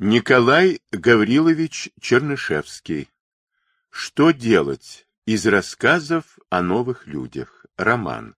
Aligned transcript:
Николай 0.00 0.80
Гаврилович 0.90 1.90
Чернышевский. 2.00 3.08
Что 3.90 4.32
делать? 4.32 5.06
Из 5.24 5.46
рассказов 5.46 6.36
о 6.50 6.62
новых 6.62 7.06
людях. 7.06 7.64
Роман. 7.76 8.34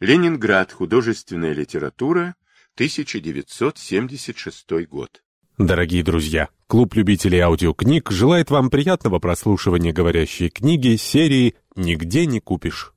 Ленинград. 0.00 0.72
Художественная 0.72 1.52
литература. 1.52 2.36
1976 2.76 4.86
год. 4.88 5.22
Дорогие 5.58 6.02
друзья, 6.02 6.48
клуб 6.68 6.94
любителей 6.94 7.40
аудиокниг 7.40 8.10
желает 8.10 8.50
вам 8.50 8.70
приятного 8.70 9.18
прослушивания 9.18 9.92
говорящей 9.92 10.48
книги 10.48 10.96
серии 10.96 11.54
«Нигде 11.76 12.24
не 12.24 12.40
купишь». 12.40 12.94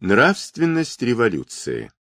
Нравственность 0.00 1.00
революции. 1.00 1.92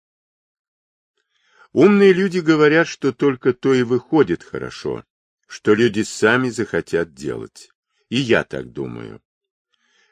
Умные 1.73 2.13
люди 2.13 2.39
говорят, 2.39 2.87
что 2.87 3.11
только 3.11 3.53
то 3.53 3.73
и 3.73 3.83
выходит 3.83 4.43
хорошо, 4.43 5.03
что 5.47 5.73
люди 5.73 6.01
сами 6.01 6.49
захотят 6.49 7.13
делать. 7.13 7.71
И 8.09 8.17
я 8.17 8.43
так 8.43 8.71
думаю. 8.71 9.21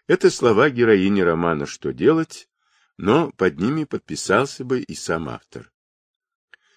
Это 0.08 0.30
слова 0.30 0.70
героини 0.70 1.22
романа 1.22 1.66
«Что 1.66 1.94
делать?», 1.94 2.49
но 2.98 3.32
под 3.32 3.60
ними 3.60 3.84
подписался 3.84 4.63
бы 4.63 4.82
и 4.82 4.96
сам 4.96 5.27
автор. 5.27 5.72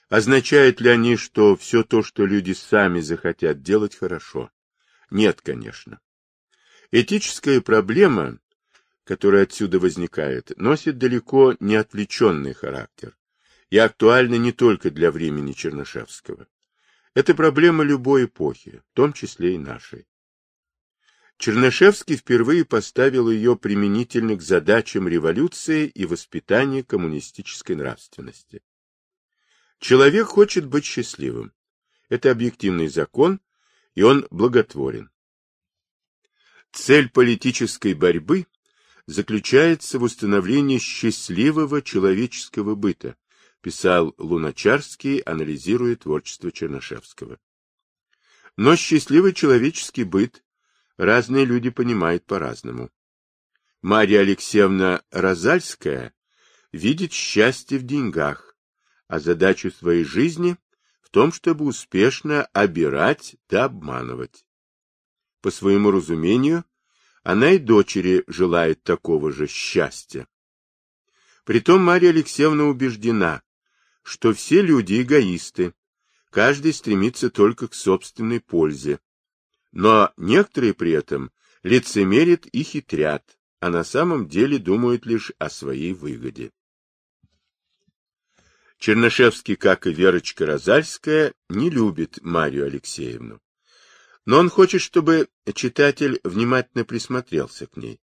Означают 0.08 0.80
ли 0.80 0.88
они, 0.90 1.16
что 1.16 1.54
все 1.54 1.84
то, 1.84 2.02
что 2.02 2.24
люди 2.24 2.52
сами 2.52 3.00
захотят 3.00 3.62
делать, 3.62 3.94
хорошо? 3.94 4.50
Нет, 5.10 5.42
конечно. 5.42 6.00
Этическая 6.90 7.60
проблема, 7.60 8.38
которая 9.04 9.42
отсюда 9.42 9.78
возникает, 9.78 10.56
носит 10.56 10.98
далеко 10.98 11.54
не 11.60 11.76
отвлеченный 11.76 12.54
характер 12.54 13.17
и 13.70 13.78
актуальна 13.78 14.36
не 14.36 14.52
только 14.52 14.90
для 14.90 15.10
времени 15.10 15.52
Чернышевского. 15.52 16.46
Это 17.14 17.34
проблема 17.34 17.84
любой 17.84 18.24
эпохи, 18.26 18.82
в 18.90 18.94
том 18.94 19.12
числе 19.12 19.54
и 19.54 19.58
нашей. 19.58 20.06
Чернышевский 21.36 22.16
впервые 22.16 22.64
поставил 22.64 23.30
ее 23.30 23.56
применительно 23.56 24.34
к 24.36 24.42
задачам 24.42 25.06
революции 25.06 25.86
и 25.86 26.04
воспитания 26.04 26.82
коммунистической 26.82 27.76
нравственности. 27.76 28.62
Человек 29.78 30.26
хочет 30.26 30.66
быть 30.66 30.84
счастливым. 30.84 31.52
Это 32.08 32.32
объективный 32.32 32.88
закон, 32.88 33.40
и 33.94 34.02
он 34.02 34.26
благотворен. 34.30 35.10
Цель 36.72 37.08
политической 37.08 37.94
борьбы 37.94 38.46
заключается 39.06 39.98
в 39.98 40.02
установлении 40.02 40.78
счастливого 40.78 41.82
человеческого 41.82 42.74
быта, 42.74 43.16
писал 43.60 44.14
Луначарский, 44.18 45.18
анализируя 45.18 45.96
творчество 45.96 46.52
Чернышевского. 46.52 47.38
Но 48.56 48.76
счастливый 48.76 49.32
человеческий 49.32 50.04
быт 50.04 50.44
разные 50.96 51.44
люди 51.44 51.70
понимают 51.70 52.24
по-разному. 52.24 52.90
Марья 53.82 54.20
Алексеевна 54.20 55.02
Розальская 55.10 56.12
видит 56.72 57.12
счастье 57.12 57.78
в 57.78 57.84
деньгах, 57.84 58.56
а 59.06 59.20
задачу 59.20 59.70
своей 59.70 60.04
жизни 60.04 60.56
в 61.00 61.10
том, 61.10 61.32
чтобы 61.32 61.64
успешно 61.64 62.44
обирать 62.46 63.36
да 63.48 63.64
обманывать. 63.64 64.44
По 65.40 65.50
своему 65.50 65.90
разумению, 65.90 66.64
она 67.22 67.52
и 67.52 67.58
дочери 67.58 68.24
желает 68.26 68.82
такого 68.82 69.32
же 69.32 69.46
счастья. 69.46 70.26
Притом 71.44 71.82
Марья 71.82 72.10
Алексеевна 72.10 72.64
убеждена, 72.64 73.42
что 74.08 74.32
все 74.32 74.62
люди 74.62 75.02
эгоисты, 75.02 75.74
каждый 76.30 76.72
стремится 76.72 77.28
только 77.28 77.68
к 77.68 77.74
собственной 77.74 78.40
пользе. 78.40 79.00
Но 79.70 80.14
некоторые 80.16 80.72
при 80.72 80.92
этом 80.92 81.30
лицемерят 81.62 82.46
и 82.46 82.62
хитрят, 82.62 83.38
а 83.60 83.68
на 83.68 83.84
самом 83.84 84.26
деле 84.26 84.56
думают 84.56 85.04
лишь 85.04 85.32
о 85.38 85.50
своей 85.50 85.92
выгоде. 85.92 86.52
Чернышевский, 88.78 89.56
как 89.56 89.86
и 89.86 89.92
Верочка 89.92 90.46
Розальская, 90.46 91.34
не 91.50 91.68
любит 91.68 92.18
Марию 92.22 92.64
Алексеевну. 92.64 93.42
Но 94.24 94.38
он 94.38 94.48
хочет, 94.48 94.80
чтобы 94.80 95.28
читатель 95.52 96.18
внимательно 96.24 96.86
присмотрелся 96.86 97.66
к 97.66 97.76
ней. 97.76 98.00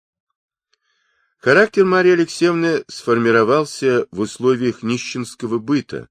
Характер 1.44 1.84
Марии 1.84 2.14
Алексеевны 2.14 2.86
сформировался 2.88 4.08
в 4.12 4.22
условиях 4.22 4.82
нищенского 4.82 5.60
быта, 5.60 6.08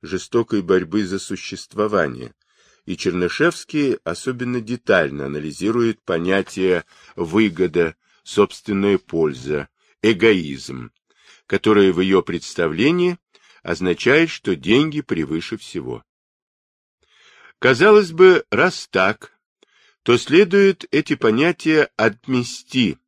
жестокой 0.00 0.62
борьбы 0.62 1.04
за 1.04 1.18
существование, 1.18 2.36
и 2.84 2.96
Чернышевский 2.96 3.94
особенно 4.04 4.60
детально 4.60 5.26
анализирует 5.26 6.00
понятие 6.02 6.84
«выгода», 7.16 7.96
«собственная 8.22 8.98
польза», 8.98 9.68
«эгоизм», 10.02 10.92
которое 11.48 11.92
в 11.92 12.00
ее 12.00 12.22
представлении 12.22 13.18
означает, 13.64 14.30
что 14.30 14.54
деньги 14.54 15.00
превыше 15.00 15.56
всего. 15.56 16.04
Казалось 17.58 18.12
бы, 18.12 18.44
раз 18.52 18.86
так, 18.88 19.32
то 20.04 20.16
следует 20.16 20.84
эти 20.92 21.16
понятия 21.16 21.90
отмести, 21.96 22.98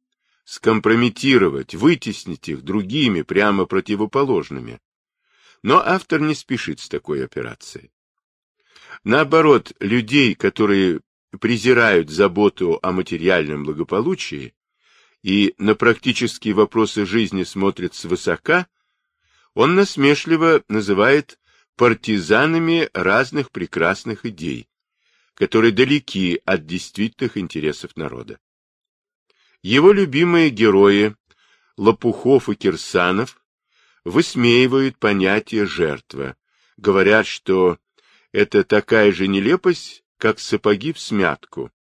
скомпрометировать, 0.48 1.74
вытеснить 1.74 2.48
их 2.48 2.62
другими, 2.62 3.20
прямо 3.20 3.66
противоположными. 3.66 4.80
Но 5.62 5.76
автор 5.76 6.22
не 6.22 6.34
спешит 6.34 6.80
с 6.80 6.88
такой 6.88 7.22
операцией. 7.22 7.90
Наоборот, 9.04 9.74
людей, 9.78 10.34
которые 10.34 11.02
презирают 11.38 12.08
заботу 12.08 12.78
о 12.80 12.92
материальном 12.92 13.64
благополучии 13.64 14.54
и 15.22 15.54
на 15.58 15.74
практические 15.74 16.54
вопросы 16.54 17.04
жизни 17.04 17.44
смотрят 17.44 17.94
свысока, 17.94 18.68
он 19.52 19.74
насмешливо 19.74 20.64
называет 20.68 21.38
партизанами 21.76 22.88
разных 22.94 23.50
прекрасных 23.50 24.24
идей, 24.24 24.66
которые 25.34 25.72
далеки 25.72 26.40
от 26.46 26.64
действительных 26.64 27.36
интересов 27.36 27.94
народа. 27.96 28.38
Его 29.62 29.92
любимые 29.92 30.50
герои 30.50 31.16
Лопухов 31.76 32.48
и 32.48 32.54
Кирсанов 32.54 33.40
высмеивают 34.04 34.98
понятие 34.98 35.66
жертва, 35.66 36.36
говорят, 36.76 37.26
что 37.26 37.78
это 38.32 38.62
такая 38.62 39.12
же 39.12 39.26
нелепость, 39.26 40.04
как 40.16 40.38
сапоги 40.38 40.92
в 40.92 41.00
смятку, 41.00 41.72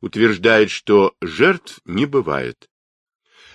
утверждает, 0.00 0.70
что 0.70 1.14
жертв 1.20 1.80
не 1.84 2.06
бывает. 2.06 2.68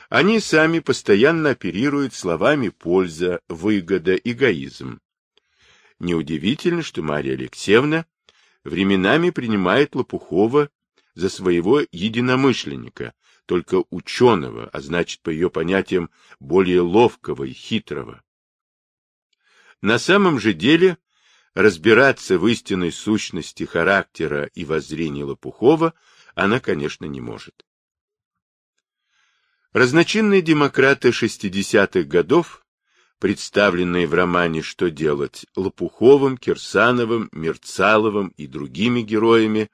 Они 0.09 0.41
сами 0.41 0.79
постоянно 0.79 1.51
оперируют 1.51 2.13
словами 2.13 2.69
польза, 2.69 3.39
выгода, 3.47 4.15
эгоизм. 4.15 4.99
Неудивительно, 5.99 6.83
что 6.83 7.01
Марья 7.01 7.33
Алексеевна 7.33 8.05
временами 8.65 9.29
принимает 9.29 9.95
Лопухова 9.95 10.69
за 11.13 11.29
своего 11.29 11.81
единомышленника, 11.91 13.13
только 13.51 13.83
ученого, 13.89 14.69
а 14.71 14.79
значит, 14.79 15.19
по 15.19 15.29
ее 15.29 15.49
понятиям, 15.49 16.09
более 16.39 16.79
ловкого 16.79 17.43
и 17.43 17.51
хитрого. 17.51 18.23
На 19.81 19.99
самом 19.99 20.39
же 20.39 20.53
деле, 20.53 20.97
разбираться 21.53 22.39
в 22.39 22.47
истинной 22.47 22.93
сущности 22.93 23.65
характера 23.65 24.45
и 24.53 24.63
воззрения 24.63 25.25
Лопухова 25.25 25.93
она, 26.33 26.61
конечно, 26.61 27.03
не 27.03 27.19
может. 27.19 27.65
Разночинные 29.73 30.41
демократы 30.41 31.09
60-х 31.09 32.03
годов, 32.03 32.65
представленные 33.19 34.07
в 34.07 34.13
романе 34.13 34.61
«Что 34.61 34.89
делать» 34.89 35.45
Лопуховым, 35.57 36.37
Кирсановым, 36.37 37.27
Мерцаловым 37.33 38.29
и 38.37 38.47
другими 38.47 39.01
героями, 39.01 39.69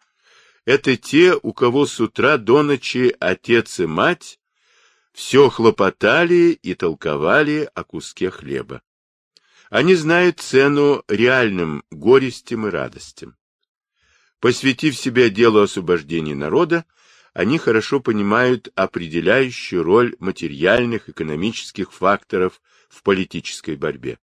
это 0.67 0.97
те, 0.97 1.33
у 1.41 1.53
кого 1.53 1.85
с 1.85 1.97
утра 2.01 2.37
до 2.37 2.61
ночи 2.61 3.15
отец 3.21 3.79
и 3.79 3.85
мать 3.85 4.37
все 5.13 5.49
хлопотали 5.49 6.59
и 6.61 6.73
толковали 6.73 7.69
о 7.73 7.85
куске 7.85 8.29
хлеба. 8.29 8.81
Они 9.69 9.95
знают 9.95 10.41
цену 10.41 11.05
реальным 11.07 11.85
горестям 11.89 12.67
и 12.67 12.69
радостям. 12.69 13.37
Посвятив 14.41 14.97
себя 14.97 15.29
делу 15.29 15.61
освобождения 15.61 16.35
народа, 16.35 16.83
они 17.33 17.59
хорошо 17.59 18.01
понимают 18.01 18.67
определяющую 18.75 19.83
роль 19.83 20.17
материальных 20.19 21.07
экономических 21.07 21.93
факторов 21.93 22.61
в 22.89 23.03
политической 23.03 23.77
борьбе. 23.77 24.19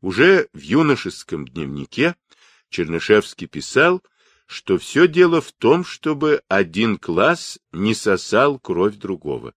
Уже 0.00 0.48
в 0.54 0.60
юношеском 0.60 1.46
дневнике 1.46 2.16
Чернышевский 2.70 3.48
писал, 3.48 4.02
что 4.52 4.76
все 4.78 5.08
дело 5.08 5.40
в 5.40 5.50
том, 5.50 5.84
чтобы 5.84 6.42
один 6.46 6.98
класс 6.98 7.58
не 7.72 7.94
сосал 7.94 8.58
кровь 8.58 8.96
другого. 8.96 9.54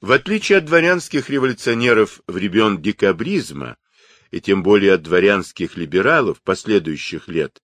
В 0.00 0.12
отличие 0.12 0.58
от 0.58 0.64
дворянских 0.64 1.28
революционеров 1.28 2.22
времен 2.26 2.80
декабризма 2.80 3.76
и 4.30 4.40
тем 4.40 4.62
более 4.62 4.94
от 4.94 5.02
дворянских 5.02 5.76
либералов 5.76 6.40
последующих 6.40 7.28
лет, 7.28 7.62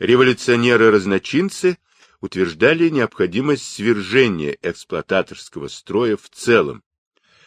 революционеры-разночинцы 0.00 1.78
утверждали 2.20 2.88
необходимость 2.88 3.72
свержения 3.72 4.58
эксплуататорского 4.60 5.68
строя 5.68 6.16
в 6.16 6.28
целом, 6.30 6.82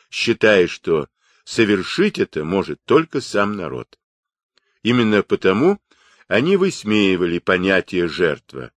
считая, 0.09 0.67
что 0.67 1.09
совершить 1.43 2.19
это 2.19 2.45
может 2.45 2.79
только 2.85 3.19
сам 3.19 3.57
народ. 3.57 3.99
Именно 4.81 5.23
потому 5.23 5.81
они 6.31 6.55
высмеивали 6.55 7.39
понятие 7.39 8.07
«жертва». 8.07 8.71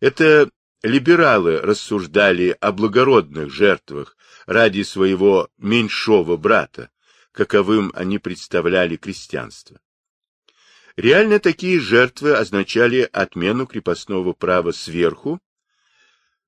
Это 0.00 0.50
либералы 0.82 1.60
рассуждали 1.60 2.56
о 2.60 2.72
благородных 2.72 3.52
жертвах 3.52 4.16
ради 4.46 4.82
своего 4.82 5.48
меньшого 5.58 6.36
брата, 6.36 6.90
каковым 7.30 7.92
они 7.94 8.18
представляли 8.18 8.96
крестьянство. 8.96 9.78
Реально 10.96 11.38
такие 11.38 11.78
жертвы 11.78 12.34
означали 12.34 13.08
отмену 13.12 13.68
крепостного 13.68 14.32
права 14.32 14.72
сверху, 14.72 15.38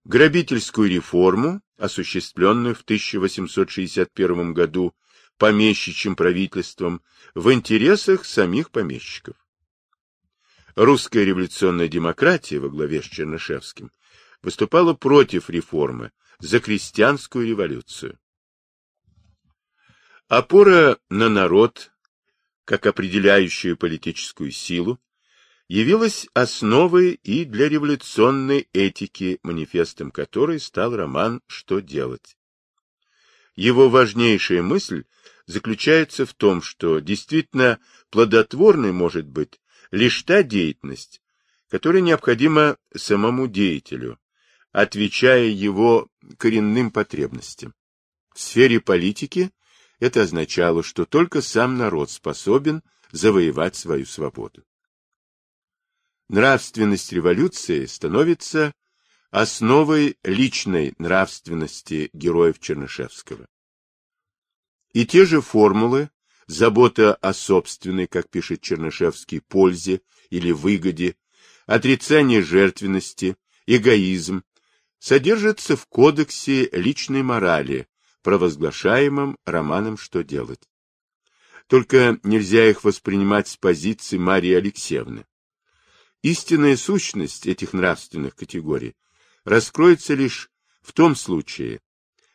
грабительскую 0.02 0.90
реформу, 0.90 1.60
осуществленную 1.78 2.75
в 2.75 2.81
1861 2.81 4.52
году 4.52 4.96
помещичьим 5.38 6.16
правительством 6.16 7.02
в 7.36 7.52
интересах 7.52 8.25
самих 8.25 8.72
помещиков. 8.72 9.36
Русская 10.76 11.24
революционная 11.24 11.86
демократия 11.86 12.58
во 12.58 12.68
главе 12.68 13.00
с 13.00 13.06
Чернышевским 13.06 13.92
выступала 14.42 14.92
против 14.92 15.48
реформы, 15.48 16.10
за 16.40 16.58
крестьянскую 16.58 17.46
революцию. 17.46 18.18
Опора 20.26 20.98
на 21.08 21.28
народ, 21.28 21.92
как 22.64 22.86
определяющую 22.86 23.76
политическую 23.76 24.50
силу, 24.50 25.00
явилась 25.68 26.26
основой 26.34 27.12
и 27.22 27.44
для 27.44 27.68
революционной 27.68 28.68
этики, 28.72 29.38
манифестом 29.42 30.10
которой 30.10 30.58
стал 30.58 30.96
роман 30.96 31.40
«Что 31.46 31.80
делать?». 31.80 32.36
Его 33.54 33.88
важнейшая 33.88 34.62
мысль 34.62 35.04
заключается 35.46 36.26
в 36.26 36.34
том, 36.34 36.62
что 36.62 36.98
действительно 36.98 37.78
плодотворной 38.10 38.92
может 38.92 39.26
быть 39.26 39.60
лишь 39.94 40.25
та 40.25 40.43
деятельность, 40.43 41.23
которая 41.69 42.02
необходима 42.02 42.76
самому 42.94 43.46
деятелю, 43.46 44.19
отвечая 44.73 45.46
его 45.46 46.08
коренным 46.37 46.91
потребностям. 46.91 47.75
В 48.35 48.41
сфере 48.41 48.81
политики 48.81 49.52
это 50.00 50.23
означало, 50.23 50.82
что 50.82 51.06
только 51.06 51.41
сам 51.41 51.79
народ 51.79 52.11
способен 52.11 52.82
завоевать 53.12 53.76
свою 53.76 54.05
свободу. 54.05 54.64
Нравственность 56.29 57.12
революции 57.12 57.87
становится 57.87 58.75
основой 59.31 60.19
личной 60.25 60.94
нравственности 60.99 62.11
героев 62.12 62.58
Чернышевского. 62.58 63.46
И 64.93 65.06
те 65.06 65.25
же 65.25 65.41
формулы, 65.41 66.11
забота 66.46 67.14
о 67.14 67.32
собственной, 67.32 68.06
как 68.06 68.29
пишет 68.29 68.61
Чернышевский, 68.61 69.41
пользе 69.41 70.00
или 70.31 70.50
выгоде, 70.50 71.17
отрицание 71.67 72.43
жертвенности, 72.43 73.37
эгоизм, 73.67 74.43
содержатся 74.99 75.76
в 75.76 75.87
Кодексе 75.87 76.69
личной 76.73 77.23
морали, 77.23 77.88
провозглашаемом 78.23 79.38
романом 79.44 79.99
«Что 79.99 80.25
делать?». 80.25 80.69
Только 81.67 82.19
нельзя 82.23 82.69
их 82.69 82.85
воспринимать 82.85 83.49
с 83.49 83.56
позиции 83.56 84.19
Марии 84.19 84.55
Алексеевны. 84.55 85.25
Истинная 86.23 86.76
сущность 86.76 87.46
этих 87.46 87.73
нравственных 87.73 88.35
категорий 88.35 88.96
раскроется 89.44 90.14
лишь 90.14 90.50
в 90.81 90.93
том 90.93 91.17
случае, 91.17 91.81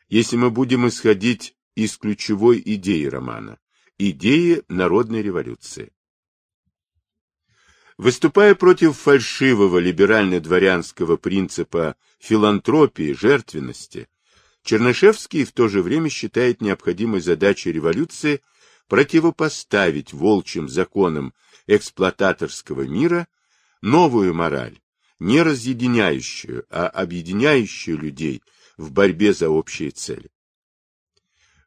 если 0.08 0.36
мы 0.36 0.50
будем 0.50 0.88
исходить 0.88 1.56
из 1.76 1.98
ключевой 1.98 2.62
идеи 2.66 3.06
романа, 3.06 3.60
идеи 4.00 4.63
народной 4.69 5.22
революции. 5.22 5.92
Выступая 7.98 8.56
против 8.56 8.98
фальшивого 8.98 9.78
либерально-дворянского 9.78 11.18
принципа 11.18 11.98
филантропии, 12.18 13.12
жертвенности, 13.12 14.07
Чернышевский 14.63 15.44
в 15.44 15.51
то 15.51 15.68
же 15.68 15.81
время 15.81 16.10
считает 16.10 16.62
необходимой 16.62 17.19
задачей 17.19 17.74
революции 17.74 18.42
противопоставить 18.88 20.13
волчьим 20.13 20.69
законам 20.69 21.34
эксплуататорского 21.68 22.84
мира 22.84 23.28
новую 23.81 24.34
мораль, 24.34 24.80
не 25.19 25.42
разъединяющую, 25.42 26.66
а 26.69 26.88
объединяющую 26.88 27.98
людей 27.98 28.42
в 28.78 28.92
борьбе 28.94 29.34
за 29.34 29.50
общие 29.50 29.92
цели. 29.92 30.31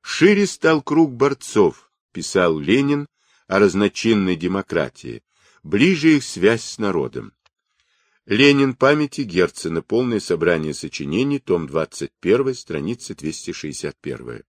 Шире 0.00 0.46
стал 0.46 0.82
круг 0.82 1.12
борцов, 1.12 1.91
писал 2.12 2.58
Ленин 2.58 3.08
о 3.46 3.58
разночинной 3.58 4.36
демократии, 4.36 5.22
ближе 5.62 6.16
их 6.16 6.24
связь 6.24 6.64
с 6.64 6.78
народом. 6.78 7.32
Ленин 8.26 8.74
памяти 8.74 9.22
Герцена. 9.22 9.82
Полное 9.82 10.20
собрание 10.20 10.74
сочинений. 10.74 11.40
Том 11.40 11.66
21. 11.66 12.54
Страница 12.54 13.14
261. 13.16 14.44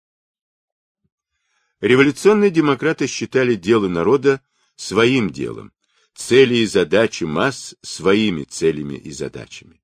Революционные 1.82 2.52
демократы 2.52 3.08
считали 3.08 3.56
дело 3.56 3.88
народа 3.88 4.42
своим 4.76 5.30
делом, 5.32 5.74
цели 6.16 6.56
и 6.58 6.66
задачи 6.66 7.24
масс 7.24 7.76
своими 7.82 8.44
целями 8.44 8.96
и 8.96 9.12
задачами. 9.12 9.82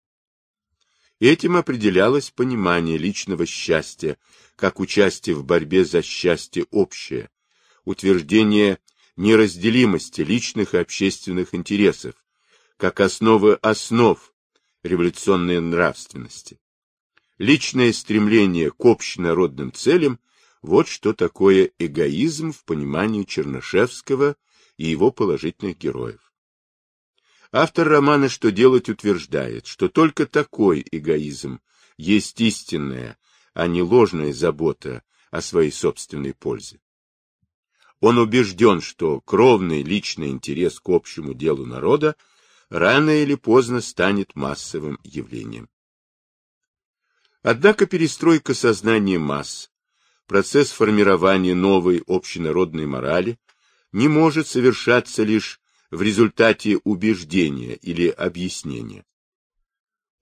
Этим 1.20 1.58
определялось 1.58 2.32
понимание 2.32 2.98
личного 2.98 3.46
счастья, 3.46 4.18
как 4.56 4.80
участие 4.80 5.36
в 5.36 5.44
борьбе 5.44 5.84
за 5.84 6.02
счастье 6.02 6.66
общее, 6.72 7.30
утверждение 7.86 8.80
неразделимости 9.16 10.22
личных 10.22 10.74
и 10.74 10.78
общественных 10.78 11.54
интересов, 11.54 12.16
как 12.78 13.00
основы 13.00 13.56
основ 13.56 14.34
революционной 14.84 15.60
нравственности. 15.60 16.60
Личное 17.38 17.92
стремление 17.94 18.72
к 18.72 18.86
общенародным 18.86 19.74
целям– 19.74 20.20
вот 20.62 20.88
что 20.88 21.14
такое 21.14 21.72
эгоизм 21.80 22.52
в 22.52 22.66
понимании 22.66 23.24
Чернышевского 23.24 24.36
и 24.78 24.88
его 24.88 25.12
положительных 25.12 25.78
героев. 25.78 26.34
Автор 27.52 27.88
романа 27.88 28.30
«Что 28.30 28.52
делать» 28.52 28.90
утверждает, 28.90 29.66
что 29.66 29.90
только 29.90 30.26
такой 30.26 30.86
эгоизм 30.92 31.62
есть 31.98 32.40
истинная, 32.42 33.18
а 33.54 33.68
не 33.68 33.82
ложная 33.82 34.34
забота 34.34 35.04
о 35.32 35.42
своей 35.42 35.72
собственной 35.72 36.34
пользе. 36.34 36.80
Он 38.00 38.18
убежден, 38.18 38.82
что 38.82 39.20
кровный 39.22 39.84
личный 39.84 40.30
интерес 40.30 40.80
к 40.80 40.90
общему 40.90 41.34
делу 41.34 41.66
народа 41.66 42.16
рано 42.70 43.22
или 43.22 43.36
поздно 43.36 43.82
станет 43.82 44.36
массовым 44.36 45.00
явлением. 45.04 45.70
Однако 47.42 47.86
перестройка 47.86 48.54
сознания 48.54 49.18
масс, 49.18 49.72
процесс 50.28 50.72
формирования 50.72 51.56
новой 51.56 52.04
общенародной 52.06 52.86
морали 52.86 53.40
не 53.92 54.08
может 54.08 54.48
совершаться 54.48 55.24
лишь 55.24 55.60
в 55.90 56.02
результате 56.02 56.78
убеждения 56.84 57.76
или 57.76 58.08
объяснения. 58.08 59.04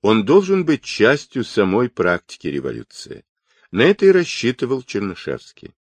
Он 0.01 0.25
должен 0.25 0.63
быть 0.63 0.83
частью 0.83 1.43
самой 1.43 1.89
практики 1.89 2.47
революции. 2.47 3.25
На 3.71 3.81
это 3.81 4.05
и 4.05 4.11
рассчитывал 4.11 4.83
Чернышевский. 4.83 5.73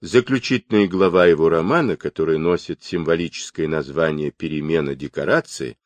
Заключительная 0.00 0.86
глава 0.86 1.26
его 1.26 1.48
романа, 1.48 1.96
который 1.96 2.38
носит 2.38 2.84
символическое 2.84 3.66
название 3.66 4.30
«Перемена 4.30 4.94
декорации», 4.94 5.76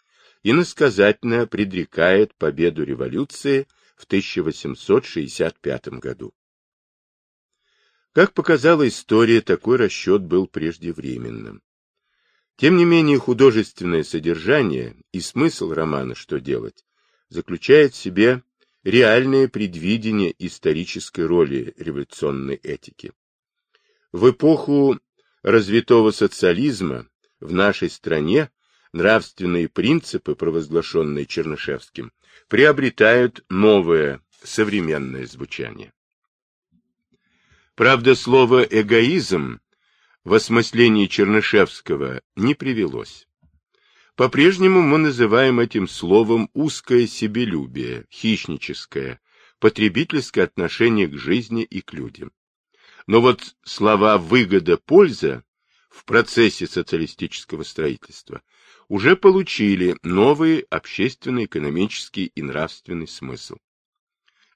иносказательно 0.42 1.47
предрекает 1.47 2.35
победу 2.35 2.85
революции 2.85 3.66
в 3.97 4.04
1865 4.04 5.88
году. 5.88 6.35
Как 8.12 8.35
показала 8.35 8.87
история, 8.87 9.40
такой 9.40 9.78
расчет 9.78 10.23
был 10.23 10.47
преждевременным. 10.47 11.62
Тем 12.57 12.76
не 12.76 12.85
менее, 12.85 13.19
художественное 13.19 14.02
содержание 14.02 14.95
и 15.12 15.21
смысл 15.21 15.73
романа 15.73 16.14
«Что 16.14 16.38
делать» 16.38 16.85
заключает 17.31 17.95
в 17.95 17.97
себе 17.97 18.42
реальное 18.85 19.49
предвидение 19.49 20.35
исторической 20.38 21.25
роли 21.25 21.73
революционной 21.78 22.57
этики. 22.57 23.14
В 24.12 24.31
эпоху 24.31 25.00
развитого 25.42 26.11
социализма 26.11 27.07
в 27.40 27.54
нашей 27.54 27.88
стране 27.88 28.50
нравственные 28.92 29.71
принципы, 29.71 30.35
провозглашенные 30.35 31.25
Чернышевским, 31.25 32.12
приобретают 32.49 33.42
новое 33.49 34.21
современное 34.42 35.25
звучание. 35.25 35.95
Правда, 37.75 38.14
слово 38.14 38.64
«эгоизм» 38.64 39.61
в 40.25 40.35
осмыслении 40.35 41.07
Чернышевского 41.07 42.21
не 42.37 42.54
привелось. 42.54 43.26
По-прежнему 44.14 44.83
мы 44.83 44.99
называем 44.99 45.59
этим 45.59 45.88
словом 45.88 46.50
узкое 46.52 47.07
себелюбие, 47.07 48.04
хищническое, 48.11 49.23
потребительское 49.59 50.45
отношение 50.45 51.09
к 51.09 51.16
жизни 51.16 51.62
и 51.62 51.81
к 51.81 51.95
людям. 51.95 52.31
Но 53.06 53.21
вот 53.21 53.56
слова 53.64 54.18
«выгода», 54.18 54.76
«польза» 54.76 55.44
в 55.88 56.04
процессе 56.04 56.66
социалистического 56.66 57.64
строительства 57.64 58.42
уже 58.88 59.16
получили 59.16 59.97
новый 60.02 60.61
общественно-экономический 60.71 62.26
и 62.26 62.42
нравственный 62.42 63.09
смысл. 63.09 63.56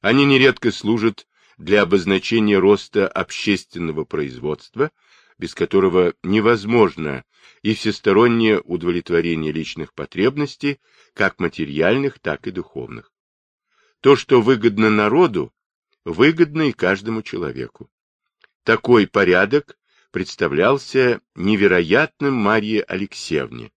Они 0.00 0.24
нередко 0.24 0.70
служат 0.70 1.26
для 1.58 1.82
обозначения 1.82 2.58
роста 2.58 3.08
общественного 3.08 4.04
производства, 4.04 4.90
без 5.38 5.54
которого 5.54 6.14
невозможно 6.22 7.24
и 7.62 7.74
всестороннее 7.74 8.60
удовлетворение 8.60 9.52
личных 9.52 9.92
потребностей, 9.92 10.78
как 11.12 11.40
материальных, 11.40 12.18
так 12.18 12.46
и 12.46 12.50
духовных. 12.50 13.12
То, 14.00 14.16
что 14.16 14.40
выгодно 14.40 14.90
народу, 14.90 15.52
выгодно 16.04 16.68
и 16.68 16.72
каждому 16.72 17.22
человеку. 17.22 17.90
Такой 18.66 19.06
порядок 19.06 19.78
представлялся 20.10 21.20
невероятным 21.36 22.34
Марье 22.34 22.82
Алексеевне, 22.82 23.70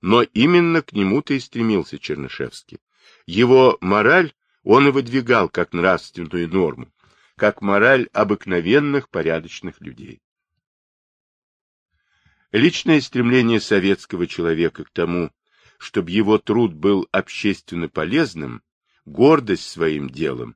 но 0.00 0.22
именно 0.22 0.80
к 0.80 0.92
нему-то 0.92 1.34
и 1.34 1.40
стремился 1.40 1.98
Чернышевский. 1.98 2.78
Его 3.26 3.78
мораль 3.80 4.32
он 4.62 4.86
и 4.86 4.90
выдвигал 4.92 5.48
как 5.48 5.72
нравственную 5.72 6.48
норму, 6.48 6.88
как 7.34 7.62
мораль 7.62 8.08
обыкновенных 8.12 9.08
порядочных 9.08 9.80
людей. 9.80 10.22
Личное 12.52 13.00
стремление 13.00 13.58
советского 13.58 14.28
человека 14.28 14.84
к 14.84 14.90
тому, 14.90 15.32
чтобы 15.78 16.12
его 16.12 16.38
труд 16.38 16.74
был 16.74 17.08
общественно 17.10 17.88
полезным, 17.88 18.62
гордость 19.04 19.68
своим 19.68 20.08
делом, 20.08 20.54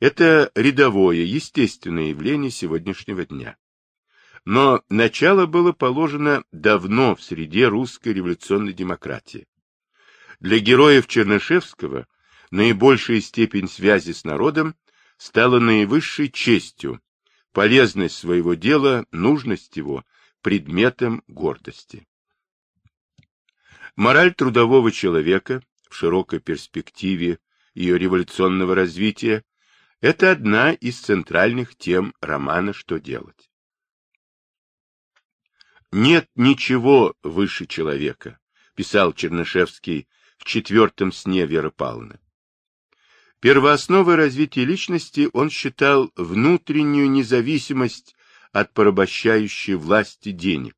это 0.00 0.52
рядовое, 0.54 1.22
естественное 1.24 2.10
явление 2.10 2.50
сегодняшнего 2.50 3.24
дня. 3.26 3.56
Но 4.44 4.82
начало 4.88 5.46
было 5.46 5.72
положено 5.72 6.44
давно 6.52 7.16
в 7.16 7.22
среде 7.22 7.68
русской 7.68 8.12
революционной 8.12 8.72
демократии. 8.72 9.46
Для 10.40 10.60
героев 10.60 11.08
Чернышевского 11.08 12.06
наибольшая 12.50 13.20
степень 13.20 13.68
связи 13.68 14.12
с 14.12 14.24
народом 14.24 14.76
стала 15.16 15.58
наивысшей 15.58 16.30
честью, 16.30 17.00
полезность 17.52 18.16
своего 18.16 18.54
дела, 18.54 19.04
нужность 19.10 19.76
его– 19.76 20.04
предметом 20.42 21.24
гордости. 21.26 22.06
Мораль 23.96 24.32
трудового 24.32 24.92
человека 24.92 25.60
в 25.90 25.96
широкой 25.96 26.38
перспективе 26.38 27.40
ее 27.74 27.98
революционного 27.98 28.76
развития– 28.76 29.42
это 30.00 30.30
одна 30.30 30.72
из 30.72 30.98
центральных 31.00 31.76
тем 31.76 32.14
романа 32.20 32.72
«Что 32.72 32.98
делать?». 32.98 33.50
«Нет 35.90 36.28
ничего 36.34 37.14
выше 37.22 37.66
человека»,– 37.66 38.38
писал 38.74 39.12
Чернышевский 39.12 40.08
в 40.36 40.44
четвертом 40.44 41.12
сне 41.12 41.46
Веры 41.46 41.70
Павловны. 41.70 42.20
Первоосновой 43.40 44.16
развития 44.16 44.64
личности 44.64 45.28
он 45.32 45.48
считал 45.48 46.10
внутреннюю 46.16 47.10
независимость 47.10 48.14
от 48.52 48.72
порабощающей 48.74 49.74
власти 49.74 50.32
денег, 50.32 50.76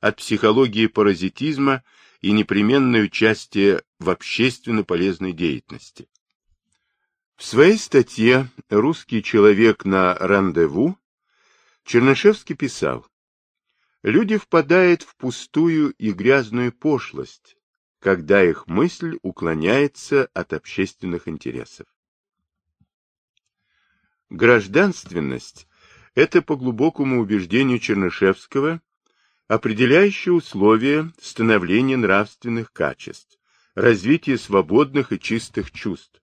от 0.00 0.16
психологии 0.16 0.86
паразитизма 0.86 1.84
и 2.20 2.32
непременное 2.32 3.02
участие 3.02 3.82
в 3.98 4.10
общественно 4.10 4.84
полезной 4.84 5.32
деятельности. 5.32 6.08
В 7.42 7.44
своей 7.44 7.76
статье 7.76 8.48
«Русский 8.70 9.20
человек 9.20 9.84
на 9.84 10.14
рандеву» 10.14 10.96
Чернышевский 11.82 12.54
писал, 12.54 13.04
«Люди 14.04 14.36
впадают 14.36 15.02
в 15.02 15.16
пустую 15.16 15.90
и 15.98 16.12
грязную 16.12 16.72
пошлость, 16.72 17.56
когда 17.98 18.44
их 18.44 18.68
мысль 18.68 19.18
уклоняется 19.22 20.30
от 20.32 20.52
общественных 20.52 21.26
интересов. 21.26 21.88
Гражданственность 24.30 25.66
это, 26.14 26.42
по 26.42 26.54
глубокому 26.54 27.20
убеждению 27.20 27.80
Чернышевского, 27.80 28.80
определяющее 29.48 30.32
условие 30.32 31.12
становления 31.20 31.96
нравственных 31.96 32.72
качеств, 32.72 33.36
развития 33.74 34.38
свободных 34.38 35.10
и 35.10 35.18
чистых 35.18 35.72
чувств, 35.72 36.21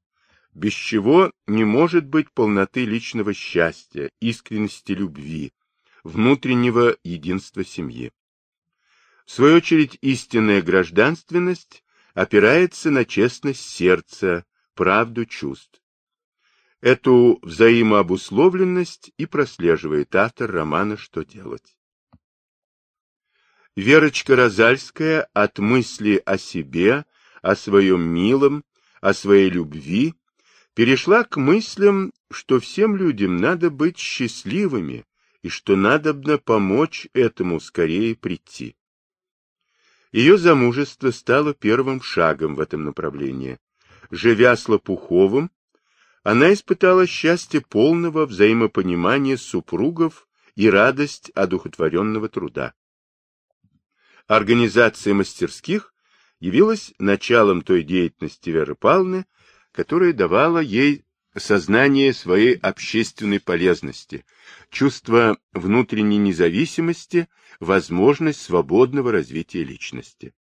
без 0.54 0.74
чего 0.74 1.32
не 1.48 1.64
может 1.64 2.06
быть 2.06 2.32
полноты 2.32 2.86
личного 2.86 3.34
счастья, 3.34 4.12
искренности 4.20 4.92
любви, 4.92 5.54
внутреннего 6.04 6.98
единства 7.04 7.64
семьи. 7.64 8.12
В 9.26 9.32
свою 9.32 9.58
очередь, 9.58 9.98
истинная 10.02 10.62
гражданственность 10.62 11.84
опирается 12.14 12.90
на 12.90 13.06
честность 13.06 13.62
сердца, 13.62 14.46
правду 14.74 15.26
чувств. 15.26 15.82
Эту 16.82 17.40
взаимообусловленность 17.42 19.12
и 19.18 19.26
прослеживает 19.26 20.16
автор 20.16 20.50
романа 20.50 20.98
«Что 20.98 21.24
делать?». 21.24 21.76
Верочка 23.76 24.36
Розальская 24.36 25.30
от 25.34 25.60
мысли 25.60 26.22
о 26.26 26.38
себе, 26.38 27.06
о 27.42 27.56
своем 27.56 28.02
милом, 28.02 28.64
о 29.00 29.14
своей 29.14 29.50
любви 29.50 30.16
перешла 30.80 31.26
к 31.26 31.36
мыслям, 31.36 32.14
что 32.32 32.62
всем 32.62 32.96
людям 32.96 33.36
надо 33.36 33.70
быть 33.70 33.98
счастливыми 33.98 35.04
и 35.42 35.50
что 35.50 35.76
надобно 35.76 36.38
помочь 36.38 37.06
этому 37.12 37.60
скорее 37.60 38.16
прийти. 38.16 38.78
Ее 40.14 40.38
замужество 40.38 41.12
стало 41.12 41.54
первым 41.54 42.02
шагом 42.02 42.56
в 42.56 42.62
этом 42.62 42.86
направлении. 42.86 43.60
Живя 44.10 44.56
с 44.56 44.70
Лопуховым, 44.70 45.52
она 46.24 46.54
испытала 46.54 47.06
счастье 47.08 47.60
полного 47.60 48.26
взаимопонимания 48.26 49.36
супругов 49.36 50.30
и 50.56 50.70
радость 50.70 51.30
одухотворенного 51.32 52.30
труда. 52.30 52.74
Организация 54.28 55.14
мастерских 55.14 55.94
явилась 56.40 56.94
началом 57.00 57.64
той 57.64 57.84
деятельности 57.84 58.50
Веры 58.50 58.76
Павловны, 58.76 59.26
которая 59.72 60.14
давала 60.14 60.60
ей 60.60 61.06
сознание 61.36 62.14
своей 62.14 62.56
общественной 62.56 63.40
полезности, 63.40 64.26
чувство 64.70 65.38
внутренней 65.54 66.18
независимости, 66.18 67.28
возможность 67.60 68.42
свободного 68.42 69.12
развития 69.12 69.64
личности. 69.64 70.34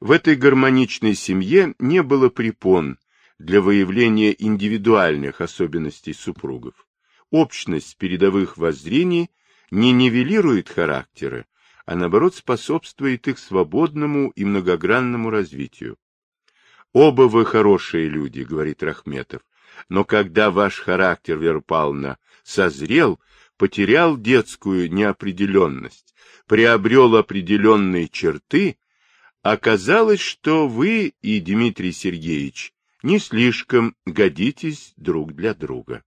В 0.00 0.10
этой 0.10 0.36
гармоничной 0.36 1.14
семье 1.14 1.74
не 1.78 2.02
было 2.02 2.28
препон 2.28 2.98
для 3.38 3.60
выявления 3.60 4.34
индивидуальных 4.36 5.40
особенностей 5.40 6.12
супругов. 6.12 6.86
Общность 7.30 7.96
передовых 7.96 8.56
воззрений 8.56 9.30
не 9.70 9.92
нивелирует 9.92 10.68
характеры, 10.68 11.46
а 11.84 11.94
наоборот 11.94 12.34
способствует 12.34 13.26
их 13.28 13.38
свободному 13.38 14.30
и 14.30 14.44
многогранному 14.44 15.30
развитию. 15.30 15.96
«Оба 16.96 17.28
вы 17.28 17.44
хорошие 17.44 18.08
люди»,— 18.08 18.40
говорит 18.48 18.82
Рахметов, 18.82 19.42
«но 19.90 20.02
когда 20.06 20.50
ваш 20.50 20.80
характер, 20.80 21.36
Вера 21.36 21.60
Павловна, 21.60 22.16
созрел, 22.42 23.20
потерял 23.58 24.16
детскую 24.16 24.90
неопределенность, 24.90 26.14
приобрел 26.46 27.14
определенные 27.16 28.08
черты, 28.08 28.78
оказалось, 29.42 30.20
что 30.20 30.68
вы 30.68 31.12
и 31.20 31.38
Дмитрий 31.40 31.92
Сергеевич 31.92 32.72
не 33.02 33.18
слишком 33.18 33.94
годитесь 34.06 34.94
друг 34.96 35.34
для 35.34 35.52
друга. 35.52 36.02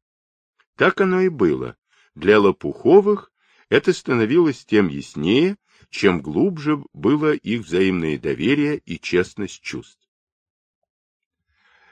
Так 0.76 1.02
оно 1.02 1.22
и 1.22 1.30
было. 1.30 1.78
Для 2.16 2.40
Лопуховых 2.40 3.32
это 3.70 3.94
становилось 3.94 4.66
тем 4.66 4.88
яснее, 4.88 5.58
чем 5.92 6.20
глубже 6.20 6.84
было 6.94 7.34
их 7.34 7.62
взаимное 7.62 8.18
доверие 8.18 8.80
и 8.80 9.00
честность 9.00 9.62
чувств. 9.62 9.99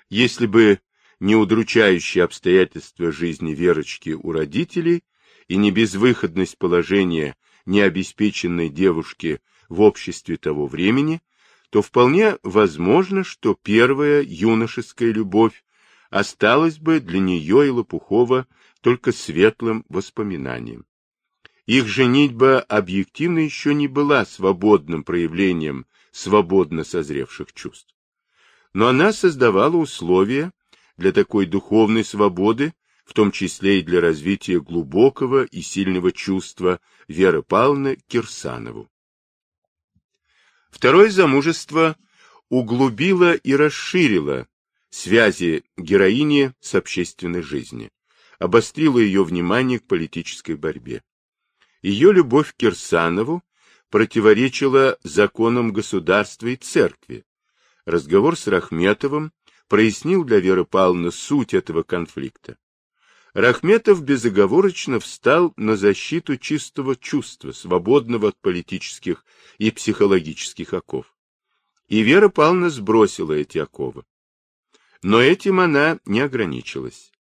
Если 0.10 0.46
бы 0.46 0.80
не 1.20 1.36
удручающие 1.36 2.24
обстоятельства 2.24 3.12
жизни 3.12 3.54
Верочки 3.54 4.12
у 4.12 4.32
родителей 4.32 5.04
и 5.48 5.58
не 5.58 5.72
безвыходность 5.72 6.58
положения 6.58 7.36
необеспеченной 7.66 8.70
девушки 8.70 9.42
в 9.68 9.82
обществе 9.82 10.38
того 10.38 10.68
времени, 10.68 11.22
то 11.70 11.82
вполне 11.82 12.38
возможно, 12.44 13.24
что 13.24 13.54
первая 13.62 14.24
юношеская 14.24 15.12
любовь 15.12 15.66
осталась 16.10 16.78
бы 16.78 17.02
для 17.02 17.20
нее 17.20 17.68
и 17.68 17.70
Лопухова 17.70 18.48
только 18.82 19.12
светлым 19.12 19.84
воспоминанием. 19.90 20.86
Их 21.66 21.88
женитьба 21.88 22.62
объективно 22.62 23.40
еще 23.40 23.74
не 23.74 23.90
была 23.90 24.26
свободным 24.26 25.04
проявлением 25.04 25.86
свободно 26.12 26.86
созревших 26.86 27.52
чувств. 27.52 27.97
Но 28.74 28.88
она 28.88 29.14
создавала 29.14 29.78
условия 29.78 30.52
для 30.98 31.12
такой 31.12 31.46
духовной 31.46 32.04
свободы, 32.04 32.74
в 33.06 33.14
том 33.14 33.32
числе 33.32 33.80
и 33.80 33.84
для 33.84 34.02
развития 34.02 34.60
глубокого 34.60 35.46
и 35.46 35.62
сильного 35.62 36.12
чувства 36.12 36.80
Веры 37.08 37.42
Павловны 37.42 37.98
Кирсанову. 38.08 38.90
Второе 40.70 41.10
замужество 41.10 41.96
углубило 42.50 43.34
и 43.34 43.56
расширило 43.56 44.48
связи 44.90 45.64
героини 45.78 46.54
с 46.60 46.76
общественной 46.76 47.42
жизнью, 47.42 47.92
обострило 48.40 49.00
ее 49.00 49.24
внимание 49.24 49.80
к 49.80 49.88
политической 49.88 50.56
борьбе. 50.56 51.04
Ее 51.82 52.12
любовь 52.12 52.54
к 52.54 52.58
Кирсанову 52.58 53.44
противоречила 53.90 54.98
законам 55.04 55.72
государства 55.72 56.48
и 56.48 56.56
церкви. 56.56 57.24
Разговор 57.88 58.38
с 58.38 58.48
Рахметовым 58.48 59.32
прояснил 59.70 60.26
для 60.26 60.42
Веры 60.42 60.66
Павловны 60.66 61.10
суть 61.10 61.54
этого 61.54 61.84
конфликта. 61.84 62.58
Рахметов 63.34 64.04
безоговорочно 64.04 65.00
встал 65.00 65.54
на 65.56 65.78
защиту 65.78 66.36
чистого 66.36 66.98
чувства, 66.98 67.54
свободного 67.54 68.28
от 68.28 68.38
политических 68.42 69.24
и 69.58 69.72
психологических 69.72 70.74
оков. 70.74 71.16
И 71.88 72.02
Вера 72.02 72.28
Павловна 72.28 72.70
сбросила 72.70 73.32
эти 73.32 73.58
оковы. 73.58 74.04
Но 75.02 75.22
этим 75.22 75.62
она 75.62 76.02
не 76.06 76.20
ограничилась. 76.20 77.14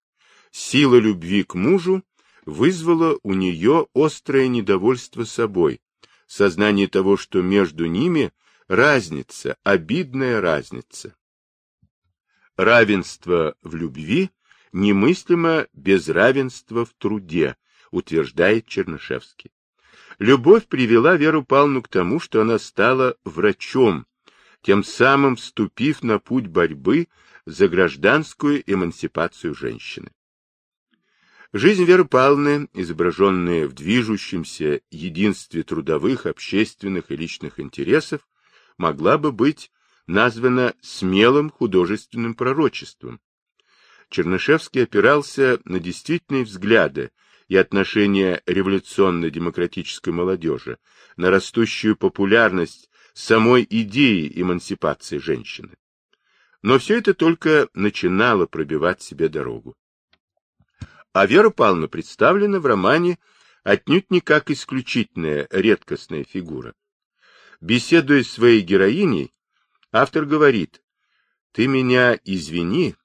Сила 0.51 0.97
любви 0.97 1.43
к 1.43 1.55
мужу 1.55 2.03
вызвало 2.45 3.17
у 3.23 3.31
нее 3.33 3.87
острое 3.93 4.49
недовольство 4.49 5.23
собой, 5.23 5.79
сознание 6.27 6.89
того, 6.89 7.15
что 7.15 7.41
между 7.41 7.85
ними 7.85 8.33
разница, 8.67 9.57
обидная 9.63 10.41
разница. 10.41 11.15
Равенство 12.55 13.55
в 13.61 13.75
любви 13.75 14.31
немыслимо 14.73 15.67
без 15.73 16.09
равенства 16.09 16.85
в 16.85 16.93
труде, 16.93 17.55
утверждает 17.91 18.67
Чернышевский. 18.67 19.51
Любовь 20.19 20.65
привела 20.67 21.15
Веру 21.15 21.43
Павловну 21.43 21.81
к 21.81 21.87
тому, 21.87 22.19
что 22.19 22.41
она 22.41 22.59
стала 22.59 23.15
врачом, 23.23 24.05
тем 24.61 24.83
самым 24.83 25.35
вступив 25.35 26.03
на 26.03 26.19
путь 26.19 26.47
борьбы 26.47 27.07
за 27.45 27.67
гражданскую 27.67 28.63
эмансипацию 28.65 29.53
женщины. 29.53 30.11
Жизнь 31.53 31.85
Веры 31.85 32.03
Павловны, 32.03 32.67
изображенная 32.73 33.67
в 33.67 33.73
движущемся 33.73 34.81
единстве 34.91 35.63
трудовых, 35.63 36.25
общественных 36.25 37.09
и 37.11 37.15
личных 37.15 37.59
интересов, 37.59 38.27
могла 38.77 39.17
бы 39.17 39.31
быть 39.31 39.71
названа 40.05 40.73
смелым 40.81 41.49
художественным 41.49 42.33
пророчеством. 42.33 43.19
Чернышевский 44.09 44.83
опирался 44.83 45.59
на 45.65 45.79
действительные 45.79 46.45
взгляды 46.45 47.11
и 47.47 47.57
отношения 47.57 48.41
революционно-демократической 48.45 50.11
молодежи, 50.11 50.77
на 51.17 51.29
растущую 51.29 51.95
популярность 51.95 52.89
самой 53.13 53.65
идеи 53.69 54.31
эмансипации 54.33 55.17
женщины. 55.17 55.75
Но 56.61 56.79
все 56.79 56.97
это 56.97 57.13
только 57.13 57.69
начинало 57.73 58.45
пробивать 58.45 59.01
себе 59.01 59.29
дорогу. 59.29 59.75
А 61.13 61.25
Вера 61.25 61.49
Павловна 61.49 61.87
представлена 61.87 62.59
в 62.59 62.65
романе 62.65 63.17
отнюдь 63.63 64.11
не 64.11 64.21
как 64.21 64.51
исключительная 64.51 65.47
редкостная 65.51 66.23
фигура. 66.23 66.73
Беседуя 67.59 68.23
с 68.23 68.29
своей 68.29 68.61
героиней, 68.61 69.33
автор 69.91 70.25
говорит, 70.25 70.83
«Ты 71.53 71.67
меня 71.67 72.19
извини, 72.23 72.95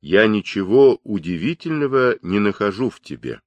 я 0.00 0.26
ничего 0.26 0.98
удивительного 1.04 2.18
не 2.22 2.38
нахожу 2.38 2.88
в 2.88 3.00
тебе». 3.00 3.42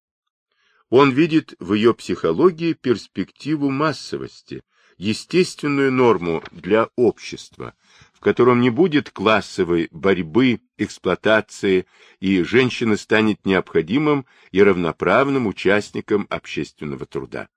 Он 0.88 1.10
видит 1.10 1.54
в 1.58 1.74
ее 1.74 1.94
психологии 1.94 2.74
перспективу 2.74 3.70
массовости, 3.70 4.62
естественную 4.98 5.90
норму 5.90 6.44
для 6.52 6.90
общества, 6.94 7.74
в 8.12 8.20
котором 8.20 8.60
не 8.60 8.70
будет 8.70 9.10
классовой 9.10 9.88
борьбы, 9.90 10.60
эксплуатации, 10.78 11.86
и 12.20 12.44
женщина 12.44 12.96
станет 12.96 13.44
необходимым 13.44 14.26
и 14.52 14.62
равноправным 14.62 15.48
участником 15.48 16.28
общественного 16.30 17.04
труда. 17.04 17.48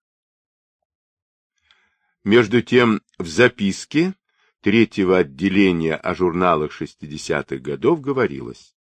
Между 2.24 2.62
тем, 2.62 3.02
в 3.18 3.28
записке 3.28 4.14
третьего 4.62 5.20
отделения 5.20 5.96
о 5.96 6.14
журналах 6.14 6.80
60-х 6.80 7.58
годов 7.58 8.02
говорилось 8.02 8.76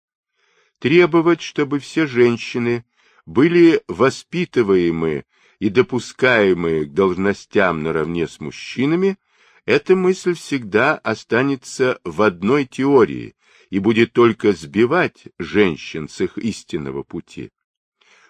требовать, 0.80 1.42
чтобы 1.42 1.80
все 1.80 2.06
женщины 2.06 2.86
были 3.26 3.82
воспитываемы 3.88 5.26
и 5.60 5.70
допускаемые 5.70 6.86
к 6.86 6.94
должностям 6.94 7.84
наравне 7.84 8.28
с 8.28 8.40
мужчинами, 8.40 9.18
эта 9.66 9.96
мысль 9.96 10.36
всегда 10.36 10.96
останется 10.98 12.00
в 12.04 12.22
одной 12.22 12.66
теории 12.66 13.36
и 13.70 13.80
будет 13.80 14.14
только 14.14 14.54
сбивать 14.54 15.24
женщин 15.40 16.08
с 16.08 16.22
их 16.22 16.38
истинного 16.38 17.04
пути. 17.04 17.50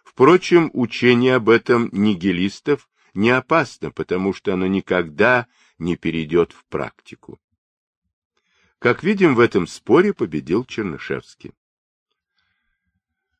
Впрочем, 0.03 0.69
учение 0.73 1.35
об 1.35 1.49
этом 1.49 1.89
нигилистов 1.91 2.87
не 3.15 3.29
опасно, 3.29 3.91
потому 3.91 4.33
что 4.33 4.53
оно 4.53 4.67
никогда 4.67 5.47
не 5.79 5.95
перейдет 5.95 6.51
в 6.51 6.65
практику. 6.65 7.39
Как 8.79 9.03
видим, 9.03 9.35
в 9.35 9.39
этом 9.39 9.67
споре 9.67 10.13
победил 10.13 10.65
Чернышевский. 10.65 11.53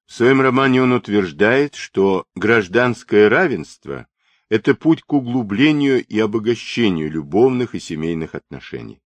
В 0.05 0.13
своем 0.13 0.41
романе 0.41 0.81
он 0.81 0.93
утверждает, 0.93 1.75
что 1.75 2.25
гражданское 2.35 3.27
равенство 3.27 4.07
это 4.49 4.75
путь 4.75 5.01
к 5.01 5.11
углублению 5.13 6.03
и 6.05 6.19
обогащению 6.19 7.11
любовных 7.11 7.75
и 7.75 7.79
семейных 7.79 8.35
отношений. 8.35 9.01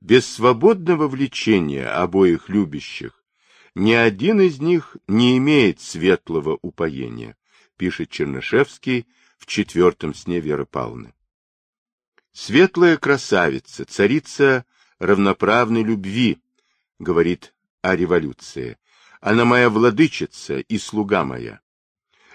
Без 0.00 0.26
свободного 0.26 1.08
влечения 1.08 1.88
обоих 1.88 2.48
любящих 2.48 3.22
ни 3.74 3.92
один 3.92 4.40
из 4.40 4.58
них 4.58 4.96
не 5.06 5.36
имеет 5.36 5.80
светлого 5.80 6.58
упоения, 6.62 7.36
пишет 7.76 8.10
Чернышевский 8.10 9.06
в 9.46 9.50
четвертом 9.50 10.12
сне 10.12 10.40
Веры 10.40 10.66
Павловны. 10.66 11.14
Светлая 12.32 12.98
красавица, 12.98 13.84
царица 13.84 14.66
равноправной 14.98 15.84
любви, 15.84 16.38
говорит 16.98 17.54
о 17.80 17.94
революции. 17.94 18.76
Она 19.20 19.44
моя 19.44 19.70
владычица 19.70 20.58
и 20.58 20.78
слуга 20.78 21.24
моя. 21.24 21.60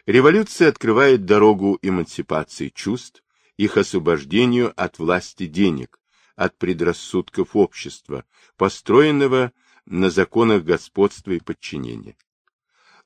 Революция 0.06 0.70
открывает 0.70 1.26
дорогу 1.26 1.78
эмансипации 1.82 2.70
чувств, 2.70 3.24
их 3.58 3.78
освобождению 3.78 4.74
от 4.82 4.98
власти 4.98 5.46
денег, 5.46 6.00
от 6.36 6.58
предрассудков 6.58 7.56
общества, 7.56 8.26
построенного 8.56 9.52
на 9.86 10.10
законах 10.10 10.64
господства 10.64 11.32
и 11.34 11.40
подчинения. 11.40 12.16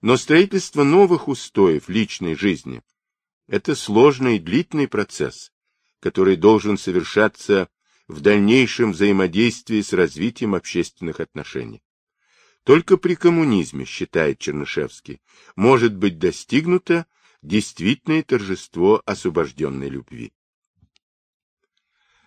Но 0.01 0.15
строительство 0.15 0.83
новых 0.83 1.27
устоев 1.27 1.89
личной 1.89 2.35
жизни– 2.35 2.83
это 3.47 3.75
сложный 3.75 4.37
и 4.37 4.39
длительный 4.39 4.87
процесс, 4.87 5.51
который 5.99 6.35
должен 6.35 6.77
совершаться 6.77 7.69
в 8.07 8.21
дальнейшем 8.21 8.91
взаимодействии 8.91 9.81
с 9.81 9.93
развитием 9.93 10.55
общественных 10.55 11.19
отношений. 11.19 11.81
Только 12.63 12.97
при 12.97 13.15
коммунизме, 13.15 13.85
считает 13.85 14.39
Чернышевский, 14.39 15.21
может 15.55 15.95
быть 15.95 16.17
достигнуто 16.17 17.05
действительное 17.41 18.23
торжество 18.23 19.01
освобожденной 19.05 19.89
любви. 19.89 20.33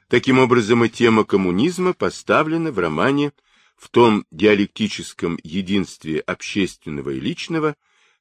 Таким 0.09 0.39
образом, 0.39 0.85
и 0.85 0.89
тема 0.89 1.25
коммунизма 1.25 1.93
поставлена 1.93 2.73
в 2.73 2.79
романе 2.79 3.33
в 3.77 3.89
том 3.91 4.25
диалектическом 4.31 5.39
единстве 5.43 6.21
общественного 6.21 7.11
и 7.11 7.21
личного, 7.21 7.77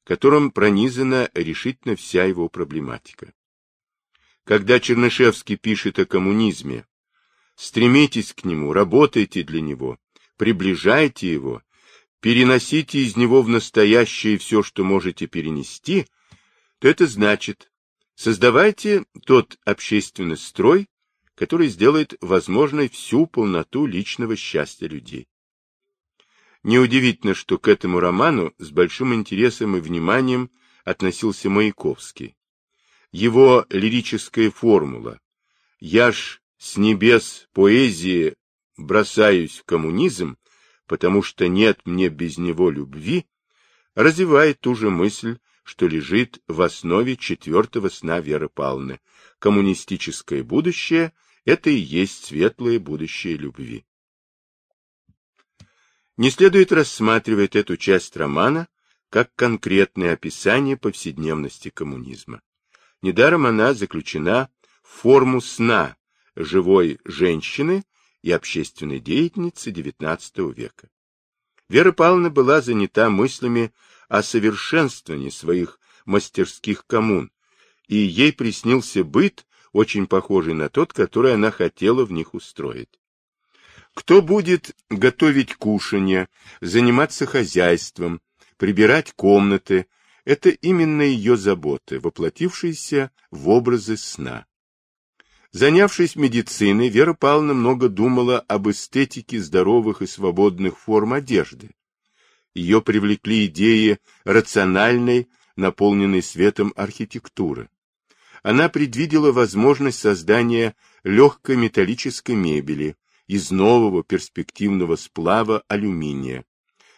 которым 0.08 0.52
пронизана 0.52 1.30
решительно 1.34 1.94
вся 1.94 2.24
его 2.24 2.48
проблематика. 2.48 3.34
Когда 4.44 4.80
Чернышевский 4.80 5.56
пишет 5.56 5.98
о 5.98 6.06
коммунизме, 6.06 6.86
стремитесь 7.56 8.32
к 8.32 8.46
нему, 8.46 8.72
работайте 8.72 9.42
для 9.42 9.60
него, 9.60 9.98
приближайте 10.38 11.30
его, 11.30 11.62
переносите 12.20 13.00
из 13.00 13.18
него 13.18 13.42
в 13.42 13.50
настоящее 13.50 14.38
все, 14.38 14.62
что 14.62 14.82
можете 14.82 15.26
перенести, 15.26 16.06
то 16.78 16.88
это 16.88 17.06
значит, 17.06 17.70
создавайте 18.14 19.04
тот 19.26 19.58
общественный 19.66 20.38
строй, 20.38 20.88
который 21.34 21.68
сделает 21.68 22.14
возможной 22.22 22.88
всю 22.88 23.26
полноту 23.26 23.84
личного 23.84 24.36
счастья 24.36 24.88
людей. 24.88 25.28
Неудивительно, 26.68 27.32
что 27.32 27.56
к 27.56 27.66
этому 27.66 27.98
роману 27.98 28.52
с 28.58 28.68
большим 28.68 29.14
интересом 29.14 29.78
и 29.78 29.80
вниманием 29.80 30.50
относился 30.84 31.48
Маяковский. 31.48 32.36
Его 33.10 33.64
лирическая 33.70 34.50
формула 34.50 35.18
«Я 35.80 36.12
ж 36.12 36.42
с 36.58 36.76
небес 36.76 37.48
поэзии 37.54 38.34
бросаюсь 38.76 39.60
в 39.60 39.64
коммунизм, 39.64 40.36
потому 40.86 41.22
что 41.22 41.48
нет 41.48 41.80
мне 41.86 42.10
без 42.10 42.36
него 42.36 42.68
любви», 42.68 43.24
развивает 43.94 44.60
ту 44.60 44.74
же 44.74 44.90
мысль, 44.90 45.38
что 45.62 45.86
лежит 45.86 46.42
в 46.48 46.60
основе 46.60 47.16
четвертого 47.16 47.88
сна 47.88 48.20
Веры 48.20 48.50
Павловны. 48.50 49.00
Коммунистическое 49.38 50.42
будущее– 50.44 51.14
это 51.46 51.70
и 51.70 51.78
есть 51.78 52.26
светлое 52.26 52.78
будущее 52.78 53.38
любви. 53.38 53.86
Не 56.18 56.32
следует 56.32 56.72
рассматривать 56.72 57.54
эту 57.54 57.76
часть 57.76 58.16
романа 58.16 58.66
как 59.08 59.32
конкретное 59.36 60.14
описание 60.14 60.76
повседневности 60.76 61.70
коммунизма. 61.70 62.42
Недаром 63.02 63.46
она 63.46 63.72
заключена 63.72 64.50
в 64.82 64.88
форму 65.00 65.40
сна 65.40 65.96
живой 66.34 66.98
женщины 67.04 67.84
и 68.22 68.32
общественной 68.32 68.98
деятельницы 68.98 69.70
XIX 69.70 70.52
века. 70.52 70.90
Вера 71.68 71.92
Павловна 71.92 72.30
была 72.30 72.62
занята 72.62 73.10
мыслями 73.10 73.72
о 74.08 74.24
совершенствовании 74.24 75.30
своих 75.30 75.78
мастерских 76.04 76.84
коммун, 76.88 77.30
и 77.86 77.96
ей 77.96 78.32
приснился 78.32 79.04
быт, 79.04 79.46
очень 79.72 80.08
похожий 80.08 80.54
на 80.54 80.68
тот, 80.68 80.92
который 80.92 81.34
она 81.34 81.52
хотела 81.52 82.04
в 82.04 82.10
них 82.10 82.34
устроить. 82.34 82.97
Кто 83.98 84.22
будет 84.22 84.76
готовить 84.90 85.56
кушанье, 85.56 86.28
заниматься 86.60 87.26
хозяйством, 87.26 88.20
прибирать 88.56 89.12
комнаты, 89.12 89.86
это 90.24 90.50
именно 90.50 91.02
ее 91.02 91.36
заботы, 91.36 91.98
воплотившиеся 91.98 93.10
в 93.32 93.48
образы 93.48 93.96
сна. 93.96 94.46
Занявшись 95.50 96.14
медициной, 96.14 96.90
Вера 96.90 97.12
Павловна 97.12 97.54
много 97.54 97.88
думала 97.88 98.38
об 98.38 98.70
эстетике 98.70 99.40
здоровых 99.40 100.00
и 100.00 100.06
свободных 100.06 100.78
форм 100.78 101.14
одежды. 101.14 101.72
Ее 102.54 102.80
привлекли 102.80 103.46
идеи 103.46 103.98
рациональной, 104.22 105.28
наполненной 105.56 106.22
светом 106.22 106.72
архитектуры. 106.76 107.68
Она 108.44 108.68
предвидела 108.68 109.32
возможность 109.32 109.98
создания 109.98 110.76
легкой 111.02 111.56
металлической 111.56 112.36
мебели 112.36 112.94
из 113.28 113.50
нового 113.50 114.02
перспективного 114.02 114.96
сплава 114.96 115.62
алюминия, 115.68 116.44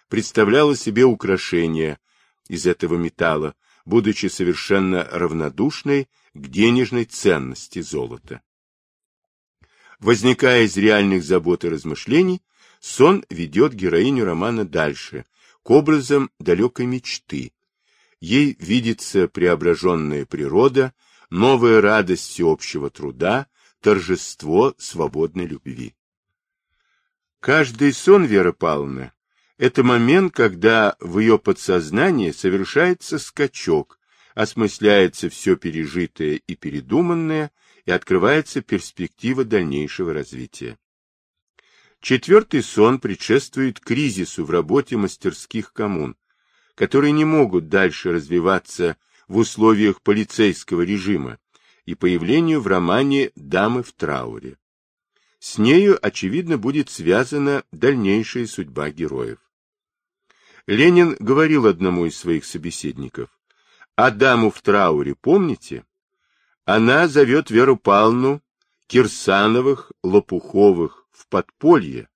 представляла 0.09 0.77
себе 0.77 1.05
украшения 1.05 1.99
из 2.49 2.67
этого 2.67 2.97
металла, 2.97 3.55
будучи 3.85 4.27
совершенно 4.27 5.05
равнодушной 5.05 6.09
к 6.33 6.47
денежной 6.47 7.05
ценности 7.05 7.83
золота. 7.83 8.43
Возникая 9.99 10.63
из 10.63 10.77
реальных 10.77 11.25
забот 11.25 11.65
и 11.65 11.69
размышлений, 11.69 12.41
сон 12.81 13.25
ведет 13.29 13.75
героиню 13.75 14.25
романа 14.25 14.65
дальше, 14.65 15.27
к 15.63 15.71
образам 15.71 16.31
далекой 16.39 16.87
мечты. 16.87 17.53
Ей 18.21 18.57
видится 18.59 19.29
преображенная 19.29 20.25
природа, 20.27 20.95
новая 21.29 21.81
радость 21.81 22.29
всеобщего 22.29 22.89
труда, 22.89 23.47
торжество 23.81 24.75
свободной 24.79 25.47
любви. 25.47 25.95
Каждый 27.41 27.95
сон 27.95 28.27
Веры 28.27 28.53
Павловны– 28.53 29.13
это 29.57 29.83
момент, 29.83 30.35
когда 30.35 30.95
в 31.01 31.19
ее 31.21 31.39
подсознании 31.39 32.33
совершается 32.33 33.19
скачок, 33.19 33.99
осмысляется 34.35 35.31
все 35.31 35.57
пережитое 35.57 36.35
и 36.47 36.55
передуманное, 36.55 37.51
и 37.87 37.93
открывается 37.93 38.61
перспектива 38.61 39.45
дальнейшего 39.45 40.13
развития. 40.13 40.79
Четвертый 42.03 42.63
сон 42.63 42.99
предшествует 42.99 43.81
кризису 43.81 44.45
в 44.45 44.51
работе 44.51 44.99
мастерских 44.99 45.73
коммун, 45.73 46.17
которые 46.75 47.13
не 47.13 47.25
могут 47.25 47.71
дальше 47.71 48.13
развиваться 48.13 48.99
в 49.29 49.39
условиях 49.39 50.03
полицейского 50.03 50.83
режима 50.83 51.39
и 51.87 51.95
появлению 51.95 52.61
в 52.61 52.67
романе 52.67 53.33
«Дамы 53.35 53.83
в 53.83 53.93
трауре». 53.93 54.60
С 55.41 55.57
нею, 55.57 55.99
очевидно, 56.07 56.59
будет 56.59 56.91
связана 56.91 57.65
дальнейшая 57.73 58.47
судьба 58.47 58.91
героев. 58.91 59.39
Ленин 60.67 61.17
говорил 61.19 61.67
одному 61.67 62.05
из 62.05 62.17
своих 62.17 62.45
собеседников, 62.45 63.31
«А 63.97 64.11
даму 64.11 64.51
в 64.51 64.61
трауре 64.61 65.15
помните? 65.15 65.85
Она 66.67 67.09
зовет 67.09 67.51
Веру 67.51 67.79
Павловну 67.79 68.43
Кирсановых, 68.87 69.93
Лопуховых, 70.03 71.07
в 71.11 71.27
подполье. 71.29 72.09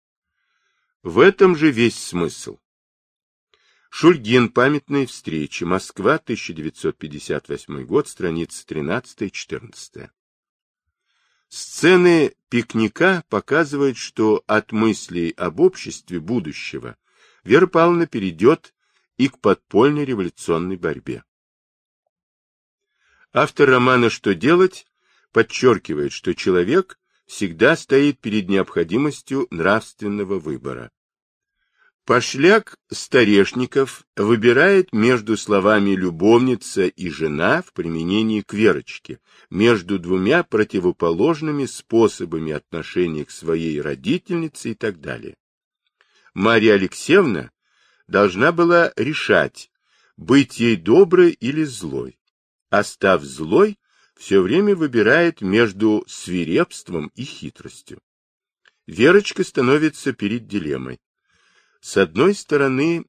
В 1.02 1.18
этом 1.18 1.56
же 1.56 1.70
весь 1.70 1.98
смысл. 1.98 2.58
Шульгин. 3.88 4.50
Памятные 4.50 5.06
встречи. 5.06 5.64
Москва, 5.64 6.16
1958 6.16 7.84
год, 7.84 8.08
страница 8.08 8.64
13-14. 8.66 10.10
Сцены 11.56 12.34
пикника 12.48 13.22
показывают, 13.28 13.96
что 13.96 14.42
от 14.48 14.72
мыслей 14.72 15.30
об 15.36 15.60
обществе 15.60 16.18
будущего 16.18 16.96
Вера 17.44 17.68
Павловна 17.68 18.08
перейдет 18.08 18.74
и 19.18 19.28
к 19.28 19.38
подпольной 19.38 20.04
революционной 20.04 20.76
борьбе. 20.76 21.22
Автор 23.32 23.70
романа 23.70 24.10
«Что 24.10 24.34
делать?» 24.34 24.88
подчеркивает, 25.30 26.10
что 26.10 26.34
человек 26.34 26.98
всегда 27.24 27.76
стоит 27.76 28.18
перед 28.18 28.48
необходимостью 28.48 29.46
нравственного 29.52 30.40
выбора. 30.40 30.90
Пошляк 32.04 32.76
Старешников 32.92 34.04
выбирает 34.14 34.92
между 34.92 35.38
словами 35.38 35.96
«любовница» 35.96 36.84
и 36.84 37.08
«жена» 37.08 37.62
в 37.62 37.72
применении 37.72 38.42
к 38.42 38.52
Верочке, 38.52 39.20
между 39.48 39.98
двумя 39.98 40.42
противоположными 40.42 41.64
способами 41.64 42.52
отношения 42.52 43.24
к 43.24 43.30
своей 43.30 43.80
родительнице 43.80 44.72
и 44.72 44.74
так 44.74 45.00
далее. 45.00 45.34
Марья 46.34 46.74
Алексеевна 46.74 47.50
должна 48.06 48.52
была 48.52 48.92
решать, 48.96 49.70
быть 50.18 50.60
ей 50.60 50.76
доброй 50.76 51.30
или 51.30 51.64
злой. 51.64 52.18
А 52.68 52.84
став 52.84 53.22
злой, 53.22 53.78
все 54.14 54.42
время 54.42 54.76
выбирает 54.76 55.40
между 55.40 56.04
свирепством 56.06 57.10
и 57.14 57.24
хитростью. 57.24 57.98
Верочка 58.86 59.42
становится 59.42 60.12
перед 60.12 60.46
дилеммой. 60.46 61.00
С 61.84 61.98
одной 61.98 62.34
стороны, 62.34 63.04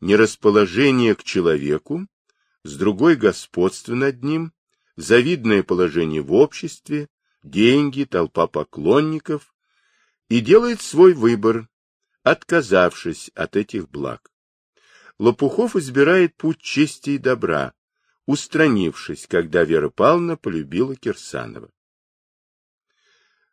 нерасположение 0.00 1.14
к 1.14 1.22
человеку, 1.22 2.08
с 2.64 2.76
другой— 2.76 3.14
господство 3.26 3.94
над 3.94 4.24
ним, 4.24 4.52
завидное 4.96 5.62
положение 5.62 6.20
в 6.20 6.32
обществе, 6.32 7.06
деньги, 7.44 8.02
толпа 8.02 8.48
поклонников, 8.48 9.54
и 10.28 10.40
делает 10.40 10.82
свой 10.82 11.14
выбор, 11.14 11.68
отказавшись 12.24 13.30
от 13.36 13.54
этих 13.54 13.88
благ. 13.88 14.32
Лопухов 15.20 15.76
избирает 15.76 16.34
путь 16.34 16.60
чести 16.60 17.10
и 17.10 17.18
добра, 17.18 17.72
устранившись, 18.26 19.28
когда 19.28 19.62
Вера 19.62 19.90
Павловна 19.90 20.36
полюбила 20.36 20.96
Кирсанова. 20.96 21.70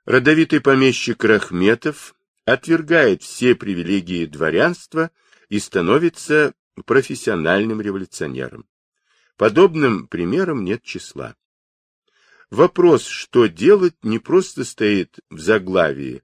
Родовитый 0.06 0.60
помещик 0.60 1.24
Рахметов 1.24 2.16
отвергает 2.46 3.24
все 3.24 3.56
привилегии 3.56 4.26
дворянства 4.26 5.12
и 5.50 5.60
становится 5.60 6.54
профессиональным 6.86 7.82
революционером. 7.82 8.66
Подобным 9.38 10.08
примерам 10.08 10.64
нет 10.64 10.84
числа. 10.84 11.36
Вопрос, 12.52 13.06
что 13.08 13.48
делать, 13.48 13.96
не 14.04 14.20
просто 14.20 14.64
стоит 14.64 15.20
в 15.30 15.40
заглавии 15.40 16.24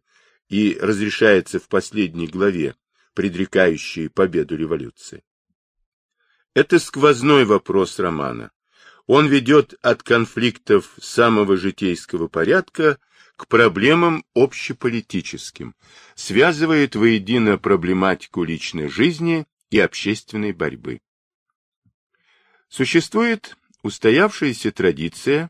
и 0.50 0.78
разрешается 0.80 1.60
в 1.60 1.68
последней 1.68 2.28
главе, 2.28 2.76
предрекающей 3.14 4.10
победу 4.10 4.56
революции. 4.56 5.24
Это 6.54 6.80
сквозной 6.80 7.46
вопрос 7.46 8.00
романа. 8.00 8.52
Он 9.08 9.28
ведет 9.28 9.74
от 9.82 10.04
конфликтов 10.04 10.94
самого 11.02 11.58
житейского 11.58 12.28
порядка 12.28 13.00
к 13.36 13.48
проблемам 13.48 14.24
общеполитическим, 14.36 15.76
связывает 16.16 16.96
воедино 16.96 17.58
проблематику 17.58 18.44
личной 18.44 18.88
жизни 18.88 19.46
и 19.70 19.80
общественной 19.80 20.52
борьбы. 20.52 21.02
Существует 22.70 23.58
устоявшаяся 23.84 24.72
традиция 24.72 25.50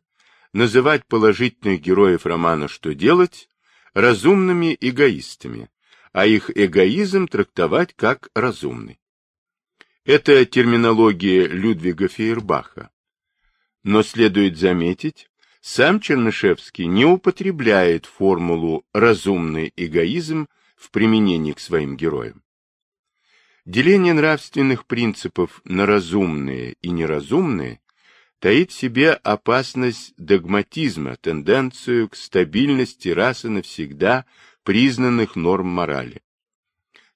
называть 0.53 1.05
положительных 1.05 1.81
героев 1.81 2.25
романа 2.25 2.67
«Что 2.67 2.93
делать» 2.93 3.47
разумными 3.93 4.77
эгоистами, 4.79 5.69
а 6.13 6.25
их 6.25 6.49
эгоизм 6.55 7.27
трактовать 7.27 7.93
как 7.95 8.29
разумный. 8.33 8.99
Это 10.03 10.45
терминология 10.45 11.45
Людвига 11.47 12.07
Фейербаха. 12.07 12.89
Но 13.83 14.03
следует 14.03 14.57
заметить, 14.57 15.29
сам 15.61 15.99
Чернышевский 15.99 16.87
не 16.87 17.05
употребляет 17.05 18.07
формулу 18.07 18.83
«разумный 18.93 19.71
эгоизм» 19.77 20.47
в 20.75 20.89
применении 20.89 21.53
к 21.53 21.59
своим 21.59 21.95
героям. 21.95 22.41
Деление 23.65 24.13
нравственных 24.13 24.87
принципов 24.87 25.61
на 25.63 25.85
разумные 25.85 26.77
и 26.81 26.89
неразумные 26.89 27.79
таит 28.39 28.71
в 28.71 28.73
себе 28.73 29.11
опасность 29.11 30.15
догматизма, 30.17 31.15
тенденцию 31.17 32.09
к 32.09 32.15
стабильности 32.15 33.09
раз 33.09 33.45
и 33.45 33.49
навсегда 33.49 34.25
признанных 34.63 35.35
норм 35.35 35.67
морали. 35.67 36.23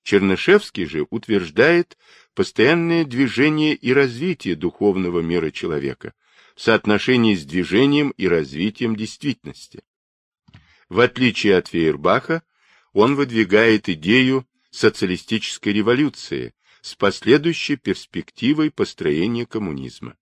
Чернышевский 0.04 0.86
же 0.86 1.08
утверждает 1.10 1.98
постоянное 2.36 3.06
движение 3.06 3.74
и 3.74 3.92
развитие 3.92 4.56
духовного 4.56 5.22
мира 5.22 5.50
человека 5.50 6.14
в 6.56 6.62
соотношении 6.62 7.36
с 7.36 7.46
движением 7.46 8.12
и 8.12 8.28
развитием 8.28 8.96
действительности. 8.96 9.84
В 10.90 11.00
отличие 11.02 11.58
от 11.58 11.68
Фейербаха, 11.68 12.44
он 12.94 13.16
выдвигает 13.16 13.90
идею 13.90 14.48
социалистической 14.72 15.74
революции 15.74 16.54
с 16.82 16.96
последующей 16.96 17.76
перспективой 17.76 18.72
построения 18.72 19.46
коммунизма. 19.46 20.16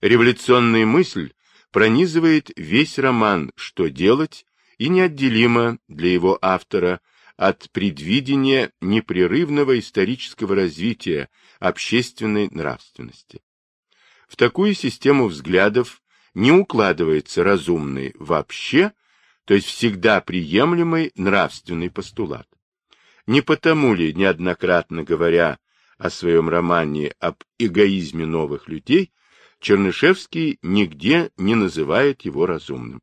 Революционная 0.00 0.86
мысль 0.86 1.32
пронизывает 1.70 2.50
весь 2.56 2.98
роман 2.98 3.50
«Что 3.56 3.88
делать» 3.88 4.46
и 4.78 4.88
неотделима 4.88 5.78
для 5.88 6.12
его 6.12 6.38
автора 6.40 7.00
от 7.36 7.70
предвидения 7.70 8.72
непрерывного 8.80 9.78
исторического 9.78 10.54
развития 10.54 11.30
общественной 11.58 12.48
нравственности. 12.50 13.40
В 14.32 14.36
такую 14.36 14.72
систему 14.72 15.26
взглядов 15.28 16.00
не 16.32 16.52
укладывается 16.52 17.44
разумный 17.44 18.14
вообще, 18.18 18.92
то 19.44 19.52
есть 19.52 19.66
всегда 19.66 20.22
приемлемый 20.22 21.12
нравственный 21.16 21.90
постулат. 21.90 22.48
Не 23.26 23.42
потому 23.42 23.92
ли, 23.92 24.14
неоднократно 24.14 25.04
говоря 25.04 25.58
о 25.98 26.08
своем 26.08 26.48
романе 26.48 27.14
об 27.20 27.44
эгоизме 27.58 28.24
новых 28.24 28.68
людей, 28.68 29.12
Чернышевский 29.60 30.58
нигде 30.62 31.30
не 31.36 31.54
называет 31.54 32.22
его 32.22 32.46
разумным. 32.46 33.02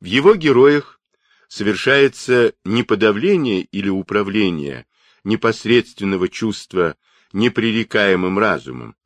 В 0.00 0.04
его 0.04 0.34
героях 0.34 1.00
совершается 1.48 2.52
не 2.66 2.82
подавление 2.82 3.62
или 3.62 3.88
управление 3.88 4.84
непосредственного 5.24 6.28
чувства 6.28 6.96
непререкаемым 7.32 8.38
разумом, 8.38 8.96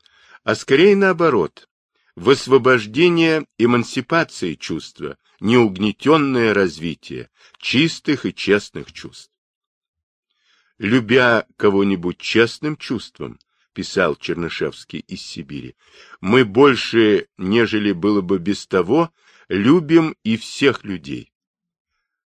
а 0.45 0.55
скорее 0.55 0.95
наоборот, 0.95 1.69
высвобождение 2.17 3.47
эмансипации 3.59 4.55
чувства, 4.55 5.17
неугнетенное 5.41 6.55
развитие 6.55 7.31
чистых 7.59 8.27
и 8.27 8.35
честных 8.35 8.93
чувств. 8.93 9.33
Любя 10.79 11.47
кого-нибудь 11.57 12.19
честным 12.19 12.77
чувством, 12.77 13.39
писал 13.73 14.17
Чернышевский 14.17 15.01
из 15.01 15.23
Сибири, 15.23 15.77
мы 16.21 16.45
больше, 16.45 17.29
нежели 17.39 17.93
было 17.93 18.21
бы 18.21 18.39
без 18.39 18.67
того, 18.67 19.11
любим 19.49 20.15
и 20.25 20.37
всех 20.37 20.85
людей. 20.85 21.33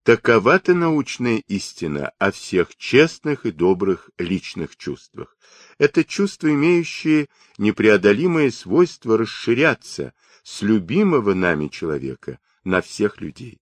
Такова-то 0.03 0.73
научная 0.73 1.43
истина 1.47 2.13
о 2.17 2.31
всех 2.31 2.75
честных 2.75 3.45
и 3.45 3.51
добрых 3.51 4.09
личных 4.17 4.77
чувствах. 4.77 5.37
Это 5.77 6.03
чувства, 6.03 6.49
имеющие 6.49 7.27
непреодолимое 7.57 8.49
свойство 8.49 9.17
расширяться 9.17 10.13
с 10.43 10.61
любимого 10.61 11.33
нами 11.33 11.67
человека 11.67 12.39
на 12.63 12.81
всех 12.81 13.19
людей. 13.19 13.59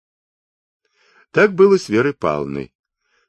Так 1.31 1.55
было 1.55 1.79
с 1.79 1.89
Верой 1.89 2.15
Павловной. 2.15 2.73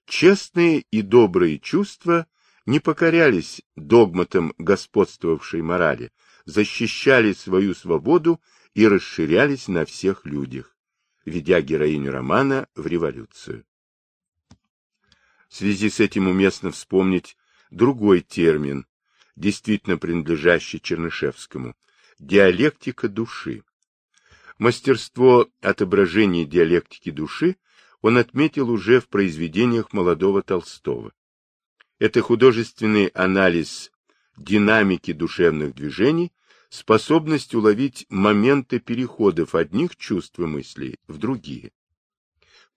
Честные 0.05 0.85
и 0.91 1.01
добрые 1.01 1.59
чувства 1.59 2.27
не 2.65 2.79
покорялись 2.79 3.61
догматам 3.75 4.53
господствовавшей 4.57 5.61
морали, 5.61 6.11
защищали 6.45 7.33
свою 7.33 7.73
свободу 7.73 8.41
и 8.73 8.87
расширялись 8.87 9.67
на 9.67 9.85
всех 9.85 10.25
людях, 10.25 10.76
ведя 11.27 11.59
героиню 11.59 12.13
романа 12.13 12.69
в 12.73 12.87
революцию. 12.87 13.65
В 15.49 15.55
связи 15.55 15.89
с 15.89 15.99
этим 15.99 16.27
уместно 16.27 16.71
вспомнить 16.71 17.35
другой 17.69 18.21
термин, 18.21 18.85
действительно 19.35 19.97
принадлежащий 19.97 20.79
Чернышевскому– 20.79 21.75
диалектика 22.19 23.09
души. 23.09 23.63
Мастерство 24.57 25.49
отображения 25.61 26.45
диалектики 26.45 27.11
души 27.11 27.57
он 28.01 28.17
отметил 28.17 28.69
уже 28.69 29.01
в 29.01 29.09
произведениях 29.09 29.91
молодого 29.91 30.41
Толстого. 30.41 31.11
Это 31.99 32.21
художественный 32.21 33.07
анализ 33.07 33.91
динамики 34.37 35.11
душевных 35.11 35.75
движений, 35.75 36.31
способность 36.77 37.55
уловить 37.55 38.05
моменты 38.09 38.79
переходов 38.79 39.55
одних 39.55 39.95
чувств 39.95 40.37
и 40.37 40.43
мыслей 40.43 40.97
в 41.07 41.17
другие. 41.17 41.71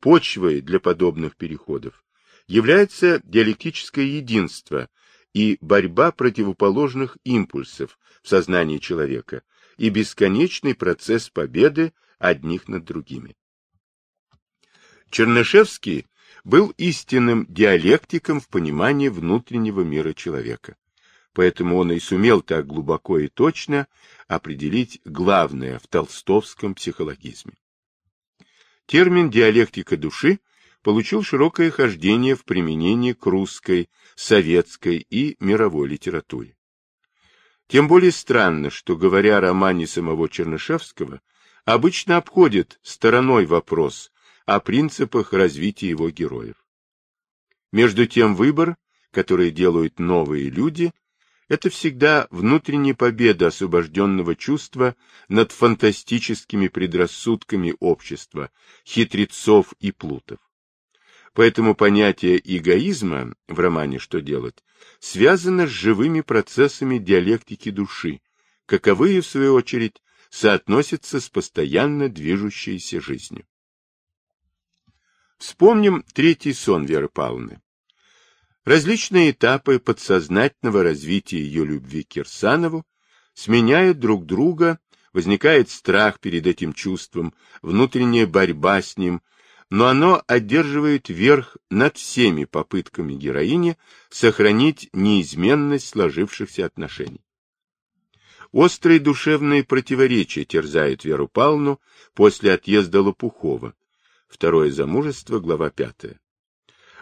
Почвой 0.00 0.62
для 0.62 0.80
подобных 0.80 1.36
переходов 1.36 2.02
является 2.46 3.20
диалектическое 3.24 4.06
единство 4.06 4.88
и 5.34 5.58
борьба 5.60 6.12
противоположных 6.12 7.18
импульсов 7.24 7.98
в 8.22 8.28
сознании 8.28 8.78
человека 8.78 9.42
и 9.76 9.90
бесконечный 9.90 10.74
процесс 10.74 11.28
победы 11.28 11.92
одних 12.18 12.68
над 12.68 12.84
другими. 12.84 13.36
Чернышевский 15.10 16.06
был 16.42 16.72
истинным 16.78 17.44
диалектиком 17.50 18.40
в 18.40 18.48
понимании 18.48 19.08
внутреннего 19.08 19.82
мира 19.82 20.14
человека. 20.14 20.76
Поэтому 21.32 21.76
он 21.76 21.92
и 21.92 22.00
сумел 22.00 22.42
так 22.42 22.66
глубоко 22.66 23.18
и 23.18 23.28
точно 23.28 23.86
определить 24.26 25.00
главное 25.04 25.78
в 25.78 25.86
толстовском 25.86 26.74
психологизме. 26.74 27.52
Термин 28.86 29.30
«диалектика 29.30 29.96
души» 29.96 30.40
получил 30.82 31.22
широкое 31.22 31.70
хождение 31.70 32.34
в 32.34 32.44
применении 32.44 33.12
к 33.12 33.24
русской, 33.26 33.88
советской 34.16 34.96
и 34.98 35.36
мировой 35.38 35.88
литературе. 35.88 36.56
Тем 37.68 37.86
более 37.86 38.10
странно, 38.10 38.70
что, 38.70 38.96
говоря 38.96 39.38
о 39.38 39.40
романе 39.40 39.86
самого 39.86 40.28
Чернышевского, 40.28 41.20
обычно 41.64 42.16
обходит 42.16 42.80
стороной 42.82 43.46
вопрос 43.46 44.10
о 44.46 44.58
принципах 44.58 45.32
развития 45.32 45.90
его 45.90 46.10
героев. 46.10 46.56
Между 47.70 48.06
тем 48.06 48.34
выбор, 48.34 48.76
который 49.12 49.52
делают 49.52 50.00
новые 50.00 50.50
люди, 50.50 50.92
это 51.50 51.68
всегда 51.68 52.28
внутренняя 52.30 52.94
победа 52.94 53.48
освобожденного 53.48 54.36
чувства 54.36 54.94
над 55.28 55.50
фантастическими 55.50 56.68
предрассудками 56.68 57.74
общества, 57.80 58.52
хитрецов 58.86 59.74
и 59.80 59.90
плутов. 59.90 60.38
Поэтому 61.34 61.74
понятие 61.74 62.40
эгоизма 62.44 63.34
в 63.48 63.58
романе 63.58 63.98
«Что 63.98 64.20
делать» 64.20 64.62
связано 65.00 65.66
с 65.66 65.70
живыми 65.70 66.20
процессами 66.20 66.98
диалектики 66.98 67.72
души, 67.72 68.20
каковые, 68.64 69.20
в 69.20 69.26
свою 69.26 69.54
очередь, 69.54 70.00
соотносятся 70.30 71.18
с 71.18 71.28
постоянно 71.28 72.08
движущейся 72.08 73.00
жизнью. 73.00 73.44
Вспомним 75.36 76.04
третий 76.14 76.52
сон 76.52 76.84
Веры 76.84 77.08
Павловны. 77.08 77.60
Различные 78.70 79.33
этапы 79.33 79.80
подсознательного 79.80 80.85
развития 80.85 81.40
ее 81.40 81.64
любви 81.64 82.04
к 82.04 82.11
Кирсанову 82.11 82.87
сменяют 83.35 83.98
друг 83.98 84.26
друга, 84.26 84.78
возникает 85.12 85.70
страх 85.70 86.20
перед 86.20 86.46
этим 86.46 86.72
чувством, 86.72 87.35
внутренняя 87.62 88.28
борьба 88.28 88.80
с 88.80 88.96
ним, 88.96 89.22
но 89.70 89.88
оно 89.88 90.22
одерживает 90.28 91.09
верх 91.09 91.56
над 91.68 91.96
всеми 91.96 92.44
попытками 92.44 93.14
героини 93.14 93.76
сохранить 94.09 94.88
неизменность 94.92 95.88
сложившихся 95.88 96.64
отношений. 96.64 97.24
Острые 98.52 99.00
душевные 99.00 99.64
противоречия 99.64 100.44
терзают 100.44 101.04
Веру 101.04 101.26
Павловну 101.26 101.80
после 102.14 102.52
отъезда 102.52 103.02
Лопухова, 103.02 103.74
Второе 104.28 104.70
замужество, 104.70 105.40
глава 105.40 105.70
5. 105.70 106.20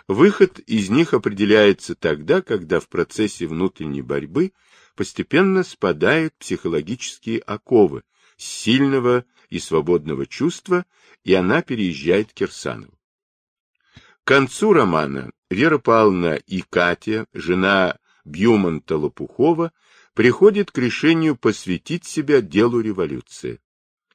Выход 0.08 0.58
из 0.60 0.88
них 0.88 1.12
определяется 1.12 1.94
тогда, 1.94 2.40
когда 2.40 2.80
в 2.80 2.88
процессе 2.88 3.46
внутренней 3.46 4.00
борьбы 4.00 4.52
постепенно 4.96 5.62
спадают 5.62 6.34
психологические 6.38 7.40
оковы 7.40 8.02
сильного 8.38 9.26
и 9.50 9.58
свободного 9.58 10.26
чувства, 10.26 10.86
и 11.24 11.34
она 11.34 11.60
переезжает 11.60 12.30
к 12.30 12.34
Кирсанову. 12.34 12.98
К 14.24 14.28
концу 14.28 14.72
романа 14.72 15.30
Вера 15.50 15.78
Павловна 15.78 16.36
и 16.36 16.62
Катя, 16.62 17.26
жена 17.34 17.98
Бьюмонта 18.24 18.96
Лопухова, 18.96 19.72
приходит 20.14 20.70
к 20.70 20.78
решению 20.78 21.36
посвятить 21.36 22.06
себя 22.06 22.40
делу 22.40 22.80
революции. 22.80 23.60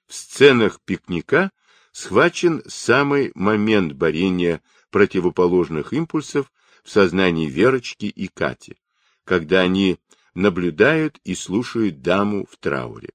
В 0.08 0.16
сценах 0.16 0.82
пикника 0.82 1.52
схвачен 1.92 2.64
самый 2.68 3.32
момент 3.36 3.94
борения 3.94 4.62
противоположных 4.94 5.92
импульсов 5.92 6.52
в 6.84 6.90
сознании 6.92 7.50
Верочки 7.50 8.06
и 8.06 8.28
Кати, 8.28 8.78
когда 9.26 9.62
они 9.62 9.98
наблюдают 10.36 11.20
и 11.24 11.34
слушают 11.34 12.04
даму 12.04 12.46
в 12.46 12.58
трауре. 12.58 13.10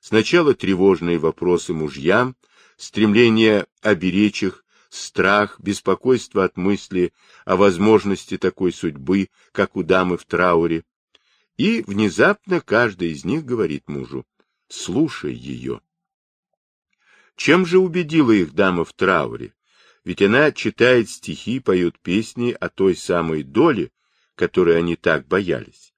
Сначала 0.00 0.54
тревожные 0.54 1.18
вопросы 1.18 1.72
мужьям, 1.72 2.34
стремление 2.76 3.66
оберечь 3.80 4.42
их, 4.42 4.64
страх, 4.90 5.60
беспокойство 5.60 6.42
от 6.42 6.56
мысли 6.56 7.12
о 7.44 7.54
возможности 7.56 8.36
такой 8.36 8.72
судьбы, 8.72 9.28
как 9.52 9.76
у 9.76 9.84
дамы 9.84 10.18
в 10.18 10.24
трауре. 10.24 10.82
И 11.56 11.84
внезапно 11.86 12.60
каждый 12.60 13.12
из 13.12 13.24
них 13.24 13.44
говорит 13.44 13.88
мужу, 13.88 14.26
слушай 14.68 15.32
ее. 15.32 15.80
Чем 17.36 17.66
же 17.66 17.78
убедила 17.78 18.32
их 18.32 18.52
дама 18.52 18.84
в 18.84 18.92
трауре? 18.92 19.54
Ведь 20.04 20.20
она 20.20 20.52
читает 20.52 21.08
стихи, 21.08 21.60
поет 21.60 21.98
песни 21.98 22.54
о 22.58 22.68
той 22.68 22.94
самой 22.94 23.42
доле, 23.42 23.90
которой 24.34 24.78
они 24.78 24.96
так 24.96 25.26
боялись. 25.26 25.94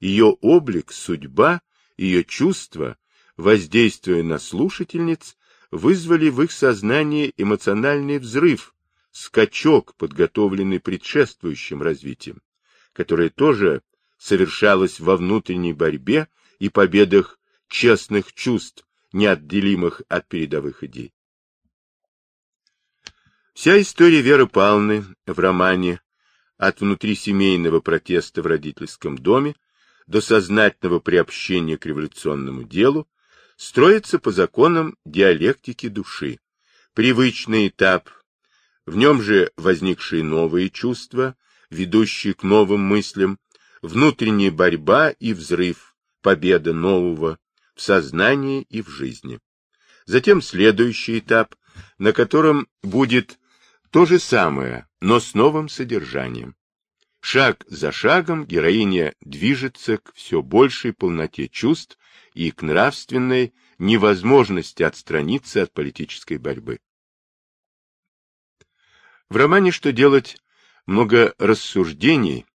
Ее 0.00 0.36
облик, 0.40 0.90
судьба, 0.90 1.60
ее 1.96 2.24
чувства, 2.24 2.96
воздействуя 3.36 4.22
на 4.22 4.38
слушательниц, 4.38 5.36
вызвали 5.70 6.28
в 6.30 6.42
их 6.42 6.50
сознании 6.50 7.32
эмоциональный 7.36 8.18
взрыв, 8.18 8.74
скачок, 9.10 9.94
подготовленный 9.96 10.80
предшествующим 10.80 11.82
развитием, 11.82 12.40
которое 12.92 13.28
тоже 13.28 13.82
совершалось 14.18 14.98
во 14.98 15.16
внутренней 15.16 15.74
борьбе 15.74 16.28
и 16.58 16.68
победах 16.68 17.38
честных 17.68 18.32
чувств, 18.32 18.86
неотделимых 19.12 20.02
от 20.08 20.28
передовых 20.28 20.84
идей. 20.84 21.12
Вся 23.54 23.80
история 23.80 24.22
Веры 24.22 24.46
Павловны 24.46 25.04
в 25.26 25.38
романе 25.38 26.00
от 26.56 26.80
внутрисемейного 26.80 27.80
протеста 27.80 28.40
в 28.40 28.46
родительском 28.46 29.18
доме 29.18 29.56
до 30.06 30.22
сознательного 30.22 31.00
приобщения 31.00 31.76
к 31.76 31.84
революционному 31.84 32.64
делу 32.64 33.06
строится 33.56 34.18
по 34.18 34.32
законам 34.32 34.96
диалектики 35.04 35.88
души. 35.88 36.38
Привычный 36.94 37.68
этап, 37.68 38.08
в 38.86 38.96
нем 38.96 39.20
же 39.20 39.52
возникшие 39.56 40.24
новые 40.24 40.70
чувства, 40.70 41.36
ведущие 41.68 42.32
к 42.32 42.42
новым 42.42 42.80
мыслям, 42.80 43.38
внутренняя 43.82 44.50
борьба 44.50 45.10
и 45.10 45.34
взрыв, 45.34 45.94
победа 46.22 46.72
нового 46.72 47.38
в 47.74 47.82
сознании 47.82 48.62
и 48.70 48.80
в 48.80 48.88
жизни. 48.88 49.40
Затем 50.06 50.40
следующий 50.40 51.18
этап, 51.18 51.54
на 51.98 52.12
котором 52.12 52.66
будет 52.82 53.38
то 53.92 54.06
же 54.06 54.18
самое, 54.18 54.88
но 55.02 55.20
с 55.20 55.34
новым 55.34 55.68
содержанием. 55.68 56.56
Шаг 57.20 57.62
за 57.68 57.92
шагом 57.92 58.46
героиня 58.46 59.14
движется 59.20 59.98
к 59.98 60.14
все 60.14 60.40
большей 60.40 60.94
полноте 60.94 61.46
чувств 61.46 61.98
и 62.32 62.50
к 62.50 62.62
нравственной 62.62 63.52
невозможности 63.78 64.82
отстраниться 64.82 65.62
от 65.62 65.74
политической 65.74 66.38
борьбы. 66.38 66.80
В 69.28 69.36
романе 69.36 69.70
«Что 69.70 69.92
делать?» 69.92 70.38
много 70.86 71.34
рассуждений, 71.38 72.46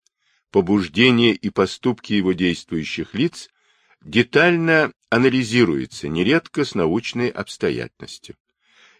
побуждения 0.49 1.33
и 1.33 1.51
поступки 1.51 2.13
его 2.13 2.33
действующих 2.33 3.13
лиц 3.13 3.49
детально 4.01 4.91
анализируются, 5.11 6.07
нередко 6.07 6.65
с 6.65 6.73
научной 6.73 7.29
обстоятельностью. 7.29 8.35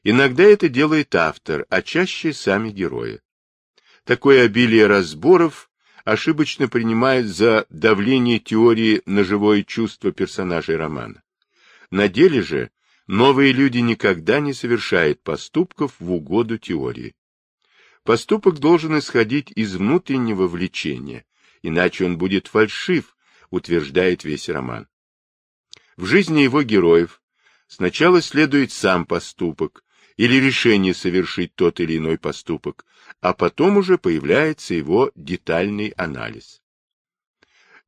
Иногда 0.10 0.46
это 0.46 0.70
делает 0.70 1.14
автор, 1.16 1.66
а 1.70 1.82
чаще 1.82 2.32
сами 2.32 2.70
герои. 2.70 3.20
Такое 4.06 4.46
обилие 4.46 4.88
разборов 4.88 5.70
ошибочно 6.06 6.70
принимают 6.70 7.28
за 7.28 7.66
давление 7.70 8.40
теории 8.40 9.02
на 9.06 9.26
живое 9.26 9.64
чувство 9.64 10.14
персонажей 10.14 10.78
романа. 10.78 11.24
На 11.92 12.08
деле 12.08 12.42
же 12.42 12.72
новые 13.08 13.52
люди 13.52 13.80
никогда 13.80 14.40
не 14.40 14.54
совершают 14.54 15.22
поступков 15.24 15.94
в 16.00 16.10
угоду 16.14 16.58
теории. 16.58 17.14
Поступок 18.04 18.60
должен 18.60 18.98
исходить 18.98 19.52
из 19.58 19.76
внутреннего 19.76 20.48
влечения, 20.48 21.26
иначе 21.64 22.06
он 22.06 22.18
будет 22.18 22.48
фальшив, 22.48 23.18
утверждает 23.50 24.24
весь 24.24 24.48
роман. 24.48 24.88
В 25.98 26.06
жизни 26.06 26.40
его 26.40 26.64
героев 26.64 27.22
сначала 27.68 28.22
следует 28.22 28.72
сам 28.72 29.06
поступок, 29.06 29.84
или 30.18 30.36
решение 30.36 30.94
совершить 30.94 31.56
тот 31.56 31.80
или 31.80 31.98
иной 31.98 32.18
поступок, 32.18 32.86
а 33.22 33.34
потом 33.34 33.78
уже 33.78 33.98
появляется 33.98 34.74
его 34.74 35.12
детальный 35.16 35.90
анализ. 35.90 36.62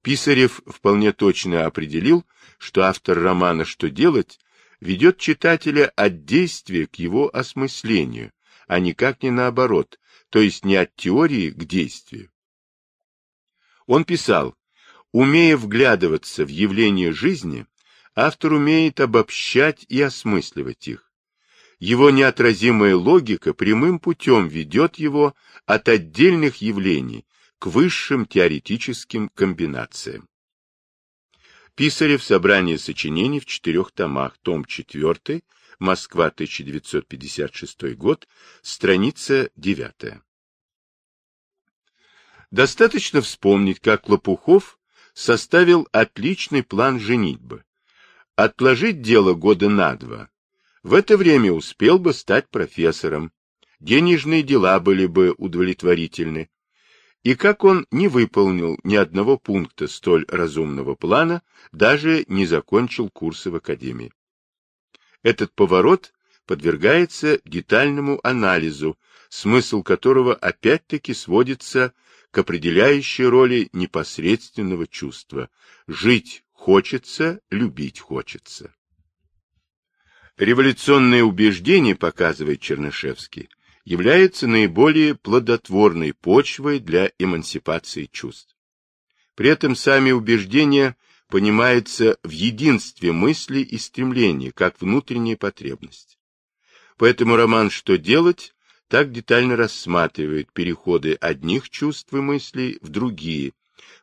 Писарев 0.02 0.62
вполне 0.65 1.12
точно 1.12 1.65
определил, 1.65 2.26
что 2.58 2.84
автор 2.84 3.20
романа 3.20 3.65
«Что 3.65 3.89
делать» 3.89 4.39
ведет 4.80 5.18
читателя 5.18 5.92
от 5.96 6.24
действия 6.24 6.88
к 6.88 6.96
его 6.96 7.36
осмыслению, 7.36 8.32
а 8.68 8.80
никак 8.80 9.24
не 9.24 9.32
наоборот, 9.32 10.00
то 10.30 10.39
есть 10.39 10.63
не 10.63 10.76
от 10.76 10.96
теории 10.96 11.50
к 11.50 11.65
действию. 11.65 12.32
Он 13.88 14.06
писал, 14.06 14.56
умея 15.12 15.58
вглядываться 15.58 16.46
в 16.46 16.50
явления 16.50 17.12
жизни, 17.12 17.65
автор 18.15 18.54
умеет 18.54 19.00
обобщать 19.00 19.86
и 19.89 20.00
осмысливать 20.00 20.88
их, 20.88 21.09
его 21.80 22.10
неотразимая 22.10 22.96
логика 22.96 23.54
прямым 23.54 24.00
путем 24.00 24.48
ведет 24.48 24.98
его 24.98 25.34
от 25.65 25.88
отдельных 25.88 26.58
явлений 26.58 27.26
к 27.58 27.68
высшим 27.68 28.26
теоретическим 28.26 29.30
комбинациям. 29.30 30.28
Писарев 31.76 32.22
собрание 32.22 32.78
сочинений 32.78 33.39
в 33.39 33.46
четырех 33.46 33.92
томах, 33.92 34.38
том 34.42 34.65
4, 34.65 35.42
Москва, 35.80 36.26
1956 36.26 37.96
год, 37.96 38.28
страница 38.62 39.50
9. 39.56 40.22
Достаточно 42.52 43.22
вспомнить, 43.22 43.80
как 43.80 44.10
Лопухов 44.10 44.78
составил 45.13 45.88
отличный 45.94 46.63
план 46.63 47.00
женитьбы. 47.00 47.63
Отложить 48.36 49.02
дело 49.02 49.34
года 49.34 49.70
на 49.70 49.96
два, 49.96 50.30
в 50.84 50.94
это 50.94 51.18
время 51.18 51.52
успел 51.52 52.00
бы 52.00 52.13
стать 52.13 52.50
профессором, 52.50 53.32
денежные 53.80 54.44
дела 54.44 54.80
были 54.80 55.06
бы 55.06 55.34
удовлетворительны. 55.38 56.50
И 57.24 57.36
как 57.36 57.65
он 57.65 57.86
не 57.92 58.08
выполнил 58.08 58.78
ни 58.84 58.96
одного 58.96 59.38
пункта 59.38 59.88
столь 59.88 60.26
разумного 60.30 60.96
плана, 60.96 61.42
даже 61.74 62.24
не 62.28 62.46
закончил 62.46 63.10
курсы 63.10 63.52
в 63.52 63.56
академии. 63.56 64.13
Этот 65.22 65.54
поворот 65.54 66.13
подвергается 66.46 67.42
детальному 67.44 68.20
анализу, 68.24 68.98
смысл 69.28 69.84
которого 69.84 70.34
опять-таки 70.34 71.13
сводится 71.13 71.94
к 72.32 72.38
определяющей 72.38 73.26
роли 73.26 73.70
непосредственного 73.74 74.88
чувства. 74.88 75.50
Жить 75.88 76.44
хочется, 76.54 77.42
любить 77.50 78.00
хочется. 78.00 78.74
Революционное 80.39 81.21
убеждение, 81.21 81.95
показывает 81.95 82.62
Чернышевский, 82.62 83.49
является 83.84 84.47
наиболее 84.47 85.13
плодотворной 85.13 86.13
почвой 86.13 86.80
для 86.80 87.12
эмансипации 87.19 88.06
чувств. 88.06 88.56
При 89.36 89.49
этом 89.49 89.75
сами 89.75 90.12
убеждения 90.12 90.95
понимаются 91.28 92.18
в 92.24 92.30
единстве 92.30 93.11
мысли 93.11 93.59
и 93.59 93.78
стремлений, 93.78 94.51
как 94.51 94.80
внутренняя 94.80 95.36
потребность. 95.36 96.18
Поэтому 96.95 97.36
роман 97.36 97.70
«Что 97.70 97.97
делать» 97.97 98.53
так 98.88 99.11
детально 99.11 99.57
рассматривает 99.57 100.53
переходы 100.53 101.16
одних 101.16 101.70
чувств 101.70 102.14
и 102.14 102.22
мыслей 102.22 102.78
в 102.82 102.88
другие, 102.88 103.51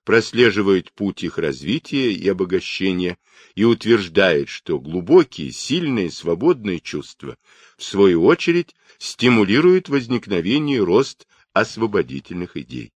прослеживает 0.05 0.93
путь 0.93 1.25
их 1.25 1.39
развития 1.39 2.13
и 2.13 2.29
обогащения 2.29 3.19
и 3.55 3.65
утверждает, 3.65 4.49
что 4.49 4.79
глубокие, 4.79 5.51
сильные, 5.51 6.11
свободные 6.11 6.81
чувства, 6.81 7.37
в 7.77 7.83
свою 7.83 8.25
очередь, 8.25 8.75
стимулируют 8.99 9.89
возникновение 9.89 10.79
и 10.79 10.81
рост 10.81 11.27
освободительных 11.53 12.57
идей. 12.57 12.93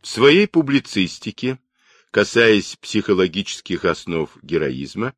В 0.00 0.06
своей 0.06 0.46
публицистике, 0.46 1.58
касаясь 2.10 2.76
психологических 2.76 3.84
основ 3.84 4.30
героизма, 4.42 5.14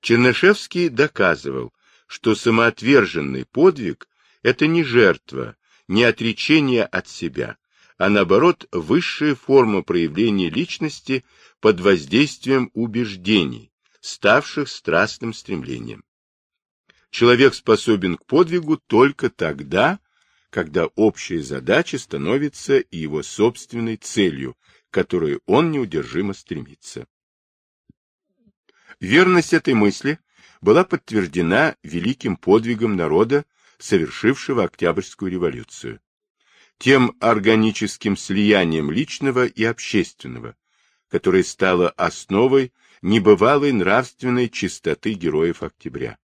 Чернышевский 0.00 0.88
доказывал, 0.88 1.72
что 2.06 2.34
самоотверженный 2.34 3.44
подвиг– 3.44 4.08
это 4.42 4.66
не 4.66 4.84
жертва, 4.84 5.56
не 5.88 6.04
отречение 6.04 6.84
от 6.84 7.08
себя, 7.08 7.56
а 8.04 8.10
наоборот 8.10 8.68
высшая 8.70 9.34
форма 9.34 9.82
проявления 9.82 10.50
личности 10.50 11.24
под 11.60 11.80
воздействием 11.80 12.70
убеждений, 12.74 13.72
ставших 14.02 14.68
страстным 14.68 15.32
стремлением. 15.32 16.04
Человек 17.08 17.54
способен 17.54 18.18
к 18.18 18.26
подвигу 18.26 18.76
только 18.76 19.30
тогда, 19.30 20.00
когда 20.50 20.84
общая 20.96 21.40
задача 21.40 21.98
становится 21.98 22.84
его 22.90 23.22
собственной 23.22 23.96
целью, 23.96 24.54
к 24.90 24.92
которой 24.92 25.40
он 25.46 25.70
неудержимо 25.70 26.34
стремится. 26.34 27.06
Верность 29.00 29.54
этой 29.54 29.72
мысли 29.72 30.18
была 30.60 30.84
подтверждена 30.84 31.76
великим 31.82 32.36
подвигом 32.36 32.96
народа, 32.96 33.46
совершившего 33.78 34.64
Октябрьскую 34.64 35.32
революцию, 35.32 36.02
тем 36.78 37.16
органическим 37.20 38.16
слиянием 38.16 38.90
личного 38.90 39.46
и 39.46 39.64
общественного, 39.64 40.56
которое 41.08 41.42
стало 41.44 41.90
основой 41.90 42.72
небывалой 43.02 43.72
нравственной 43.72 44.48
чистоты 44.48 45.12
героев 45.12 45.62
октября. 45.62 46.18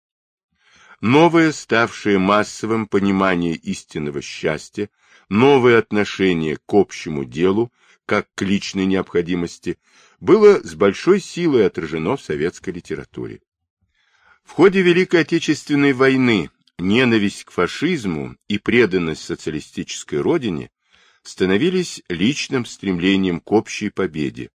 Новое, 1.00 1.52
ставшее 1.52 2.18
массовым 2.18 2.86
понимание 2.86 3.54
истинного 3.54 4.20
счастья, 4.20 4.90
новое 5.28 5.78
отношение 5.78 6.56
к 6.56 6.74
общему 6.74 7.24
делу, 7.24 7.72
как 8.06 8.28
к 8.34 8.42
личной 8.42 8.86
необходимости, 8.86 9.78
было 10.18 10.60
с 10.60 10.74
большой 10.74 11.20
силой 11.20 11.66
отражено 11.66 12.16
в 12.16 12.22
советской 12.22 12.70
литературе. 12.70 13.40
В 14.42 14.52
ходе 14.52 14.82
Великой 14.82 15.20
Отечественной 15.20 15.92
войны 15.92 16.50
ненависть 16.78 17.44
к 17.44 17.50
фашизму 17.50 18.36
и 18.48 18.58
преданность 18.58 19.24
социалистической 19.24 20.20
родине 20.20 20.70
становились 21.22 22.02
личным 22.08 22.64
стремлением 22.64 23.40
к 23.40 23.52
общей 23.52 23.90
победе, 23.90 24.50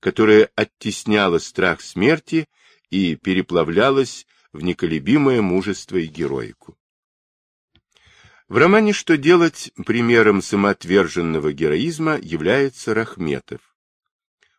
которая 0.00 0.50
оттесняла 0.54 1.38
страх 1.38 1.80
смерти 1.80 2.48
и 2.90 3.16
переплавлялась 3.16 4.26
в 4.52 4.62
неколебимое 4.62 5.42
мужество 5.42 5.96
и 5.96 6.06
героику. 6.06 6.76
В 8.48 8.58
романе 8.58 8.92
«Что 8.92 9.16
делать» 9.16 9.72
примером 9.84 10.40
самоотверженного 10.40 11.52
героизма 11.52 12.16
является 12.16 12.94
Рахметов. 12.94 13.60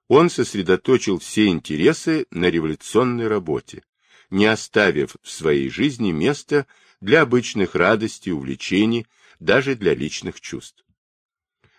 Он 0.10 0.30
сосредоточил 0.30 1.20
все 1.20 1.48
интересы 1.48 2.28
на 2.30 2.50
революционной 2.50 3.28
работе, 3.28 3.84
не 4.30 4.46
оставив 4.46 5.16
в 5.22 5.30
своей 5.30 5.70
жизни 5.70 6.12
места 6.12 6.68
для 7.02 7.22
обычных 7.22 7.76
радостей, 7.76 8.32
увлечений, 8.32 9.08
даже 9.40 9.76
для 9.76 9.94
личных 9.94 10.42
чувств. 10.42 10.84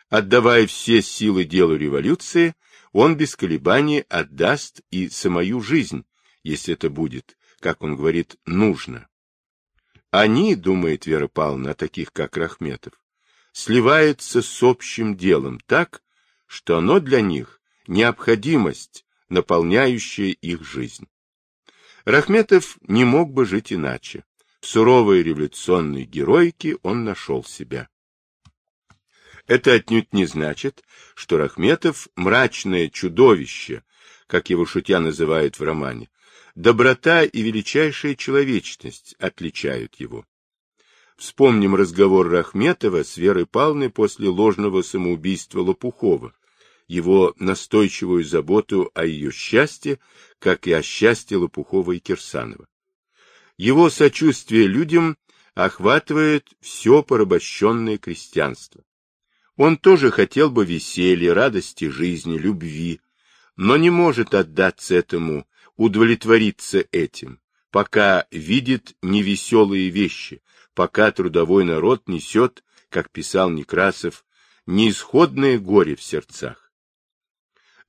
Отдавая 0.08 0.66
все 0.66 1.02
силы 1.02 1.44
делу 1.44 1.76
революции, 1.76 2.54
он 2.92 3.16
без 3.16 3.36
колебаний 3.36 4.00
отдаст 4.08 4.80
и 4.90 5.08
самую 5.08 5.60
жизнь, 5.60 6.04
если 6.42 6.74
это 6.74 6.88
будет, 6.88 7.36
как 7.60 7.82
он 7.82 7.96
говорит, 7.96 8.36
нужно. 8.46 9.08
Они, 10.10 10.54
думает 10.54 11.04
Вера 11.04 11.28
Павловна, 11.28 11.74
таких 11.74 12.12
как 12.12 12.36
Рахметов, 12.36 12.94
сливаются 13.52 14.40
с 14.40 14.62
общим 14.62 15.16
делом 15.16 15.60
так, 15.66 16.02
что 16.46 16.78
оно 16.78 17.00
для 17.00 17.20
них 17.20 17.60
необходимость, 17.86 19.04
наполняющая 19.28 20.30
их 20.30 20.64
жизнь. 20.64 21.06
Рахметов 22.06 22.78
не 22.80 23.04
мог 23.04 23.32
бы 23.32 23.44
жить 23.44 23.72
иначе. 23.72 24.24
Суровой 24.70 25.22
революционной 25.22 26.04
героике 26.04 26.76
он 26.82 27.02
нашел 27.02 27.42
себя. 27.42 27.88
Это 29.46 29.72
отнюдь 29.72 30.12
не 30.12 30.26
значит, 30.26 30.84
что 31.14 31.38
Рахметов– 31.38 32.08
мрачное 32.16 32.90
чудовище, 32.90 33.82
как 34.26 34.50
его 34.50 34.66
шутя 34.66 35.00
называют 35.00 35.58
в 35.58 35.62
романе. 35.62 36.10
Доброта 36.54 37.24
и 37.24 37.40
величайшая 37.40 38.14
человечность 38.14 39.14
отличают 39.18 39.94
его. 39.94 40.26
Вспомним 41.16 41.74
разговор 41.74 42.28
Рахметова 42.28 43.04
с 43.04 43.16
Верой 43.16 43.46
Павловной 43.46 43.88
после 43.88 44.28
ложного 44.28 44.82
самоубийства 44.82 45.60
Лопухова, 45.60 46.34
его 46.86 47.34
настойчивую 47.38 48.22
заботу 48.22 48.90
о 48.92 49.06
ее 49.06 49.32
счастье, 49.32 49.98
как 50.38 50.66
и 50.66 50.72
о 50.72 50.82
счастье 50.82 51.38
Лопухова 51.38 51.92
и 51.92 52.00
Кирсанова. 52.00 52.68
Его 53.58 53.90
сочувствие 53.90 54.68
людям 54.68 55.18
охватывает 55.54 56.48
все 56.60 57.02
порабощенное 57.02 57.98
крестьянство. 57.98 58.84
Он 59.56 59.76
тоже 59.76 60.12
хотел 60.12 60.50
бы 60.50 60.64
веселья, 60.64 61.34
радости 61.34 61.88
жизни, 61.88 62.38
любви, 62.38 63.00
но 63.56 63.76
не 63.76 63.90
может 63.90 64.32
отдаться 64.34 64.94
этому, 64.94 65.48
удовлетвориться 65.76 66.86
этим, 66.92 67.40
пока 67.72 68.28
видит 68.30 68.96
невеселые 69.02 69.90
вещи, 69.90 70.40
пока 70.74 71.10
трудовой 71.10 71.64
народ 71.64 72.08
несет, 72.08 72.62
как 72.88 73.10
писал 73.10 73.50
Некрасов, 73.50 74.24
неисходное 74.66 75.58
горе 75.58 75.96
в 75.96 76.02
сердцах. 76.02 76.72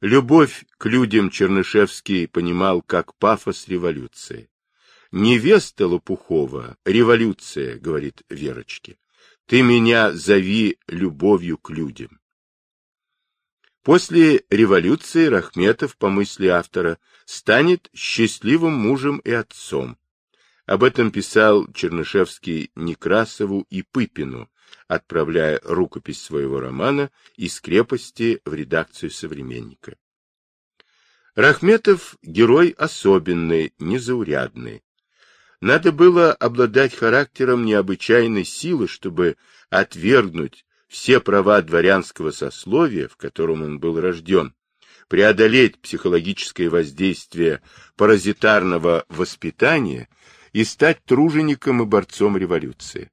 Любовь 0.02 0.66
к 0.80 0.88
людям 0.88 1.30
Чернышевский 1.30 2.28
понимал 2.28 2.82
как 2.82 3.14
пафос 3.16 3.68
революции. 3.68 4.49
Невеста 5.12 5.88
Лопухова— 5.88 6.78
революция, 6.86 7.80
говорит 7.80 8.22
Верочке. 8.30 8.98
Ты 9.48 9.64
меня 9.64 10.14
зови 10.14 10.78
любовью 10.88 11.58
к 11.58 11.72
людям. 11.72 12.20
После 13.82 14.44
революции 14.52 15.26
Рахметов, 15.26 15.98
по 15.98 16.10
мысли 16.10 16.46
автора, 16.46 17.00
станет 17.26 17.90
счастливым 17.96 18.74
мужем 18.74 19.18
и 19.20 19.32
отцом. 19.32 19.98
Об 20.68 20.84
этом 20.84 21.10
писал 21.10 21.66
Чернышевский 21.74 22.70
Некрасову 22.76 23.66
и 23.72 23.82
Пыпину, 23.82 24.48
отправляя 24.88 25.60
рукопись 25.64 26.22
своего 26.22 26.60
романа 26.60 27.10
из 27.36 27.60
крепости 27.60 28.42
в 28.46 28.54
редакцию 28.54 29.10
«Современника». 29.10 29.98
Рахметов– 31.34 32.18
герой 32.22 32.70
особенный, 32.78 33.74
незаурядный. 33.80 34.84
Надо 35.62 35.92
было 35.92 36.34
обладать 36.34 36.96
характером 36.96 37.66
необычайной 37.66 38.46
силы, 38.46 38.88
чтобы 38.88 39.36
отвергнуть 39.70 40.66
все 40.88 41.20
права 41.20 41.62
дворянского 41.62 42.32
сословия, 42.32 43.08
в 43.10 43.18
котором 43.18 43.62
он 43.64 43.80
был 43.80 44.00
рожден, 44.00 44.54
преодолеть 45.10 45.80
психологическое 45.80 46.70
воздействие 46.70 47.62
паразитарного 47.98 49.06
воспитания 49.10 50.08
и 50.54 50.64
стать 50.64 51.04
тружеником 51.04 51.82
и 51.82 51.86
борцом 51.86 52.38
революции. 52.38 53.12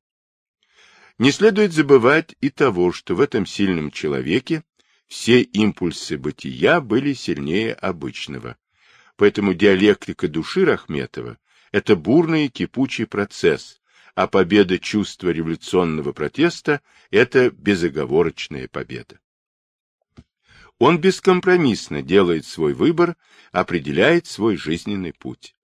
Не 1.19 1.33
следует 1.33 1.73
забывать 1.73 2.37
и 2.41 2.51
того, 2.51 2.93
что 2.93 3.15
в 3.15 3.21
этом 3.21 3.45
сильном 3.45 3.91
человеке 3.91 4.63
все 5.09 5.41
импульсы 5.41 6.17
бытия 6.17 6.81
были 6.81 7.13
сильнее 7.13 7.75
обычного. 7.75 8.57
Поэтому 9.17 9.55
диалектика 9.55 10.29
души 10.29 10.65
Рахметова 10.65 11.39
это 11.73 11.97
бурный 11.97 12.49
кипучий 12.49 13.07
процесс, 13.07 13.81
а 14.15 14.27
победа 14.27 14.79
чувства 14.79 15.31
революционного 15.31 16.13
протеста– 16.13 16.81
это 17.11 17.51
безоговорочная 17.51 18.69
победа. 18.69 19.21
Он 20.79 20.99
бескомпромиссно 20.99 22.03
делает 22.03 22.47
свой 22.47 22.75
выбор, 22.75 23.17
определяет 23.53 24.27
свой 24.27 24.57
жизненный 24.57 25.13
путь. 25.13 25.55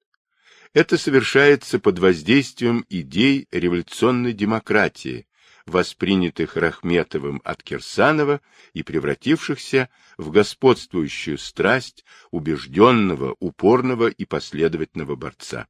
Это 0.72 0.96
совершается 0.96 1.78
под 1.78 1.98
воздействием 1.98 2.86
идей 2.88 3.46
революционной 3.50 4.32
демократии, 4.32 5.26
воспринятых 5.66 6.56
Рахметовым 6.56 7.40
от 7.44 7.62
Кирсанова 7.62 8.40
и 8.72 8.82
превратившихся 8.82 9.90
в 10.16 10.30
господствующую 10.30 11.38
страсть 11.38 12.04
убежденного, 12.30 13.36
упорного 13.38 14.08
и 14.08 14.24
последовательного 14.24 15.14
борца. 15.14 15.68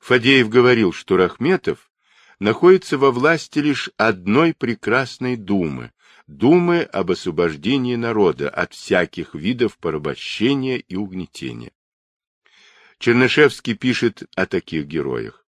Фадеев 0.00 0.48
говорил, 0.48 0.92
что 0.92 1.16
Рахметов 1.16 1.90
находится 2.40 2.98
во 2.98 3.10
власти 3.12 3.58
лишь 3.58 3.90
одной 3.96 4.54
прекрасной 4.54 5.36
думы, 5.36 5.92
думы 6.26 6.82
об 6.82 7.10
освобождении 7.10 7.96
народа 7.96 8.48
от 8.48 8.72
всяких 8.72 9.34
видов 9.34 9.76
порабощения 9.78 10.78
и 10.78 10.96
угнетения. 10.96 11.72
Чернышевский 12.98 13.74
пишет 13.74 14.22
о 14.34 14.46
таких 14.46 14.86
героях. 14.86 15.46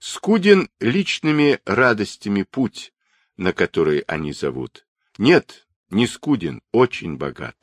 Скуден 0.00 0.68
личными 0.80 1.60
радостями 1.64 2.42
путь, 2.42 2.92
на 3.36 3.52
который 3.52 4.00
они 4.00 4.32
зовут. 4.32 4.86
Нет, 5.18 5.66
не 5.90 6.06
скуден, 6.06 6.62
очень 6.72 7.16
богат. 7.16 7.56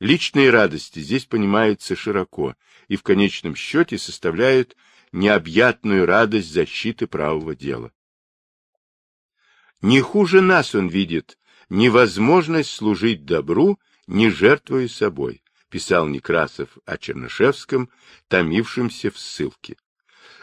Личные 0.00 0.50
радости 0.50 1.00
здесь 1.00 1.24
понимаются 1.24 1.96
широко 1.96 2.54
и 2.86 2.96
в 2.96 3.02
конечном 3.02 3.56
счете 3.56 3.98
составляют 3.98 4.76
необъятную 5.12 6.06
радость 6.06 6.52
защиты 6.52 7.06
правого 7.06 7.54
дела. 7.54 7.92
Не 9.80 10.00
хуже 10.00 10.40
нас 10.40 10.74
он 10.74 10.88
видит 10.88 11.38
невозможность 11.68 12.70
служить 12.70 13.24
добру, 13.24 13.78
не 14.06 14.30
жертвуя 14.30 14.88
собой, 14.88 15.42
писал 15.68 16.06
Некрасов 16.06 16.78
о 16.84 16.96
Чернышевском, 16.96 17.90
томившемся 18.28 19.10
в 19.10 19.18
ссылке. 19.18 19.76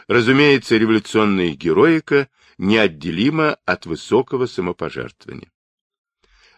Разумеется, 0.08 0.76
революционная 0.76 1.50
героика 1.50 2.28
неотделима 2.58 3.58
от 3.64 3.86
высокого 3.86 4.46
самопожертвования. 4.46 5.50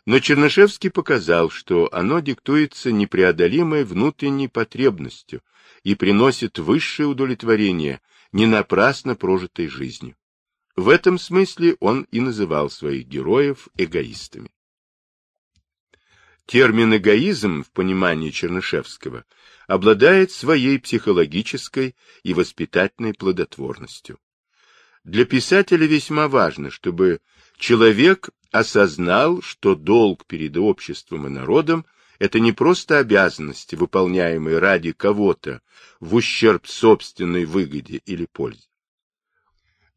Но 0.07 0.21
Чернышевский 0.21 0.91
показал, 0.91 1.51
что 1.51 1.89
оно 1.93 2.21
диктуется 2.21 2.93
непреодолимой 2.93 3.85
внутренней 3.85 4.49
потребностью 4.49 5.43
и 5.83 5.95
приносит 5.95 6.59
высшее 6.59 7.09
удовлетворение 7.09 8.01
не 8.33 8.47
напрасно 8.47 9.15
прожитой 9.15 9.69
жизнью. 9.69 10.17
В 10.77 10.89
этом 10.89 11.19
смысле 11.19 11.77
он 11.81 12.07
и 12.11 12.21
называл 12.21 12.71
своих 12.71 13.07
героев 13.07 13.69
эгоистами. 13.77 14.51
Термин 16.47 16.97
«эгоизм» 16.97 17.63
в 17.63 17.71
понимании 17.73 18.31
Чернышевского 18.31 19.25
обладает 19.67 20.33
своей 20.33 20.79
психологической 20.79 21.95
и 22.23 22.33
воспитательной 22.33 23.13
плодотворностью. 23.13 24.19
Для 25.05 25.27
писателя 25.27 25.87
весьма 25.87 26.29
важно, 26.29 26.71
чтобы 26.71 27.21
человек 27.59 28.31
осознал, 28.51 29.43
что 29.43 29.75
долг 29.75 30.27
перед 30.27 30.57
обществом 30.57 31.27
и 31.27 31.31
народом– 31.31 31.85
это 32.19 32.41
не 32.41 32.53
просто 32.53 32.99
обязанности, 32.99 33.75
выполняемые 33.75 34.59
ради 34.59 34.93
кого-то 34.93 35.63
в 36.01 36.15
ущерб 36.15 36.67
собственной 36.67 37.45
выгоде 37.45 38.03
или 38.05 38.27
пользе. 38.27 38.69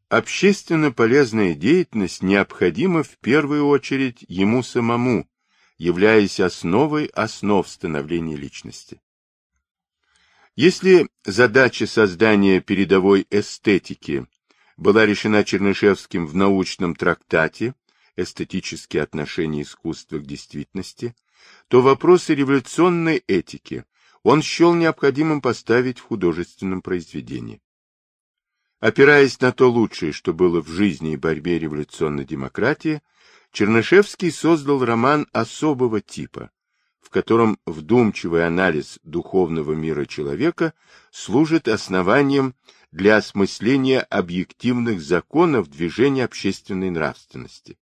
Общественно 0.08 0.92
полезная 0.92 1.54
деятельность 1.54 2.22
необходима 2.22 3.02
в 3.02 3.16
первую 3.18 3.66
очередь 3.66 4.24
ему 4.28 4.62
самому, 4.62 5.28
являясь 5.78 6.38
основой 6.38 7.06
основ 7.06 7.66
становления 7.66 8.36
личности. 8.36 9.00
Если 10.54 11.08
задача 11.24 11.86
создания 11.86 12.60
передовой 12.60 13.26
эстетики 13.30 14.26
была 14.76 15.06
решена 15.06 15.44
Чернышевским 15.44 16.26
в 16.26 16.36
научном 16.36 16.94
трактате 16.94 17.74
«Эстетические 18.14 19.02
отношения 19.02 19.62
искусства 19.62 20.18
к 20.18 20.26
действительности», 20.26 21.16
то 21.68 21.80
вопросы 21.82 22.34
революционной 22.34 23.22
этики 23.26 23.84
он 24.22 24.42
счел 24.42 24.74
необходимым 24.74 25.40
поставить 25.40 25.98
в 25.98 26.02
художественном 26.02 26.82
произведении. 26.82 27.60
Опираясь 28.80 29.40
на 29.40 29.52
то 29.52 29.70
лучшее, 29.70 30.12
что 30.12 30.32
было 30.32 30.60
в 30.60 30.68
жизни 30.68 31.12
и 31.12 31.16
борьбе 31.16 31.58
революционной 31.58 32.24
демократии, 32.24 33.00
Чернышевский 33.52 34.32
создал 34.32 34.84
роман 34.84 35.28
особого 35.32 36.00
типа, 36.00 36.50
в 37.00 37.10
котором 37.10 37.58
вдумчивый 37.66 38.46
анализ 38.46 38.98
духовного 39.02 39.72
мира 39.74 40.04
человека 40.06 40.72
служит 41.10 41.68
основанием 41.68 42.54
для 42.90 43.16
осмысления 43.16 44.00
объективных 44.00 45.00
законов 45.00 45.68
движения 45.68 46.24
общественной 46.24 46.90
нравственности. 46.90 47.78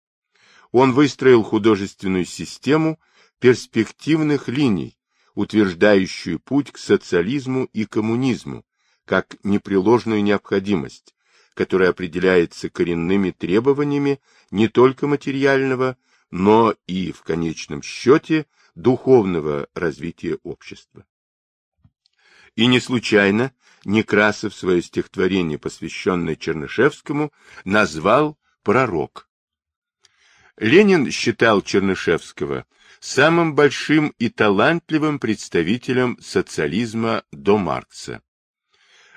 Он 0.70 0.92
выстроил 0.92 1.42
художественную 1.42 2.24
систему 2.24 2.98
перспективных 3.44 4.48
линий, 4.48 4.96
утверждающую 5.34 6.40
путь 6.40 6.72
к 6.72 6.78
социализму 6.78 7.68
и 7.74 7.84
коммунизму, 7.84 8.64
как 9.04 9.36
непреложную 9.44 10.22
необходимость, 10.22 11.14
которая 11.52 11.90
определяется 11.90 12.70
коренными 12.70 13.32
требованиями 13.32 14.22
не 14.50 14.68
только 14.68 15.06
материального, 15.06 15.98
но 16.30 16.74
и, 16.86 17.12
в 17.12 17.20
конечном 17.20 17.82
счете, 17.82 18.46
духовного 18.74 19.68
развития 19.74 20.38
общества. 20.42 21.04
И 22.56 22.64
не 22.64 22.80
случайно 22.80 23.52
Некрасов 23.84 24.54
свое 24.54 24.80
стихотворение, 24.80 25.58
посвященное 25.58 26.36
Чернышевскому, 26.36 27.30
назвал 27.66 28.38
«Пророк». 28.62 29.28
Ленин 30.56 31.10
считал 31.10 31.60
Чернышевского 31.60 32.64
самым 33.04 33.54
большим 33.54 34.14
и 34.18 34.30
талантливым 34.30 35.18
представителем 35.18 36.16
социализма 36.22 37.22
до 37.32 37.58
Маркса. 37.58 38.22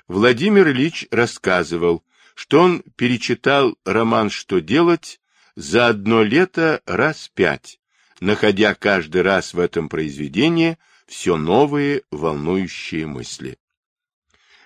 Владимир 0.09 0.67
Ильич 0.67 1.07
рассказывал, 1.09 2.03
что 2.35 2.59
он 2.59 2.83
перечитал 2.97 3.77
роман 3.85 4.29
«Что 4.29 4.59
делать» 4.59 5.21
за 5.55 5.87
одно 5.87 6.21
лето 6.21 6.81
раз 6.85 7.31
пять, 7.33 7.79
находя 8.19 8.75
каждый 8.75 9.21
раз 9.21 9.53
в 9.53 9.59
этом 9.59 9.87
произведении 9.87 10.77
все 11.07 11.37
новые 11.37 12.01
волнующие 12.11 13.07
мысли. 13.07 13.57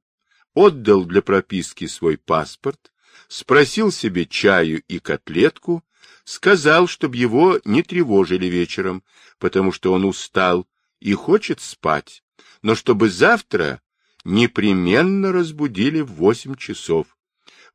отдал 0.55 1.05
для 1.05 1.23
прописки 1.23 1.87
свой 1.87 2.17
паспорт, 2.17 2.93
спросил 3.29 3.93
себе 3.93 4.25
чаю 4.27 4.83
и 4.89 4.99
котлетку, 4.99 5.85
сказал, 6.25 6.87
чтобы 6.87 7.17
его 7.17 7.61
не 7.65 7.83
тревожили 7.83 8.47
вечером, 8.47 9.05
потому 9.39 9.73
что 9.73 9.93
он 9.93 10.05
устал 10.05 10.67
и 11.01 11.13
хочет 11.13 11.61
спать, 11.61 12.23
но 12.63 12.75
чтобы 12.75 13.11
завтра 13.11 13.83
непременно 14.27 15.33
разбудили 15.33 16.01
в 16.01 16.13
восемь 16.15 16.57
часов, 16.57 17.17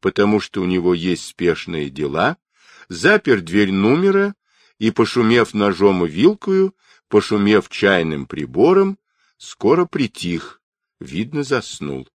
потому 0.01 0.39
что 0.39 0.61
у 0.61 0.65
него 0.65 0.93
есть 0.93 1.25
спешные 1.25 1.89
дела, 1.89 2.37
запер 2.89 3.41
дверь 3.41 3.71
номера 3.71 4.35
и, 4.77 4.91
пошумев 4.91 5.53
ножом 5.53 6.05
и 6.05 6.09
вилкою, 6.09 6.75
пошумев 7.07 7.69
чайным 7.69 8.25
прибором, 8.25 8.99
скоро 9.37 9.85
притих, 9.85 10.61
видно, 10.99 11.43
заснул. 11.43 12.07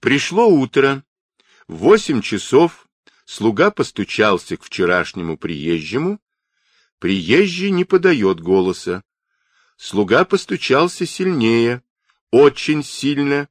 Пришло 0.00 0.48
утро. 0.48 1.04
В 1.68 1.76
восемь 1.76 2.20
часов 2.20 2.88
слуга 3.24 3.70
постучался 3.70 4.56
к 4.56 4.64
вчерашнему 4.64 5.38
приезжему. 5.38 6.20
Приезжий 6.98 7.70
не 7.70 7.84
подает 7.84 8.40
голоса. 8.40 9.04
Слуга 9.76 10.24
постучался 10.24 11.06
сильнее, 11.06 11.82
очень 12.36 12.82
сильно. 12.82 13.48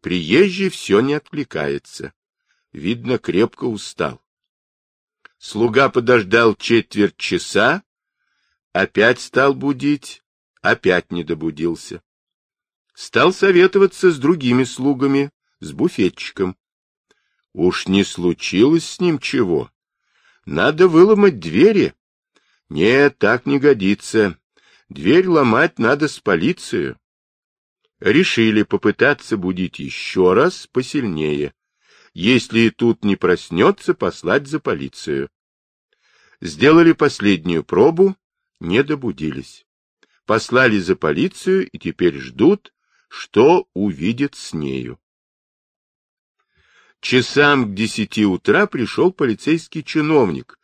Приезжий 0.00 0.70
все 0.70 1.00
не 1.00 1.14
откликается. 1.14 2.12
Видно, 2.72 3.18
крепко 3.18 3.64
устал. 3.64 4.22
Слуга 5.38 5.88
подождал 5.88 6.54
четверть 6.54 7.16
часа, 7.16 7.82
Опять 8.72 9.20
стал 9.20 9.54
будить, 9.54 10.22
опять 10.62 11.10
не 11.10 11.24
добудился. 11.24 12.02
Стал 12.94 13.32
советоваться 13.32 14.12
с 14.12 14.18
другими 14.18 14.62
слугами, 14.62 15.30
с 15.58 15.72
буфетчиком. 15.72 16.56
Уж 17.52 17.88
не 17.88 18.04
случилось 18.04 18.88
с 18.88 19.00
ним 19.00 19.18
чего. 19.18 19.72
Надо 20.46 20.86
выломать 20.86 21.40
двери. 21.40 21.94
Нет, 22.68 23.18
так 23.18 23.44
не 23.44 23.58
годится. 23.58 24.38
Дверь 24.88 25.26
ломать 25.26 25.80
надо 25.80 26.06
с 26.06 26.20
полицией. 26.20 26.94
Решили 28.00 28.62
попытаться 28.62 29.36
будить 29.36 29.78
еще 29.78 30.32
раз 30.32 30.66
посильнее. 30.66 31.52
Если 32.14 32.60
и 32.60 32.70
тут 32.70 33.04
не 33.04 33.14
проснется, 33.14 33.92
послать 33.92 34.48
за 34.48 34.58
полицию. 34.58 35.28
Сделали 36.40 36.92
последнюю 36.92 37.62
пробу, 37.62 38.16
не 38.58 38.82
добудились. 38.82 39.66
Послали 40.24 40.78
за 40.78 40.96
полицию 40.96 41.68
и 41.68 41.78
теперь 41.78 42.18
ждут, 42.18 42.72
что 43.08 43.68
увидят 43.74 44.34
с 44.34 44.54
нею. 44.54 44.98
Часам 47.00 47.70
к 47.70 47.74
десяти 47.74 48.24
утра 48.24 48.66
пришел 48.66 49.12
полицейский 49.12 49.82
чиновник. 49.82 50.58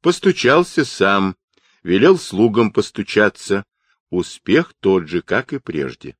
Постучался 0.00 0.84
сам, 0.84 1.36
велел 1.82 2.18
слугам 2.18 2.70
постучаться. 2.70 3.64
Успех 4.10 4.74
тот 4.80 5.08
же, 5.08 5.22
как 5.22 5.52
и 5.52 5.58
прежде. 5.58 6.16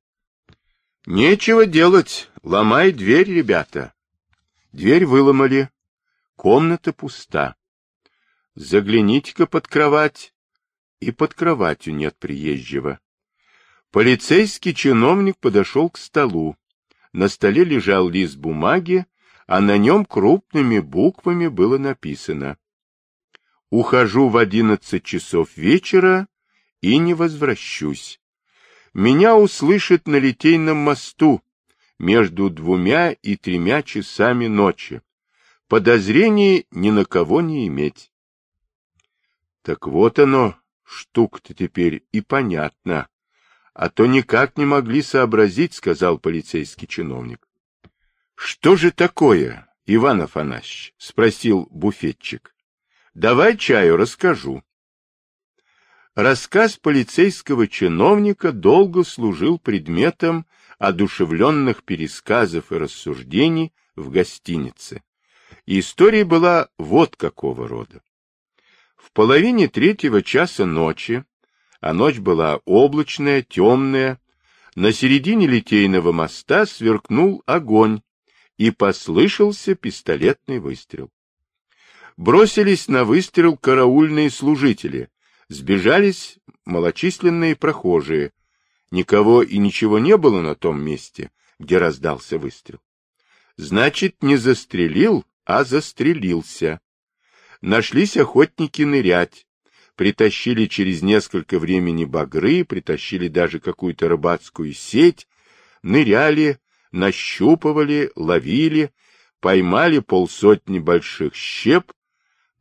Нечего 1.11 1.65
делать, 1.65 2.29
ломай 2.43 2.91
дверь, 2.91 3.33
ребята. 3.33 3.95
Дверь 4.73 5.07
выломали. 5.07 5.71
Комната 6.35 6.93
пуста. 6.93 7.55
Загляните-ка 8.53 9.47
под 9.47 9.67
кровать. 9.67 10.35
И 10.99 11.09
под 11.09 11.33
кроватью 11.33 11.95
нет 11.95 12.15
приезжего. 12.19 12.99
Полицейский 13.89 14.75
чиновник 14.75 15.39
подошел 15.39 15.89
к 15.89 15.97
столу. 15.97 16.55
На 17.11 17.27
столе 17.27 17.63
лежал 17.63 18.07
лист 18.07 18.37
бумаги, 18.37 19.07
а 19.47 19.61
на 19.61 19.79
нем 19.79 20.05
крупными 20.05 20.77
буквами 20.77 21.47
было 21.47 21.79
написано 21.79 22.59
«Ухожу 23.71 24.29
в 24.29 24.37
одиннадцать 24.37 25.05
часов 25.05 25.57
вечера 25.57 26.27
и 26.81 26.99
не 26.99 27.15
возвращусь. 27.15 28.21
Меня 28.99 29.37
услышат 29.37 30.09
на 30.09 30.17
Литейном 30.17 30.75
мосту 30.75 31.41
между 31.99 32.49
двумя 32.49 33.13
и 33.13 33.37
тремя 33.37 33.81
часами 33.81 34.47
ночи. 34.47 35.01
Подозрений 35.69 36.67
ни 36.71 36.91
на 36.91 37.05
кого 37.05 37.39
не 37.39 37.65
иметь». 37.67 38.11
Так 39.61 39.87
вот 39.87 40.19
оно, 40.19 40.57
штука-то 40.83 41.53
теперь 41.53 42.03
и 42.11 42.19
понятно. 42.19 43.07
А 43.73 43.89
то 43.89 44.05
никак 44.05 44.57
не 44.57 44.65
могли 44.65 45.01
сообразить, 45.01 45.75
сказал 45.75 46.19
полицейский 46.19 46.85
чиновник. 46.85 47.47
Что 48.35 48.75
же 48.75 48.91
такое, 48.91 49.73
Иван 49.85 50.23
Афанасьевич? 50.23 50.93
спросил 50.97 51.69
буфетчик. 51.71 52.53
Давай 53.13 53.55
чаю 53.55 53.95
расскажу. 53.95 54.61
Рассказ 56.21 56.75
полицейского 56.75 57.65
чиновника 57.65 58.51
долго 58.51 59.05
служил 59.05 59.57
предметом 59.57 60.45
одушевленных 60.77 61.83
пересказов 61.83 62.73
и 62.73 62.75
рассуждений 62.75 63.71
в 63.95 64.09
гостинице. 64.09 65.01
И 65.65 65.79
история 65.79 66.25
была 66.25 66.67
вот 66.77 67.15
какого 67.15 67.69
рода. 67.69 68.01
В 68.97 69.13
половине 69.13 69.69
третьего 69.69 70.21
часа 70.21 70.65
ночи, 70.65 71.23
а 71.79 71.93
ночь 71.93 72.17
была 72.17 72.57
облачная, 72.65 73.41
темная, 73.41 74.19
на 74.75 74.91
середине 74.91 75.47
Литейного 75.47 76.11
моста 76.11 76.65
сверкнул 76.65 77.43
огонь, 77.45 78.01
и 78.57 78.71
послышался 78.71 79.73
пистолетный 79.73 80.59
выстрел. 80.59 81.09
Бросились 82.17 82.89
на 82.89 83.05
выстрел 83.05 83.55
караульные 83.55 84.29
служители, 84.29 85.09
сбежались 85.49 86.37
малочисленные 86.65 87.55
прохожие. 87.55 88.31
Никого 88.91 89.43
и 89.43 89.57
ничего 89.57 89.99
не 89.99 90.17
было 90.17 90.41
на 90.41 90.55
том 90.55 90.81
месте, 90.81 91.31
где 91.59 91.77
раздался 91.77 92.37
выстрел. 92.37 92.79
Значит, 93.57 94.23
не 94.23 94.37
застрелил, 94.37 95.25
а 95.43 95.63
застрелился. 95.63 96.79
Нашлись 97.61 98.15
охотники 98.15 98.83
нырять, 98.83 99.45
притащили 99.95 100.65
через 100.65 101.01
несколько 101.01 101.59
времени 101.59 102.05
багры, 102.05 102.63
притащили 102.63 103.27
даже 103.27 103.59
какую-то 103.59 104.07
рыбацкую 104.07 104.73
сеть, 104.73 105.27
ныряли, 105.83 106.59
нащупывали, 106.91 108.11
ловили, 108.15 108.93
поймали 109.41 109.99
полсотни 109.99 110.79
больших 110.79 111.35
щеп, 111.35 111.91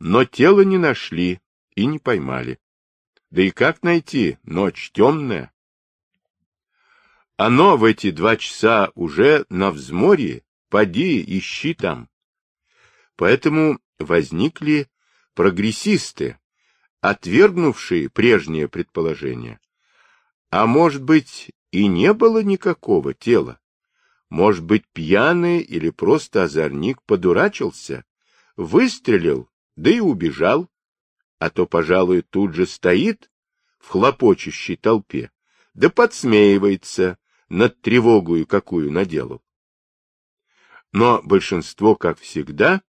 но 0.01 0.25
тело 0.25 0.63
не 0.63 0.79
нашли 0.79 1.41
и 1.75 1.87
не 1.87 1.99
поймали. 1.99 2.59
Да 3.31 3.43
и 3.43 3.51
как 3.51 3.83
найти? 3.83 4.39
Ночь 4.43 4.91
темная. 4.93 5.53
Оно 7.37 7.77
в 7.77 7.85
эти 7.85 8.11
два 8.11 8.37
часа 8.37 8.91
уже 8.95 9.45
на 9.49 9.71
взморье, 9.71 10.43
поди, 10.71 11.23
ищи 11.39 11.75
там. 11.75 12.09
Поэтому 13.17 13.81
возникли 13.99 14.89
прогрессисты, 15.35 16.39
отвергнувшие 17.01 18.09
прежнее 18.09 18.67
предположение. 18.67 19.61
А 20.51 20.67
может 20.67 21.03
быть, 21.03 21.53
и 21.71 21.87
не 21.87 22.13
было 22.15 22.43
никакого 22.43 23.13
тела? 23.15 23.61
Может 24.31 24.65
быть, 24.65 24.85
пьяный 24.93 25.61
или 25.61 25.91
просто 25.91 26.45
озорник 26.45 27.03
подурачился, 27.03 28.05
выстрелил, 28.57 29.49
да 29.77 29.91
и 29.91 30.01
убежал, 30.01 30.69
а 31.39 31.51
то, 31.51 31.67
пожалуй, 31.67 32.23
тут 32.23 32.55
же 32.55 32.67
стоит 32.67 33.31
в 33.79 33.89
хлопочущей 33.89 34.77
толпе, 34.77 35.31
да 35.75 35.89
подсмеивается 35.89 37.19
над 37.49 37.81
тревогою, 37.81 38.47
какую 38.47 38.91
наделал. 38.93 39.43
Но 40.93 41.23
большинство, 41.23 41.95
как 41.95 42.19
всегда, 42.19 42.83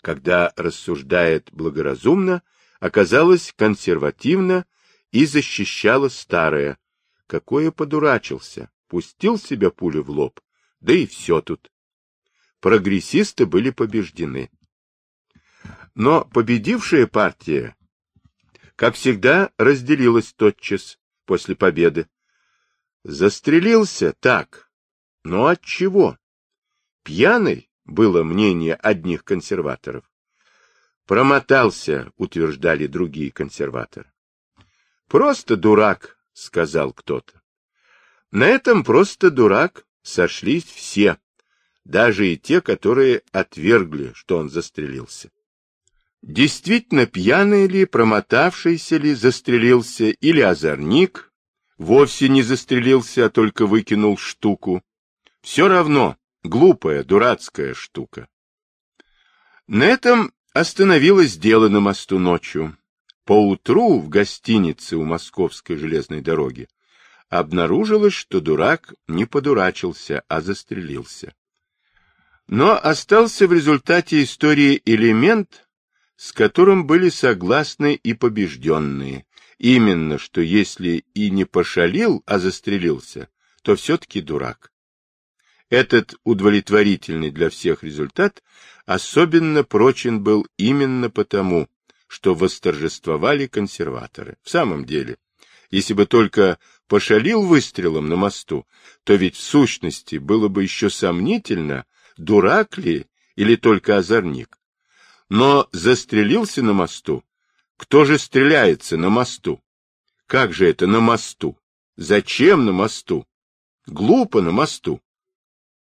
когда 0.00 0.52
рассуждает 0.56 1.50
благоразумно, 1.52 2.42
оказалось 2.80 3.52
консервативно 3.56 4.66
и 5.10 5.26
защищало 5.26 6.08
старое. 6.08 6.78
Какое 7.26 7.70
подурачился, 7.70 8.70
пустил 8.88 9.38
себя 9.38 9.70
пулю 9.70 10.02
в 10.02 10.10
лоб, 10.10 10.40
да 10.80 10.92
и 10.92 11.06
все 11.06 11.40
тут. 11.40 11.70
Прогрессисты 12.60 13.46
были 13.46 13.70
побеждены. 13.70 14.50
Но 15.94 16.24
победившая 16.24 17.06
партия, 17.06 17.76
как 18.76 18.96
всегда, 18.96 19.50
разделилась 19.58 20.32
тотчас 20.32 20.98
после 21.24 21.54
победы. 21.54 22.08
Застрелился 23.04 24.12
так, 24.12 24.70
но 25.22 25.46
от 25.46 25.60
чего? 25.60 26.18
Пьяный, 27.04 27.70
было 27.84 28.24
мнение 28.24 28.74
одних 28.74 29.24
консерваторов. 29.24 30.04
Промотался, 31.06 32.12
утверждали 32.16 32.86
другие 32.86 33.30
консерваторы. 33.30 34.10
Просто 35.06 35.56
дурак, 35.56 36.18
сказал 36.32 36.92
кто-то. 36.92 37.42
На 38.32 38.46
этом 38.46 38.82
просто 38.82 39.30
дурак 39.30 39.86
сошлись 40.02 40.64
все, 40.64 41.18
даже 41.84 42.26
и 42.26 42.38
те, 42.38 42.60
которые 42.60 43.22
отвергли, 43.30 44.12
что 44.14 44.38
он 44.38 44.48
застрелился. 44.48 45.30
Действительно 46.26 47.04
пьяный 47.04 47.66
ли, 47.66 47.84
промотавшийся 47.84 48.96
ли, 48.96 49.14
застрелился, 49.14 50.06
или 50.06 50.40
озорник, 50.40 51.30
вовсе 51.76 52.30
не 52.30 52.42
застрелился, 52.42 53.26
а 53.26 53.28
только 53.28 53.66
выкинул 53.66 54.16
штуку. 54.16 54.82
Все 55.42 55.68
равно 55.68 56.16
глупая, 56.42 57.04
дурацкая 57.04 57.74
штука. 57.74 58.26
На 59.66 59.84
этом 59.84 60.32
остановилось 60.54 61.36
дело 61.36 61.68
на 61.68 61.80
мосту 61.80 62.18
ночью. 62.18 62.74
Поутру 63.26 63.98
в 63.98 64.08
гостинице 64.08 64.96
у 64.96 65.04
Московской 65.04 65.76
железной 65.76 66.22
дороги 66.22 66.68
обнаружилось, 67.28 68.14
что 68.14 68.40
дурак 68.40 68.94
не 69.08 69.26
подурачился, 69.26 70.22
а 70.28 70.40
застрелился. 70.40 71.34
Но 72.46 72.72
остался 72.72 73.46
в 73.46 73.52
результате 73.52 74.22
истории 74.22 74.80
элемент, 74.86 75.64
с 76.16 76.32
которым 76.32 76.86
были 76.86 77.08
согласны 77.08 77.94
и 77.94 78.14
побежденные, 78.14 79.26
именно, 79.58 80.18
что 80.18 80.40
если 80.40 81.04
и 81.14 81.30
не 81.30 81.44
пошалил, 81.44 82.22
а 82.26 82.38
застрелился, 82.38 83.28
то 83.62 83.76
все-таки 83.76 84.20
дурак. 84.20 84.72
Этот 85.70 86.14
удовлетворительный 86.24 87.30
для 87.30 87.50
всех 87.50 87.82
результат 87.82 88.42
особенно 88.86 89.64
прочен 89.64 90.22
был 90.22 90.46
именно 90.56 91.10
потому, 91.10 91.68
что 92.06 92.34
восторжествовали 92.34 93.46
консерваторы. 93.46 94.36
В 94.42 94.50
самом 94.50 94.84
деле, 94.84 95.16
если 95.70 95.94
бы 95.94 96.06
только 96.06 96.58
пошалил 96.86 97.42
выстрелом 97.42 98.08
на 98.08 98.16
мосту, 98.16 98.66
то 99.02 99.14
ведь 99.14 99.36
в 99.36 99.42
сущности 99.42 100.16
было 100.16 100.48
бы 100.48 100.62
еще 100.62 100.90
сомнительно, 100.90 101.86
дурак 102.16 102.78
ли 102.78 103.06
или 103.34 103.56
только 103.56 103.96
озорник. 103.96 104.58
Но 105.36 105.68
застрелился 105.72 106.62
на 106.62 106.74
мосту. 106.74 107.24
Кто 107.76 108.04
же 108.04 108.20
стреляется 108.20 108.96
на 108.96 109.10
мосту? 109.10 109.60
Как 110.26 110.52
же 110.52 110.64
это 110.64 110.86
на 110.86 111.00
мосту? 111.00 111.58
Зачем 111.96 112.64
на 112.64 112.70
мосту? 112.70 113.26
Глупо 113.84 114.42
на 114.42 114.52
мосту. 114.52 115.02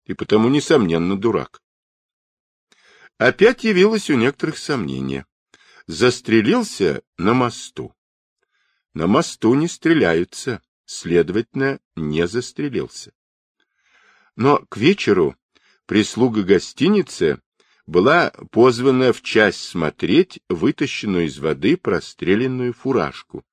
И 0.06 0.16
потому, 0.16 0.50
несомненно, 0.50 1.20
дурак. 1.20 1.62
Опять 3.20 3.64
явилось 3.64 4.10
у 4.10 4.16
некоторых 4.16 4.58
сомнение. 4.58 5.28
Застрелился 5.86 7.04
на 7.20 7.36
мосту. 7.36 7.96
На 8.96 9.06
мосту 9.06 9.54
не 9.54 9.68
стреляются, 9.68 10.64
следовательно, 10.86 11.80
не 11.96 12.26
застрелился. 12.26 13.14
Но 14.36 14.66
к 14.66 14.78
вечеру 14.78 15.38
прислуга 15.86 16.42
гостиницы 16.42 17.40
была 17.86 18.32
позвана 18.52 19.14
в 19.14 19.22
часть 19.22 19.64
смотреть 19.64 20.40
вытащенную 20.50 21.26
из 21.26 21.40
воды 21.40 21.78
простреленную 21.78 22.74
фуражку. 22.74 23.44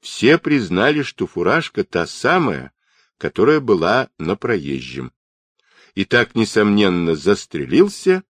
Все 0.00 0.38
признали, 0.38 1.02
что 1.02 1.26
фуражка 1.26 1.84
та 1.84 2.06
самая, 2.06 2.72
которая 3.18 3.60
была 3.60 4.08
на 4.18 4.36
проезжем. 4.36 5.12
И 5.94 6.04
так, 6.04 6.34
несомненно, 6.34 7.14
застрелился, 7.14 8.22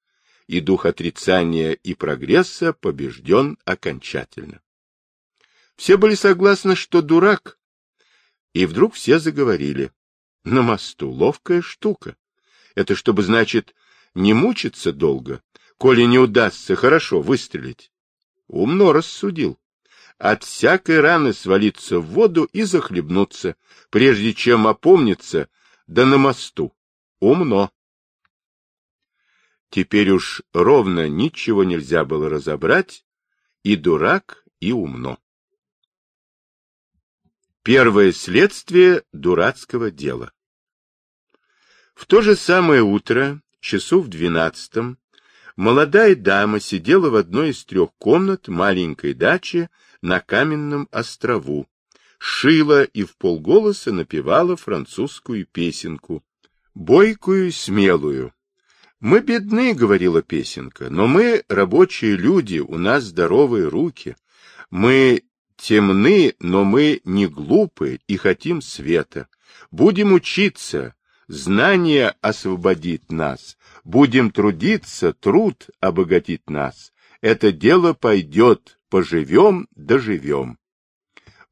и 0.47 0.61
дух 0.61 0.87
отрицания 0.87 1.73
и 1.73 1.95
прогресса 1.95 2.73
побежден 2.73 3.59
окончательно. 3.65 4.61
Все 5.77 5.99
были 5.99 6.15
согласны, 6.15 6.75
что 6.75 7.03
дурак, 7.03 7.59
и 8.55 8.67
вдруг 8.67 8.95
все 8.95 9.19
заговорили. 9.19 9.93
На 10.45 10.63
мосту 10.63 11.11
ловкая 11.11 11.61
штука. 11.61 12.17
Это 12.75 12.95
чтобы, 12.95 13.23
значит, 13.23 13.75
не 14.15 14.35
мучиться 14.35 14.93
долго, 14.93 15.43
коли 15.79 16.03
не 16.03 16.19
удастся 16.19 16.77
хорошо 16.77 17.21
выстрелить. 17.21 17.93
Умно 18.47 18.93
рассудил. 18.93 19.59
От 20.19 20.43
всякой 20.43 21.01
раны 21.01 21.33
свалиться 21.33 22.01
в 22.01 22.07
воду 22.07 22.49
и 22.53 22.65
захлебнуться, 22.65 23.57
прежде 23.91 24.35
чем 24.35 24.67
опомниться, 24.67 25.49
да 25.87 26.05
на 26.07 26.19
мосту. 26.19 26.75
Умно. 27.21 27.71
Теперь 29.71 30.11
уж 30.11 30.43
ровно 30.53 31.09
ничего 31.09 31.63
нельзя 31.63 32.05
было 32.05 32.29
разобрать, 32.29 33.05
и 33.63 33.77
дурак, 33.77 34.45
и 34.61 34.73
умно. 34.73 35.19
Первое 37.63 38.13
следствие 38.13 39.05
дурацкого 39.13 39.91
дела. 39.91 40.33
В 41.95 42.07
то 42.07 42.23
же 42.23 42.35
самое 42.35 42.83
утро, 42.83 43.43
часу 43.61 44.01
в 44.01 44.09
двенадцатом, 44.09 44.99
молодая 45.57 46.15
дама 46.15 46.61
сидела 46.61 47.11
в 47.11 47.17
одной 47.17 47.51
из 47.51 47.65
трех 47.65 47.91
комнат 47.99 48.49
маленькой 48.49 49.15
дачи 49.15 49.69
на 50.03 50.21
каменном 50.21 50.89
острову, 50.93 51.67
шила 52.19 52.85
и 52.85 53.05
в 53.05 53.17
полголоса 53.17 53.93
напевала 53.93 54.57
французскую 54.57 55.47
песенку, 55.47 56.23
бойкую 56.75 57.49
и 57.49 57.51
смелую. 57.51 58.33
«Мы 59.01 59.21
бедны»,— 59.21 59.75
говорила 59.75 60.23
песенка,— 60.23 60.89
«но 60.91 61.07
мы 61.07 61.45
рабочие 61.49 62.17
люди, 62.17 62.59
у 62.59 62.79
нас 62.79 63.05
здоровые 63.05 63.69
руки. 63.69 64.17
Мы 64.71 65.23
темны, 65.57 66.35
но 66.41 66.65
мы 66.65 67.01
не 67.05 67.27
глупы 67.27 68.01
и 68.09 68.17
хотим 68.17 68.61
света. 68.61 69.29
Будем 69.71 70.13
учиться, 70.13 70.95
знание 71.29 72.15
освободит 72.21 73.13
нас. 73.13 73.57
Будем 73.85 74.31
трудиться, 74.31 75.13
труд 75.13 75.69
обогатит 75.81 76.51
нас. 76.51 76.93
Это 77.21 77.53
дело 77.53 77.93
пойдет, 77.93 78.79
поживем, 78.89 79.69
доживем. 79.75 80.59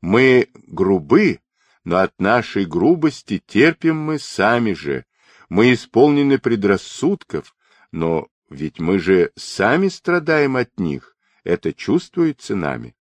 Мы 0.00 0.48
грубы, 0.54 1.40
но 1.84 1.98
от 1.98 2.18
нашей 2.18 2.64
грубости 2.64 3.42
терпим 3.46 3.96
мы 3.96 4.18
сами 4.18 4.72
же. 4.72 5.04
Мы 5.48 5.72
исполнены 5.72 6.38
предрассудков, 6.38 7.54
но 7.92 8.28
ведь 8.50 8.80
мы 8.80 8.98
же 8.98 9.30
сами 9.36 9.88
страдаем 9.88 10.56
от 10.56 10.78
них. 10.80 11.16
Это 11.44 11.72
чувствуется 11.72 12.56
нами. 12.56 12.96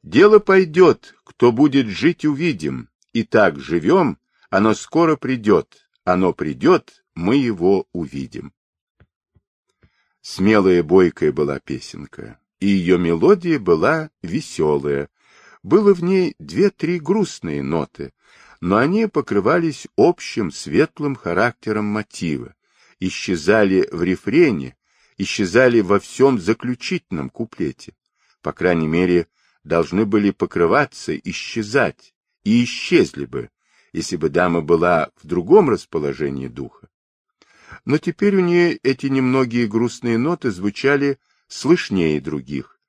Дело 0.04 0.40
пойдет, 0.40 1.16
кто 1.24 1.54
будет 1.54 1.88
жить, 1.88 2.26
увидим, 2.26 2.90
и 3.14 3.24
так 3.24 3.60
живем, 3.60 4.18
оно 4.50 4.74
скоро 4.74 5.16
придет, 5.16 5.88
оно 6.04 6.34
придет, 6.34 7.04
мы 7.16 7.38
его 7.38 7.88
увидим. 7.94 8.54
Смелая 10.22 10.84
бойкая 10.84 11.32
была 11.32 11.60
песенка, 11.60 12.40
и 12.60 12.68
ее 12.68 12.98
мелодия 12.98 13.60
была 13.60 14.10
веселая. 14.22 15.10
Было 15.62 15.94
в 15.94 16.04
ней 16.04 16.36
две-три 16.40 17.00
грустные 17.00 17.62
ноты, 17.62 18.14
но 18.62 18.78
они 18.78 19.08
покрывались 19.08 19.88
общим 19.98 20.52
светлым 20.52 21.16
характером 21.16 21.86
мотива, 21.86 22.56
исчезали 23.00 23.88
в 23.92 24.02
рефрене, 24.04 24.76
исчезали 25.18 25.82
во 25.82 26.00
всем 26.00 26.40
заключительном 26.40 27.30
куплете. 27.30 27.94
По 28.42 28.54
крайней 28.54 28.88
мере, 28.88 29.28
должны 29.64 30.06
были 30.06 30.32
покрываться, 30.32 31.18
исчезать, 31.18 32.13
и 32.44 32.64
исчезли 32.64 33.26
бы, 33.26 33.50
если 33.92 34.16
бы 34.16 34.30
дама 34.30 34.62
была 34.62 35.12
в 35.22 35.28
другом 35.28 35.70
расположении 35.70 36.48
духа. 36.48 36.90
Но 37.86 37.98
теперь 37.98 38.36
у 38.36 38.40
нее 38.40 38.78
эти 38.78 39.08
немногие 39.08 39.68
грустные 39.68 40.18
ноты 40.18 40.52
звучали 40.52 41.20
слышнее 41.48 42.20
других. 42.22 42.80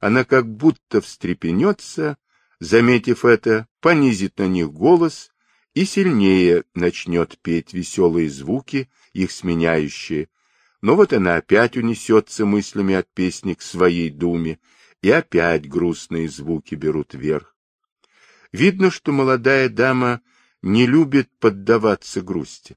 Она 0.00 0.24
как 0.24 0.48
будто 0.48 1.00
встрепенется, 1.00 2.16
заметив 2.58 3.24
это, 3.24 3.66
понизит 3.80 4.38
на 4.38 4.48
них 4.48 4.72
голос 4.72 5.30
и 5.74 5.84
сильнее 5.84 6.64
начнет 6.74 7.38
петь 7.40 7.72
веселые 7.72 8.30
звуки, 8.30 8.90
их 9.12 9.30
сменяющие. 9.30 10.28
Но 10.80 10.96
вот 10.96 11.12
она 11.12 11.36
опять 11.36 11.76
унесется 11.76 12.46
мыслями 12.46 12.94
от 12.94 13.12
песни 13.12 13.54
к 13.54 13.62
своей 13.62 14.08
думе, 14.10 14.58
и 15.02 15.10
опять 15.10 15.68
грустные 15.68 16.28
звуки 16.28 16.74
берут 16.74 17.14
верх. 17.14 17.54
Видно, 18.52 18.90
что 18.90 19.12
молодая 19.12 19.68
дама 19.68 20.22
не 20.62 20.86
любит 20.86 21.30
поддаваться 21.38 22.20
грусти. 22.20 22.76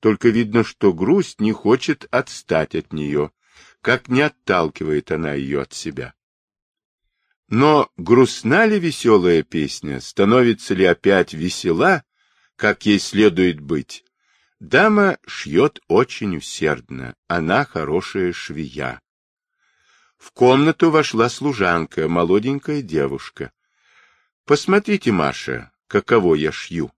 Только 0.00 0.28
видно, 0.28 0.62
что 0.62 0.92
грусть 0.92 1.40
не 1.40 1.52
хочет 1.52 2.06
отстать 2.10 2.74
от 2.74 2.92
нее, 2.92 3.30
как 3.80 4.08
не 4.08 4.20
отталкивает 4.20 5.10
она 5.10 5.34
ее 5.34 5.62
от 5.62 5.72
себя. 5.72 6.14
Но 7.48 7.90
грустна 7.96 8.66
ли 8.66 8.78
веселая 8.78 9.42
песня, 9.42 10.00
становится 10.00 10.74
ли 10.74 10.84
опять 10.84 11.32
весела, 11.32 12.02
как 12.56 12.84
ей 12.86 12.98
следует 12.98 13.60
быть? 13.60 14.04
Дама 14.60 15.18
шьет 15.26 15.80
очень 15.86 16.36
усердно, 16.36 17.14
она 17.28 17.64
хорошая 17.64 18.32
швея. 18.32 19.00
В 20.16 20.32
комнату 20.32 20.90
вошла 20.90 21.28
служанка, 21.28 22.08
молоденькая 22.08 22.82
девушка.— 22.82 23.52
Посмотрите, 24.46 25.10
Маша, 25.10 25.72
каково 25.88 26.36
я 26.36 26.52
шью. 26.52 26.92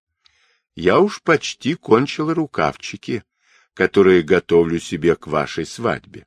Я 0.76 1.00
уж 1.00 1.22
почти 1.22 1.74
кончила 1.74 2.34
рукавчики, 2.34 3.24
которые 3.72 4.22
готовлю 4.22 4.78
себе 4.78 5.16
к 5.16 5.26
вашей 5.26 5.64
свадьбе. 5.64 6.26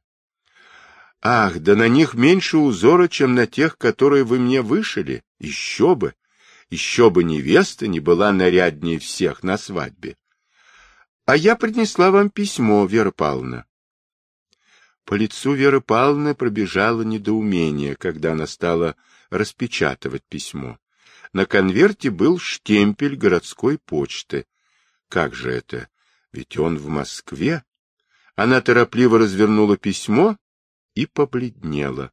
Ах, 1.21 1.59
да 1.59 1.75
на 1.75 1.87
них 1.87 2.15
меньше 2.15 2.57
узора, 2.57 3.07
чем 3.07 3.35
на 3.35 3.45
тех, 3.45 3.77
которые 3.77 4.23
вы 4.23 4.39
мне 4.39 4.63
вышили. 4.63 5.23
Еще 5.37 5.95
бы! 5.95 6.15
Еще 6.71 7.11
бы 7.11 7.23
невеста 7.23 7.85
не 7.85 7.99
была 7.99 8.31
наряднее 8.31 8.97
всех 8.97 9.43
на 9.43 9.59
свадьбе. 9.59 10.17
А 11.25 11.35
я 11.35 11.55
принесла 11.55 12.09
вам 12.09 12.31
письмо, 12.31 12.83
Вера 12.85 13.11
Павловна. 13.11 13.65
По 15.05 15.13
лицу 15.13 15.53
Веры 15.53 15.81
Павловны 15.81 16.33
пробежало 16.33 17.03
недоумение, 17.03 17.95
когда 17.95 18.31
она 18.31 18.47
стала 18.47 18.95
распечатывать 19.29 20.23
письмо. 20.23 20.79
На 21.33 21.45
конверте 21.45 22.09
был 22.09 22.39
штемпель 22.39 23.15
городской 23.15 23.77
почты. 23.77 24.45
Как 25.07 25.33
же 25.33 25.51
это? 25.51 25.89
Ведь 26.31 26.57
он 26.57 26.77
в 26.77 26.87
Москве. 26.87 27.63
Она 28.35 28.61
торопливо 28.61 29.19
развернула 29.19 29.77
письмо 29.77 30.37
и 30.93 31.05
побледнела. 31.05 32.11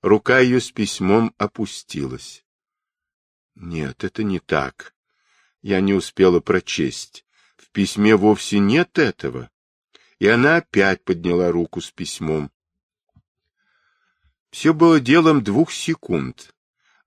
Рука 0.00 0.38
ее 0.38 0.60
с 0.60 0.70
письмом 0.70 1.34
опустилась. 1.36 2.44
Нет, 3.54 4.04
это 4.04 4.22
не 4.22 4.38
так. 4.38 4.94
Я 5.60 5.80
не 5.80 5.92
успела 5.92 6.40
прочесть. 6.40 7.26
В 7.56 7.70
письме 7.70 8.16
вовсе 8.16 8.60
нет 8.60 8.98
этого. 8.98 9.50
И 10.20 10.28
она 10.28 10.56
опять 10.56 11.04
подняла 11.04 11.50
руку 11.50 11.80
с 11.80 11.90
письмом. 11.90 12.50
Все 14.50 14.72
было 14.72 15.00
делом 15.00 15.42
двух 15.42 15.72
секунд. 15.72 16.54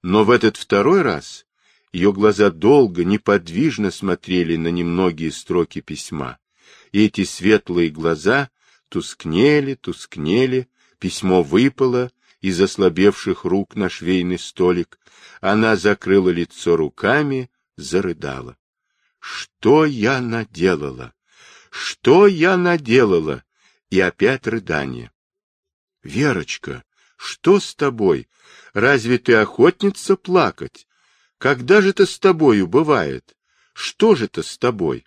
Но 0.02 0.24
в 0.24 0.32
этот 0.32 0.58
второй 0.58 1.02
раз 1.02 1.45
ее 1.91 2.14
глаза 2.14 2.49
долго, 2.52 3.04
неподвижно 3.04 3.91
смотрели 3.91 4.56
на 4.56 4.70
немногие 4.70 5.32
строки 5.32 5.82
письма. 5.82 6.38
И 6.91 7.06
эти 7.06 7.26
светлые 7.26 7.89
глаза 7.89 8.49
тускнели, 8.89 9.76
тускнели, 9.76 10.70
письмо 10.99 11.43
выпало, 11.43 12.12
из 12.39 12.60
ослабевших 12.60 13.45
рук 13.45 13.76
на 13.76 13.89
швейный 13.89 14.39
столик. 14.39 14.99
Она 15.41 15.76
закрыла 15.76 16.30
лицо 16.30 16.76
руками, 16.76 17.52
зарыдала. 17.76 18.58
Что 19.20 19.86
я 19.86 20.20
наделала? 20.22 21.14
Что 21.70 22.26
я 22.26 22.58
наделала? 22.58 23.43
И 23.89 23.99
опять 23.99 24.47
рыдание. 24.47 25.12
Верочка, 26.02 26.84
что 27.18 27.60
с 27.60 27.76
тобой? 27.76 28.28
Разве 28.74 29.18
ты 29.18 29.34
охотница 29.34 30.16
плакать? 30.16 30.88
Когда 31.38 31.82
же 31.82 31.90
это 31.90 32.06
с 32.06 32.18
тобою 32.20 32.68
бывает? 32.68 33.36
Что 33.74 34.16
же 34.16 34.26
это 34.26 34.44
с 34.44 34.58
тобой? 34.58 35.06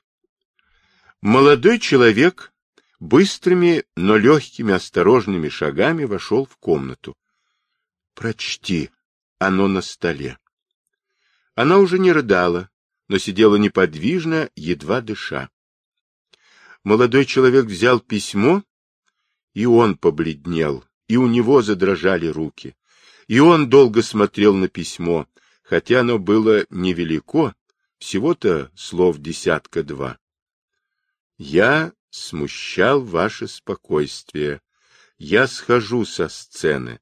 Молодой 1.23 1.79
человек 1.79 2.53
быстрыми, 3.01 3.85
но 3.97 4.17
легкими, 4.17 4.75
осторожными 4.75 5.49
шагами 5.49 6.05
вошел 6.05 6.45
в 6.45 6.57
комнату. 6.57 7.17
Прочти. 8.15 8.91
Оно 9.39 9.69
на 9.69 9.83
столе. 9.83 10.39
Она 11.55 11.79
уже 11.79 11.99
не 11.99 12.13
рыдала, 12.13 12.71
но 13.09 13.19
сидела 13.19 13.57
неподвижно, 13.57 14.51
едва 14.57 15.01
дыша. 15.01 15.51
Молодой 16.83 17.25
человек 17.25 17.67
взял 17.67 18.01
письмо, 18.01 18.63
и 19.53 19.67
он 19.67 19.97
побледнел, 19.97 20.85
и 21.09 21.17
у 21.17 21.27
него 21.27 21.63
задрожали 21.63 22.27
руки. 22.27 22.77
И 23.27 23.39
он 23.39 23.71
долго 23.71 24.03
смотрел 24.03 24.55
на 24.55 24.69
письмо, 24.69 25.27
хотя 25.63 26.01
оно 26.01 26.19
было 26.19 26.67
невелико, 26.71 27.55
всего-то 27.99 28.71
слов 28.75 29.19
десятка-два. 29.19 30.19
Я 31.39 31.93
смущал 32.11 33.03
ваше 33.03 33.49
спокойствие. 33.49 34.61
Я 35.17 35.47
схожу 35.47 36.05
со 36.05 36.29
сцены. 36.29 37.01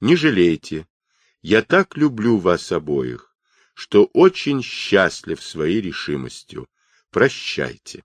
Не 0.00 0.14
жалейте. 0.14 0.86
Я 1.40 1.62
так 1.62 1.96
люблю 1.96 2.38
вас 2.38 2.70
обоих, 2.70 3.34
что 3.74 4.04
очень 4.12 4.62
счастлив 4.62 5.42
своей 5.42 5.80
решимостью. 5.80 6.68
Прощайте. 7.10 8.04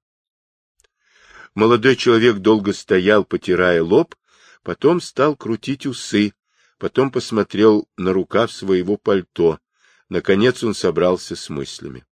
Молодой 1.53 1.95
человек 1.95 2.38
долго 2.38 2.74
стоял, 2.74 3.26
потирая 3.26 3.84
лоб, 3.84 4.15
потом 4.63 5.01
стал 5.01 5.36
крутить 5.36 5.86
усы, 5.86 6.34
потом 6.78 7.11
посмотрел 7.11 7.88
на 7.97 8.13
рукав 8.13 8.51
своего 8.51 8.97
пальто. 8.97 9.59
Наконец 10.09 10.63
он 10.63 10.73
собрался 10.73 11.36
с 11.36 11.49
мыслями. 11.49 12.05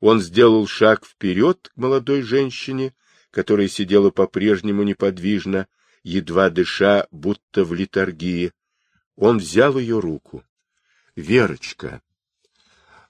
Он 0.00 0.20
сделал 0.20 0.66
шаг 0.66 1.04
вперед 1.04 1.70
к 1.74 1.76
молодой 1.76 2.22
женщине, 2.22 2.94
которая 3.30 3.68
сидела 3.68 4.10
по-прежнему 4.10 4.82
неподвижно, 4.82 5.66
едва 6.02 6.50
дыша, 6.50 7.06
будто 7.10 7.64
в 7.64 7.72
литургии, 7.72 8.52
он 9.16 9.38
взял 9.38 9.78
ее 9.78 10.00
руку. 10.00 10.44
Верочка. 11.16 12.02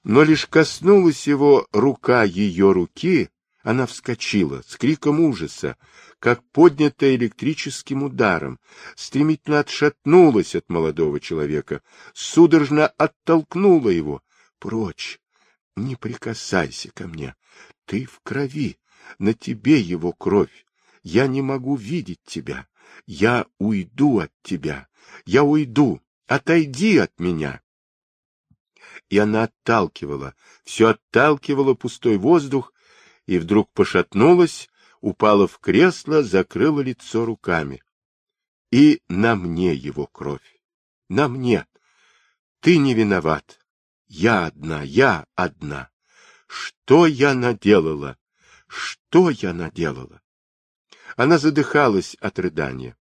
Но 0.03 0.23
лишь 0.23 0.45
коснулась 0.47 1.27
его 1.27 1.67
рука 1.71 2.23
ее 2.23 2.71
руки, 2.71 3.29
она 3.63 3.85
вскочила 3.85 4.61
с 4.67 4.75
криком 4.75 5.21
ужаса, 5.21 5.77
как 6.23 6.41
поднятая 6.51 7.15
электрическим 7.15 8.03
ударом, 8.03 8.57
стремительно 8.95 9.59
отшатнулась 9.59 10.55
от 10.55 10.69
молодого 10.69 11.19
человека, 11.19 11.81
судорожно 12.13 12.87
оттолкнула 12.87 13.89
его. 13.89 14.23
Прочь! 14.57 15.19
Не 15.75 15.97
прикасайся 15.97 16.91
ко 16.93 17.07
мне! 17.07 17.35
Ты 17.83 18.05
в 18.05 18.21
крови! 18.23 18.79
На 19.19 19.33
тебе 19.33 19.81
его 19.81 20.13
кровь! 20.13 20.65
Я 21.01 21.27
не 21.27 21.41
могу 21.41 21.75
видеть 21.75 22.21
тебя! 22.25 22.67
Я 23.05 23.45
уйду 23.59 24.19
от 24.19 24.31
тебя! 24.43 24.87
Я 25.25 25.43
уйду. 25.43 25.99
Отойди 26.27 26.99
от 26.99 27.19
меня. 27.19 27.61
И 29.09 29.17
она 29.17 29.43
отталкивала, 29.43 30.35
все 30.63 30.91
отталкивала 30.91 31.73
пустой 31.73 32.15
воздух, 32.15 32.71
и 33.25 33.37
вдруг 33.39 33.69
пошатнулась, 33.73 34.69
упала 35.03 35.49
в 35.49 35.59
кресло, 35.59 36.23
закрыла 36.23 36.79
лицо 36.79 37.25
руками. 37.25 37.83
И 38.71 39.01
на 39.09 39.35
мне 39.35 39.73
его 39.73 40.07
кровь. 40.07 40.61
На 41.09 41.27
мне. 41.27 41.67
Ты 42.61 42.77
не 42.77 42.93
виноват. 42.93 43.59
Я 44.07 44.45
одна, 44.45 44.81
я 44.81 45.27
одна. 45.35 45.89
Что 46.47 47.05
я 47.05 47.33
наделала? 47.33 48.17
Что 48.67 49.29
я 49.29 49.53
наделала? 49.53 50.21
Она 51.17 51.37
задыхалась 51.37 52.15
от 52.21 52.39
рыдания. 52.39 52.95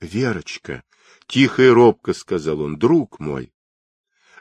Верочка, 0.00 0.84
Тихо 1.26 1.62
и 1.62 1.68
робко 1.68 2.12
сказал 2.12 2.60
он, 2.60 2.78
друг 2.78 3.18
мой. 3.18 3.52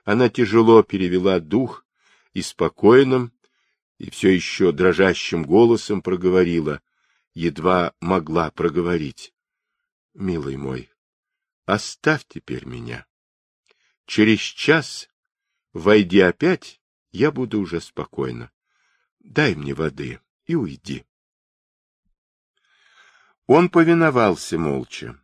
Она 0.03 0.30
тяжело 0.30 0.84
перевела 0.84 1.39
дух 1.39 1.86
и 2.34 2.43
спокойным, 2.43 3.34
и 4.02 4.10
все 4.10 4.30
еще 4.30 4.72
дрожащим 4.72 5.43
голосом 5.43 6.02
проговорила, 6.02 6.82
едва 7.36 7.93
могла 7.99 8.49
проговорить. 8.49 9.32
Милый 10.16 10.58
мой, 10.58 10.89
оставь 11.66 12.26
теперь 12.28 12.66
меня. 12.66 13.06
Через 14.08 14.39
час, 14.39 15.08
войди 15.72 16.20
опять, 16.20 16.82
я 17.12 17.32
буду 17.32 17.60
уже 17.60 17.80
спокойна. 17.80 18.49
Дай 19.20 19.54
мне 19.54 19.76
воды 19.76 20.20
и 20.45 20.56
уйди. 20.56 21.06
Он 23.45 23.70
повиновался 23.70 24.58
молча 24.58 25.22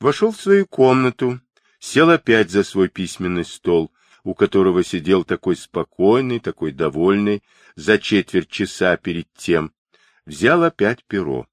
вошел 0.00 0.32
в 0.32 0.40
свою 0.40 0.66
комнату, 0.66 1.40
сел 1.78 2.10
опять 2.10 2.50
за 2.50 2.62
свой 2.62 2.90
письменный 2.90 3.46
стол, 3.46 3.90
у 4.24 4.34
которого 4.34 4.84
сидел 4.84 5.24
такой 5.24 5.56
спокойный, 5.56 6.40
такой 6.40 6.72
довольный, 6.72 7.42
за 7.74 7.98
четверть 7.98 8.48
часа 8.48 8.96
перед 8.96 9.32
тем, 9.34 9.72
взял 10.26 10.62
опять 10.62 11.04
перо. 11.04 11.46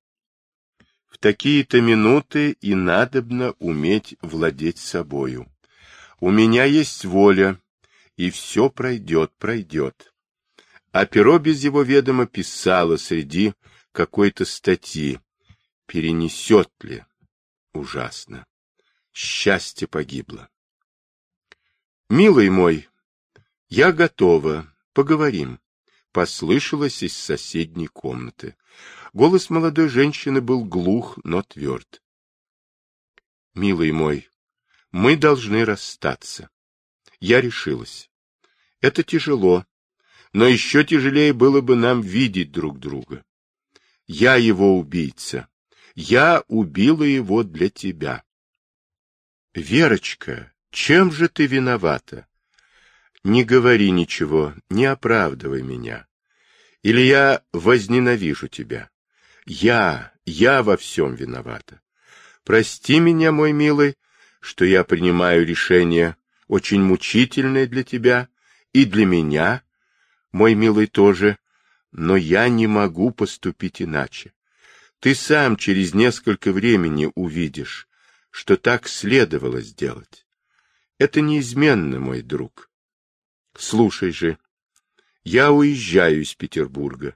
В 1.08 1.18
такие-то 1.18 1.82
минуты 1.82 2.52
и 2.52 2.76
надобно 2.76 3.54
уметь 3.60 4.16
владеть 4.22 4.78
собою. 4.78 5.52
У 6.20 6.30
меня 6.30 6.66
есть 6.66 7.06
воля, 7.06 7.60
и 8.16 8.30
все 8.30 8.70
пройдет, 8.70 9.32
пройдет. 9.38 10.14
А 10.92 11.06
перо 11.06 11.40
без 11.40 11.64
его 11.64 11.82
ведома 11.82 12.28
писало 12.28 12.98
среди 12.98 13.54
какой-то 13.92 14.46
статьи. 14.46 15.20
Перенесет 15.86 16.70
ли? 16.82 17.04
ужасно. 17.74 18.46
Счастье 19.14 19.88
погибло. 19.88 20.50
Милый 22.10 22.50
мой, 22.50 22.90
я 23.68 23.92
готова, 23.92 24.74
поговорим, 24.94 25.60
послышалось 26.12 27.04
из 27.04 27.16
соседней 27.16 27.86
комнаты. 27.86 28.56
Голос 29.14 29.52
молодой 29.52 29.90
женщины 29.90 30.42
был 30.42 30.66
глух, 30.66 31.20
но 31.24 31.44
тверд. 31.44 32.02
Милый 33.54 33.92
мой, 33.92 34.28
мы 34.92 35.18
должны 35.18 35.64
расстаться. 35.64 36.50
Я 37.20 37.42
решилась. 37.42 38.10
Это 38.82 39.04
тяжело, 39.04 39.68
но 40.34 40.48
еще 40.48 40.84
тяжелее 40.84 41.32
было 41.32 41.62
бы 41.62 41.76
нам 41.76 42.02
видеть 42.02 42.52
друг 42.52 42.80
друга. 42.80 43.24
Я 44.08 44.36
его 44.36 44.80
убийца, 44.80 45.48
я 45.94 46.44
убила 46.48 47.04
его 47.04 47.44
для 47.44 47.70
тебя. 47.70 48.24
Верочка, 49.54 50.52
чем 50.72 51.12
же 51.12 51.30
ты 51.30 51.48
виновата? 51.48 52.28
Не 53.24 53.44
говори 53.44 53.92
ничего, 53.92 54.54
не 54.70 54.86
оправдывай 54.86 55.62
меня. 55.62 56.08
Или 56.84 57.02
я 57.02 57.44
возненавижу 57.52 58.48
тебя. 58.48 58.90
Я, 59.46 60.14
я 60.26 60.64
во 60.64 60.78
всем 60.78 61.16
виновата. 61.16 61.82
Прости 62.44 63.00
меня, 63.00 63.32
мой 63.32 63.52
милый, 63.52 63.96
что 64.40 64.64
я 64.64 64.84
принимаю 64.84 65.46
решение, 65.46 66.16
очень 66.48 66.82
мучительное 66.82 67.68
для 67.68 67.84
тебя 67.84 68.30
и 68.72 68.86
для 68.86 69.06
меня, 69.06 69.64
мой 70.32 70.54
милый 70.54 70.88
тоже, 70.88 71.38
но 71.92 72.16
я 72.16 72.48
не 72.48 72.68
могу 72.68 73.12
поступить 73.12 73.82
иначе. 73.82 74.34
Ты 75.00 75.16
сам 75.16 75.58
через 75.58 75.94
несколько 75.94 76.52
времени 76.52 77.12
увидишь, 77.16 77.88
что 78.30 78.56
так 78.56 78.88
следовало 78.88 79.62
сделать. 79.62 80.26
Это 81.00 81.22
неизменно, 81.22 82.00
мой 82.00 82.22
друг. 82.22 82.70
Слушай 83.58 84.12
же, 84.12 84.38
я 85.24 85.52
уезжаю 85.54 86.22
из 86.22 86.36
Петербурга. 86.36 87.16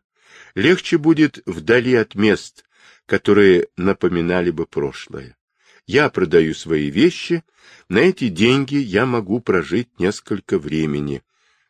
Легче 0.55 0.97
будет 0.97 1.43
вдали 1.45 1.93
от 1.95 2.15
мест, 2.15 2.63
которые 3.05 3.67
напоминали 3.75 4.51
бы 4.51 4.65
прошлое. 4.65 5.37
Я 5.85 6.09
продаю 6.09 6.53
свои 6.53 6.89
вещи, 6.89 7.43
на 7.89 7.97
эти 7.99 8.29
деньги 8.29 8.75
я 8.75 9.05
могу 9.05 9.41
прожить 9.41 9.99
несколько 9.99 10.57
времени. 10.57 11.21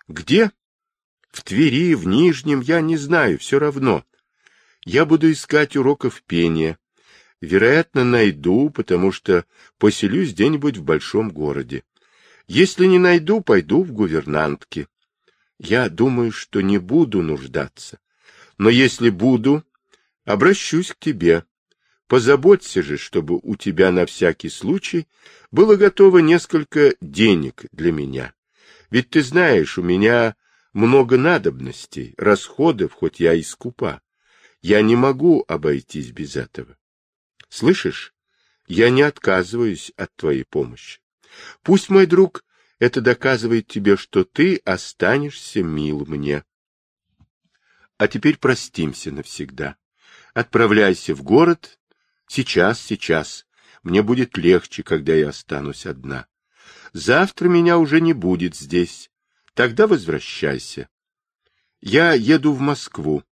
Где? 0.07 0.51
В 1.32 1.41
Твери, 1.41 1.95
в 1.95 2.05
Нижнем, 2.05 2.61
я 2.61 2.82
не 2.82 2.95
знаю, 2.95 3.39
все 3.39 3.57
равно. 3.57 4.05
Я 4.86 5.05
буду 5.05 5.32
искать 5.32 5.76
уроков 5.76 6.22
пения. 6.22 6.78
Вероятно, 7.41 8.03
найду, 8.03 8.70
потому 8.70 9.11
что 9.11 9.45
поселюсь 9.80 10.34
где-нибудь 10.34 10.78
в 10.78 10.84
большом 10.84 11.32
городе. 11.32 11.84
Если 12.48 12.86
не 12.86 13.00
найду, 13.00 13.41
пойду 13.41 13.84
в 13.84 13.91
гувернантки. 13.91 14.88
Я 15.60 15.89
думаю, 15.89 16.32
что 16.32 16.62
не 16.62 16.78
буду 16.78 17.22
нуждаться. 17.22 18.00
Но 18.58 18.70
если 18.70 19.10
буду, 19.10 19.64
обращусь 20.26 20.91
к 20.91 21.00
тебе. 21.00 21.46
Позаботься 22.08 22.84
же, 22.84 22.98
чтобы 22.98 23.39
у 23.41 23.56
тебя 23.56 23.91
на 23.91 24.06
всякий 24.06 24.50
случай 24.50 25.08
было 25.52 25.76
готово 25.76 26.20
несколько 26.20 26.96
денег 27.02 27.66
для 27.72 27.91
меня. 27.91 28.34
Ведь 28.91 29.10
ты 29.10 29.22
знаешь, 29.22 29.78
у 29.78 29.84
меня 29.84 30.36
много 30.74 31.18
надобностей, 31.18 32.14
расходов, 32.18 32.94
хоть 32.94 33.20
я 33.20 33.34
и 33.34 33.41
скупа. 33.41 34.02
Я 34.62 34.82
не 34.82 34.96
могу 34.96 35.44
обойтись 35.48 36.12
без 36.12 36.36
этого. 36.36 36.78
Слышишь, 37.50 38.14
я 38.68 38.89
не 38.89 39.02
отказываюсь 39.02 39.91
от 39.96 40.16
твоей 40.16 40.46
помощи. 40.46 41.03
Пусть, 41.62 41.90
мой 41.90 42.06
друг, 42.06 42.44
это 42.80 43.02
доказывает 43.02 43.68
тебе, 43.68 43.98
что 43.98 44.24
ты 44.24 44.58
останешься 44.66 45.64
мил 45.64 46.06
мне. 46.06 46.44
А 47.98 48.08
теперь 48.08 48.38
простимся 48.38 49.12
навсегда. 49.12 49.78
Отправляйся 50.34 51.16
в 51.16 51.24
город. 51.24 51.80
Сейчас, 52.28 52.82
сейчас. 52.82 53.46
Мне 53.84 54.02
будет 54.02 54.38
легче, 54.38 54.84
когда 54.84 55.14
я 55.14 55.30
останусь 55.30 55.86
одна. 55.86 56.28
Завтра 56.94 57.48
меня 57.48 57.78
уже 57.78 58.02
не 58.02 58.14
будет 58.14 58.56
здесь. 58.56 59.12
Тогда 59.54 59.88
возвращайся. 59.88 60.90
Я 61.82 62.14
еду 62.14 62.54
в 62.54 62.60
Москву. 62.60 63.24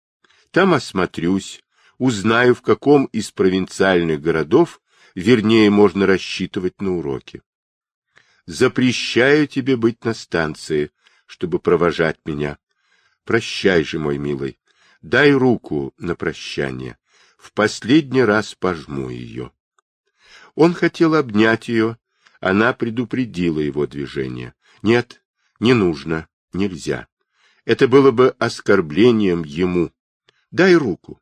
Там 0.52 0.74
осмотрюсь, 0.74 1.64
узнаю, 1.98 2.54
в 2.54 2.62
каком 2.62 3.06
из 3.06 3.32
провинциальных 3.32 4.22
городов 4.22 4.82
вернее 5.16 5.70
можно 5.70 6.06
рассчитывать 6.06 6.82
на 6.82 6.98
уроки. 6.98 7.42
Запрещаю 8.52 9.48
тебе 9.48 9.78
быть 9.78 10.04
на 10.04 10.14
станции, 10.14 10.92
чтобы 11.26 11.58
провожать 11.58 12.20
меня. 12.26 12.58
Прощай 13.24 13.86
же, 13.86 13.98
мой 13.98 14.18
милый. 14.18 14.60
Дай 15.02 15.32
руку 15.32 15.94
на 15.98 16.18
прощание. 16.18 16.98
В 17.38 17.54
последний 17.54 18.26
раз 18.26 18.54
пожму 18.54 19.08
ее. 19.08 19.54
Он 20.56 20.74
хотел 20.74 21.16
обнять 21.16 21.70
ее. 21.70 21.98
Она 22.42 22.74
предупредила 22.74 23.62
его 23.62 23.88
движение. 23.88 24.54
Нет, 24.82 25.24
не 25.62 25.74
нужно, 25.74 26.28
нельзя. 26.52 27.08
Это 27.64 27.88
было 27.88 28.12
бы 28.12 28.32
оскорблением 28.38 29.46
ему. 29.46 29.94
Дай 30.52 30.76
руку. 30.76 31.22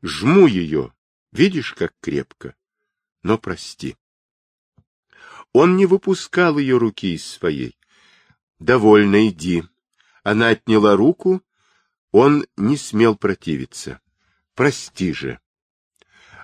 Жму 0.00 0.46
ее. 0.46 0.94
Видишь, 1.32 1.72
как 1.72 1.92
крепко. 2.00 2.54
Но 3.24 3.36
прости. 3.36 3.96
Он 5.52 5.76
не 5.76 5.86
выпускал 5.86 6.58
ее 6.58 6.78
руки 6.78 7.14
из 7.14 7.24
своей. 7.24 7.78
Довольно, 8.58 9.28
иди. 9.28 9.64
Она 10.22 10.48
отняла 10.48 10.96
руку. 10.96 11.42
Он 12.12 12.46
не 12.56 12.76
смел 12.76 13.16
противиться. 13.16 14.00
Прости 14.54 15.12
же. 15.12 15.40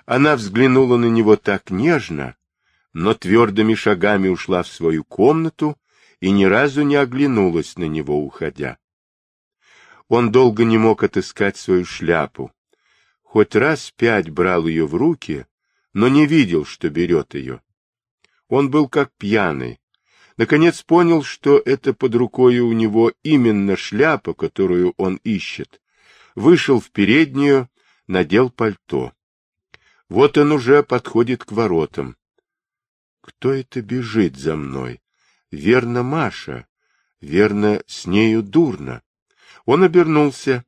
Она 0.05 0.35
взглянула 0.35 0.97
на 0.97 1.07
него 1.07 1.35
так 1.35 1.71
нежно, 1.71 2.35
но 2.93 3.13
твердыми 3.13 3.73
шагами 3.73 4.27
ушла 4.27 4.63
в 4.63 4.67
свою 4.67 5.03
комнату, 5.03 5.77
и 6.19 6.31
ни 6.31 6.45
разу 6.45 6.83
не 6.83 6.95
оглянулась 6.95 7.75
на 7.77 7.85
него, 7.85 8.23
уходя. 8.23 8.77
Он 10.07 10.31
долго 10.31 10.63
не 10.63 10.77
мог 10.77 11.03
отыскать 11.03 11.57
свою 11.57 11.85
шляпу. 11.85 12.51
Хоть 13.23 13.55
раз 13.55 13.91
пять 13.91 14.29
брал 14.29 14.67
ее 14.67 14.85
в 14.87 14.95
руки, 14.95 15.45
но 15.93 16.07
не 16.07 16.25
видел, 16.25 16.63
что 16.63 16.89
берет 16.89 17.33
ее. 17.33 17.61
Он 18.47 18.69
был 18.69 18.87
как 18.87 19.11
пьяный. 19.17 19.79
Наконец 20.37 20.83
понял, 20.83 21.23
что 21.23 21.61
это 21.63 21.93
под 21.93 22.15
рукой 22.15 22.59
у 22.59 22.73
него 22.73 23.13
именно 23.23 23.77
шляпа, 23.77 24.33
которую 24.33 24.93
он 24.97 25.15
ищет. 25.23 25.81
Вышел 26.35 26.79
в 26.79 26.91
переднюю, 26.91 27.69
надел 28.07 28.49
пальто. 28.49 29.13
Вот 30.09 30.37
он 30.37 30.51
уже 30.51 30.83
подходит 30.83 31.45
к 31.45 31.51
воротам. 31.51 32.17
Кто 33.21 33.51
это 33.53 33.81
бежит 33.81 34.35
за 34.35 34.55
мной? 34.55 35.01
Верно, 35.51 36.03
Маша. 36.03 36.67
Верно, 37.21 37.81
с 37.87 38.05
нею 38.05 38.43
дурно. 38.43 39.01
Он 39.65 39.83
обернулся. 39.83 40.65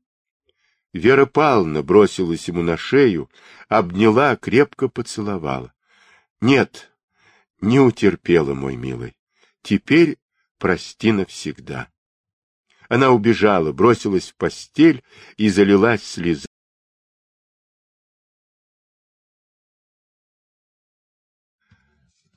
Вера 0.94 1.26
Павловна 1.26 1.84
бросилась 1.84 2.48
ему 2.48 2.64
на 2.64 2.78
шею, 2.78 3.30
обняла, 3.68 4.36
крепко 4.36 4.88
поцеловала.— 4.88 5.74
Нет, 6.42 6.92
не 7.62 7.80
утерпела, 7.80 8.54
мой 8.54 8.76
милый. 8.76 9.18
Теперь 9.62 10.18
прости 10.58 11.12
навсегда. 11.12 11.92
Она 12.90 13.12
убежала, 13.12 13.72
бросилась 13.72 14.32
в 14.32 14.36
постель 14.36 15.04
и 15.36 15.50
залилась 15.50 16.04
слезами. 16.04 16.48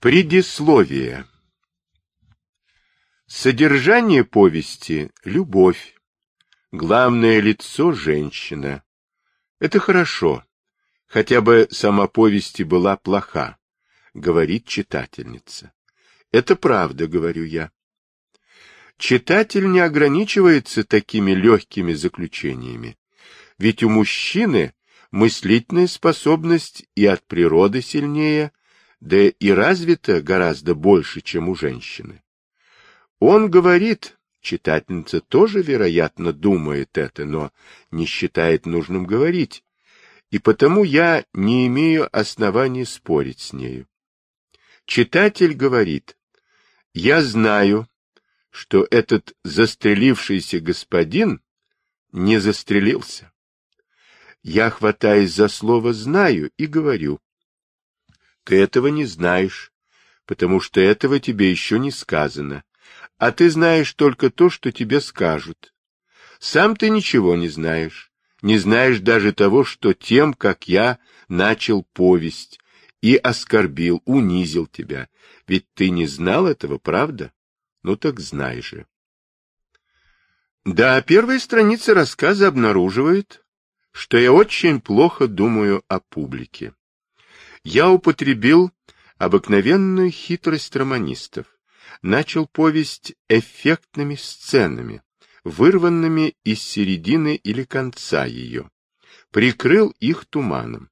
Предисловие 0.00 1.26
Содержание 3.26 4.24
повести— 4.24 5.12
любовь. 5.24 5.94
Главное 6.72 7.38
лицо— 7.38 7.92
женщина. 7.92 8.82
Это 9.60 9.78
хорошо. 9.78 10.44
Хотя 11.06 11.40
бы 11.40 11.68
сама 11.70 12.08
повесть 12.08 12.62
была 12.64 12.96
плоха, 12.96 13.59
говорит 14.14 14.66
читательница. 14.66 15.72
Это 16.32 16.56
правда, 16.56 17.06
говорю 17.06 17.44
я. 17.44 17.70
Читатель 18.98 19.70
не 19.70 19.80
ограничивается 19.80 20.84
такими 20.84 21.32
легкими 21.32 21.92
заключениями. 21.92 22.98
Ведь 23.58 23.82
у 23.82 23.88
мужчины 23.88 24.74
мыслительная 25.10 25.86
способность 25.86 26.84
и 26.94 27.06
от 27.06 27.26
природы 27.26 27.82
сильнее, 27.82 28.52
да 29.00 29.16
и 29.16 29.50
развита 29.50 30.20
гораздо 30.20 30.74
больше, 30.74 31.20
чем 31.20 31.48
у 31.48 31.54
женщины. 31.54 32.22
Он 33.18 33.50
говорит, 33.50 34.18
читательница 34.40 35.20
тоже, 35.20 35.62
вероятно, 35.62 36.32
думает 36.32 36.96
это, 36.96 37.24
но 37.24 37.52
не 37.90 38.06
считает 38.06 38.66
нужным 38.66 39.06
говорить, 39.06 39.64
и 40.30 40.38
потому 40.38 40.84
я 40.84 41.24
не 41.32 41.66
имею 41.66 42.08
оснований 42.16 42.84
спорить 42.84 43.40
с 43.40 43.52
нею. 43.52 43.86
Читатель 44.90 45.54
говорит, 45.54 46.16
я 46.94 47.22
знаю, 47.22 47.88
что 48.50 48.88
этот 48.90 49.36
застрелившийся 49.44 50.58
господин 50.58 51.40
не 52.10 52.40
застрелился. 52.40 53.30
Я, 54.42 54.68
хватаясь 54.68 55.32
за 55.32 55.46
слово 55.46 55.92
«знаю» 55.92 56.50
и 56.56 56.66
говорю, 56.66 57.20
ты 58.42 58.60
этого 58.60 58.88
не 58.88 59.04
знаешь, 59.04 59.72
потому 60.26 60.58
что 60.58 60.80
этого 60.80 61.20
тебе 61.20 61.52
еще 61.52 61.78
не 61.78 61.92
сказано 61.92 62.64
а 63.16 63.30
ты 63.30 63.48
знаешь 63.48 63.92
только 63.92 64.28
то, 64.30 64.50
что 64.50 64.72
тебе 64.72 65.00
скажут. 65.00 65.72
Сам 66.40 66.74
ты 66.74 66.90
ничего 66.90 67.36
не 67.36 67.48
знаешь, 67.48 68.10
не 68.42 68.58
знаешь 68.58 68.98
даже 68.98 69.32
того, 69.32 69.62
что 69.62 69.92
тем, 69.92 70.32
как 70.32 70.66
я 70.66 70.98
начал 71.28 71.84
повесть, 71.92 72.58
и 73.00 73.16
оскорбил, 73.16 74.02
унизил 74.04 74.66
тебя. 74.66 75.08
Ведь 75.46 75.66
ты 75.74 75.90
не 75.90 76.06
знал 76.06 76.46
этого, 76.46 76.78
правда? 76.78 77.32
Ну 77.82 77.96
так 77.96 78.20
знай 78.20 78.60
же. 78.60 78.86
Да, 80.64 81.00
первая 81.00 81.38
страница 81.38 81.94
рассказа 81.94 82.48
обнаруживает, 82.48 83.44
что 83.92 84.18
я 84.18 84.32
очень 84.32 84.80
плохо 84.80 85.26
думаю 85.26 85.82
о 85.88 86.00
публике. 86.00 86.74
Я 87.64 87.90
употребил 87.90 88.70
обыкновенную 89.16 90.10
хитрость 90.10 90.76
романистов, 90.76 91.46
начал 92.02 92.46
повесть 92.46 93.14
эффектными 93.28 94.14
сценами, 94.16 95.02
вырванными 95.44 96.36
из 96.44 96.62
середины 96.62 97.36
или 97.36 97.64
конца 97.64 98.26
ее, 98.26 98.70
прикрыл 99.30 99.94
их 99.98 100.26
туманом. 100.26 100.89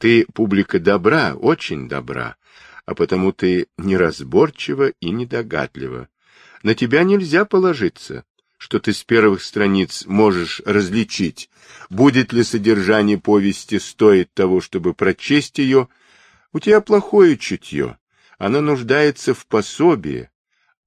Ты 0.00 0.24
публика 0.32 0.80
добра, 0.80 1.34
очень 1.34 1.86
добра, 1.86 2.36
а 2.86 2.94
потому 2.94 3.32
ты 3.32 3.66
неразборчива 3.76 4.94
и 4.98 5.10
недогадлива. 5.10 6.08
На 6.62 6.74
тебя 6.74 7.04
нельзя 7.04 7.44
положиться, 7.44 8.24
что 8.56 8.80
ты 8.80 8.94
с 8.94 9.04
первых 9.04 9.42
страниц 9.42 10.06
можешь 10.06 10.62
различить, 10.64 11.50
будет 11.90 12.32
ли 12.32 12.44
содержание 12.44 13.18
повести 13.18 13.78
стоить 13.78 14.32
того, 14.32 14.62
чтобы 14.62 14.94
прочесть 14.94 15.58
ее. 15.58 15.88
У 16.54 16.60
тебя 16.60 16.80
плохое 16.80 17.36
чутье, 17.36 17.98
оно 18.38 18.62
нуждается 18.62 19.34
в 19.34 19.46
пособии, 19.46 20.30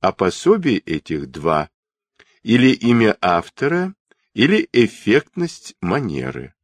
а 0.02 0.12
пособий 0.12 0.78
этих 0.78 1.30
два— 1.30 1.70
или 2.42 2.72
имя 2.74 3.16
автора, 3.22 3.94
или 4.34 4.68
эффектность 4.74 5.76
манеры. 5.82 6.56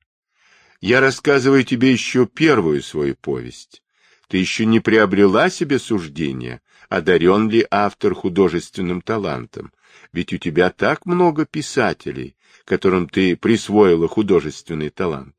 Я 0.82 1.02
рассказываю 1.02 1.64
тебе 1.64 1.92
еще 1.92 2.26
первую 2.26 2.82
свою 2.82 3.16
повесть. 3.16 3.84
Ты 4.28 4.38
еще 4.38 4.66
не 4.66 4.80
приобрела 4.80 5.50
себе 5.50 5.78
суждения, 5.80 6.62
одарен 6.88 7.50
ли 7.50 7.66
автор 7.70 8.14
художественным 8.14 9.02
талантом, 9.02 9.74
ведь 10.14 10.32
у 10.34 10.38
тебя 10.38 10.70
так 10.70 11.06
много 11.06 11.46
писателей, 11.46 12.36
которым 12.64 13.10
ты 13.10 13.36
присвоила 13.36 14.08
художественный 14.08 14.90
талант. 14.90 15.36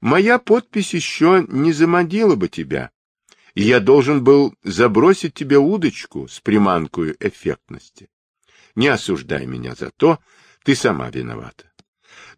Моя 0.00 0.38
подпись 0.38 0.94
еще 0.94 1.46
не 1.48 1.72
заманила 1.72 2.34
бы 2.34 2.48
тебя, 2.48 2.90
и 3.54 3.62
я 3.62 3.80
должен 3.80 4.24
был 4.24 4.54
забросить 4.62 5.34
тебе 5.34 5.58
удочку 5.58 6.26
с 6.28 6.40
приманкой 6.40 7.16
эффектности. 7.20 8.10
Не 8.74 8.88
осуждай 8.88 9.46
меня 9.46 9.74
за 9.74 9.90
то, 9.90 10.18
ты 10.64 10.74
сама 10.74 11.08
виновата. 11.10 11.71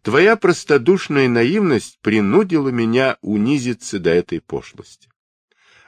Твоя 0.05 0.35
простодушная 0.35 1.27
наивность 1.27 1.97
принудила 1.99 2.69
меня 2.69 3.17
унизиться 3.21 3.97
до 3.97 4.11
этой 4.11 4.39
пошлости. 4.39 5.09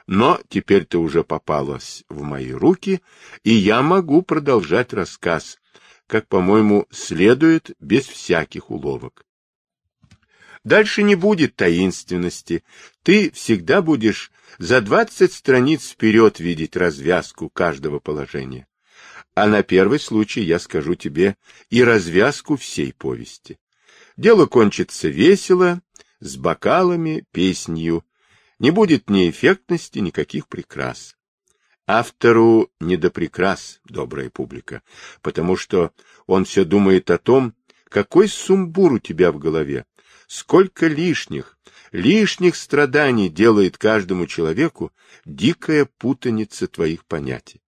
Но 0.08 0.40
теперь 0.48 0.86
ты 0.86 0.98
уже 0.98 1.22
попалась 1.22 2.02
в 2.08 2.22
мои 2.22 2.50
руки, 2.50 3.00
и 3.44 3.52
я 3.52 3.80
могу 3.80 4.22
продолжать 4.22 4.92
рассказ, 4.92 5.60
как, 6.08 6.26
по-моему, 6.26 6.88
следует, 6.90 7.70
без 7.78 8.08
всяких 8.08 8.72
уловок. 8.72 9.24
Дальше 10.64 11.04
не 11.04 11.14
будет 11.14 11.54
таинственности. 11.54 12.64
Ты 13.04 13.30
всегда 13.30 13.82
будешь 13.82 14.32
за 14.58 14.80
двадцать 14.80 15.32
страниц 15.32 15.90
вперед 15.90 16.40
видеть 16.40 16.74
развязку 16.74 17.50
каждого 17.50 18.00
положения. 18.00 18.66
А 19.36 19.46
на 19.46 19.62
первый 19.62 20.00
случай 20.00 20.40
я 20.40 20.58
скажу 20.58 20.96
тебе 20.96 21.36
и 21.70 21.84
развязку 21.84 22.56
всей 22.56 22.92
повести. 22.92 23.60
Дело 24.18 24.46
кончится 24.46 25.06
весело, 25.06 25.80
с 26.18 26.36
бокалами, 26.36 27.24
песнью, 27.30 28.04
не 28.58 28.72
будет 28.72 29.08
ни 29.08 29.30
эффектности, 29.30 30.00
никаких 30.00 30.48
прикрас. 30.48 31.16
Автору 31.86 32.68
не 32.80 32.96
до 32.96 33.10
прикрас, 33.10 33.80
добрая 33.84 34.28
публика, 34.28 34.82
потому 35.22 35.56
что 35.56 35.92
он 36.26 36.44
все 36.46 36.64
думает 36.64 37.12
о 37.12 37.18
том, 37.18 37.54
какой 37.88 38.26
сумбур 38.28 38.94
у 38.94 38.98
тебя 38.98 39.30
в 39.30 39.38
голове, 39.38 39.86
сколько 40.26 40.88
лишних, 40.88 41.56
лишних 41.92 42.56
страданий 42.56 43.28
делает 43.28 43.78
каждому 43.78 44.26
человеку 44.26 44.92
дикая 45.26 45.84
путаница 45.96 46.66
твоих 46.66 47.04
понятий. 47.04 47.62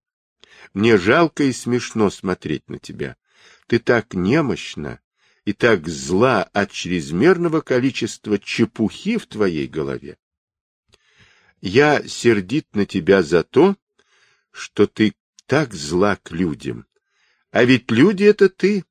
Мне 0.75 0.99
жалко 0.99 1.45
и 1.45 1.53
смешно 1.53 2.11
смотреть 2.11 2.69
на 2.69 2.81
тебя. 2.81 3.15
Ты 3.69 3.79
так 3.79 4.15
немощна 4.15 4.99
и 5.45 5.53
так 5.53 5.89
зла 5.89 6.43
от 6.43 6.71
чрезмерного 6.73 7.61
количества 7.61 8.39
чепухи 8.39 9.17
в 9.17 9.27
твоей 9.27 9.67
голове. 9.67 10.19
Я 11.61 12.07
сердит 12.07 12.75
на 12.75 12.87
тебя 12.87 13.23
за 13.23 13.43
то, 13.43 13.77
что 14.51 14.87
ты 14.87 15.15
так 15.47 15.75
зла 15.75 16.17
к 16.17 16.31
людям. 16.31 16.87
А 17.51 17.65
ведь 17.65 17.91
люди— 17.91 18.25
это 18.25 18.49
ты. 18.49 18.85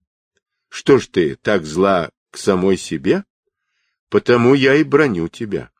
Что 0.67 0.99
ж 0.99 1.07
ты 1.07 1.35
так 1.35 1.65
зла 1.65 2.11
к 2.31 2.37
самой 2.37 2.77
себе? 2.77 3.23
Потому 4.09 4.53
я 4.53 4.75
и 4.75 4.83
броню 4.83 5.27
тебя. 5.29 5.71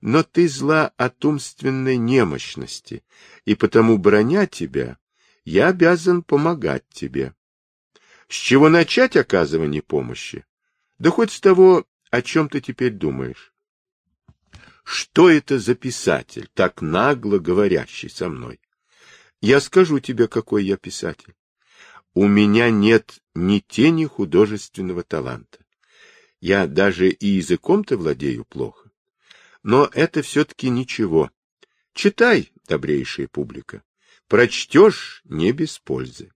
Но 0.00 0.22
ты 0.22 0.48
зла 0.48 0.88
от 0.96 1.24
умственной 1.24 1.96
немощности, 1.96 3.04
и 3.44 3.54
потому, 3.54 3.98
броня 3.98 4.46
тебя, 4.46 4.98
я 5.44 5.68
обязан 5.68 6.22
помогать 6.22 6.84
тебе. 6.88 7.34
С 8.32 8.34
чего 8.34 8.70
начать 8.70 9.14
оказывание 9.14 9.82
помощи? 9.82 10.46
Да 10.98 11.10
хоть 11.10 11.32
с 11.32 11.38
того, 11.38 11.84
о 12.10 12.22
чем 12.22 12.48
ты 12.48 12.62
теперь 12.62 12.92
думаешь. 12.92 13.52
Что 14.84 15.28
это 15.28 15.58
за 15.58 15.74
писатель, 15.74 16.48
так 16.54 16.80
нагло 16.80 17.38
говорящий 17.38 18.08
со 18.08 18.30
мной? 18.30 18.58
Я 19.42 19.60
скажу 19.60 20.00
тебе, 20.00 20.28
какой 20.28 20.64
я 20.64 20.78
писатель. 20.78 21.34
У 22.14 22.26
меня 22.26 22.70
нет 22.70 23.18
ни 23.34 23.58
тени 23.58 24.06
художественного 24.06 25.02
таланта. 25.02 25.58
Я 26.40 26.66
даже 26.66 27.10
и 27.10 27.26
языком-то 27.26 27.98
владею 27.98 28.46
плохо. 28.46 28.90
Но 29.62 29.90
это 29.92 30.22
все-таки 30.22 30.70
ничего. 30.70 31.30
Читай, 31.92 32.50
добрейшая 32.66 33.28
публика. 33.28 33.82
Прочтешь 34.26 35.20
не 35.26 35.52
без 35.52 35.78
пользы. 35.78 36.32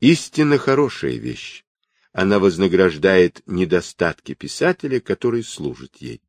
Истинно 0.00 0.58
хорошая 0.58 1.16
вещь. 1.16 1.64
Она 2.12 2.38
вознаграждает 2.38 3.42
недостатки 3.46 4.34
писателя, 4.34 5.00
который 5.00 5.42
служит 5.42 5.96
ей. 5.96 6.22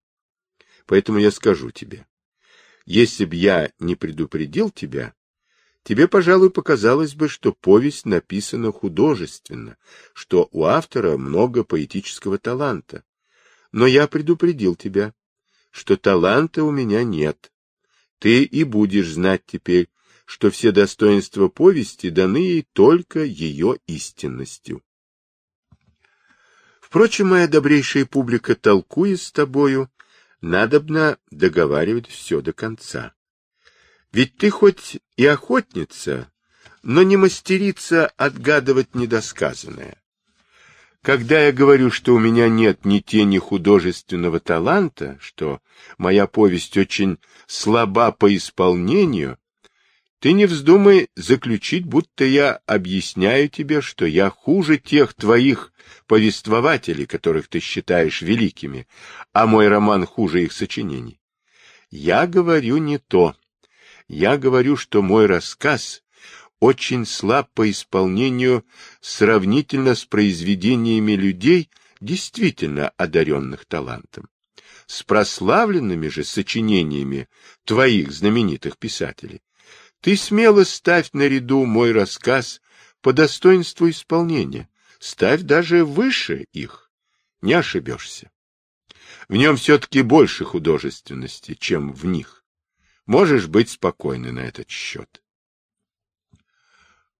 Поэтому 0.85 1.19
я 1.19 1.31
скажу 1.31 1.71
тебе. 1.71 2.07
Если 2.85 3.25
б 3.25 3.35
я 3.35 3.71
не 3.79 3.95
предупредил 3.95 4.69
тебя, 4.69 5.13
тебе, 5.83 6.07
пожалуй, 6.07 6.49
показалось 6.49 7.13
бы, 7.13 7.27
что 7.27 7.51
повесть 7.51 8.05
написана 8.05 8.71
художественно, 8.71 9.77
что 10.13 10.47
у 10.51 10.63
автора 10.63 11.17
много 11.17 11.65
поэтического 11.65 12.37
таланта. 12.37 13.03
Но 13.73 13.85
я 13.85 14.07
предупредил 14.07 14.75
тебя, 14.75 15.13
что 15.71 15.97
таланта 15.97 16.63
у 16.63 16.71
меня 16.71 17.03
нет. 17.03 17.51
Ты 18.19 18.43
и 18.43 18.63
будешь 18.63 19.09
знать 19.09 19.43
теперь, 19.45 19.89
что 20.27 20.51
все 20.51 20.73
достоинства 20.73 21.47
повести 21.47 22.09
даны 22.09 22.37
ей 22.37 22.67
только 22.73 23.23
ее 23.23 23.79
истинностью. 23.87 24.83
Впрочем, 26.81 27.29
моя 27.29 27.47
добрейшая 27.47 28.05
публика, 28.05 28.55
толкуя 28.55 29.15
с 29.15 29.31
тобою, 29.31 29.89
надобно 30.41 31.17
договаривать 31.31 32.09
все 32.09 32.41
до 32.41 32.51
конца. 32.51 33.13
Ведь 34.11 34.35
ты 34.35 34.49
хоть 34.49 34.97
и 35.15 35.25
охотница, 35.25 36.29
но 36.83 37.03
не 37.03 37.15
мастерица 37.15 38.07
отгадывать 38.17 38.95
недосказанное. 38.95 40.03
Когда 41.03 41.39
я 41.45 41.53
говорю, 41.53 41.89
что 41.89 42.13
у 42.13 42.19
меня 42.19 42.49
нет 42.49 42.83
ни 42.83 42.99
тени 42.99 43.37
художественного 43.37 44.41
таланта, 44.41 45.17
что 45.21 45.61
моя 45.97 46.27
повесть 46.27 46.75
очень 46.75 47.17
слаба 47.45 48.11
по 48.11 48.35
исполнению, 48.35 49.39
ты 50.19 50.33
не 50.33 50.45
вздумай 50.45 51.09
заключить, 51.15 51.85
будто 51.85 52.25
я 52.25 52.59
объясняю 52.65 53.49
тебе, 53.49 53.81
что 53.81 54.05
я 54.05 54.29
хуже 54.29 54.77
тех 54.77 55.13
твоих 55.13 55.71
повествователей, 56.07 57.05
которых 57.05 57.47
ты 57.47 57.59
считаешь 57.59 58.21
великими, 58.21 58.87
а 59.31 59.45
мой 59.45 59.67
роман 59.67 60.05
хуже 60.05 60.43
их 60.43 60.53
сочинений. 60.53 61.19
Я 61.91 62.25
говорю 62.25 62.77
не 62.77 62.97
то. 62.97 63.35
Я 64.07 64.37
говорю, 64.37 64.75
что 64.75 65.01
мой 65.01 65.27
рассказ 65.27 66.03
очень 66.59 67.05
слаб 67.05 67.49
по 67.53 67.69
исполнению 67.69 68.65
сравнительно 69.01 69.93
с 69.93 70.05
произведениями 70.05 71.11
людей, 71.11 71.69
действительно 72.01 72.89
одаренных 72.97 73.65
талантом. 73.65 74.29
С 74.87 75.03
прославленными 75.03 76.07
же 76.07 76.23
сочинениями 76.23 77.27
твоих 77.65 78.11
знаменитых 78.11 78.77
писателей 78.77 79.41
ты 80.01 80.15
смело 80.15 80.63
ставь 80.63 81.09
наряду 81.13 81.65
мой 81.65 81.91
рассказ 81.91 82.61
по 83.01 83.13
достоинству 83.13 83.89
исполнения, 83.89 84.69
ставь 84.99 85.41
даже 85.41 85.83
выше 85.83 86.47
их, 86.53 86.91
не 87.41 87.53
ошибешься. 87.53 88.31
В 89.27 89.35
нем 89.35 89.57
все-таки 89.57 90.01
больше 90.01 90.45
художественности, 90.45 91.55
чем 91.55 91.91
в 91.91 92.05
них. 92.05 92.45
Можешь 93.05 93.47
быть 93.47 93.69
спокойна 93.69 94.31
на 94.31 94.39
этот 94.39 94.69
счет. 94.69 95.21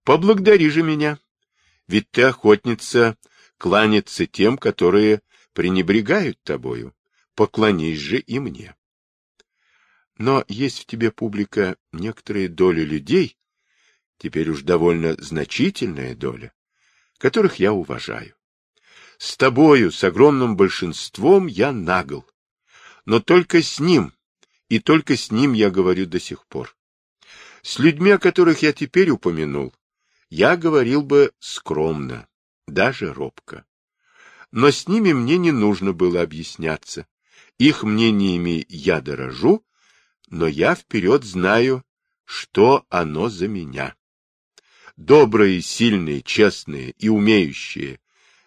Поблагодари 0.04 0.70
же 0.70 0.84
меня, 0.84 1.20
ведь 1.88 2.10
ты 2.12 2.24
охотница 2.24 3.18
кланяться 3.58 4.26
тем, 4.26 4.58
которые 4.58 5.22
пренебрегают 5.52 6.42
тобою. 6.44 6.96
Поклонись 7.36 8.00
же 8.00 8.20
и 8.20 8.40
мне. 8.40 8.77
Но 10.18 10.44
есть 10.48 10.80
в 10.80 10.86
тебе, 10.86 11.12
публика, 11.12 11.78
некоторые 11.92 12.50
доли 12.50 12.82
людей, 12.82 13.38
теперь 14.18 14.50
уж 14.50 14.64
довольно 14.64 15.14
значительная 15.14 16.16
доля, 16.16 16.54
которых 17.20 17.58
я 17.58 17.72
уважаю. 17.72 18.36
С 19.20 19.38
тобою, 19.38 19.92
с 19.92 20.04
огромным 20.04 20.56
большинством, 20.56 21.48
я 21.48 21.72
нагл. 21.72 22.26
Но 23.06 23.20
только 23.20 23.62
с 23.62 23.80
ним, 23.80 24.14
и 24.70 24.80
только 24.80 25.16
с 25.16 25.32
ним 25.32 25.54
я 25.54 25.70
говорю 25.70 26.06
до 26.08 26.20
сих 26.20 26.46
пор. 26.48 26.76
С 27.62 27.80
людьми, 27.80 28.12
о 28.12 28.20
которых 28.20 28.62
я 28.64 28.74
теперь 28.74 29.10
упомянул, 29.10 29.74
я 30.30 30.58
говорил 30.58 31.04
бы 31.04 31.32
скромно, 31.40 32.28
даже 32.68 33.14
робко. 33.14 33.66
Но 34.52 34.72
с 34.72 34.88
ними 34.88 35.14
мне 35.14 35.38
не 35.38 35.52
нужно 35.52 35.94
было 35.94 36.22
объясняться. 36.22 37.08
Их 37.58 37.84
мнениями 37.84 38.66
я 38.70 39.02
дорожу, 39.02 39.64
но 40.30 40.48
я 40.48 40.76
вперед 40.76 41.24
знаю, 41.24 41.84
что 42.26 42.86
оно 42.90 43.30
за 43.30 43.48
меня. 43.48 43.96
Добрые, 44.96 45.62
сильные, 45.62 46.22
честные 46.22 46.92
и 46.92 47.08
умеющие, 47.10 48.00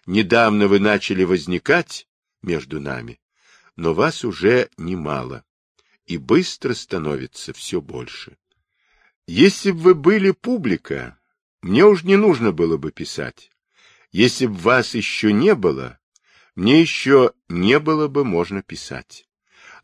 недавно 0.07 0.69
вы 0.69 0.81
начали 0.81 1.25
возникать 1.25 2.07
между 2.43 2.81
нами, 2.81 3.21
но 3.77 3.95
вас 3.95 4.25
уже 4.25 4.69
немало, 4.77 5.45
и 6.07 6.19
быстро 6.19 6.75
становится 6.75 7.53
все 7.53 7.81
больше. 7.81 8.37
Если 9.27 9.71
бы 9.71 9.81
вы 9.81 9.95
были 9.95 10.31
публика, 10.33 11.19
мне 11.63 11.85
уж 11.85 12.03
не 12.03 12.17
нужно 12.17 12.53
было 12.53 12.77
бы 12.77 12.91
писать. 12.91 13.51
Если 14.11 14.47
б 14.47 14.55
вас 14.55 14.95
еще 14.95 15.33
не 15.33 15.55
было, 15.55 16.01
мне 16.57 16.81
еще 16.81 17.33
не 17.49 17.79
было 17.79 18.09
бы 18.09 18.25
можно 18.25 18.63
писать. 18.63 19.29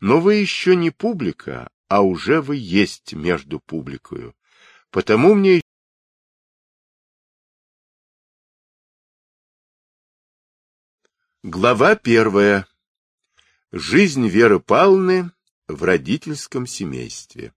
Но 0.01 0.19
вы 0.19 0.35
еще 0.35 0.75
не 0.75 0.91
публика, 0.91 1.69
а 1.87 2.01
уже 2.01 2.41
вы 2.41 2.57
есть 2.57 3.13
между 3.13 3.59
публикою. 3.59 4.35
Потому 4.89 5.33
мне 5.33 5.61
Глава 11.43 11.95
первая. 11.95 12.67
Жизнь 13.71 14.27
Веры 14.27 14.59
Павловны 14.59 15.31
в 15.67 15.83
родительском 15.83 16.67
семействе. 16.67 17.53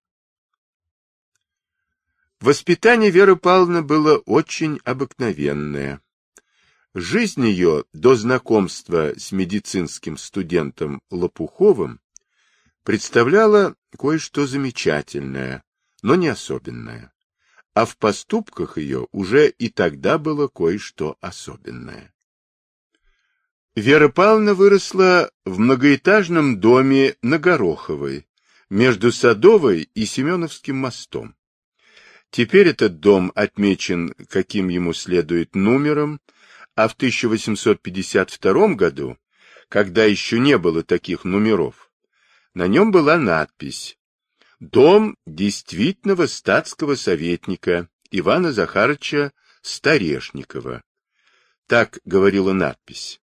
Воспитание 2.41 3.11
Веры 3.11 3.37
Павловны 3.37 3.83
было 3.83 4.19
очень 4.19 4.81
обыкновенное. 4.85 6.01
Жизнь 6.95 7.47
ее 7.47 7.85
до 7.93 8.15
знакомства 8.15 9.13
с 9.17 9.33
медицинским 9.33 10.17
студентом 10.17 11.01
Лопуховым 11.11 12.01
представляла 12.85 13.75
кое-что 13.99 14.47
замечательное, 14.47 15.63
но 16.03 16.15
не 16.15 16.29
особенное. 16.29 17.13
А 17.75 17.85
в 17.85 17.97
поступках 17.97 18.79
ее 18.79 19.07
уже 19.13 19.49
и 19.49 19.69
тогда 19.69 20.19
было 20.19 20.49
кое-что 20.49 21.17
особенное. 21.21 22.13
Вера 23.77 24.09
Павловна 24.09 24.55
выросла 24.55 25.31
в 25.45 25.61
многоэтажном 25.61 26.59
доме 26.59 27.15
на 27.23 27.39
Гороховой, 27.39 28.27
между 28.69 29.13
Садовой 29.13 29.89
и 29.95 30.07
Семеновским 30.07 30.77
мостом. 30.77 31.37
Теперь 32.31 32.69
этот 32.69 33.01
дом 33.01 33.33
отмечен, 33.35 34.15
каким 34.29 34.69
ему 34.69 34.93
следует, 34.93 35.55
номером, 35.55 36.21
а 36.77 36.89
в 36.89 36.95
1852 36.95 38.75
году, 38.75 39.19
когда 39.69 40.05
еще 40.05 40.39
не 40.39 40.57
было 40.59 40.83
таких 40.83 41.25
номеров, 41.25 41.90
на 42.55 42.67
нем 42.67 42.91
была 42.91 43.17
надпись 43.17 43.97
«Дом 44.59 45.17
действительного 45.27 46.27
статского 46.27 46.95
советника 46.95 47.89
Ивана 48.11 48.53
Захаровича 48.53 49.33
Старешникова». 49.63 50.83
Так 51.67 52.01
говорила 52.05 52.53
надпись. 52.53 53.21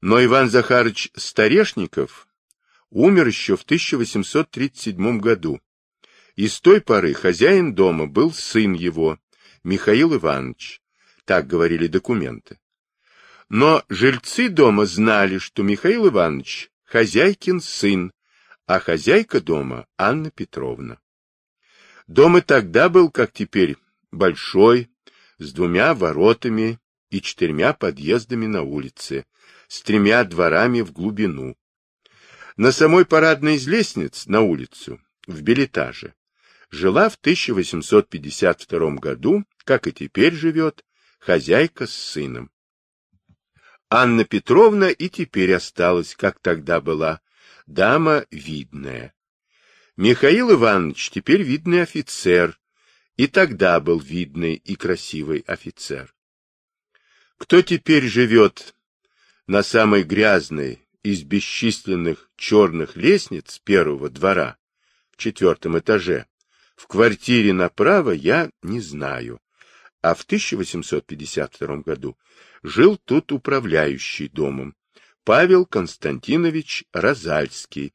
Но 0.00 0.22
Иван 0.22 0.50
Захарович 0.50 1.10
Старешников 1.16 2.28
умер 2.90 3.26
еще 3.28 3.56
в 3.56 3.62
1837 3.62 5.18
году, 5.18 5.60
и 6.36 6.46
с 6.46 6.60
той 6.60 6.80
поры 6.80 7.14
хозяин 7.14 7.74
дома 7.74 8.06
был 8.06 8.32
сын 8.32 8.74
его, 8.74 9.18
Михаил 9.62 10.14
Иванович, 10.14 10.82
так 11.24 11.46
говорили 11.46 11.86
документы. 11.86 12.58
Но 13.48 13.82
жильцы 13.88 14.50
дома 14.50 14.84
знали, 14.84 15.38
что 15.38 15.62
Михаил 15.62 16.08
Иванович– 16.08 16.70
хозяйкин 16.84 17.60
сын, 17.60 18.12
а 18.66 18.78
хозяйка 18.78 19.40
дома– 19.40 19.86
Анна 19.98 20.30
Петровна. 20.30 20.98
Дом 22.06 22.38
и 22.38 22.40
тогда 22.40 22.88
был, 22.88 23.10
как 23.10 23.32
теперь, 23.32 23.76
большой, 24.10 24.90
с 25.38 25.52
двумя 25.52 25.94
воротами 25.94 26.78
и 27.10 27.20
четырьмя 27.20 27.72
подъездами 27.72 28.46
на 28.46 28.62
улице, 28.62 29.26
с 29.68 29.82
тремя 29.82 30.24
дворами 30.24 30.80
в 30.80 30.92
глубину. 30.92 31.56
На 32.56 32.72
самой 32.72 33.04
парадной 33.04 33.56
из 33.56 33.66
лестниц 33.66 34.26
на 34.26 34.40
улицу, 34.40 35.00
в 35.26 35.42
билетаже, 35.42 36.14
жила 36.70 37.08
в 37.08 37.16
1852 37.16 38.90
году, 38.96 39.44
как 39.64 39.86
и 39.86 39.92
теперь 39.92 40.34
живет, 40.34 40.84
хозяйка 41.18 41.86
с 41.86 41.92
сыном. 41.92 42.50
Анна 43.90 44.24
Петровна 44.24 44.88
и 44.88 45.08
теперь 45.08 45.54
осталась, 45.54 46.14
как 46.14 46.38
тогда 46.40 46.80
была, 46.80 47.20
дама 47.66 48.26
видная. 48.30 49.14
Михаил 49.96 50.52
Иванович 50.52 51.10
теперь 51.10 51.42
видный 51.42 51.82
офицер, 51.82 52.58
и 53.16 53.26
тогда 53.26 53.80
был 53.80 53.98
видный 54.00 54.54
и 54.54 54.74
красивый 54.74 55.40
офицер. 55.46 56.14
Кто 57.38 57.62
теперь 57.62 58.04
живет 58.04 58.74
на 59.46 59.62
самой 59.62 60.02
грязной 60.02 60.86
из 61.02 61.22
бесчисленных 61.22 62.30
черных 62.36 62.96
лестниц 62.96 63.60
первого 63.60 64.10
двора 64.10 64.56
в 65.10 65.16
четвертом 65.16 65.78
этаже, 65.78 66.26
в 66.76 66.86
квартире 66.88 67.52
направо 67.52 68.10
я 68.10 68.50
не 68.62 68.80
знаю, 68.80 69.40
а 70.02 70.14
в 70.14 70.22
1852 70.22 71.76
году 71.78 72.18
жил 72.62 72.96
тут 72.96 73.30
управляющий 73.30 74.28
домом 74.28 74.74
Павел 75.24 75.64
Константинович 75.64 76.84
Розальский, 76.92 77.94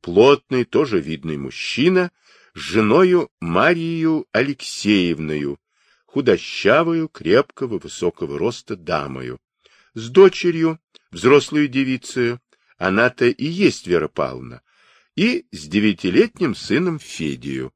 плотный, 0.00 0.64
тоже 0.64 1.00
видный 1.00 1.36
мужчина, 1.36 2.10
с 2.54 2.58
женою 2.58 3.30
Марию 3.40 4.26
Алексеевною, 4.32 5.60
худощавую, 6.04 7.08
крепкого, 7.08 7.78
высокого 7.78 8.38
роста 8.38 8.76
дамою, 8.76 9.40
с 9.94 10.08
дочерью, 10.10 10.80
взрослую 11.12 11.68
девицею, 11.68 12.40
она-то 12.76 13.26
и 13.26 13.46
есть 13.46 13.86
Вера 13.86 14.08
Павловна, 14.08 14.62
и 15.14 15.46
с 15.52 15.68
девятилетним 15.68 16.56
сыном 16.56 16.98
Федию. 16.98 17.72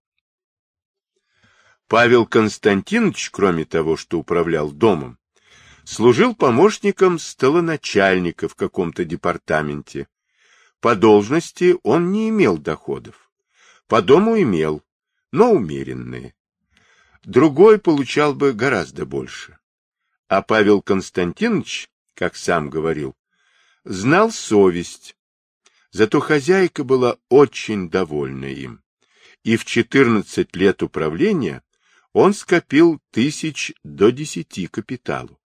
Павел 1.87 2.27
Константинович, 2.27 3.31
кроме 3.31 3.65
того, 3.65 3.97
что 3.97 4.19
управлял 4.19 4.73
домом, 4.73 5.18
служил 5.89 6.35
помощником 6.35 7.19
столоначальника 7.19 8.47
в 8.47 8.55
каком-то 8.55 9.07
департаменте. 9.07 10.07
По 10.81 10.95
должности 10.95 11.77
он 11.83 12.13
не 12.13 12.29
имел 12.29 12.59
доходов. 12.59 13.31
По 13.87 14.03
дому 14.03 14.39
имел, 14.39 14.83
но 15.33 15.51
умеренные. 15.51 16.35
Другой 17.25 17.79
получал 17.79 18.35
бы 18.35 18.53
гораздо 18.53 19.07
больше. 19.07 19.59
А 20.29 20.43
Павел 20.43 20.83
Константинович, 20.83 21.89
как 22.15 22.37
сам 22.37 22.69
говорил, 22.69 23.17
знал 23.85 24.31
совесть. 24.31 25.17
Зато 25.91 26.21
хозяйка 26.21 26.85
была 26.85 27.17
очень 27.31 27.89
довольна 27.89 28.45
им. 28.45 28.83
И 29.43 29.57
в 29.57 29.65
14 29.65 30.55
лет 30.55 30.83
управления 30.83 31.63
он 32.13 32.35
скопил 32.35 33.01
тысяч 33.11 33.73
до 33.83 34.11
десяти 34.11 34.67
капиталу. 34.67 35.41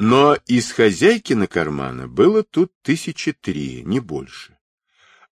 Но 0.00 0.34
из 0.46 0.72
хозяйкина 0.72 1.46
кармана 1.46 2.08
было 2.08 2.42
тут 2.42 2.72
тысячи 2.80 3.32
три, 3.32 3.82
не 3.84 4.00
больше. 4.00 4.56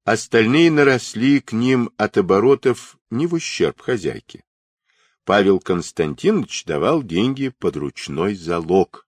Остальные 0.05 0.71
наросли 0.71 1.41
к 1.41 1.53
ним 1.53 1.91
от 1.97 2.19
оборотов 2.19 2.99
не 3.09 3.27
в 3.27 3.33
ущерб 3.33 3.81
хозяйке. 3.81 4.45
Павел 5.25 5.59
Константинович 5.59 6.67
давал 6.67 7.03
деньги 7.03 7.49
под 7.49 7.79
ручной 7.79 8.35
залог. 8.35 9.07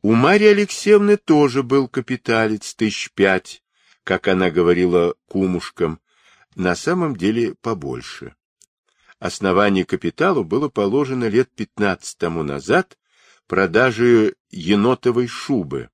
У 0.00 0.14
Марьи 0.14 0.48
Алексеевны 0.48 1.18
тоже 1.18 1.62
был 1.62 1.88
капиталец 1.88 2.74
тысяч 2.74 3.10
пять, 3.12 3.62
как 4.02 4.28
она 4.28 4.50
говорила 4.50 5.14
кумушкам, 5.26 6.00
на 6.54 6.74
самом 6.74 7.16
деле 7.16 7.54
побольше. 7.60 8.34
Основание 9.18 9.84
капиталу 9.84 10.42
было 10.42 10.70
положено 10.70 11.28
лет 11.28 11.50
15 11.54 12.16
тому 12.16 12.42
назад 12.42 12.97
продажей 13.48 14.34
енотовой 14.50 15.26
шубы, 15.26 15.88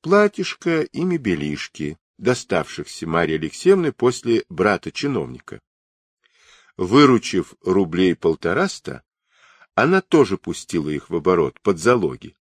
платьишка 0.00 0.82
и 0.82 1.04
мебелишки, 1.04 1.98
доставшихся 2.16 3.06
Марье 3.08 3.36
Алексеевне 3.36 3.92
после 3.92 4.44
брата-чиновника. 4.48 5.60
Выручив 6.76 7.54
рублей 7.62 8.14
полтораста, 8.14 9.02
она 9.74 10.00
тоже 10.00 10.38
пустила 10.38 10.88
их 10.88 11.10
в 11.10 11.16
оборот 11.16 11.60
под 11.60 11.78
залоги, 11.78 12.36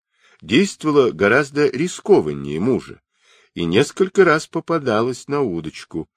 действовала 0.42 1.12
гораздо 1.12 1.70
рискованнее 1.70 2.60
мужа 2.60 3.00
и 3.54 3.64
несколько 3.66 4.26
раз 4.26 4.48
попадалась 4.48 5.28
на 5.28 5.42
удочку. 5.42 6.10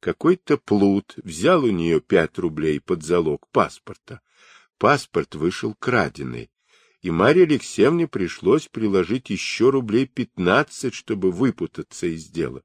Какой-то 0.00 0.58
плут 0.58 1.14
взял 1.16 1.64
у 1.64 1.70
нее 1.70 2.00
пять 2.00 2.38
рублей 2.38 2.78
под 2.80 3.02
залог 3.02 3.48
паспорта. 3.48 4.20
Паспорт 4.78 5.34
вышел 5.34 5.74
краденый, 5.74 6.50
и 7.02 7.10
Марье 7.10 7.44
Алексеевне 7.44 8.06
пришлось 8.06 8.68
приложить 8.68 9.30
еще 9.30 9.70
рублей 9.70 10.06
пятнадцать, 10.06 10.94
чтобы 10.94 11.30
выпутаться 11.30 12.06
из 12.06 12.26
дела. 12.26 12.62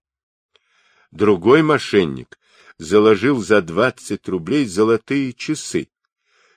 Другой 1.12 1.64
мошенник 1.64 2.38
заложил 2.78 3.42
за 3.42 3.62
двадцать 3.62 4.28
рублей 4.28 4.66
золотые 4.66 5.34
часы. 5.34 5.90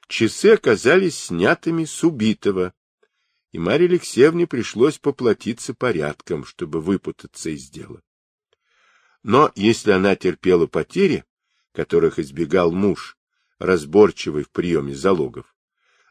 Часы 0.09 0.47
оказались 0.55 1.19
снятыми 1.27 1.85
с 1.85 2.03
убитого, 2.03 2.75
и 3.53 3.59
Марье 3.59 3.89
Алексеевне 3.89 4.47
пришлось 4.47 4.99
поплатиться 4.99 5.75
порядком, 5.75 6.45
чтобы 6.45 6.81
выпутаться 6.81 7.51
из 7.51 7.71
дела. 7.71 8.03
Но 9.23 9.53
если 9.55 9.93
она 9.93 10.17
терпела 10.17 10.67
потери, 10.67 11.25
которых 11.73 12.19
избегал 12.19 12.73
муж, 12.73 13.17
разборчивый 13.59 14.45
в 14.45 14.51
приеме 14.51 14.95
залогов, 14.95 15.55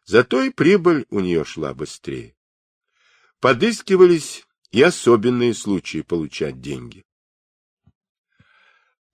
зато 0.08 0.42
и 0.42 0.50
прибыль 0.50 1.06
у 1.10 1.20
нее 1.20 1.44
шла 1.46 1.74
быстрее. 1.74 2.36
Подыскивались 3.40 4.48
и 4.72 4.82
особенные 4.82 5.54
случаи 5.54 6.02
получать 6.02 6.60
деньги. 6.60 7.06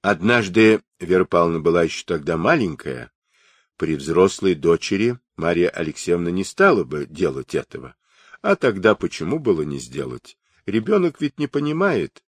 Однажды 0.02 0.82
Вера 1.00 1.26
Павловна 1.26 1.60
была 1.60 1.84
еще 1.84 2.06
тогда 2.06 2.38
маленькая, 2.38 3.12
при 3.78 3.96
взрослой 3.96 4.56
дочери 4.56 5.20
Марья 5.36 5.70
Алексеевна 5.70 6.30
не 6.30 6.44
стала 6.44 6.84
бы 6.84 7.06
делать 7.06 7.56
этого, 7.56 7.96
а 8.42 8.56
тогда 8.56 8.96
почему 8.96 9.40
было 9.40 9.64
не 9.64 9.80
сделать? 9.80 10.38
Ребенок 10.66 11.20
ведь 11.20 11.40
не 11.40 11.48
понимает. 11.48 12.24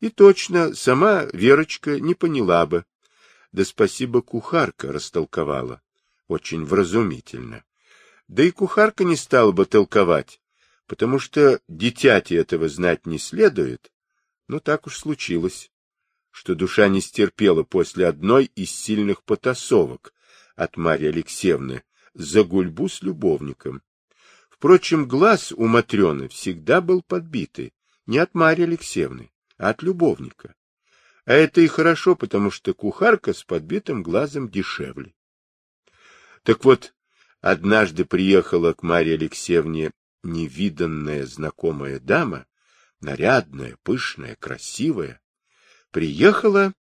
И 0.00 0.08
точно, 0.08 0.74
сама 0.74 1.24
Верочка 1.32 1.98
не 1.98 2.14
поняла 2.14 2.64
бы. 2.64 2.84
Да 3.50 3.64
спасибо 3.64 4.22
кухарка 4.22 4.92
растолковала. 4.92 5.82
Очень 6.28 6.64
вразумительно. 6.64 7.64
Да 8.28 8.42
и 8.42 8.50
кухарка 8.50 9.04
не 9.04 9.16
стала 9.16 9.52
бы 9.52 9.64
толковать, 9.64 10.40
потому 10.86 11.18
что 11.18 11.60
дитяти 11.66 12.34
этого 12.34 12.68
знать 12.68 13.06
не 13.06 13.18
следует. 13.18 13.90
Но 14.48 14.60
так 14.60 14.86
уж 14.86 14.98
случилось, 14.98 15.70
что 16.30 16.54
душа 16.54 16.88
не 16.88 17.00
стерпела 17.00 17.62
после 17.62 18.06
одной 18.06 18.44
из 18.54 18.70
сильных 18.70 19.22
потасовок 19.22 20.12
от 20.56 20.76
Марьи 20.76 21.08
Алексеевны 21.08 21.82
за 22.14 22.44
гульбу 22.44 22.88
с 22.88 23.02
любовником. 23.02 23.82
Впрочем, 24.50 25.06
глаз 25.06 25.52
у 25.52 25.66
Матрены 25.66 26.28
всегда 26.28 26.80
был 26.80 27.02
подбитый, 27.02 27.72
не 28.06 28.18
от 28.18 28.34
Марьи 28.34 28.64
Алексеевны, 28.64 29.30
а 29.56 29.70
от 29.70 29.82
любовника. 29.82 30.54
А 31.24 31.32
это 31.32 31.60
и 31.60 31.66
хорошо, 31.66 32.16
потому 32.16 32.50
что 32.50 32.74
кухарка 32.74 33.32
с 33.32 33.44
подбитым 33.44 34.02
глазом 34.02 34.48
дешевле. 34.48 35.14
Так 36.42 36.64
вот, 36.64 36.94
однажды 37.40 38.04
приехала 38.04 38.72
к 38.72 38.82
Марье 38.82 39.14
Алексеевне 39.14 39.92
невиданная 40.22 41.26
знакомая 41.26 42.00
дама, 42.00 42.46
нарядная, 43.00 43.76
пышная, 43.82 44.36
красивая. 44.36 45.20
Приехала 45.90 46.74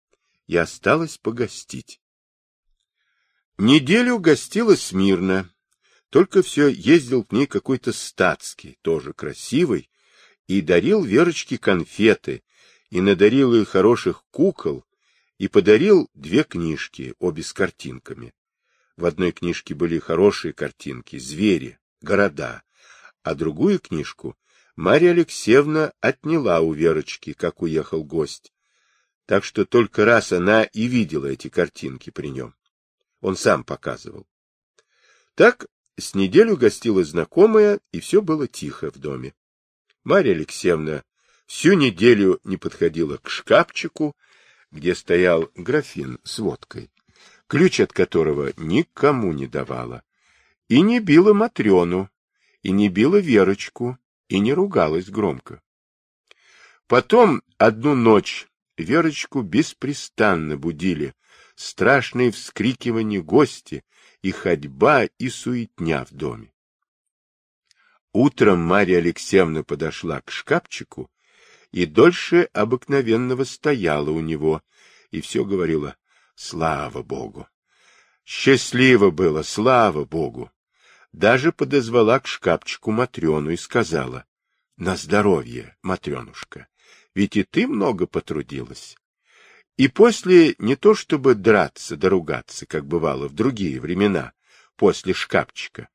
и 0.47 0.55
осталась 0.55 1.17
погостить. 1.17 1.99
Неделю 3.57 4.19
гостила 4.19 4.75
смирно, 4.75 5.49
только 6.09 6.41
все 6.41 6.67
ездил 6.67 7.23
к 7.23 7.31
ней 7.31 7.47
какой-то 7.47 7.93
статский, 7.93 8.77
тоже 8.81 9.13
красивый, 9.13 9.89
и 10.47 10.61
дарил 10.61 11.03
Верочке 11.03 11.57
конфеты, 11.57 12.43
и 12.89 13.01
надарил 13.01 13.53
ей 13.53 13.65
хороших 13.65 14.23
кукол, 14.31 14.85
и 15.37 15.47
подарил 15.47 16.09
две 16.13 16.43
книжки, 16.43 17.13
обе 17.19 17.43
с 17.43 17.51
картинками. 17.51 18.33
В 18.97 19.05
одной 19.05 19.31
книжке 19.31 19.75
были 19.75 19.99
хорошие 19.99 20.53
картинки, 20.53 21.17
звери, 21.17 21.79
города, 22.01 22.63
а 23.23 23.35
другую 23.35 23.79
книжку 23.79 24.37
Марья 24.75 25.11
Алексеевна 25.11 25.93
отняла 25.99 26.61
у 26.61 26.73
Верочки, 26.73 27.33
как 27.33 27.61
уехал 27.61 28.03
гость. 28.03 28.53
Так 29.25 29.43
что 29.43 29.65
только 29.65 30.05
раз 30.05 30.31
она 30.31 30.63
и 30.63 30.87
видела 30.87 31.25
эти 31.25 31.49
картинки 31.49 32.09
при 32.09 32.27
нем. 32.27 32.55
Он 33.21 33.35
сам 33.35 33.63
показывал. 33.63 34.27
Так 35.33 35.67
с 35.97 36.13
неделю 36.13 36.57
гостила 36.57 37.03
знакомая, 37.03 37.79
и 37.91 37.99
все 37.99 38.21
было 38.21 38.47
тихо 38.47 38.91
в 38.91 38.97
доме. 38.97 39.33
Марья 40.03 40.33
Алексеевна 40.33 41.03
всю 41.45 41.73
неделю 41.73 42.39
не 42.43 42.57
подходила 42.57 43.17
к 43.17 43.29
шкафчику, 43.29 44.15
где 44.71 44.93
стоял 44.93 45.49
графин 45.55 46.19
с 46.23 46.39
водкой, 46.39 46.91
ключ 47.47 47.79
от 47.79 47.93
которого 47.93 48.53
никому 48.57 49.33
не 49.33 49.47
давала, 49.47 50.03
и 50.67 50.81
не 50.81 50.99
била 50.99 51.33
Матрёну, 51.33 52.09
и 52.63 52.71
не 52.71 52.89
била 52.89 53.17
Верочку, 53.17 53.97
и 54.27 54.39
не 54.39 54.53
ругалась 54.53 55.09
громко. 55.09 55.61
Потом 56.87 57.43
одну 57.57 57.95
ночь 57.95 58.47
Верочку 58.77 59.41
беспрестанно 59.41 60.57
будили 60.57 61.13
страшные 61.55 62.31
вскрикивания 62.31 63.21
гости, 63.21 63.83
и 64.21 64.31
ходьба, 64.31 65.05
и 65.05 65.29
суетня 65.29 66.03
в 66.03 66.11
доме. 66.11 66.51
Утром 68.11 68.59
Марья 68.59 68.97
Алексеевна 68.97 69.63
подошла 69.63 70.21
к 70.21 70.31
шкафчику 70.31 71.11
и 71.71 71.85
дольше 71.85 72.49
обыкновенного 72.53 73.43
стояла 73.43 74.09
у 74.09 74.21
него, 74.21 74.63
и 75.11 75.21
все 75.21 75.45
говорила 75.45 75.95
«Слава 76.35 77.01
Богу!». 77.01 77.47
Счастливо 78.25 79.11
было, 79.11 79.43
слава 79.43 80.03
Богу! 80.03 80.51
Даже 81.13 81.51
подозвала 81.51 82.19
к 82.19 82.27
шкафчику 82.27 82.91
Матрёну 82.91 83.51
и 83.51 83.57
сказала 83.57 84.25
«На 84.77 84.97
здоровье, 84.97 85.77
Матрёнушка, 85.81 86.67
ведь 87.13 87.37
и 87.37 87.43
ты 87.43 87.67
много 87.67 88.07
потрудилась». 88.07 88.97
И 89.77 89.87
после 89.87 90.55
не 90.57 90.75
то 90.75 90.95
чтобы 90.95 91.35
драться 91.35 91.97
да 91.97 92.09
ругаться, 92.09 92.65
как 92.65 92.85
бывало 92.85 93.27
в 93.27 93.33
другие 93.33 93.79
времена, 93.79 94.33
после 94.75 95.13
шкафчика, 95.13 95.89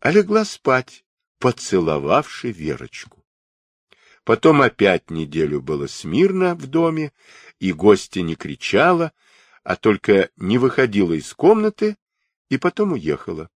а 0.00 0.10
легла 0.10 0.44
спать, 0.44 1.04
поцеловавши 1.38 2.50
Верочку. 2.50 3.24
Потом 4.24 4.62
опять 4.62 5.10
неделю 5.10 5.60
было 5.60 5.86
смирно 5.86 6.54
в 6.54 6.66
доме, 6.66 7.12
и 7.58 7.72
гостья 7.72 8.22
не 8.22 8.34
кричала, 8.34 9.12
а 9.62 9.76
только 9.76 10.30
не 10.36 10.58
выходила 10.58 11.12
из 11.12 11.32
комнаты 11.34 11.96
и 12.48 12.58
потом 12.58 12.92
уехала. 12.92 13.48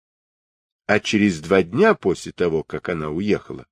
А 0.86 1.00
через 1.00 1.40
два 1.40 1.62
дня 1.62 1.94
после 1.94 2.32
того, 2.32 2.62
как 2.62 2.88
она 2.88 3.10
уехала, 3.10 3.66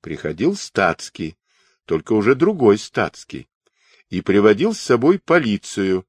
приходил 0.00 0.56
статский, 0.56 1.36
только 1.84 2.12
уже 2.12 2.34
другой 2.34 2.78
статский, 2.78 3.48
и 4.08 4.20
приводил 4.20 4.74
с 4.74 4.80
собой 4.80 5.18
полицию, 5.18 6.06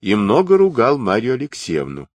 и 0.00 0.14
много 0.14 0.58
ругал 0.58 0.98
Марию 0.98 1.34
Алексеевну. 1.34 2.08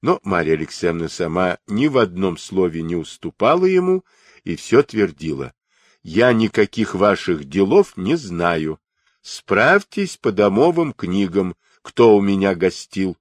Но 0.00 0.20
Марья 0.22 0.54
Алексеевна 0.54 1.08
сама 1.08 1.58
ни 1.66 1.86
в 1.86 1.98
одном 1.98 2.36
слове 2.36 2.82
не 2.82 2.96
уступала 2.96 3.64
ему 3.64 4.04
и 4.42 4.56
все 4.56 4.82
твердила. 4.82 5.54
«Я 6.02 6.32
никаких 6.34 6.94
ваших 6.94 7.44
делов 7.44 7.96
не 7.96 8.16
знаю. 8.16 8.78
Справьтесь 9.22 10.18
по 10.18 10.32
домовым 10.32 10.92
книгам, 10.92 11.56
кто 11.84 12.16
у 12.16 12.20
меня 12.20 12.56
гостил. 12.56 13.16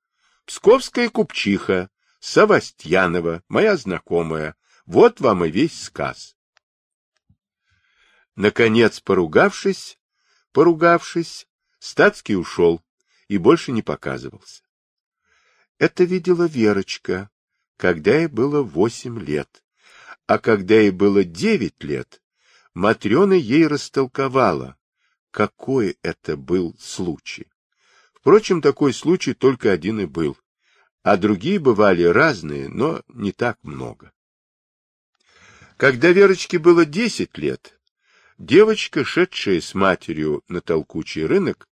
Псковская 0.45 1.09
купчиха, 1.09 1.91
Савастьянова, 2.19 3.43
моя 3.47 3.77
знакомая. 3.77 4.55
Вот 4.87 5.19
вам 5.19 5.45
и 5.45 5.51
весь 5.51 5.83
сказ». 5.83 6.35
Наконец, 8.35 8.99
поругавшись, 8.99 9.99
Поругавшись, 10.53 11.47
Стацкий 11.79 12.35
ушел 12.35 12.81
и 13.27 13.37
больше 13.37 13.71
не 13.71 13.81
показывался. 13.81 14.63
Это 15.79 16.03
видела 16.03 16.45
Верочка, 16.45 17.31
когда 17.75 18.15
ей 18.15 18.27
было 18.27 18.61
восемь 18.61 19.19
лет, 19.19 19.63
а 20.27 20.37
когда 20.37 20.75
ей 20.75 20.91
было 20.91 21.23
девять 21.23 21.83
лет, 21.83 22.21
Матрена 22.75 23.33
ей 23.33 23.65
растолковала, 23.67 24.77
какой 25.31 25.97
это 26.03 26.37
был 26.37 26.75
случай. 26.79 27.52
Впрочем, 28.23 28.61
такой 28.61 28.93
случай 28.93 29.33
только 29.33 29.73
один 29.73 29.99
и 29.99 30.05
был, 30.05 30.37
а 31.01 31.17
другие 31.17 31.59
бывали 31.59 32.03
разные, 32.03 32.69
но 32.69 33.03
не 33.09 33.33
так 33.33 33.61
много. 33.63 34.13
Когда 35.75 36.09
Верочке 36.13 36.57
было 36.57 36.85
десять 36.85 37.37
лет, 37.37 37.77
девочка, 38.37 39.03
шедшая 39.03 39.59
с 39.59 39.73
матерью 39.73 40.41
на 40.47 40.61
толкучий 40.61 41.25
рынок, 41.25 41.67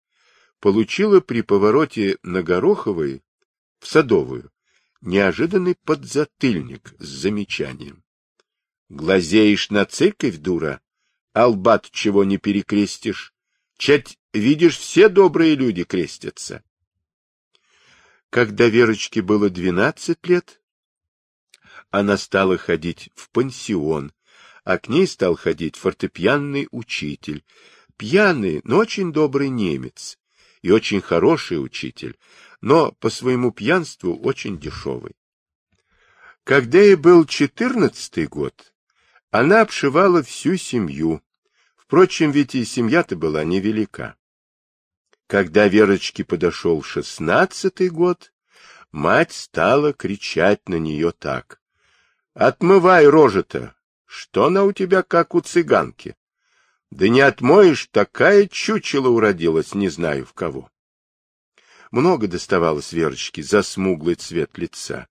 получила 0.60 1.22
при 1.22 1.42
повороте 1.42 2.18
на 2.22 2.44
Гороховой 2.44 3.24
в 3.80 3.88
Садовую 3.88 4.52
неожиданный 5.00 5.76
подзатыльник 5.86 6.94
с 7.00 7.08
замечанием. 7.08 8.04
Глазеешь 8.90 9.70
на 9.70 9.86
церковь, 9.86 10.36
дура, 10.36 10.82
албат 11.32 11.90
чего 11.92 12.26
не 12.26 12.38
перекрестишь. 12.38 13.34
Чать, 13.78 14.20
видишь, 14.40 14.78
все 14.78 15.10
добрые 15.10 15.56
люди 15.56 15.84
крестятся. 15.84 16.64
Когда 18.30 18.68
Верочке 18.68 19.22
было 19.22 19.50
двенадцать 19.50 20.26
лет, 20.28 20.62
она 21.90 22.18
стала 22.18 22.58
ходить 22.58 23.10
в 23.16 23.30
пансион, 23.30 24.14
а 24.64 24.78
к 24.78 24.88
ней 24.88 25.06
стал 25.06 25.36
ходить 25.36 25.76
фортепианный 25.76 26.68
учитель, 26.72 27.44
пьяный, 27.98 28.62
но 28.64 28.78
очень 28.78 29.12
добрый 29.12 29.50
немец, 29.50 30.18
и 30.62 30.72
очень 30.72 31.02
хороший 31.02 31.64
учитель, 31.64 32.18
но 32.62 32.94
по 32.94 33.10
своему 33.10 33.52
пьянству 33.52 34.18
очень 34.18 34.60
дешевый. 34.60 35.16
Когда 36.44 36.80
ей 36.80 36.96
был 36.96 37.26
четырнадцатый 37.26 38.28
год, 38.28 38.74
она 39.30 39.62
обшивала 39.62 40.24
всю 40.24 40.58
семью. 40.58 41.22
Впрочем, 41.76 42.32
ведь 42.32 42.56
и 42.56 42.64
семья-то 42.64 43.16
была 43.16 43.44
невелика. 43.44 44.16
Когда 45.32 45.70
Верочке 45.70 46.26
подошел 46.26 46.84
шестнадцатый 46.84 47.88
год, 47.88 48.34
мать 48.92 49.32
стала 49.32 49.94
кричать 49.94 50.68
на 50.68 50.76
нее 50.76 51.14
так.— 51.14 51.62
Отмывай 52.34 53.08
рожа-то! 53.08 53.74
Что 54.06 54.48
она 54.48 54.66
у 54.66 54.74
тебя, 54.74 55.04
как 55.04 55.34
у 55.34 55.40
цыганки? 55.40 56.18
Да 56.90 57.08
не 57.08 57.22
отмоешь, 57.22 57.88
такая 57.94 58.46
чучело 58.50 59.08
уродилась, 59.08 59.74
не 59.74 59.88
знаю 59.88 60.26
в 60.26 60.34
кого. 60.34 60.70
Много 61.92 62.28
доставалось 62.28 62.92
Верочке 62.92 63.42
за 63.42 63.64
смуглый 63.64 64.16
цвет 64.16 64.58
лица, 64.58 65.08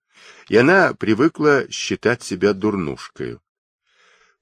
и 0.51 0.57
она 0.59 0.93
привыкла 0.93 1.67
считать 1.71 2.23
себя 2.23 2.53
дурнушкой. 2.53 3.39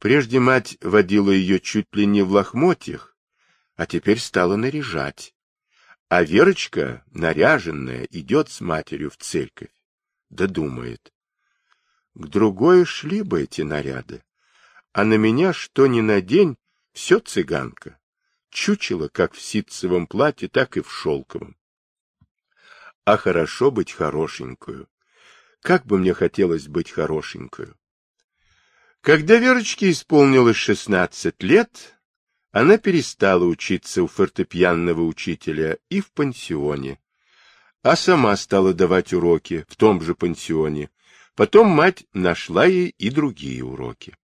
Прежде 0.00 0.40
мать 0.40 0.76
водила 0.80 1.30
ее 1.30 1.60
чуть 1.60 1.94
ли 1.94 2.04
не 2.04 2.22
в 2.22 2.32
лохмотьях, 2.32 3.16
а 3.76 3.86
теперь 3.86 4.18
стала 4.18 4.56
наряжать. 4.56 5.36
А 6.08 6.22
Верочка, 6.22 7.04
наряженная, 7.10 8.04
идет 8.10 8.50
с 8.50 8.60
матерью 8.60 9.10
в 9.10 9.16
церковь. 9.16 9.72
Да 10.30 10.46
думает. 10.46 11.12
К 12.14 12.26
другой 12.26 12.84
шли 12.84 13.22
бы 13.22 13.42
эти 13.42 13.62
наряды, 13.62 14.22
а 14.92 15.04
на 15.04 15.14
меня 15.14 15.52
что 15.52 15.86
ни 15.86 16.00
на 16.00 16.20
день, 16.20 16.56
все 16.92 17.18
цыганка. 17.18 17.98
Чучело 18.50 19.08
как 19.08 19.34
в 19.34 19.40
ситцевом 19.40 20.06
платье, 20.06 20.48
так 20.48 20.76
и 20.76 20.80
в 20.80 20.90
шелковом 20.90 21.58
а 23.08 23.16
хорошо 23.16 23.70
быть 23.70 23.92
хорошенькую. 23.92 24.86
Как 25.62 25.86
бы 25.86 25.96
мне 25.96 26.12
хотелось 26.12 26.68
быть 26.68 26.90
хорошенькую. 26.90 27.74
Когда 29.00 29.36
Верочке 29.38 29.90
исполнилось 29.90 30.58
шестнадцать 30.58 31.42
лет, 31.42 31.97
она 32.58 32.76
перестала 32.76 33.44
учиться 33.44 34.02
у 34.02 34.08
фортепианного 34.08 35.02
учителя 35.02 35.78
и 35.90 36.00
в 36.00 36.10
пансионе, 36.10 36.98
а 37.82 37.94
сама 37.94 38.36
стала 38.36 38.74
давать 38.74 39.12
уроки 39.12 39.64
в 39.68 39.76
том 39.76 40.02
же 40.02 40.16
пансионе. 40.16 40.90
Потом 41.36 41.68
мать 41.68 42.04
нашла 42.12 42.66
ей 42.66 42.88
и 42.98 43.10
другие 43.10 43.62
уроки. 43.64 44.16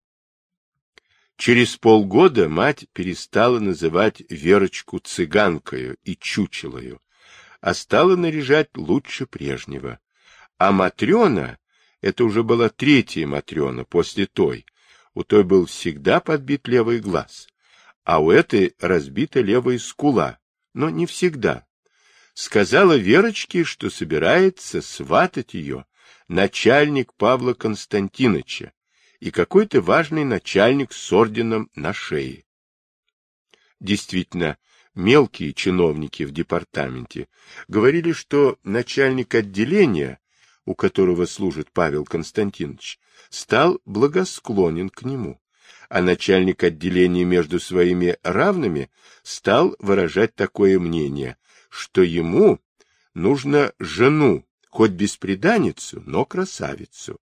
Через 1.36 1.77
полгода 1.77 2.48
мать 2.48 2.86
перестала 2.93 3.61
называть 3.61 4.20
Верочку 4.28 4.98
цыганкою 4.98 5.97
и 6.02 6.16
чучелою, 6.16 7.01
а 7.61 7.73
стала 7.73 8.16
наряжать 8.16 8.77
лучше 8.77 9.27
прежнего. 9.27 10.01
А 10.59 10.73
Матрена, 10.73 11.59
это 12.01 12.24
уже 12.24 12.43
была 12.43 12.69
третья 12.69 13.28
Матрена 13.28 13.85
после 13.85 14.27
той, 14.27 14.66
у 15.15 15.23
той 15.23 15.44
был 15.44 15.66
всегда 15.66 16.19
подбит 16.19 16.66
левый 16.66 16.98
глаз, 16.98 17.47
а 18.05 18.21
у 18.21 18.31
этой 18.31 18.75
разбита 18.79 19.41
левая 19.41 19.79
скула, 19.79 20.39
но 20.75 20.91
не 20.91 21.07
всегда. 21.07 21.67
Сказала 22.35 22.97
Верочке, 22.97 23.65
что 23.65 23.91
собирается 23.91 24.83
сватать 24.83 25.55
ее 25.55 25.87
начальник 26.29 27.15
Павла 27.15 27.55
Константиновича 27.55 28.73
и 29.21 29.31
какой-то 29.31 29.81
важный 29.81 30.25
начальник 30.25 30.93
с 30.93 31.13
орденом 31.13 31.71
на 31.75 31.93
шее. 31.93 32.45
Действительно, 33.81 34.59
мелкие 34.95 35.53
чиновники 35.53 36.25
в 36.25 36.33
департаменте 36.33 37.29
говорили, 37.69 38.13
что 38.13 38.59
начальник 38.65 39.35
отделения, 39.35 40.19
у 40.65 40.75
которого 40.75 41.27
служит 41.27 41.71
Павел 41.73 42.05
Константинович, 42.05 42.99
стал 43.31 43.81
благосклонен 43.85 44.91
к 44.91 45.03
нему, 45.03 45.41
а 45.89 46.03
начальник 46.03 46.62
отделения 46.62 47.24
между 47.24 47.61
своими 47.61 48.19
равными 48.23 48.91
стал 49.23 49.77
выражать 49.78 50.35
такое 50.35 50.78
мнение, 50.78 51.36
что 51.69 52.03
ему 52.03 52.61
нужно 53.15 53.73
жену, 53.78 54.45
хоть 54.69 54.93
бесприданницу, 54.93 56.03
но 56.05 56.24
красавицу, 56.24 57.20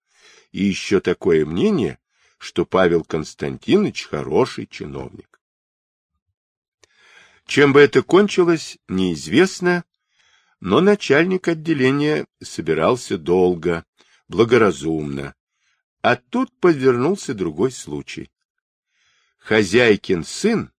и 0.52 0.64
еще 0.64 1.00
такое 1.00 1.44
мнение, 1.44 1.98
что 2.38 2.64
Павел 2.66 3.04
Константинович 3.04 4.06
хороший 4.06 4.66
чиновник. 4.66 5.40
Чем 7.46 7.72
бы 7.72 7.80
это 7.80 8.02
кончилось, 8.02 8.78
неизвестно, 8.88 9.84
но 10.58 10.80
начальник 10.80 11.48
отделения 11.48 12.26
собирался 12.42 13.18
долго, 13.18 13.84
благоразумно. 14.28 15.34
А 16.00 16.16
тут 16.16 16.50
подвернулся 16.58 17.32
другой 17.32 17.70
случай. 17.70 18.31
Хозяйкин 19.44 20.24
сын 20.24 20.72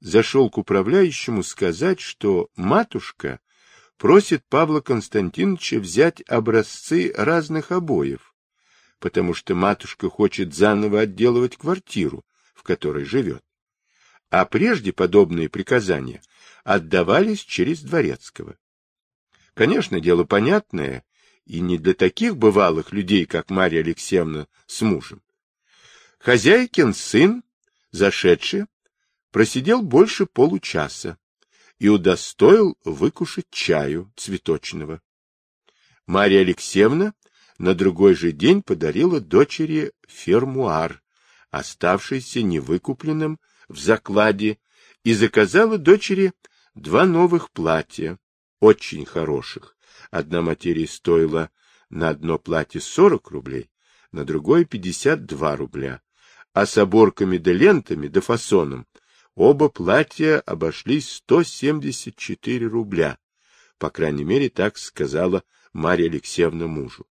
зашел 0.00 0.50
к 0.50 0.58
управляющему 0.58 1.42
сказать, 1.42 2.00
что 2.00 2.50
матушка 2.56 3.40
просит 3.96 4.44
Павла 4.48 4.80
Константиновича 4.80 5.78
взять 5.78 6.22
образцы 6.28 7.12
разных 7.16 7.70
обоев, 7.70 8.34
потому 8.98 9.34
что 9.34 9.54
матушка 9.54 10.10
хочет 10.10 10.54
заново 10.54 11.00
отделывать 11.00 11.56
квартиру, 11.56 12.24
в 12.54 12.62
которой 12.62 13.04
живет 13.04 13.44
а 14.32 14.46
прежде 14.46 14.94
подобные 14.94 15.50
приказания 15.50 16.22
отдавались 16.64 17.40
через 17.40 17.82
Дворецкого. 17.82 18.56
Конечно, 19.52 20.00
дело 20.00 20.24
понятное, 20.24 21.04
и 21.44 21.60
не 21.60 21.76
для 21.76 21.92
таких 21.92 22.38
бывалых 22.38 22.92
людей, 22.92 23.26
как 23.26 23.50
Марья 23.50 23.80
Алексеевна 23.80 24.46
с 24.66 24.80
мужем. 24.80 25.20
Хозяйкин 26.18 26.94
сын, 26.94 27.42
зашедший, 27.92 28.66
просидел 29.30 29.82
больше 29.82 30.26
получаса 30.26 31.18
и 31.78 31.88
удостоил 31.88 32.76
выкушать 32.84 33.50
чаю 33.50 34.12
цветочного. 34.16 35.00
Марья 36.06 36.40
Алексеевна 36.40 37.14
на 37.58 37.74
другой 37.74 38.14
же 38.14 38.32
день 38.32 38.62
подарила 38.62 39.20
дочери 39.20 39.92
фермуар, 40.08 41.02
оставшийся 41.50 42.42
невыкупленным 42.42 43.38
в 43.68 43.78
закладе 43.78 44.58
и 45.04 45.14
заказала 45.14 45.78
дочери 45.78 46.32
два 46.74 47.04
новых 47.04 47.50
платья, 47.50 48.18
очень 48.60 49.04
хороших. 49.04 49.76
Одна 50.10 50.42
материя 50.42 50.86
стоила 50.86 51.50
на 51.90 52.08
одно 52.08 52.38
платье 52.38 52.80
40 52.80 53.30
рублей, 53.30 53.70
на 54.12 54.24
другое 54.24 54.64
52 54.64 55.56
рубля, 55.56 56.02
а 56.52 56.66
с 56.66 56.76
оборками 56.78 57.38
да 57.38 57.52
лентами 57.52 58.08
да 58.08 58.20
фасоном 58.20 58.86
оба 59.34 59.68
платья 59.68 60.40
обошлись 60.40 61.10
174 61.16 62.66
рубля. 62.66 63.18
По 63.78 63.90
крайней 63.90 64.24
мере, 64.24 64.50
так 64.50 64.78
сказала 64.78 65.44
Марья 65.72 66.08
Алексеевна 66.08 66.66
мужу. 66.66 67.06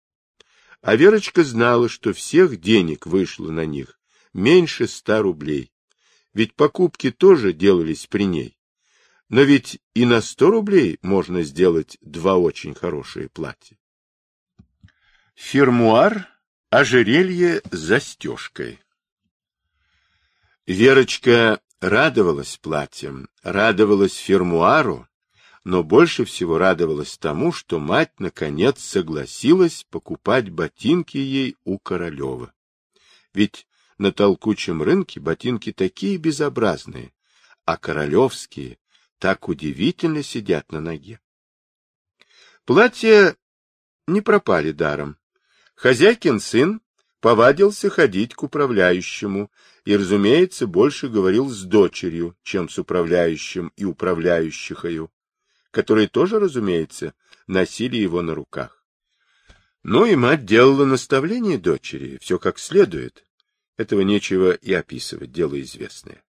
А 0.81 0.95
Верочка 0.95 1.43
знала, 1.43 1.89
что 1.89 2.13
всех 2.13 2.59
денег 2.59 3.05
вышло 3.05 3.51
на 3.51 3.65
них 3.65 3.99
меньше 4.33 4.87
ста 4.87 5.21
рублей, 5.21 5.71
ведь 6.33 6.55
покупки 6.55 7.11
тоже 7.11 7.53
делались 7.53 8.07
при 8.07 8.23
ней. 8.25 8.57
Но 9.29 9.41
ведь 9.41 9.79
и 9.93 10.05
на 10.05 10.21
сто 10.21 10.49
рублей 10.49 10.97
можно 11.01 11.43
сделать 11.43 11.97
два 12.01 12.37
очень 12.37 12.73
хорошие 12.73 13.29
платья. 13.29 13.77
Фермуар, 15.35 16.27
ожерелье 16.69 17.61
с 17.71 17.77
застежкой. 17.77 18.79
Верочка 20.69 21.59
радовалась 21.81 22.57
платьям, 22.57 23.27
радовалась 23.41 24.13
фермуару, 24.13 25.07
но 25.63 25.81
больше 25.81 26.25
всего 26.25 26.59
радовалась 26.59 27.17
тому, 27.17 27.51
что 27.51 27.79
мать, 27.79 28.19
наконец, 28.19 28.79
согласилась 28.79 29.83
покупать 29.89 30.51
ботинки 30.51 31.17
ей 31.17 31.57
у 31.63 31.79
Королева. 31.79 32.53
Ведь 33.33 33.65
на 33.97 34.11
толкучем 34.11 34.83
рынке 34.83 35.19
ботинки 35.19 35.71
такие 35.71 36.17
безобразные, 36.17 37.13
а 37.65 37.75
королевские 37.75 38.77
так 39.17 39.49
удивительно 39.49 40.21
сидят 40.21 40.71
на 40.71 40.79
ноге. 40.79 41.19
Платья 42.65 43.35
не 44.05 44.21
пропали 44.21 44.71
даром. 44.71 45.17
Хозяйкин 45.73 46.39
сын 46.39 46.79
повадился 47.21 47.89
ходить 47.89 48.35
к 48.35 48.43
управляющему 48.43 49.49
и, 49.85 49.95
разумеется, 49.95 50.67
больше 50.67 51.09
говорил 51.09 51.49
с 51.49 51.63
дочерью, 51.63 52.37
чем 52.43 52.69
с 52.69 52.77
управляющим 52.77 53.71
и 53.75 53.85
управляющихою, 53.85 55.11
которые 55.71 56.07
тоже, 56.07 56.39
разумеется, 56.39 57.13
носили 57.47 57.97
его 57.97 58.21
на 58.21 58.35
руках. 58.35 58.83
Ну 59.83 60.05
и 60.05 60.15
мать 60.15 60.45
делала 60.45 60.85
наставление 60.85 61.57
дочери, 61.57 62.17
все 62.21 62.37
как 62.37 62.59
следует. 62.59 63.23
Этого 63.77 64.01
нечего 64.01 64.51
и 64.51 64.73
описывать, 64.73 65.31
дело 65.31 65.59
известное. 65.61 66.23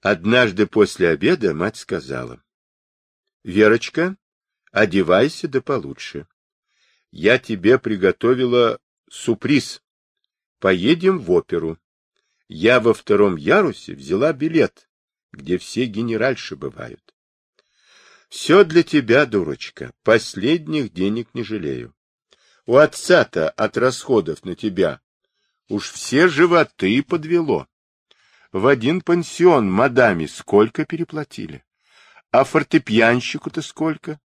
Однажды 0.00 0.66
после 0.66 1.08
обеда 1.08 1.54
мать 1.54 1.76
сказала,— 1.76 2.42
Верочка, 3.44 4.16
одевайся 4.70 5.48
да 5.48 5.62
получше. 5.62 6.26
Я 7.10 7.38
тебе 7.38 7.78
приготовила 7.78 8.78
сюрприз. 9.10 9.82
Поедем 10.60 11.18
в 11.18 11.30
оперу. 11.32 11.78
Я 12.46 12.80
во 12.80 12.92
втором 12.92 13.36
ярусе 13.36 13.94
взяла 13.94 14.34
билет, 14.34 14.90
где 15.32 15.56
все 15.56 15.86
генеральши 15.86 16.54
бывают. 16.54 17.14
Все 18.28 18.62
для 18.64 18.82
тебя, 18.82 19.24
дурочка, 19.24 19.92
последних 20.02 20.92
денег 20.92 21.28
не 21.32 21.42
жалею. 21.42 21.94
У 22.66 22.76
отца-то 22.76 23.48
от 23.48 23.76
расходов 23.78 24.44
на 24.44 24.54
тебя 24.54 25.00
уж 25.68 25.90
все 25.90 26.28
животы 26.28 27.02
подвело. 27.02 27.66
В 28.52 28.66
один 28.66 29.00
пансион 29.00 29.70
мадаме 29.70 30.28
сколько 30.28 30.84
переплатили? 30.84 31.64
А 32.32 32.44
фортепьянщику-то 32.44 33.62
сколько? 33.62 34.20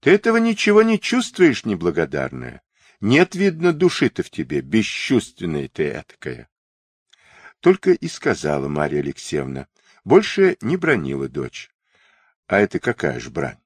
Ты 0.00 0.10
этого 0.10 0.38
ничего 0.38 0.82
не 0.82 0.98
чувствуешь, 0.98 1.64
неблагодарная. 1.64 2.62
Нет, 3.00 3.34
видно, 3.34 3.72
души-то 3.72 4.22
в 4.22 4.30
тебе, 4.30 4.60
бесчувственная 4.60 5.68
ты 5.68 5.88
этакая. 5.88 6.48
Только 7.60 7.92
и 7.92 8.08
сказала 8.08 8.68
Марья 8.68 9.00
Алексеевна. 9.00 9.68
Больше 10.04 10.56
не 10.60 10.76
бронила 10.76 11.28
дочь. 11.28 11.70
А 12.46 12.58
это 12.58 12.78
какая 12.78 13.18
ж 13.20 13.28
брань? 13.28 13.58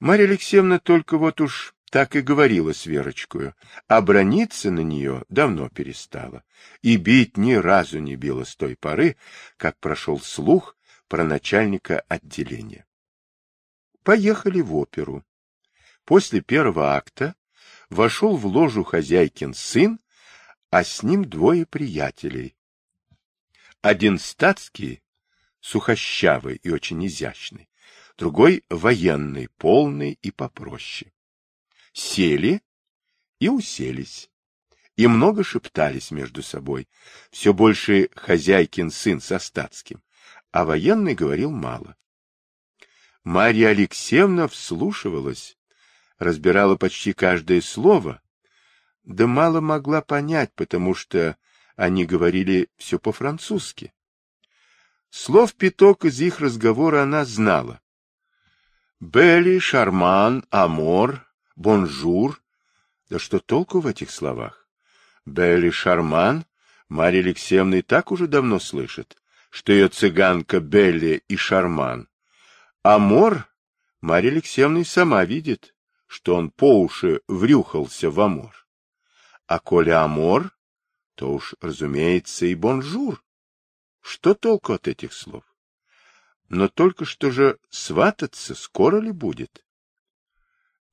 Марья 0.00 0.24
Алексеевна 0.24 0.78
только 0.78 1.18
вот 1.18 1.40
уж 1.40 1.74
так 1.90 2.16
и 2.16 2.20
говорила 2.20 2.72
с 2.72 2.86
Верочкою, 2.86 3.54
а 3.86 4.00
брониться 4.00 4.70
на 4.70 4.80
нее 4.80 5.24
давно 5.28 5.68
перестала. 5.68 6.44
И 6.82 6.96
бить 6.96 7.36
ни 7.36 7.54
разу 7.54 7.98
не 7.98 8.16
била 8.16 8.44
с 8.44 8.56
той 8.56 8.76
поры, 8.76 9.16
как 9.56 9.78
прошел 9.78 10.20
слух 10.20 10.76
про 11.08 11.24
начальника 11.24 12.00
отделения. 12.08 12.86
Поехали 14.02 14.60
в 14.60 14.74
оперу. 14.76 15.24
После 16.04 16.40
первого 16.40 16.94
акта 16.94 17.34
вошел 17.90 18.36
в 18.36 18.46
ложу 18.46 18.84
хозяйкин 18.84 19.54
сын, 19.54 20.00
а 20.70 20.84
с 20.84 21.02
ним 21.02 21.24
двое 21.24 21.66
приятелей. 21.66 22.56
Один 23.80 24.18
статский, 24.18 25.02
сухощавый 25.60 26.56
и 26.56 26.70
очень 26.70 27.04
изящный, 27.06 27.68
другой 28.16 28.64
военный, 28.68 29.48
полный 29.56 30.18
и 30.20 30.30
попроще. 30.30 31.12
Сели 31.92 32.62
и 33.38 33.48
уселись, 33.48 34.30
и 34.96 35.06
много 35.06 35.44
шептались 35.44 36.10
между 36.10 36.42
собой, 36.42 36.88
все 37.30 37.52
больше 37.54 38.10
хозяйкин 38.14 38.90
сын 38.90 39.20
со 39.20 39.38
статским, 39.38 40.02
а 40.50 40.64
военный 40.64 41.14
говорил 41.14 41.50
мало. 41.50 41.96
Марья 43.24 43.68
Алексеевна 43.68 44.48
вслушивалась, 44.48 45.57
разбирала 46.18 46.76
почти 46.76 47.12
каждое 47.12 47.60
слово, 47.60 48.20
да 49.04 49.26
мало 49.26 49.60
могла 49.60 50.02
понять, 50.02 50.52
потому 50.54 50.94
что 50.94 51.36
они 51.76 52.04
говорили 52.04 52.68
все 52.76 52.98
по-французски. 52.98 53.92
Слов 55.10 55.54
пяток 55.54 56.04
из 56.04 56.20
их 56.20 56.40
разговора 56.40 57.02
она 57.02 57.24
знала. 57.24 57.80
Belle, 59.00 59.58
charmante, 59.58 60.44
amour, 60.50 61.26
bonheur. 61.56 62.42
Да 63.08 63.18
что 63.18 63.38
толку 63.38 63.80
в 63.80 63.86
этих 63.86 64.10
словах? 64.10 64.68
Belle, 65.24 65.70
charmante 65.70 66.44
Марья 66.88 67.20
Алексеевна 67.20 67.78
и 67.78 67.82
так 67.82 68.10
уже 68.10 68.26
давно 68.26 68.58
слышит, 68.58 69.16
что 69.50 69.72
ее 69.72 69.88
цыганка 69.88 70.60
belle 70.60 71.22
и 71.28 71.36
charmante. 71.36 72.08
Amour 72.82 73.46
Марья 74.00 74.30
Алексеевна 74.30 74.80
и 74.80 74.84
сама 74.84 75.24
видит, 75.24 75.74
что 76.08 76.34
он 76.34 76.50
по 76.50 76.80
уши 76.80 77.20
врюхался 77.28 78.10
в 78.10 78.18
amour. 78.20 78.66
А 79.46 79.60
коли 79.60 79.90
amour, 79.90 80.50
то 81.14 81.34
уж, 81.34 81.54
разумеется, 81.60 82.46
и 82.46 82.54
bonheur. 82.54 83.22
Что 84.00 84.34
толку 84.34 84.72
от 84.72 84.88
этих 84.88 85.12
слов? 85.12 85.44
Но 86.48 86.68
только 86.68 87.04
что 87.04 87.30
же 87.30 87.58
свататься 87.68 88.54
скоро 88.54 89.00
ли 89.00 89.12
будет? 89.12 89.64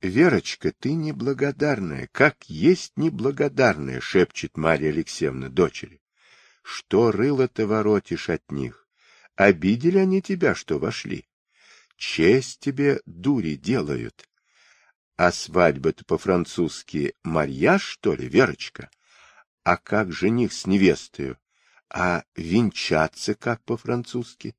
Верочка, 0.02 0.72
ты 0.78 0.92
неблагодарная, 0.92 2.08
как 2.12 2.44
есть 2.50 2.92
неблагодарная, 2.96 4.02
шепчет 4.02 4.58
Марья 4.58 4.90
Алексеевна 4.90 5.48
дочери. 5.48 6.02
Что 6.62 7.10
рыло-то 7.10 7.66
воротишь 7.66 8.28
от 8.28 8.50
них? 8.50 8.86
Обидели 9.34 9.98
они 9.98 10.20
тебя, 10.20 10.54
что 10.54 10.78
вошли? 10.78 11.26
Честь 11.96 12.60
тебе, 12.60 13.00
дури, 13.06 13.54
делают. 13.54 14.28
А 15.16 15.32
свадьба-то 15.32 16.04
по-французски 16.04 17.14
«Марьяж», 17.22 17.82
что 17.82 18.14
ли, 18.14 18.28
Верочка? 18.28 18.90
А 19.64 19.78
как 19.78 20.12
жених 20.12 20.52
с 20.52 20.66
невестою? 20.66 21.38
А 21.88 22.24
венчаться 22.34 23.34
как 23.34 23.64
по-французски? 23.64 24.54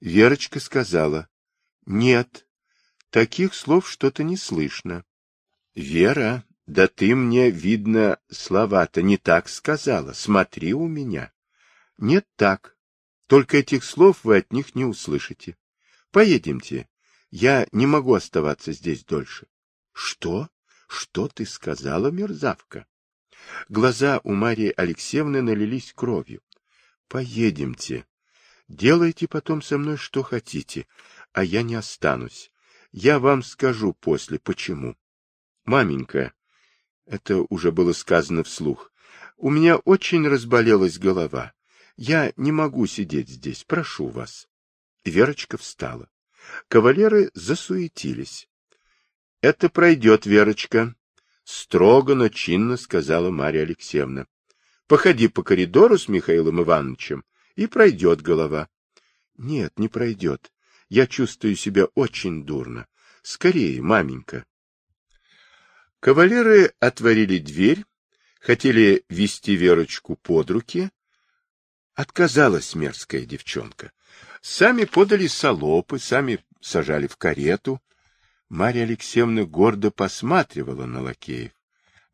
Верочка 0.00 0.60
сказала, 0.60 1.28
нет, 1.84 2.46
таких 3.10 3.54
слов 3.54 3.90
что-то 3.90 4.22
не 4.22 4.36
слышно. 4.36 5.04
Вера, 5.74 6.44
да 6.66 6.86
ты 6.86 7.16
мне, 7.16 7.50
видно, 7.50 8.20
слова-то 8.30 9.02
не 9.02 9.16
так 9.16 9.48
сказала, 9.48 10.12
смотри 10.12 10.74
у 10.74 10.86
меня. 10.86 11.32
Нет 11.96 12.26
так, 12.36 12.76
только 13.26 13.58
этих 13.58 13.82
слов 13.82 14.22
вы 14.22 14.36
от 14.36 14.52
них 14.52 14.76
не 14.76 14.84
услышите. 14.84 15.56
Поедемте, 16.12 16.88
я 17.30 17.66
не 17.72 17.86
могу 17.86 18.14
оставаться 18.14 18.72
здесь 18.72 19.04
дольше. 19.04 19.46
Что? 19.92 20.48
Что 20.88 21.28
ты 21.28 21.44
сказала, 21.44 22.10
мерзавка? 22.10 22.86
Глаза 23.68 24.20
у 24.24 24.32
Марии 24.32 24.72
Алексеевны 24.76 25.42
налились 25.42 25.92
кровью. 25.92 26.42
Поедемте. 27.08 28.06
Делайте 28.68 29.28
потом 29.28 29.62
со 29.62 29.78
мной 29.78 29.96
что 29.96 30.22
хотите, 30.22 30.86
а 31.32 31.44
я 31.44 31.62
не 31.62 31.74
останусь. 31.74 32.50
Я 32.92 33.18
вам 33.18 33.42
скажу 33.42 33.92
после, 33.92 34.38
почему. 34.38 34.96
Маменька, 35.64 36.32
это 37.06 37.44
уже 37.48 37.72
было 37.72 37.92
сказано 37.92 38.44
вслух, 38.44 38.92
у 39.36 39.50
меня 39.50 39.76
очень 39.76 40.26
разболелась 40.26 40.98
голова. 40.98 41.52
Я 41.96 42.32
не 42.36 42.52
могу 42.52 42.86
сидеть 42.86 43.28
здесь, 43.28 43.64
прошу 43.64 44.08
вас. 44.08 44.48
Верочка 45.04 45.58
встала. 45.58 46.10
Кавалеры 46.68 47.30
засуетились.— 47.34 48.48
Это 49.40 49.68
пройдет, 49.68 50.26
Верочка,— 50.26 50.94
строго, 51.44 52.14
но 52.14 52.28
чинно 52.28 52.76
сказала 52.76 53.30
Марья 53.30 53.62
Алексеевна.— 53.62 54.26
Походи 54.86 55.28
по 55.28 55.42
коридору 55.42 55.98
с 55.98 56.08
Михаилом 56.08 56.62
Ивановичем, 56.62 57.24
и 57.54 57.66
пройдет 57.66 58.22
голова.— 58.22 58.68
Нет, 59.36 59.78
не 59.78 59.88
пройдет. 59.88 60.52
Я 60.88 61.06
чувствую 61.06 61.54
себя 61.56 61.84
очень 61.94 62.44
дурно. 62.44 62.86
Скорее, 63.22 63.82
маменька. 63.82 64.46
Кавалеры 66.00 66.72
отворили 66.80 67.38
дверь, 67.38 67.84
хотели 68.40 69.04
вести 69.08 69.54
Верочку 69.56 70.16
под 70.16 70.50
руки. 70.50 70.90
Отказалась 71.94 72.74
мерзкая 72.74 73.26
девчонка. 73.26 73.92
Сами 74.40 74.84
подали 74.84 75.26
солопы, 75.26 75.98
сами 75.98 76.44
сажали 76.60 77.06
в 77.06 77.16
карету. 77.16 77.82
Марья 78.48 78.84
Алексеевна 78.84 79.44
гордо 79.44 79.90
посматривала 79.90 80.86
на 80.86 81.02
лакеев. 81.02 81.52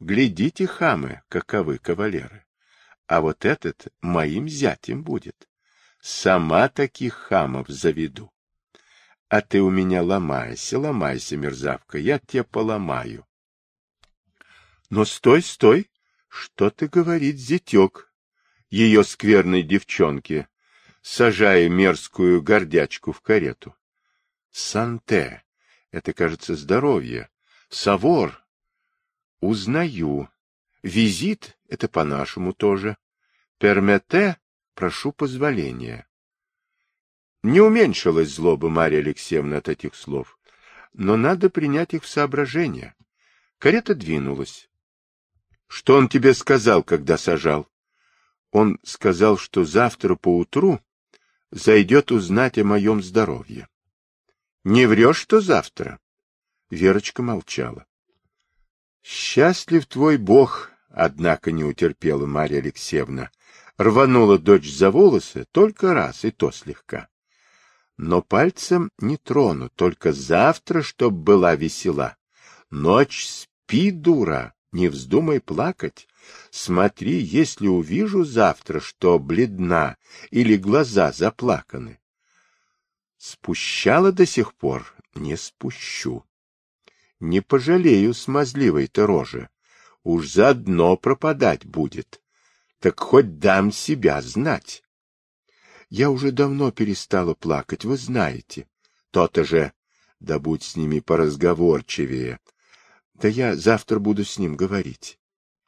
Глядите, 0.00 0.66
хамы, 0.66 1.22
каковы 1.28 1.78
кавалеры. 1.78 2.44
А 3.06 3.20
вот 3.20 3.44
этот 3.44 3.88
моим 4.00 4.48
зятем 4.48 5.04
будет. 5.04 5.48
Сама 6.00 6.68
таких 6.68 7.14
хамов 7.14 7.68
заведу. 7.68 8.30
А 9.28 9.40
ты 9.40 9.60
у 9.62 9.70
меня 9.70 10.02
ломайся, 10.02 10.78
ломайся, 10.78 11.36
мерзавка, 11.36 11.98
я 11.98 12.18
тебя 12.18 12.44
поломаю. 12.44 13.26
Но 14.90 15.04
стой, 15.04 15.42
стой, 15.42 15.90
что 16.28 16.70
ты 16.70 16.88
говорит 16.88 17.36
зятек, 17.36 18.12
ее 18.70 19.04
скверной 19.04 19.62
девчонке, 19.62 20.48
сажая 21.04 21.68
мерзкую 21.68 22.42
гордячку 22.42 23.12
в 23.12 23.20
карету. 23.20 23.76
Санте, 24.50 25.44
это, 25.90 26.14
кажется, 26.14 26.56
здоровье. 26.56 27.28
Савор, 27.68 28.42
узнаю. 29.40 30.30
Визит, 30.82 31.58
это 31.68 31.88
по-нашему 31.88 32.54
тоже. 32.54 32.96
Пермете, 33.58 34.38
прошу 34.74 35.12
позволения. 35.12 36.08
Не 37.42 37.60
уменьшилась 37.60 38.30
злоба 38.30 38.70
Марья 38.70 39.00
Алексеевна 39.00 39.58
от 39.58 39.68
этих 39.68 39.94
слов, 39.94 40.38
но 40.94 41.18
надо 41.18 41.50
принять 41.50 41.92
их 41.92 42.04
в 42.04 42.08
соображение. 42.08 42.94
Карета 43.58 43.94
двинулась.— 43.94 44.70
Что 45.66 45.96
он 45.96 46.08
тебе 46.08 46.32
сказал, 46.32 46.82
когда 46.82 47.18
сажал? 47.18 47.68
Он 48.52 48.78
сказал, 48.84 49.36
что 49.36 49.64
завтра 49.64 50.14
поутру 50.14 50.80
зайдет 51.54 52.12
узнать 52.12 52.58
о 52.58 52.64
моем 52.64 53.02
здоровье.— 53.02 53.68
Не 54.64 54.86
врешь, 54.86 55.18
что 55.18 55.40
завтра? 55.40 55.98
Верочка 56.70 57.22
молчала.— 57.22 57.86
Счастлив 59.02 59.86
твой 59.86 60.18
Бог, 60.18 60.70
однако 60.88 61.52
не 61.52 61.64
утерпела 61.64 62.26
Марья 62.26 62.58
Алексеевна. 62.58 63.30
Рванула 63.78 64.38
дочь 64.38 64.70
за 64.70 64.90
волосы 64.90 65.46
только 65.50 65.94
раз, 65.94 66.24
и 66.24 66.30
то 66.30 66.50
слегка 66.50 67.08
но 67.96 68.22
пальцем 68.22 68.90
не 68.98 69.16
трону, 69.16 69.70
только 69.70 70.12
завтра, 70.12 70.82
чтоб 70.82 71.12
была 71.12 71.54
весела. 71.54 72.16
Ночь 72.70 73.26
спи, 73.26 73.90
дура, 73.90 74.54
не 74.72 74.88
вздумай 74.88 75.40
плакать. 75.40 76.08
Смотри, 76.50 77.18
если 77.18 77.66
увижу 77.66 78.24
завтра, 78.24 78.80
что 78.80 79.18
бледна 79.18 79.96
или 80.30 80.56
глаза 80.56 81.12
заплаканы. 81.12 81.98
Спущала 83.16 84.12
до 84.12 84.26
сих 84.26 84.54
пор, 84.54 84.94
не 85.14 85.36
спущу. 85.36 86.24
Не 87.20 87.40
пожалею 87.40 88.14
смазливой-то 88.14 89.06
рожи. 89.06 89.48
Уж 90.02 90.28
заодно 90.28 90.96
пропадать 90.96 91.64
будет. 91.64 92.20
Так 92.80 93.00
хоть 93.00 93.38
дам 93.38 93.72
себя 93.72 94.20
знать. 94.20 94.82
Я 95.88 96.10
уже 96.10 96.32
давно 96.32 96.70
перестала 96.70 97.34
плакать, 97.34 97.84
вы 97.84 97.96
знаете. 97.96 98.68
То-то 99.10 99.44
же. 99.44 99.72
Да 100.20 100.38
будь 100.38 100.62
с 100.62 100.76
ними 100.76 101.00
поразговорчивее. 101.00 102.40
Да 103.14 103.28
я 103.28 103.56
завтра 103.56 103.98
буду 103.98 104.24
с 104.24 104.38
ним 104.38 104.56
говорить. 104.56 105.18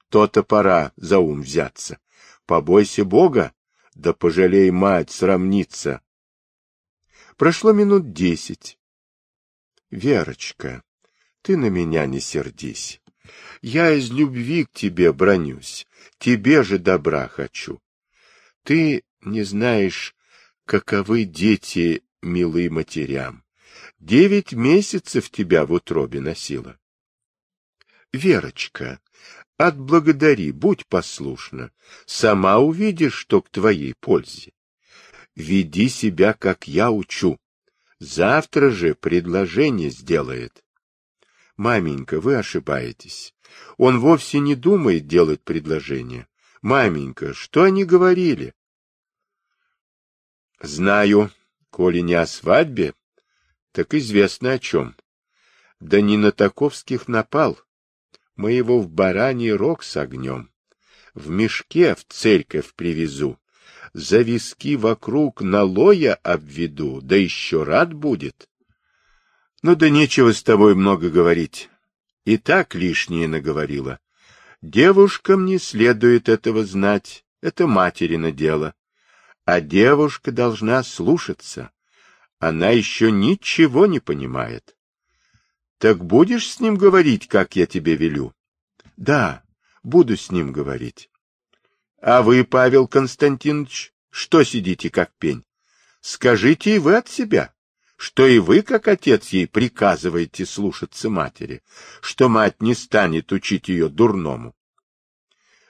То-то 0.09 0.43
пора 0.43 0.93
за 0.97 1.19
ум 1.19 1.43
взяться. 1.43 1.99
Побойся 2.47 3.05
Бога, 3.05 3.53
да 3.95 4.12
пожалей 4.12 4.70
мать 4.70 5.11
срамниться. 5.11 6.01
Прошло 7.37 7.73
минут 7.73 8.12
десять. 8.12 8.78
Верочка, 9.91 10.83
ты 11.43 11.57
на 11.57 11.69
меня 11.70 12.07
не 12.07 12.20
сердись. 12.20 13.01
Я 13.62 13.93
из 13.93 14.11
любви 14.11 14.65
к 14.65 14.73
тебе 14.73 15.12
бронюсь, 15.12 15.87
тебе 16.19 16.62
же 16.62 16.78
добра 16.78 17.28
хочу. 17.28 17.81
Ты 18.62 19.05
не 19.23 19.43
знаешь, 19.43 20.15
каковы 20.65 21.24
дети, 21.24 22.05
милые 22.23 22.70
матерям. 22.70 23.45
Девять 23.99 24.53
месяцев 24.53 25.31
тебя 25.31 25.66
в 25.66 25.73
утробе 25.73 26.20
носила. 26.20 26.78
Верочка, 28.12 29.01
отблагодари, 29.57 30.53
будь 30.53 30.87
послушна. 30.87 31.70
Сама 32.07 32.59
увидишь, 32.59 33.15
что 33.15 33.43
к 33.43 33.51
твоей 33.51 33.95
пользе. 33.95 34.53
Веди 35.35 35.89
себя, 35.89 36.33
как 36.33 36.69
я 36.69 36.91
учу. 36.91 37.39
Завтра 37.99 38.70
же 38.70 38.95
предложение 38.95 39.91
сделает. 39.91 40.65
Маменька, 41.57 42.20
вы 42.20 42.37
ошибаетесь. 42.37 43.35
Он 43.78 44.01
вовсе 44.01 44.39
не 44.39 44.55
думает 44.55 45.07
делать 45.07 45.43
предложение. 45.43 46.27
Маменька, 46.61 47.33
что 47.33 47.62
они 47.62 47.85
говорили? 47.85 48.55
Знаю, 50.61 51.31
коли 51.70 52.01
не 52.01 52.15
о 52.15 52.27
свадьбе, 52.27 52.95
так 53.73 53.95
известно 53.95 54.53
о 54.53 54.59
чем. 54.59 54.97
Да 55.81 56.01
не 56.01 56.16
на 56.16 56.33
таковских 56.33 57.09
напал. 57.09 57.59
Мы 58.36 58.52
его 58.52 58.80
в 58.80 58.88
бараний 58.88 59.52
рог 59.52 59.82
согнем. 59.82 60.50
В 61.14 61.30
мешке 61.30 61.94
в 61.94 62.04
церковь 62.08 62.74
привезу. 62.74 63.38
За 63.94 64.20
виски 64.20 64.76
вокруг 64.76 65.40
налоя 65.40 66.14
обведу, 66.16 67.00
да 67.00 67.16
еще 67.16 67.62
рад 67.62 67.94
будет. 67.94 68.48
Ну 69.62 69.74
да 69.74 69.88
нечего 69.88 70.32
с 70.32 70.42
тобой 70.42 70.74
много 70.74 71.08
говорить. 71.08 71.70
И 72.26 72.36
так 72.36 72.74
лишнее 72.74 73.26
наговорила. 73.26 74.00
Девушкам 74.60 75.46
не 75.46 75.58
следует 75.58 76.28
этого 76.28 76.64
знать, 76.64 77.24
это 77.40 77.66
материно 77.66 78.32
дело. 78.32 78.74
А 79.46 79.60
девушка 79.60 80.32
должна 80.32 80.82
слушаться. 80.82 81.70
Она 82.38 82.70
еще 82.70 83.10
ничего 83.10 83.86
не 83.86 84.00
понимает. 84.00 84.76
Так 85.78 86.05
будешь 86.05 86.51
с 86.51 86.61
ним 86.61 86.77
говорить, 86.77 87.28
как 87.28 87.57
я 87.57 87.66
тебе 87.66 87.97
велю? 87.97 88.32
Да, 88.97 89.43
буду 89.82 90.16
с 90.16 90.31
ним 90.31 90.53
говорить. 90.53 91.11
А 92.01 92.23
вы, 92.23 92.44
Павел 92.44 92.89
Константинович, 92.89 93.93
что 94.11 94.43
сидите 94.43 94.90
как 94.90 95.12
пень? 95.19 95.44
Скажите 96.01 96.77
и 96.77 96.78
вы 96.78 96.97
от 96.97 97.09
себя, 97.09 97.53
что 97.97 98.27
и 98.27 98.39
вы, 98.39 98.62
как 98.62 98.89
отец 98.89 99.28
ей, 99.31 99.47
приказываете 99.47 100.47
слушаться 100.47 101.11
матери, 101.11 101.62
что 102.01 102.28
мать 102.28 102.62
не 102.62 102.74
станет 102.74 103.32
учить 103.32 103.69
ее 103.69 103.89
дурному. 103.89 104.55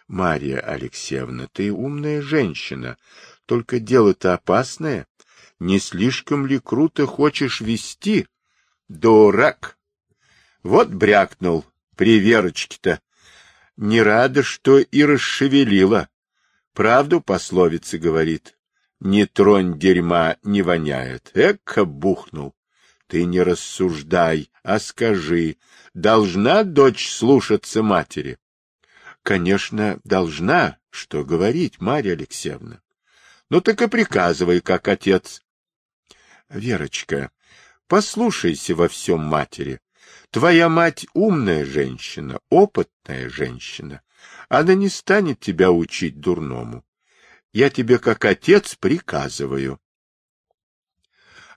Марья 0.07 0.61
Алексеевна, 0.61 1.49
ты 1.53 1.73
умная 1.73 2.23
женщина, 2.23 2.97
только 3.45 3.81
дело-то 3.81 4.35
опасное. 4.35 5.09
Не 5.59 5.81
слишком 5.81 6.47
ли 6.47 6.61
круто 6.61 7.07
хочешь 7.07 7.61
вести? 7.61 8.29
Дурак! 8.89 9.76
Вот 10.67 10.89
брякнул 10.89 11.65
при 11.95 12.19
Верочке-то. 12.19 13.01
Не 13.77 14.03
рада, 14.03 14.43
что 14.43 14.79
и 14.81 15.05
расшевелила. 15.05 16.09
Правду 16.73 17.21
пословица 17.21 17.99
говорит. 17.99 18.59
Не 18.99 19.27
тронь 19.27 19.79
дерьма, 19.79 20.39
не 20.43 20.63
воняет. 20.63 21.31
Эка 21.35 21.85
бухнул. 21.85 22.53
Ты 23.07 23.27
не 23.27 23.43
рассуждай, 23.43 24.51
а 24.65 24.81
скажи, 24.81 25.57
должна 25.95 26.65
дочь 26.65 27.13
слушаться 27.13 27.85
матери? 27.85 28.37
Конечно, 29.23 30.01
должна, 30.03 30.79
что 30.91 31.25
говорить, 31.25 31.81
Марья 31.81 32.15
Алексеевна. 32.15 32.81
Ну 33.51 33.61
так 33.61 33.81
и 33.83 33.87
приказывай, 33.87 34.61
как 34.61 34.89
отец. 34.89 35.45
Верочка, 36.49 37.31
послушайся 37.87 38.75
во 38.75 38.89
всем 38.89 39.21
матери. 39.21 39.81
Твоя 40.31 40.69
мать 40.69 41.07
умная 41.15 41.65
женщина, 41.65 42.41
опытная 42.51 43.29
женщина. 43.29 44.03
Она 44.49 44.75
не 44.75 44.89
станет 44.89 45.41
тебя 45.41 45.71
учить 45.71 46.21
дурному. 46.21 46.85
Я 47.53 47.71
тебе, 47.71 47.99
как 47.99 48.25
отец, 48.25 48.75
приказываю. 48.75 49.81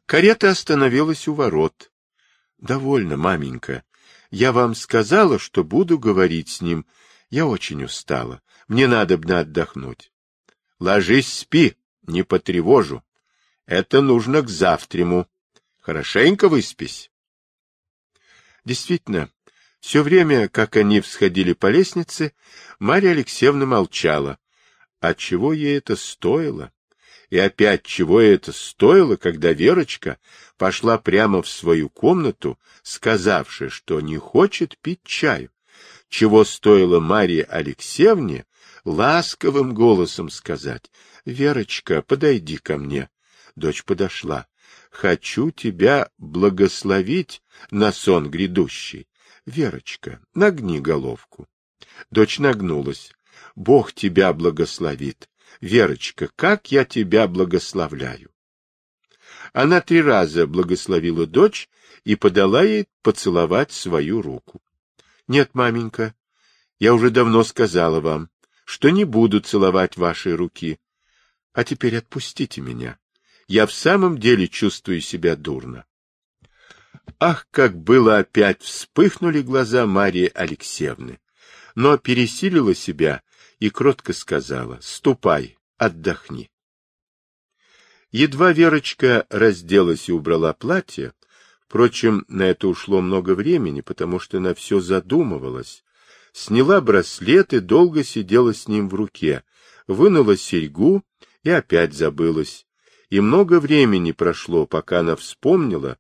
Карета 0.06 0.50
остановилась 0.50 1.28
у 1.28 1.34
ворот.— 1.34 1.92
Довольно, 2.58 3.16
маменька. 3.16 3.84
Я 4.32 4.52
вам 4.52 4.76
сказала, 4.76 5.40
что 5.40 5.64
буду 5.64 5.98
говорить 5.98 6.50
с 6.50 6.62
ним. 6.62 6.86
Я 7.30 7.46
очень 7.46 7.84
устала. 7.84 8.42
Мне 8.68 8.88
надо 8.88 9.18
бы 9.18 9.34
отдохнуть.— 9.34 10.12
Ложись, 10.80 11.32
спи 11.32 11.76
не 12.04 12.24
потревожу. 12.24 13.04
Это 13.66 14.02
нужно 14.02 14.42
к 14.42 14.50
завтраму. 14.50 15.28
Хорошенько 15.80 16.50
выспись. 16.50 17.09
Действительно, 18.70 19.32
все 19.80 20.04
время, 20.04 20.48
как 20.48 20.76
они 20.76 21.02
всходили 21.02 21.54
по 21.54 21.72
лестнице, 21.72 22.34
Марья 22.78 23.10
Алексеевна 23.14 23.66
молчала. 23.66 24.38
А 25.00 25.16
чего 25.16 25.54
ей 25.54 25.80
это 25.80 25.96
стоило? 25.96 26.72
И 27.32 27.40
опять 27.40 27.82
чего 27.82 28.22
это 28.22 28.52
стоило, 28.52 29.16
когда 29.16 29.54
Верочка 29.54 30.20
пошла 30.56 31.00
прямо 31.00 31.42
в 31.42 31.50
свою 31.50 31.90
комнату, 31.90 32.60
сказавши, 32.84 33.70
что 33.70 34.02
не 34.02 34.18
хочет 34.18 34.78
пить 34.78 35.02
чаю? 35.04 35.50
Чего 36.08 36.46
стоило 36.46 37.00
Марье 37.00 37.46
Алексеевне 37.46 38.46
ласковым 38.86 39.74
голосом 39.74 40.30
сказать, 40.30 40.92
Верочка, 41.26 42.04
подойди 42.04 42.58
ко 42.58 42.78
мне. 42.78 43.10
Дочь 43.56 43.84
подошла. 43.84 44.46
Хочу 44.90 45.52
тебя 45.52 46.10
благословить 46.18 47.42
на 47.72 47.92
сон 47.92 48.30
грядущий. 48.30 49.08
Верочка, 49.46 50.22
нагни 50.34 50.80
головку. 50.80 51.48
Дочь 52.12 52.40
нагнулась. 52.40 53.14
Бог 53.56 53.94
тебя 53.94 54.34
благословит. 54.34 55.30
Верочка, 55.62 56.30
как 56.36 56.72
я 56.72 56.86
тебя 56.86 57.28
благословляю. 57.28 58.32
Она 59.54 59.82
три 59.82 60.02
раза 60.02 60.46
благословила 60.46 61.26
дочь 61.26 61.70
и 62.04 62.16
подала 62.16 62.64
ей 62.64 62.88
поцеловать 63.02 63.72
свою 63.72 64.22
руку.— 64.22 64.62
Нет, 65.28 65.54
маменька, 65.54 66.14
я 66.80 66.94
уже 66.94 67.10
давно 67.10 67.44
сказала 67.44 68.00
вам, 68.00 68.30
что 68.66 68.90
не 68.90 69.04
буду 69.04 69.40
целовать 69.40 69.98
ваши 69.98 70.36
руки. 70.36 70.80
А 71.54 71.64
теперь 71.64 71.98
отпустите 71.98 72.62
меня. 72.62 72.98
Я 73.50 73.66
в 73.66 73.74
самом 73.74 74.20
деле 74.20 74.48
чувствую 74.48 75.02
себя 75.02 75.36
дурно. 75.36 75.86
Ах, 77.20 77.48
как 77.50 77.76
было 77.76 78.20
опять 78.20 78.62
вспыхнули 78.62 79.42
глаза 79.42 79.88
Марии 79.88 80.32
Алексеевны, 80.36 81.20
но 81.74 81.98
пересилила 81.98 82.76
себя 82.76 83.24
и 83.58 83.72
кротко 83.72 84.14
сказала, 84.14 84.78
ступай, 84.84 85.58
отдохни. 85.78 86.52
Едва 88.12 88.54
Верочка 88.54 89.26
разделась 89.32 90.10
и 90.10 90.12
убрала 90.12 90.54
платье, 90.54 91.14
впрочем, 91.66 92.26
на 92.28 92.44
это 92.44 92.68
ушло 92.68 93.02
много 93.02 93.34
времени, 93.34 93.82
потому 93.82 94.20
что 94.20 94.38
она 94.38 94.54
все 94.54 94.80
задумывалась, 94.80 95.84
сняла 96.34 96.82
браслет 96.82 97.54
и 97.54 97.60
долго 97.62 98.04
сидела 98.04 98.54
с 98.54 98.68
ним 98.68 98.90
в 98.90 98.94
руке, 98.94 99.44
вынула 99.88 100.38
серьгу 100.38 101.04
и 101.42 101.50
опять 101.50 101.96
забылась. 101.96 102.68
И 103.10 103.20
много 103.20 103.60
времени 103.60 104.12
прошло, 104.12 104.68
пока 104.68 105.00
она 105.00 105.16
вспомнила, 105.16 105.98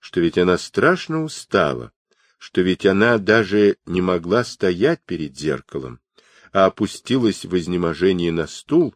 что 0.00 0.20
ведь 0.20 0.38
она 0.38 0.56
страшно 0.56 1.22
устала, 1.22 1.92
что 2.38 2.62
ведь 2.62 2.86
она 2.86 3.18
даже 3.18 3.76
не 3.84 4.00
могла 4.00 4.44
стоять 4.44 5.02
перед 5.04 5.36
зеркалом, 5.36 6.00
а 6.52 6.66
опустилась 6.66 7.44
в 7.44 7.56
изнеможении 7.56 8.30
на 8.30 8.46
стул, 8.46 8.94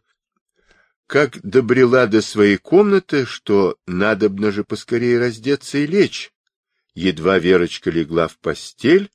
как 1.05 1.39
добрела 1.41 2.07
до 2.07 2.21
своей 2.21 2.57
комнаты, 2.57 3.25
что 3.25 3.77
надобно 3.85 4.51
же 4.51 4.63
поскорее 4.63 5.19
раздеться 5.19 5.77
и 5.77 5.85
лечь. 5.85 6.31
Едва 6.95 7.37
Верочка 7.37 7.91
легла 7.91 8.27
в 8.27 8.39
постель, 8.39 9.11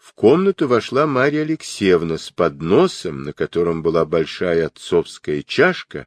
в 0.00 0.14
комнату 0.14 0.66
вошла 0.66 1.06
Марья 1.06 1.42
Алексеевна 1.42 2.16
с 2.16 2.30
подносом, 2.30 3.22
на 3.22 3.34
котором 3.34 3.82
была 3.82 4.06
большая 4.06 4.66
отцовская 4.66 5.42
чашка, 5.42 6.06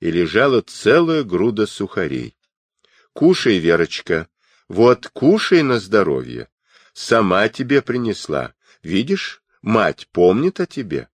и 0.00 0.10
лежала 0.10 0.62
целая 0.62 1.24
груда 1.24 1.66
сухарей.— 1.66 2.36
Кушай, 3.12 3.58
Верочка, 3.58 4.28
вот 4.68 5.08
кушай 5.08 5.62
на 5.62 5.78
здоровье. 5.78 6.48
Сама 6.94 7.48
тебе 7.48 7.82
принесла. 7.82 8.54
Видишь, 8.82 9.42
мать 9.60 10.08
помнит 10.10 10.58
о 10.60 10.66
тебе. 10.66 11.08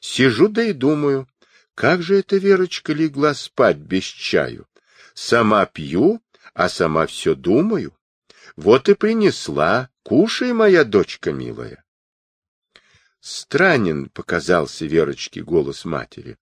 Сижу 0.00 0.48
да 0.48 0.64
и 0.64 0.72
думаю, 0.72 1.28
как 1.74 2.02
же 2.02 2.18
эта 2.18 2.36
Верочка 2.38 2.94
легла 2.94 3.34
спать 3.34 3.76
без 3.76 4.04
чаю? 4.04 4.66
Сама 5.14 5.66
пью, 5.66 6.22
а 6.54 6.68
сама 6.70 7.06
все 7.06 7.34
думаю. 7.34 7.94
Вот 8.56 8.88
и 8.88 8.94
принесла. 8.94 9.90
Кушай, 10.02 10.52
моя 10.52 10.84
дочка 10.84 11.32
милая. 11.32 11.84
Странен 13.20 14.08
показался 14.08 14.86
Верочке 14.86 15.42
голос 15.42 15.84
матери. 15.84 16.38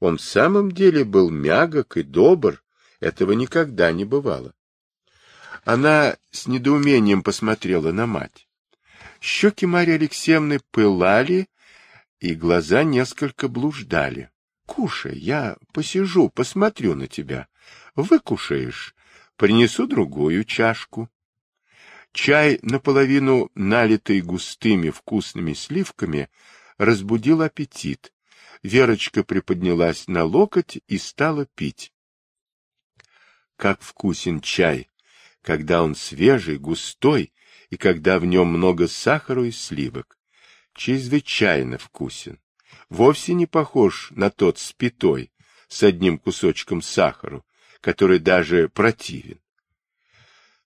Он 0.00 0.18
в 0.18 0.22
самом 0.22 0.72
деле 0.72 1.04
был 1.04 1.30
мягок 1.30 1.96
и 1.96 2.02
добр. 2.02 2.62
Этого 3.00 3.32
никогда 3.32 3.92
не 3.92 4.04
бывало. 4.04 4.54
Она 5.64 6.16
с 6.30 6.46
недоумением 6.46 7.22
посмотрела 7.22 7.92
на 7.92 8.06
мать. 8.06 8.48
Щеки 9.20 9.66
Марьи 9.66 9.94
Алексеевны 9.94 10.60
пылали, 10.70 11.48
и 12.20 12.34
глаза 12.34 12.84
несколько 12.84 13.48
блуждали.— 13.48 14.30
Кушай, 14.66 15.18
я 15.18 15.56
посижу, 15.72 16.28
посмотрю 16.28 16.94
на 16.94 17.06
тебя. 17.06 17.46
Выкушаешь, 17.94 18.94
принесу 19.36 19.86
другую 19.86 20.44
чашку. 20.44 21.08
Чай, 22.16 22.58
наполовину 22.62 23.50
налитый 23.54 24.22
густыми 24.22 24.88
вкусными 24.88 25.52
сливками, 25.52 26.30
разбудил 26.78 27.42
аппетит. 27.42 28.10
Верочка 28.62 29.22
приподнялась 29.22 30.08
на 30.08 30.24
локоть 30.24 30.78
и 30.88 30.96
стала 30.96 31.44
пить. 31.44 31.92
Как 33.56 33.82
вкусен 33.82 34.40
чай, 34.40 34.88
когда 35.42 35.82
он 35.82 35.94
свежий, 35.94 36.56
густой, 36.56 37.34
и 37.68 37.76
когда 37.76 38.18
в 38.18 38.24
нем 38.24 38.48
много 38.48 38.88
сахара 38.88 39.46
и 39.46 39.50
сливок. 39.50 40.18
Чрезвычайно 40.74 41.76
вкусен. 41.76 42.40
Вовсе 42.88 43.34
не 43.34 43.44
похож 43.44 44.10
на 44.12 44.30
тот 44.30 44.58
спитой, 44.58 45.32
с 45.68 45.82
одним 45.82 46.16
кусочком 46.18 46.80
сахару, 46.80 47.44
который 47.82 48.20
даже 48.20 48.70
противен. 48.70 49.38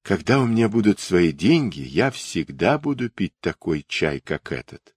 Когда 0.03 0.41
у 0.41 0.47
меня 0.47 0.69
будут 0.69 0.99
свои 0.99 1.33
деньги, 1.33 1.81
я 1.81 2.11
всегда 2.11 2.79
буду 2.79 3.11
пить 3.11 3.35
такой 3.41 3.85
чай, 3.87 4.21
как 4.21 4.51
этот. 4.53 4.95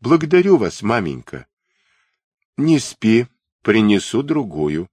Благодарю 0.00 0.56
вас, 0.56 0.82
маменька. 0.82 1.46
Не 2.56 2.78
спи, 2.78 3.26
принесу 3.62 4.22
другую. 4.22 4.88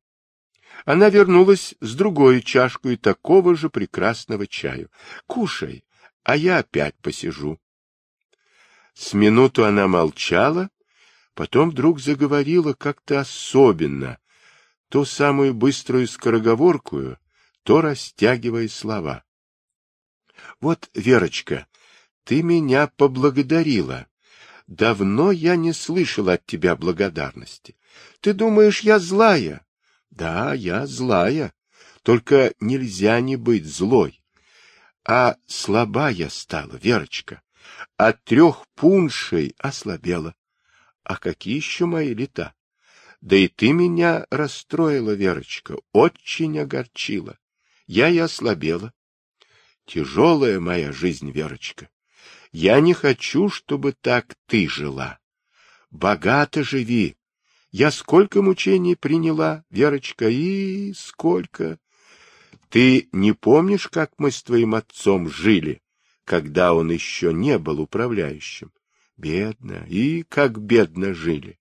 Она 0.85 1.09
вернулась 1.09 1.75
с 1.79 1.95
другой 1.95 2.41
чашкой 2.41 2.97
такого 2.97 3.55
же 3.55 3.69
прекрасного 3.69 4.47
чаю. 4.47 4.91
Кушай, 5.25 5.85
а 6.23 6.35
я 6.35 6.59
опять 6.59 6.95
посижу. 6.97 7.59
С 8.93 9.13
минуту 9.13 9.65
она 9.65 9.87
молчала, 9.87 10.69
потом 11.33 11.71
вдруг 11.71 11.99
заговорила 11.99 12.73
как-то 12.73 13.19
особенно, 13.19 14.19
то 14.89 15.05
самую 15.05 15.53
быструю 15.53 16.07
скороговоркую, 16.07 17.19
то 17.65 17.81
растягивая 17.81 18.67
слова.— 18.67 19.23
Вот, 20.61 20.87
Верочка, 20.93 21.65
ты 22.23 22.43
меня 22.43 22.85
поблагодарила. 22.85 24.05
Давно 24.67 25.31
я 25.31 25.55
не 25.55 25.73
слышал 25.73 26.29
от 26.29 26.45
тебя 26.45 26.75
благодарности. 26.75 27.75
Ты 28.19 28.33
думаешь, 28.33 28.81
я 28.81 28.99
злая? 28.99 29.65
Да, 30.11 30.53
я 30.53 30.85
злая. 30.85 31.53
Только 32.03 32.53
нельзя 32.59 33.19
не 33.19 33.35
быть 33.35 33.65
злой. 33.65 34.21
А 35.03 35.35
слабая 35.47 36.29
стала, 36.29 36.75
Верочка. 36.75 37.41
От 37.97 38.23
трех 38.25 38.67
пуншей 38.75 39.55
ослабела. 39.57 40.35
А 41.03 41.17
какие 41.17 41.55
еще 41.55 41.87
мои 41.87 42.13
лета? 42.13 42.53
Да 43.21 43.35
и 43.35 43.47
ты 43.47 43.71
меня 43.71 44.27
расстроила, 44.29 45.11
Верочка, 45.11 45.77
очень 45.93 46.59
огорчила. 46.59 47.39
Я 47.87 48.09
и 48.09 48.17
ослабела. 48.17 48.93
Тяжелая 49.85 50.59
моя 50.59 50.91
жизнь, 50.91 51.29
Верочка. 51.31 51.89
Я 52.51 52.79
не 52.79 52.93
хочу, 52.93 53.49
чтобы 53.49 53.93
так 53.93 54.35
ты 54.47 54.67
жила. 54.67 55.19
Богато 55.91 56.63
живи. 56.63 57.15
Я 57.71 57.91
сколько 57.91 58.41
мучений 58.41 58.95
приняла, 58.95 59.63
Верочка, 59.69 60.29
и 60.29 60.93
сколько. 60.93 61.77
Ты 62.69 63.09
не 63.11 63.33
помнишь, 63.33 63.87
как 63.87 64.13
мы 64.17 64.31
с 64.31 64.41
твоим 64.41 64.73
отцом 64.73 65.29
жили, 65.29 65.83
когда 66.23 66.73
он 66.73 66.89
еще 66.89 67.33
не 67.33 67.59
был 67.59 67.81
управляющим? 67.81 68.71
Бедно, 69.17 69.85
и 69.87 70.23
как 70.23 70.59
бедно 70.59 71.13
жили. 71.13 71.59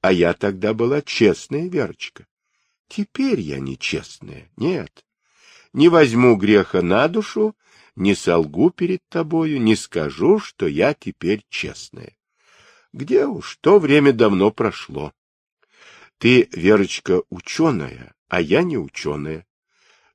А 0.00 0.12
я 0.12 0.32
тогда 0.32 0.72
была 0.72 1.02
честная, 1.02 1.68
Верочка. 1.68 2.26
Теперь 2.88 3.40
я 3.40 3.58
нечестная, 3.58 4.50
нет 4.56 5.03
не 5.74 5.88
возьму 5.88 6.36
греха 6.36 6.80
на 6.80 7.08
душу, 7.08 7.54
не 7.96 8.14
солгу 8.14 8.70
перед 8.70 9.06
тобою, 9.08 9.60
не 9.60 9.76
скажу, 9.76 10.38
что 10.38 10.66
я 10.66 10.94
теперь 10.94 11.44
честная. 11.50 12.16
Где 12.92 13.26
уж, 13.26 13.58
то 13.60 13.78
время 13.78 14.12
давно 14.12 14.50
прошло. 14.50 15.12
Ты, 16.18 16.48
Верочка, 16.52 17.22
ученая, 17.28 18.14
а 18.28 18.40
я 18.40 18.62
не 18.62 18.78
ученая. 18.78 19.46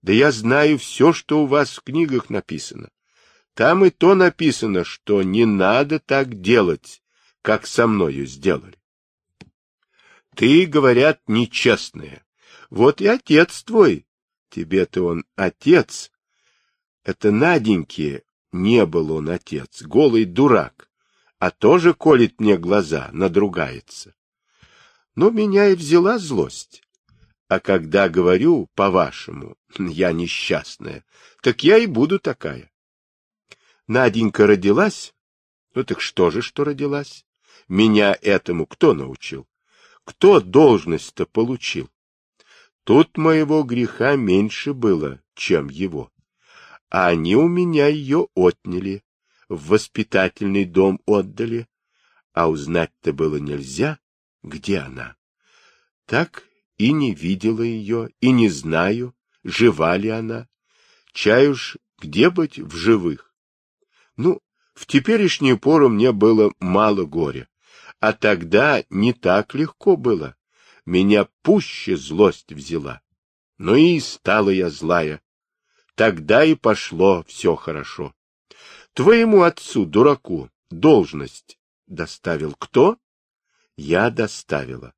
Да 0.01 0.13
я 0.13 0.31
знаю 0.31 0.79
все, 0.79 1.11
что 1.11 1.43
у 1.43 1.45
вас 1.45 1.75
в 1.75 1.83
книгах 1.83 2.29
написано. 2.29 2.89
Там 3.53 3.83
и 3.83 3.89
то 3.89 4.15
написано, 4.15 4.85
что 4.85 5.21
не 5.23 5.45
надо 5.45 5.99
так 5.99 6.39
делать, 6.39 7.03
как 7.41 7.67
со 7.67 7.85
мною 7.85 8.25
сделали. 8.25 8.77
Ты, 10.35 10.65
говорят, 10.65 11.19
нечестная. 11.27 12.23
Вот 12.69 13.01
и 13.01 13.07
отец 13.07 13.61
твой 13.63 14.05
Тебе-то 14.49 15.03
он 15.05 15.25
отец. 15.35 16.11
Это 17.03 17.31
Наденьке 17.31 18.23
не 18.51 18.85
был 18.85 19.11
он 19.11 19.29
отец, 19.29 19.83
голый 19.83 20.25
дурак, 20.25 20.89
а 21.37 21.51
тоже 21.51 21.93
колет 21.93 22.39
мне 22.39 22.57
глаза, 22.57 23.09
надругается. 23.13 24.15
Но 25.15 25.29
меня 25.29 25.69
и 25.69 25.75
взяла 25.75 26.17
злость. 26.17 26.81
А 27.47 27.59
когда 27.59 28.09
говорю, 28.09 28.69
по-вашему, 28.75 29.55
я 29.77 30.11
несчастная, 30.11 31.03
так 31.41 31.63
я 31.63 31.77
и 31.77 31.85
буду 31.85 32.19
такая. 32.19 32.71
Наденька 33.87 34.45
родилась? 34.45 35.13
Ну 35.73 35.83
так 35.83 36.01
что 36.01 36.29
же, 36.31 36.41
что 36.41 36.63
родилась? 36.63 37.25
Меня 37.67 38.17
этому 38.21 38.65
кто 38.65 38.93
научил? 38.93 39.47
Кто 40.03 40.39
должность-то 40.39 41.25
получил? 41.25 41.89
Тут 42.89 43.19
моего 43.19 43.61
греха 43.61 44.15
меньше 44.15 44.73
было, 44.73 45.21
чем 45.35 45.69
его. 45.69 46.11
А 46.89 47.09
они 47.09 47.35
у 47.35 47.47
меня 47.47 47.85
ее 47.85 48.29
отняли, 48.33 49.03
в 49.47 49.67
воспитательный 49.67 50.65
дом 50.65 50.99
отдали, 51.05 51.67
а 52.33 52.49
узнать-то 52.49 53.13
было 53.13 53.35
нельзя, 53.35 53.99
где 54.41 54.79
она. 54.79 55.15
Так 56.07 56.45
и 56.79 56.91
не 56.91 57.13
видела 57.13 57.61
ее, 57.61 58.09
и 58.21 58.31
не 58.31 58.49
знаю, 58.49 59.15
жива 59.43 59.95
ли 59.95 60.09
она. 60.09 60.47
Уж 61.13 61.77
где 61.99 62.31
быть 62.31 62.57
в 62.57 62.75
живых. 62.75 63.35
Ну, 64.17 64.41
в 64.73 64.87
теперешнюю 64.87 65.59
пору 65.59 65.89
мне 65.89 66.11
было 66.11 66.51
мало 66.59 67.05
горя, 67.05 67.47
а 67.99 68.13
тогда 68.13 68.83
не 68.89 69.13
так 69.13 69.53
легко 69.53 69.95
было. 69.95 70.35
Меня 70.89 71.25
пуще 71.43 71.95
злость 71.95 72.51
взяла. 72.51 73.03
Ну 73.59 73.75
и 73.75 73.99
стала 73.99 74.49
я 74.49 74.71
злая. 74.71 75.21
Тогда 75.93 76.43
и 76.43 76.55
пошло 76.55 77.23
все 77.27 77.53
хорошо. 77.53 78.15
Твоему 78.93 79.43
отцу, 79.43 79.85
дураку, 79.85 80.49
должность 80.71 81.59
доставил 81.85 82.55
кто? 82.55 82.97
Я 83.77 84.09
доставила. 84.09 84.95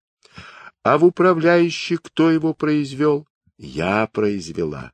А 0.81 0.97
в 0.97 1.03
управляющий 1.03 1.97
кто 1.97 2.31
его 2.31 2.53
произвел? 2.53 3.27
Я 3.57 4.07
произвела. 4.07 4.93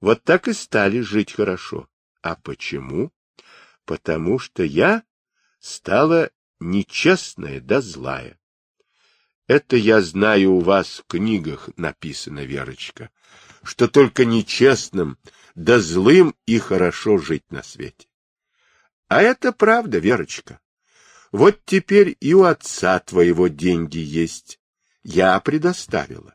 Вот 0.00 0.22
так 0.22 0.46
и 0.46 0.52
стали 0.52 1.00
жить 1.00 1.32
хорошо. 1.32 1.88
А 2.22 2.36
почему? 2.36 3.10
Потому 3.84 4.38
что 4.38 4.62
я 4.62 5.02
стала 5.58 6.30
нечестная 6.60 7.60
да 7.60 7.80
злая. 7.80 8.38
Это 9.52 9.76
я 9.76 10.00
знаю 10.00 10.52
у 10.52 10.60
вас 10.60 11.00
в 11.00 11.04
книгах 11.06 11.68
написано, 11.76 12.42
Верочка, 12.42 13.10
что 13.62 13.86
только 13.86 14.24
нечестным 14.24 15.18
да 15.54 15.78
злым 15.78 16.34
и 16.46 16.58
хорошо 16.58 17.18
жить 17.18 17.44
на 17.50 17.62
свете. 17.62 18.08
А 19.08 19.20
это 19.20 19.52
правда, 19.52 19.98
Верочка. 19.98 20.58
Вот 21.32 21.60
теперь 21.66 22.16
и 22.18 22.32
у 22.32 22.44
отца 22.44 22.98
твоего 23.00 23.48
деньги 23.48 23.98
есть. 23.98 24.58
Я 25.02 25.38
предоставила. 25.40 26.34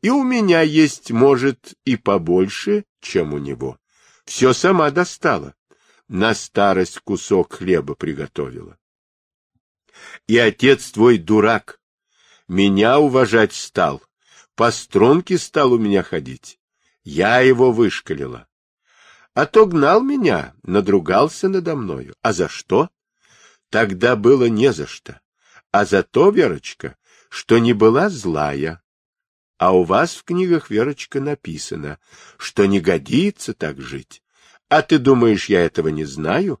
И 0.00 0.08
у 0.08 0.22
меня 0.22 0.62
есть, 0.62 1.10
может, 1.10 1.74
и 1.84 1.96
побольше, 1.96 2.86
чем 3.02 3.34
у 3.34 3.38
него. 3.38 3.78
Все 4.24 4.54
сама 4.54 4.90
достала. 4.90 5.54
На 6.08 6.34
старость 6.34 7.00
кусок 7.00 7.56
хлеба 7.56 7.94
приготовила. 7.94 8.78
И 10.26 10.38
отец 10.38 10.92
твой 10.92 11.18
дурак. 11.18 11.78
Меня 12.48 12.98
уважать 12.98 13.54
стал. 13.54 14.02
По 14.54 14.70
струнке 14.70 15.38
стал 15.38 15.72
у 15.72 15.78
меня 15.78 16.02
ходить. 16.02 16.58
Я 17.02 17.40
его 17.40 17.72
вышкалила. 17.72 18.46
А 19.32 19.46
то 19.46 19.66
гнал 19.66 20.02
меня, 20.02 20.54
надругался 20.62 21.48
надо 21.48 21.74
мною. 21.74 22.14
А 22.22 22.32
за 22.32 22.48
что? 22.48 22.90
Тогда 23.70 24.14
было 24.14 24.48
не 24.48 24.72
за 24.72 24.86
что. 24.86 25.20
А 25.72 25.84
за 25.84 26.02
то, 26.02 26.30
Верочка, 26.30 26.96
что 27.30 27.58
не 27.58 27.72
была 27.72 28.10
злая. 28.10 28.82
А 29.58 29.72
у 29.72 29.82
вас 29.82 30.14
в 30.14 30.24
книгах, 30.24 30.70
Верочка, 30.70 31.20
написано, 31.20 31.98
что 32.36 32.66
не 32.66 32.80
годится 32.80 33.54
так 33.54 33.80
жить. 33.80 34.22
А 34.68 34.82
ты 34.82 34.98
думаешь, 34.98 35.48
я 35.48 35.64
этого 35.64 35.88
не 35.88 36.04
знаю? 36.04 36.60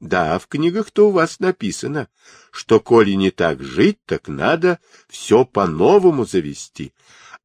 Да, 0.00 0.38
в 0.38 0.48
книгах-то 0.48 1.08
у 1.08 1.10
вас 1.12 1.40
написано, 1.40 2.08
что 2.50 2.80
коли 2.80 3.12
не 3.12 3.30
так 3.30 3.62
жить, 3.62 3.98
так 4.06 4.28
надо 4.28 4.78
все 5.08 5.44
по-новому 5.44 6.24
завести, 6.24 6.92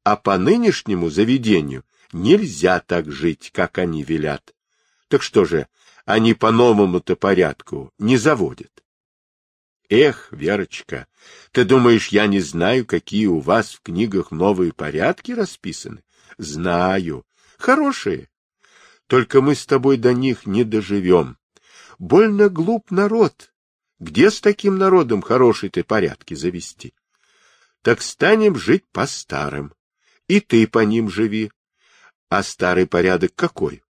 а 0.04 0.16
по 0.16 0.36
нынешнему 0.36 1.10
заведению 1.10 1.84
нельзя 2.12 2.80
так 2.80 3.10
жить, 3.10 3.50
как 3.52 3.78
они 3.78 4.02
велят. 4.02 4.54
Так 5.08 5.22
что 5.22 5.44
же, 5.44 5.68
они 6.04 6.34
по 6.34 6.50
новому-то 6.50 7.16
порядку 7.16 7.92
не 7.98 8.16
заводят? 8.16 8.84
Эх, 9.88 10.28
Верочка, 10.30 11.08
ты 11.50 11.64
думаешь, 11.64 12.08
я 12.08 12.28
не 12.28 12.40
знаю, 12.40 12.86
какие 12.86 13.26
у 13.26 13.40
вас 13.40 13.74
в 13.74 13.80
книгах 13.80 14.30
новые 14.30 14.72
порядки 14.72 15.32
расписаны? 15.32 16.04
Знаю. 16.38 17.26
Хорошие. 17.58 18.28
Только 19.08 19.40
мы 19.40 19.56
с 19.56 19.66
тобой 19.66 19.96
до 19.96 20.14
них 20.14 20.46
не 20.46 20.62
доживем. 20.62 21.36
Больно 22.00 22.48
глуп 22.48 22.90
народ. 22.90 23.52
Где 23.98 24.30
с 24.30 24.40
таким 24.40 24.78
народом 24.78 25.20
хорошие 25.20 25.68
ты 25.68 25.84
порядки 25.84 26.32
завести? 26.32 26.94
Так 27.82 28.00
станем 28.00 28.56
жить 28.56 28.86
по 28.90 29.06
старым. 29.06 29.74
И 30.26 30.40
ты 30.40 30.66
по 30.66 30.78
ним 30.78 31.10
живи. 31.10 31.52
А 32.30 32.42
старый 32.42 32.86
порядок 32.86 33.34
какой? 33.34 33.82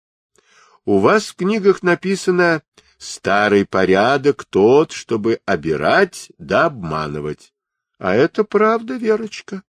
У 0.86 1.00
вас 1.00 1.26
в 1.26 1.36
книгах 1.36 1.82
написано 1.82 2.62
Старый 2.96 3.66
порядок 3.66 4.44
тот, 4.44 4.90
чтобы 4.90 5.40
обирать 5.44 6.32
да 6.38 6.64
обманывать. 6.64 7.52
А 7.98 8.14
это 8.14 8.42
правда, 8.42 8.94
Верочка. 8.94 9.62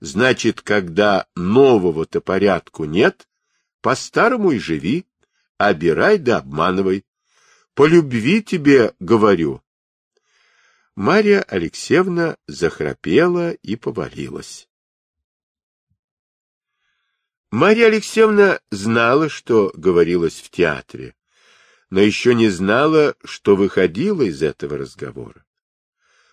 Значит, 0.00 0.62
когда 0.62 1.28
нового-то 1.36 2.20
порядку 2.20 2.84
нет, 2.86 3.28
по-старому 3.82 4.50
и 4.50 4.58
живи, 4.58 5.06
обирай 5.56 6.18
да 6.18 6.38
обманывай. 6.38 7.04
По 7.78 7.86
любви 7.86 8.42
тебе 8.42 8.92
говорю. 8.98 9.62
Марья 10.96 11.42
Алексеевна 11.42 12.36
захрапела 12.48 13.52
и 13.52 13.76
повалилась. 13.76 14.68
Марья 17.52 17.86
Алексеевна 17.86 18.58
знала, 18.72 19.28
что 19.28 19.70
говорилось 19.76 20.40
в 20.40 20.50
театре, 20.50 21.14
но 21.88 22.00
еще 22.00 22.34
не 22.34 22.48
знала, 22.48 23.14
что 23.22 23.54
выходила 23.54 24.22
из 24.22 24.42
этого 24.42 24.76
разговора. 24.76 25.46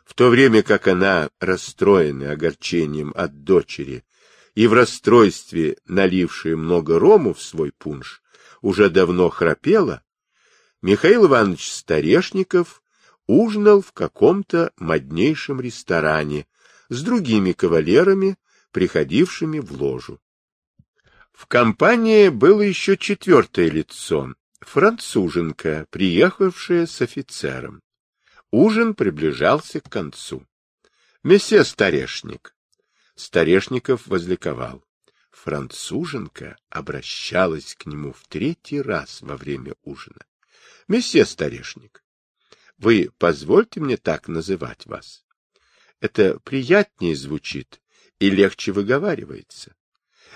В 0.03 0.15
то 0.15 0.29
время 0.29 0.63
как 0.63 0.87
она, 0.87 1.29
расстроенная 1.39 2.31
огорчением 2.31 3.13
от 3.15 3.43
дочери 3.43 4.03
и 4.55 4.65
в 4.65 4.73
расстройстве 4.73 5.77
налившая 5.85 6.55
много 6.55 6.97
рому 6.97 7.35
в 7.35 7.41
свой 7.43 7.71
пунш, 7.71 8.23
уже 8.63 8.89
давно 8.89 9.29
храпела, 9.29 10.01
Михаил 10.85 11.25
Иванович 11.25 11.71
Старешников 11.71 12.83
ужинал 13.25 13.81
в 13.81 13.91
каком-то 13.91 14.71
моднейшем 14.77 15.59
ресторане 15.59 16.45
с 16.89 17.01
другими 17.01 17.53
кавалерами, 17.53 18.37
приходившими 18.69 19.57
в 19.57 19.71
ложу. 19.71 20.21
В 21.31 21.47
компании 21.47 22.29
было 22.29 22.61
еще 22.61 22.97
четвертое 22.97 23.67
лицо, 23.67 24.35
француженка, 24.59 25.87
приехавшая 25.89 26.85
с 26.85 27.01
офицером. 27.01 27.81
Ужин 28.51 28.93
приближался 28.93 29.79
к 29.79 29.89
концу. 29.89 30.45
Месье 31.23 31.63
Старешник. 31.63 32.55
Старешников 33.15 34.05
возликовал. 34.05 34.83
Француженка 35.31 36.57
обращалась 36.69 37.73
к 37.73 37.87
нему 37.87 38.13
в 38.13 38.27
третий 38.27 38.81
раз 38.81 39.23
во 39.23 39.35
время 39.35 39.73
ужина. 39.81 40.21
Месье 40.87 41.25
Старешник, 41.25 42.03
вы 42.77 43.09
позвольте 43.17 43.79
мне 43.79 43.97
так 43.97 44.27
называть 44.27 44.85
вас. 44.85 45.25
Это 45.99 46.39
приятнее 46.41 47.15
звучит 47.15 47.81
и 48.19 48.29
легче 48.29 48.71
выговаривается. 48.71 49.75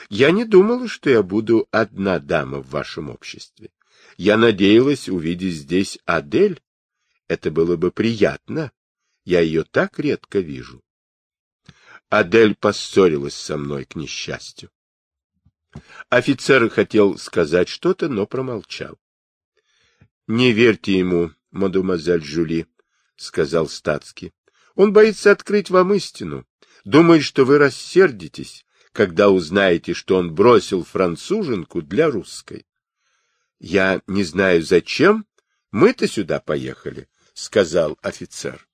Я 0.10 0.32
не 0.32 0.46
думала, 0.46 0.88
что 0.88 1.12
я 1.12 1.22
буду 1.22 1.68
одна 1.70 2.18
дама 2.18 2.62
в 2.62 2.70
вашем 2.70 3.12
обществе. 3.12 3.70
Я 4.18 4.38
надеялась 4.38 5.08
увидеть 5.08 5.54
здесь 5.54 6.00
Адель. 6.06 6.60
Это 7.28 7.52
было 7.52 7.76
бы 7.76 7.92
приятно. 7.92 8.72
Я 9.26 9.42
ее 9.42 9.64
так 9.64 10.00
редко 10.00 10.40
вижу. 10.40 10.84
Адель 12.10 12.56
поссорилась 12.56 13.36
со 13.36 13.56
мной, 13.56 13.86
к 13.86 13.96
несчастью. 13.96 14.72
Офицер 16.10 16.70
хотел 16.70 17.20
сказать 17.20 17.70
что-то, 17.70 18.10
но 18.10 18.26
промолчал.— 18.26 18.98
Не 20.30 20.52
верьте 20.52 20.96
ему, 20.96 21.32
мадемуазель 21.50 22.24
Жюли,— 22.24 22.68
сказал 23.16 23.68
статский.— 23.68 24.32
Он 24.76 24.94
боится 24.94 25.32
открыть 25.32 25.72
вам 25.72 25.92
истину. 25.96 26.46
Думает, 26.84 27.24
что 27.24 27.46
вы 27.46 27.58
рассердитесь, 27.58 28.64
когда 28.92 29.32
узнаете, 29.32 29.96
что 29.96 30.18
он 30.18 30.36
бросил 30.36 30.84
француженку 30.84 31.82
для 31.82 32.12
русской. 32.12 32.68
Я 33.58 34.04
не 34.06 34.24
знаю 34.24 34.62
зачем. 34.62 35.26
Мы-то 35.72 36.08
сюда 36.08 36.40
поехали,— 36.40 37.10
сказал 37.34 37.98
офицер. 38.04 38.68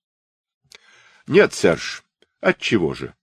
—Нет, 1.25 1.53
Серж, 1.53 2.03
отчего 2.41 2.93
же? 2.93 3.15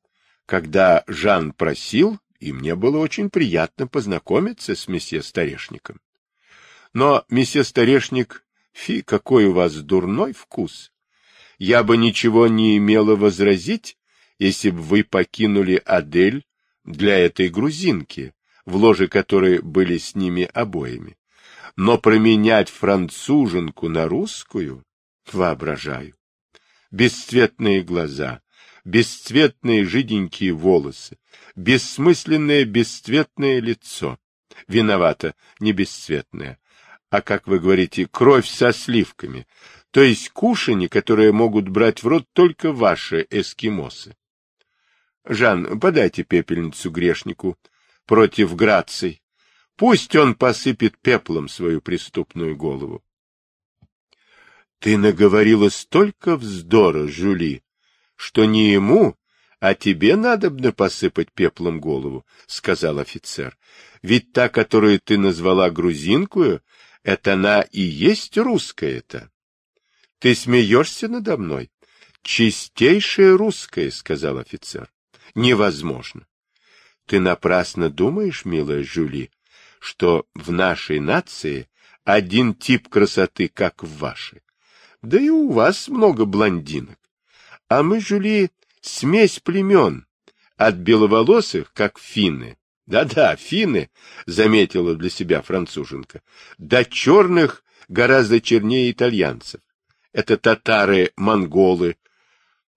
Когда 0.47 1.05
Жан 1.07 1.53
просил, 1.53 2.19
и 2.41 2.55
мне 2.55 2.77
было 2.77 2.97
очень 2.97 3.29
приятно 3.29 3.87
познакомиться 3.87 4.75
с 4.75 4.89
месье 4.89 5.23
Старешником. 5.23 6.01
Но, 6.93 7.25
месье 7.31 7.65
Старешник, 7.65 8.45
фи, 8.73 9.03
какой 9.03 9.47
у 9.47 9.53
вас 9.53 9.75
дурной 9.77 10.33
вкус! 10.33 10.93
Я 11.59 11.85
бы 11.85 11.97
ничего 11.97 12.49
не 12.49 12.77
имела 12.77 13.17
возразить, 13.17 13.97
если 14.39 14.71
бы 14.71 14.81
вы 14.81 15.05
покинули 15.05 15.81
Адель 15.85 16.45
для 16.85 17.19
этой 17.19 17.49
грузинки, 17.49 18.35
в 18.65 18.77
ложе 18.77 19.09
которой 19.09 19.61
были 19.61 19.99
с 19.99 20.15
ними 20.15 20.49
обоими. 20.53 21.17
Но 21.77 21.99
променять 21.99 22.69
француженку 22.69 23.89
на 23.89 24.09
русскую 24.09 24.85
воображаю. 25.33 26.15
Бесцветные 26.91 27.83
глаза, 27.83 28.43
бесцветные 28.85 29.85
жиденькие 29.85 30.53
волосы, 30.53 31.19
бессмысленное 31.57 32.65
бесцветное 32.65 33.61
лицо. 33.61 34.19
Виновато, 34.69 35.35
не 35.61 35.73
бесцветное, 35.73 36.59
а, 37.13 37.21
как 37.21 37.47
вы 37.47 37.61
говорите, 37.61 38.09
кровь 38.11 38.49
со 38.49 38.73
сливками, 38.73 39.47
то 39.91 40.01
есть 40.01 40.31
кушани, 40.31 40.87
которые 40.87 41.31
могут 41.31 41.69
брать 41.69 42.03
в 42.03 42.07
рот 42.07 42.27
только 42.33 42.73
ваши 42.73 43.27
эскимосы. 43.29 44.17
Жан, 45.27 45.79
подайте 45.79 46.23
пепельницу 46.23 46.91
грешнику 46.91 47.59
против 48.07 48.57
Граций. 48.57 49.21
Пусть 49.77 50.17
он 50.17 50.35
посыпет 50.35 50.99
пеплом 51.03 51.51
свою 51.51 51.83
преступную 51.83 52.57
голову. 52.57 53.05
Ты 54.79 54.97
наговорила 54.97 55.69
столько 55.69 56.39
вздора, 56.39 57.09
Жюли, 57.09 57.63
что 58.17 58.47
не 58.47 58.73
ему, 58.73 59.19
а 59.61 59.75
тебе 59.75 60.17
надо 60.17 60.49
бы 60.49 60.73
посыпать 60.73 61.31
пеплом 61.31 61.79
голову,— 61.79 62.25
сказал 62.47 62.99
офицер. 62.99 63.59
Ведь 64.01 64.33
та, 64.33 64.49
которую 64.49 64.99
ты 64.99 65.19
назвала 65.19 65.69
грузинкую, 65.69 66.63
это 67.03 67.35
она 67.35 67.63
и 67.63 67.81
есть 67.81 68.39
русская-то. 68.39 69.31
Ты 70.19 70.35
смеешься 70.35 71.09
надо 71.09 71.37
мной? 71.37 71.71
Чистейшая 72.23 73.37
русская,— 73.37 73.91
сказал 73.93 74.39
офицер. 74.39 74.93
Невозможно. 75.35 76.27
Ты 77.07 77.19
напрасно 77.19 77.91
думаешь, 77.91 78.45
милая 78.45 78.85
Жюли, 78.85 79.31
что 79.81 80.27
в 80.35 80.53
нашей 80.53 81.01
нации 81.01 81.69
один 82.05 82.55
тип 82.55 82.89
красоты, 82.89 83.49
как 83.49 83.83
в 83.83 83.99
вашей. 83.99 84.43
Да 85.03 85.19
и 85.19 85.29
у 85.29 85.51
вас 85.51 85.89
много 85.89 86.25
блондинок. 86.25 86.99
А 87.69 87.83
мы, 87.83 88.01
Жюли, 88.01 88.51
смесь 88.81 89.41
племен, 89.41 90.07
от 90.57 90.77
беловолосых, 90.77 91.73
как 91.73 91.99
финны. 91.99 92.57
Да-да, 92.87 93.37
финны, 93.37 93.91
заметила 94.27 94.95
для 94.95 95.09
себя 95.09 95.41
француженка, 95.43 96.23
до 96.59 96.85
черных 96.85 97.65
гораздо 97.89 98.41
чернее 98.41 98.91
итальянцев. 98.91 99.61
Это 100.13 100.37
татары-монголы. 100.37 101.97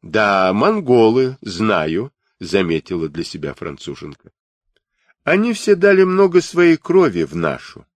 Да, 0.01 0.53
монголы, 0.53 1.37
знаю, 1.41 2.13
заметила 2.39 3.09
для 3.09 3.23
себя 3.23 3.53
француженка. 3.53 4.31
Они 5.23 5.53
все 5.53 5.75
дали 5.75 6.03
много 6.03 6.41
своей 6.41 6.77
крови 6.77 7.23
в 7.23 7.35
нашу. 7.35 7.87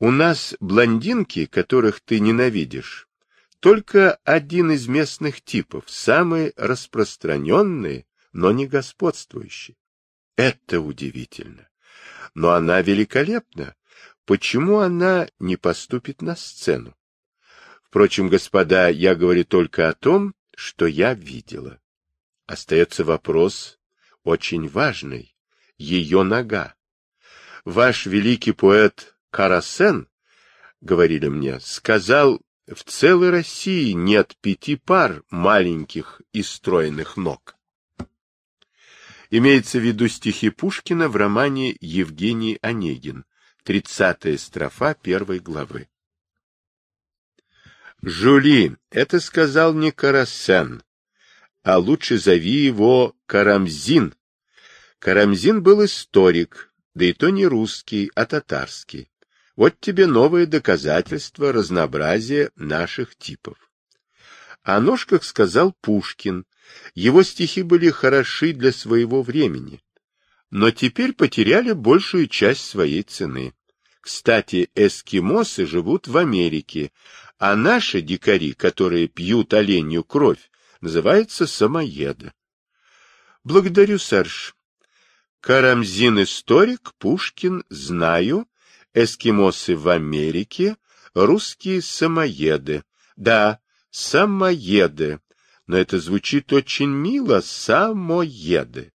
У 0.00 0.10
нас 0.10 0.56
блондинки, 0.58 1.44
которых 1.46 2.00
ты 2.00 2.18
ненавидишь, 2.18 3.08
только 3.60 4.14
один 4.24 4.72
из 4.72 4.88
местных 4.88 5.42
типов, 5.42 5.84
самый 5.86 6.52
распространенный, 6.56 8.06
но 8.32 8.52
не 8.52 8.66
господствующий. 8.66 9.76
Это 10.36 10.80
удивительно. 10.80 11.68
Но 12.34 12.52
она 12.52 12.82
великолепна. 12.82 13.74
Почему 14.24 14.78
она 14.78 15.28
не 15.38 15.56
поступит 15.56 16.22
на 16.22 16.34
сцену? 16.34 16.96
Впрочем, 17.82 18.28
господа, 18.28 18.88
я 18.88 19.14
говорю 19.14 19.44
только 19.44 19.88
о 19.88 19.92
том, 19.92 20.34
что 20.56 20.86
я 20.86 21.14
видела. 21.14 21.80
Остается 22.46 23.04
вопрос 23.04 23.78
очень 24.24 24.68
важный. 24.68 25.36
Ее 25.76 26.22
нога. 26.22 26.74
Ваш 27.64 28.06
великий 28.06 28.52
поэт 28.52 29.16
Карасен, 29.30 30.08
говорили 30.80 31.28
мне, 31.28 31.60
сказал 31.60 32.40
в 32.66 32.82
целой 32.84 33.30
России 33.30 33.92
нет 33.92 34.36
пяти 34.40 34.76
пар 34.76 35.22
маленьких 35.30 36.22
и 36.32 36.42
стройных 36.42 37.16
ног. 37.16 37.56
Имеется 39.36 39.80
в 39.80 39.82
виду 39.82 40.06
стихи 40.06 40.48
Пушкина 40.48 41.08
в 41.08 41.16
романе 41.16 41.76
Евгений 41.80 42.60
Онегин, 42.62 43.24
тридцатая 43.64 44.38
строфа 44.38 44.94
первой 44.94 45.40
главы. 45.40 45.88
Жули, 48.00 48.76
это 48.90 49.18
сказал 49.18 49.74
не 49.74 49.90
Карасен, 49.90 50.84
а 51.64 51.78
лучше 51.78 52.16
зови 52.16 52.64
его 52.64 53.16
Карамзин. 53.26 54.14
Карамзин 55.00 55.64
был 55.64 55.84
историк, 55.84 56.72
да 56.94 57.06
и 57.06 57.12
то 57.12 57.30
не 57.30 57.44
русский, 57.44 58.12
а 58.14 58.26
татарский. 58.26 59.10
Вот 59.56 59.80
тебе 59.80 60.06
новое 60.06 60.46
доказательство 60.46 61.52
разнообразия 61.52 62.52
наших 62.54 63.16
типов. 63.16 63.58
О 64.62 64.78
ножках 64.78 65.24
сказал 65.24 65.72
Пушкин. 65.80 66.46
Его 66.94 67.22
стихи 67.22 67.62
были 67.62 67.90
хороши 67.90 68.52
для 68.52 68.72
своего 68.72 69.22
времени, 69.22 69.82
но 70.50 70.70
теперь 70.70 71.12
потеряли 71.12 71.72
большую 71.72 72.28
часть 72.28 72.64
своей 72.66 73.02
цены. 73.02 73.54
Кстати, 74.00 74.70
эскимосы 74.74 75.66
живут 75.66 76.08
в 76.08 76.16
Америке, 76.16 76.92
а 77.38 77.56
наши 77.56 78.00
дикари, 78.00 78.52
которые 78.52 79.08
пьют 79.08 79.54
оленью 79.54 80.04
кровь, 80.04 80.50
называются 80.80 81.46
самоеды. 81.46 82.32
Благодарю, 83.42 83.98
Сарж. 83.98 84.54
Карамзин 85.40 86.22
историк, 86.22 86.92
Пушкин 86.98 87.64
знаю, 87.68 88.48
эскимосы 88.94 89.76
в 89.76 89.88
Америке, 89.88 90.76
русские 91.14 91.82
самоеды. 91.82 92.84
Да, 93.16 93.60
самоеды, 93.90 95.20
но 95.66 95.76
это 95.76 95.98
звучит 95.98 96.52
очень 96.52 96.90
мило, 96.90 97.40
самоеды. 97.40 98.92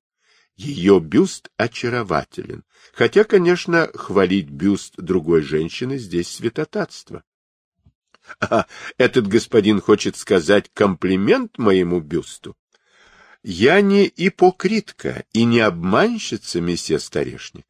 Ее 0.57 0.99
бюст 0.99 1.49
очарователен, 1.55 2.65
хотя, 2.91 3.23
конечно, 3.23 3.89
хвалить 3.93 4.49
бюст 4.49 4.95
другой 4.97 5.43
женщины 5.43 5.97
здесь 5.97 6.27
святотатство. 6.27 7.23
А 8.39 8.65
этот 8.97 9.27
господин 9.27 9.81
хочет 9.81 10.15
сказать 10.15 10.69
комплимент 10.73 11.57
моему 11.57 11.99
бюсту? 11.99 12.55
Я 13.43 13.81
не 13.81 14.11
ипокритка 14.15 15.25
и 15.33 15.43
не 15.43 15.59
обманщица, 15.59 16.61
месье 16.61 16.99
Старешник. 16.99 17.65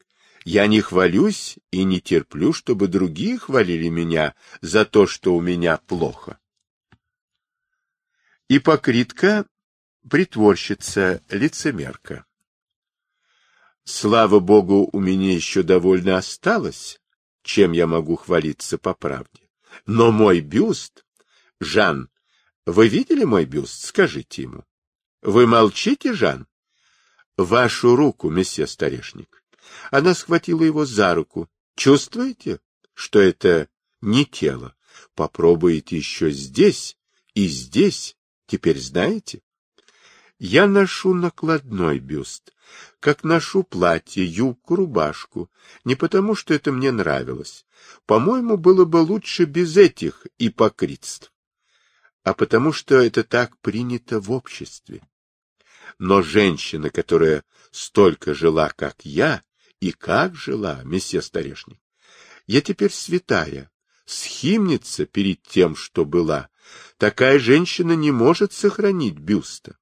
Я 0.45 0.67
не 0.67 0.81
хвалюсь 0.81 1.57
и 1.71 1.83
не 1.83 1.99
терплю, 2.01 2.53
чтобы 2.53 2.87
другие 2.87 3.37
хвалили 3.39 3.87
меня 3.87 4.35
за 4.61 4.85
то, 4.85 5.07
что 5.07 5.35
у 5.35 5.41
меня 5.41 5.77
плохо. 5.77 6.37
Ипокритка— 8.49 9.47
притворщица, 10.09 11.23
лицемерка. 11.29 12.25
Слава 13.85 14.39
богу, 14.39 14.89
у 14.91 14.99
меня 14.99 15.33
еще 15.33 15.63
довольно 15.63 16.17
осталось, 16.17 17.01
чем 17.41 17.71
я 17.71 17.87
могу 17.87 18.15
хвалиться 18.15 18.77
по 18.77 18.93
правде. 18.93 19.42
Но 19.85 20.11
мой 20.11 20.39
бюст... 20.41 21.05
Жан, 21.59 22.09
вы 22.65 22.87
видели 22.87 23.23
мой 23.23 23.45
бюст? 23.45 23.85
Скажите 23.85 24.43
ему. 24.43 24.65
Вы 25.21 25.47
молчите, 25.47 26.13
Жан? 26.13 26.47
Вашу 27.37 27.95
руку, 27.95 28.29
месье 28.29 28.67
Старешник. 28.67 29.43
Она 29.91 30.13
схватила 30.13 30.63
его 30.63 30.85
за 30.85 31.15
руку. 31.15 31.49
Чувствуете, 31.75 32.59
что 32.93 33.19
это 33.19 33.69
не 34.01 34.25
тело? 34.25 34.75
Попробуйте 35.15 35.97
еще 35.97 36.31
здесь 36.31 36.97
и 37.33 37.47
здесь. 37.47 38.17
Теперь 38.45 38.79
знаете? 38.79 39.41
Я 40.39 40.67
ношу 40.67 41.13
накладной 41.13 41.99
бюст, 41.99 42.53
как 42.99 43.23
ношу 43.23 43.63
платье, 43.63 44.25
юбку, 44.25 44.75
рубашку, 44.75 45.49
не 45.85 45.95
потому, 45.95 46.35
что 46.35 46.53
это 46.53 46.71
мне 46.71 46.91
нравилось. 46.91 47.65
По-моему, 48.05 48.57
было 48.57 48.85
бы 48.85 48.97
лучше 48.97 49.45
без 49.45 49.77
этих 49.77 50.25
ипокритств, 50.39 51.31
а 52.23 52.33
потому, 52.33 52.73
что 52.73 52.95
это 52.95 53.23
так 53.23 53.57
принято 53.59 54.19
в 54.19 54.31
обществе. 54.31 55.01
Но 55.99 56.21
женщина, 56.21 56.89
которая 56.89 57.43
столько 57.71 58.33
жила, 58.33 58.69
как 58.69 59.05
я, 59.05 59.43
и 59.79 59.91
как 59.91 60.35
жила, 60.35 60.81
месье 60.83 61.21
Старешник. 61.21 61.79
Я 62.47 62.61
теперь 62.61 62.91
святая, 62.91 63.69
схимница 64.05 65.05
перед 65.05 65.43
тем, 65.43 65.75
что 65.75 66.05
была. 66.05 66.49
Такая 66.97 67.37
женщина 67.37 67.93
не 67.93 68.11
может 68.11 68.53
сохранить 68.53 69.17
бюста. 69.17 69.77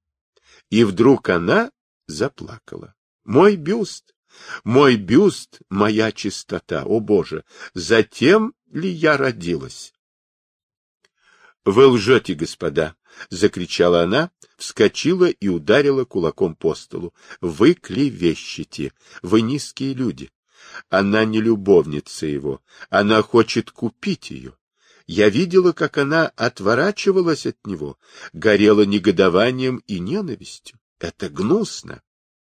И 0.71 0.85
вдруг 0.85 1.29
она 1.29 1.69
заплакала. 2.07 2.95
Мой 3.25 3.57
бюст, 3.57 4.15
мой 4.63 4.95
бюст, 4.95 5.59
моя 5.69 6.11
чистота, 6.13 6.85
о 6.85 7.01
Боже, 7.01 7.43
затем 7.73 8.55
ли 8.71 8.89
я 8.89 9.17
родилась? 9.17 9.93
Вы 11.65 11.87
лжете, 11.87 12.33
господа,— 12.33 12.95
закричала 13.29 14.03
она, 14.03 14.31
вскочила 14.57 15.29
и 15.29 15.49
ударила 15.49 16.05
кулаком 16.05 16.55
по 16.55 16.73
столу.— 16.73 17.13
Вы 17.41 17.73
клевещете, 17.73 18.93
вы 19.21 19.41
низкие 19.41 19.93
люди. 19.93 20.31
Она 20.89 21.25
не 21.25 21.41
любовница 21.41 22.25
его, 22.25 22.63
она 22.89 23.21
хочет 23.21 23.71
купить 23.71 24.31
ее. 24.31 24.55
Я 25.07 25.29
видела, 25.29 25.71
как 25.71 25.97
она 25.97 26.27
отворачивалась 26.35 27.45
от 27.45 27.65
него, 27.65 27.97
горела 28.33 28.83
негодованием 28.83 29.77
и 29.87 29.99
ненавистью. 29.99 30.79
Это 30.99 31.29
гнусно. 31.29 32.01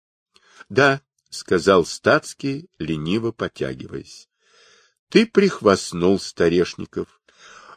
—Да,— 0.69 1.01
сказал 1.29 1.85
статский, 1.85 2.69
лениво 2.79 3.31
потягиваясь.— 3.31 4.29
Ты 5.09 5.25
прихвастнул, 5.25 6.19
Старешников. 6.19 7.21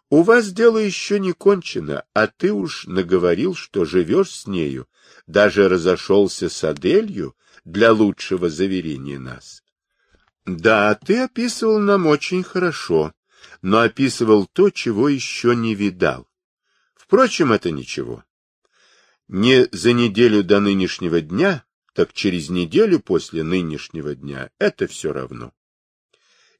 У 0.08 0.22
вас 0.22 0.50
дело 0.50 0.78
еще 0.78 1.20
не 1.20 1.32
кончено, 1.32 2.04
а 2.14 2.26
ты 2.26 2.52
уж 2.52 2.86
наговорил, 2.86 3.54
что 3.54 3.84
живешь 3.84 4.32
с 4.32 4.46
нею, 4.48 4.88
даже 5.28 5.68
разошелся 5.68 6.48
с 6.48 6.64
Аделью 6.64 7.36
для 7.64 7.92
лучшего 7.92 8.50
заверения 8.50 9.20
нас. 9.20 9.62
Да, 10.46 10.96
ты 10.96 11.20
описывал 11.20 11.78
нам 11.78 12.06
очень 12.06 12.42
хорошо, 12.42 13.12
но 13.62 13.80
описывал 13.80 14.46
то, 14.46 14.70
чего 14.70 15.08
еще 15.08 15.54
не 15.54 15.74
видал. 15.74 16.28
Впрочем, 16.94 17.52
это 17.52 17.70
ничего. 17.70 18.24
Не 19.28 19.68
за 19.72 19.92
неделю 19.92 20.42
до 20.42 20.60
нынешнего 20.60 21.20
дня, 21.20 21.64
так 21.94 22.12
через 22.12 22.48
неделю 22.50 23.00
после 23.00 23.42
нынешнего 23.42 24.14
дня, 24.14 24.50
это 24.58 24.86
все 24.86 25.12
равно 25.12 25.52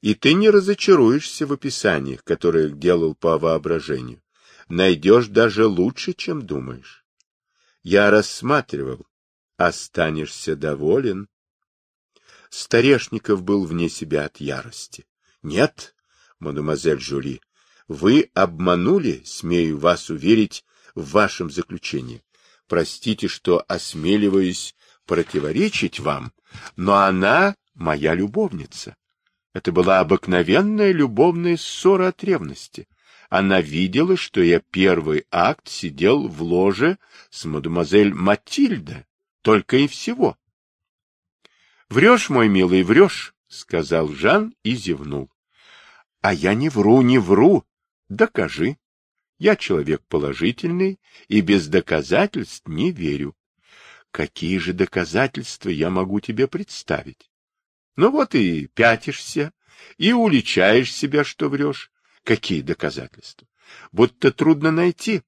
и 0.01 0.15
ты 0.15 0.33
не 0.33 0.49
разочаруешься 0.49 1.45
в 1.45 1.53
описаниях, 1.53 2.23
которые 2.23 2.71
делал 2.71 3.15
по 3.15 3.37
воображению. 3.37 4.21
Найдешь 4.67 5.27
даже 5.27 5.67
лучше, 5.67 6.13
чем 6.13 6.45
думаешь. 6.45 7.05
Я 7.83 8.09
рассматривал. 8.09 9.05
Останешься 9.57 10.55
доволен. 10.55 11.27
Старешников 12.49 13.43
был 13.43 13.65
вне 13.65 13.89
себя 13.89 14.25
от 14.25 14.37
ярости. 14.37 15.05
Нет, 15.43 15.95
мадемуазель 16.41 16.99
Жюли, 16.99 17.41
вы 17.87 18.29
обманули, 18.33 19.21
смею 19.25 19.77
вас 19.77 20.09
уверить, 20.09 20.65
в 20.95 21.11
вашем 21.11 21.49
заключении. 21.49 22.21
Простите, 22.67 23.27
что 23.27 23.63
осмеливаюсь 23.67 24.75
противоречить 25.05 25.99
вам, 25.99 26.31
но 26.75 26.95
она 26.95 27.55
моя 27.73 28.13
любовница. 28.13 28.95
Это 29.53 29.71
была 29.71 29.99
обыкновенная 29.99 30.91
любовная 30.91 31.57
ссора 31.57 32.09
от 32.09 32.23
ревности. 32.23 32.87
Она 33.29 33.61
видела, 33.61 34.17
что 34.17 34.41
я 34.41 34.59
первый 34.59 35.25
акт 35.31 35.67
сидел 35.67 36.27
в 36.27 36.41
ложе 36.41 36.97
с 37.29 37.45
мадемуазель 37.45 38.13
Матильда, 38.13 39.05
только 39.41 39.77
и 39.77 39.87
всего.— 39.87 40.37
Врешь, 41.89 42.29
мой 42.29 42.47
милый, 42.47 42.83
врешь,— 42.83 43.33
сказал 43.47 44.09
Жан 44.09 44.53
и 44.63 44.75
зевнул.— 44.75 45.29
А 46.21 46.33
я 46.33 46.53
не 46.53 46.69
вру, 46.69 47.01
не 47.01 47.17
вру. 47.17 47.65
Докажи. 48.07 48.77
Я 49.39 49.55
человек 49.55 50.03
положительный 50.07 50.99
и 51.27 51.41
без 51.41 51.67
доказательств 51.67 52.67
не 52.67 52.91
верю. 52.91 53.35
Какие 54.11 54.59
же 54.59 54.73
доказательства 54.73 55.69
я 55.69 55.89
могу 55.89 56.19
тебе 56.19 56.47
представить? 56.47 57.31
Ну 57.95 58.11
вот 58.11 58.35
и 58.35 58.67
пятишься, 58.67 59.51
и 59.97 60.13
уличаешь 60.13 60.93
себя, 60.93 61.23
что 61.23 61.49
врешь. 61.49 61.91
Какие 62.23 62.61
доказательства? 62.61 63.47
Будто 63.91 64.31
трудно 64.31 64.69
найти. 64.69 65.23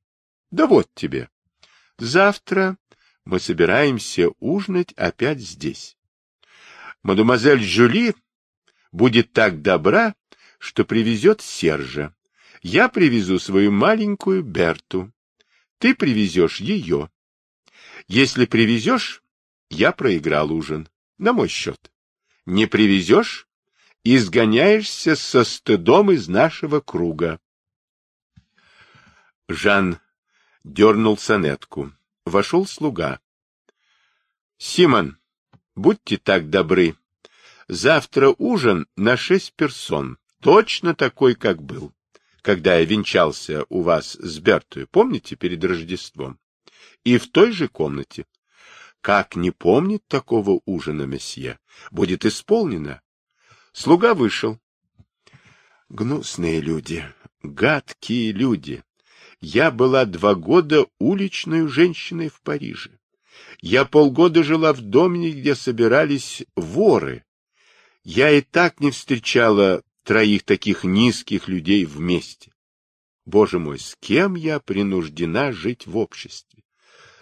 Да 0.52 0.68
вот 0.68 0.90
тебе. 0.94 1.30
Завтра 1.98 2.78
мы 3.26 3.40
собираемся 3.40 4.30
ужинать 4.40 4.94
опять 4.94 5.40
здесь. 5.40 5.98
Мадемуазель 7.02 7.64
Жюли 7.64 8.14
будет 8.92 9.34
так 9.34 9.62
добра, 9.62 10.14
что 10.64 10.86
привезет 10.86 11.42
Сержа. 11.42 12.16
Я 12.62 12.88
привезу 12.88 13.38
свою 13.38 13.70
маленькую 13.70 14.44
Берту. 14.44 15.12
Ты 15.78 15.94
привезешь 15.94 16.62
ее. 16.62 17.12
Если 18.08 18.46
привезешь, 18.46 19.24
я 19.70 19.92
проиграл 19.92 20.54
ужин. 20.54 20.88
На 21.18 21.34
мой 21.34 21.50
счет 21.50 21.92
не 22.46 22.66
привезешь, 22.66 23.50
изгоняешься 24.06 25.18
со 25.18 25.44
стыдом 25.44 26.12
из 26.12 26.30
нашего 26.30 26.80
круга. 26.80 27.42
Жан 29.50 30.00
дернул 30.64 31.18
сонетку. 31.18 31.92
Вошел 32.26 32.66
слуга.— 32.66 33.20
Симон, 34.58 35.18
будьте 35.76 36.16
так 36.16 36.50
добры. 36.50 36.96
Завтра 37.68 38.34
ужин 38.38 38.88
на 38.96 39.18
шесть 39.18 39.52
персон, 39.56 40.18
точно 40.44 40.94
такой, 40.94 41.36
как 41.36 41.64
был, 41.64 41.94
когда 42.42 42.76
я 42.78 42.86
венчался 42.86 43.66
у 43.70 43.82
вас 43.82 44.14
с 44.14 44.40
Бертой, 44.40 44.86
помните, 44.86 45.36
перед 45.36 45.64
Рождеством? 45.64 46.38
И 47.04 47.18
в 47.18 47.32
той 47.32 47.52
же 47.52 47.68
комнате. 47.68 48.26
Как 49.02 49.36
не 49.36 49.52
помнит 49.52 50.06
такого 50.08 50.62
ужина, 50.66 51.04
месье? 51.04 51.60
Будет 51.92 52.26
исполнено. 52.26 53.02
Слуга 53.74 54.14
вышел. 54.14 54.60
Гнусные 55.90 56.62
люди, 56.62 57.06
гадкие 57.42 58.32
люди. 58.32 58.84
Я 59.42 59.72
была 59.72 60.06
два 60.06 60.36
года 60.36 60.86
уличной 61.00 61.68
женщиной 61.68 62.30
в 62.30 62.42
Париже. 62.42 62.98
Я 63.62 63.86
полгода 63.86 64.44
жила 64.44 64.74
в 64.74 64.82
доме, 64.82 65.32
где 65.32 65.56
собирались 65.56 66.44
воры. 66.56 67.26
Я 68.04 68.32
и 68.32 68.42
так 68.42 68.80
не 68.80 68.92
встречала 68.92 69.84
троих 70.04 70.44
таких 70.44 70.84
низких 70.84 71.48
людей 71.48 71.86
вместе. 71.86 72.54
Боже 73.26 73.60
мой, 73.60 73.80
с 73.80 73.96
кем 74.00 74.36
я 74.36 74.60
принуждена 74.60 75.52
жить 75.52 75.88
в 75.88 75.98
обществе? 75.98 76.64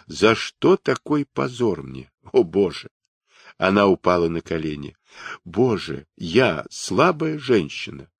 За 0.06 0.34
что 0.34 0.76
такой 0.76 1.24
позор 1.24 1.82
мне? 1.82 2.10
О, 2.32 2.42
Боже! 2.42 2.90
Она 3.56 3.86
упала 3.86 4.28
на 4.28 4.40
колени. 4.40 4.96
Боже, 5.44 6.06
я 6.16 6.66
слабая 6.70 7.38
женщина. 7.38 8.10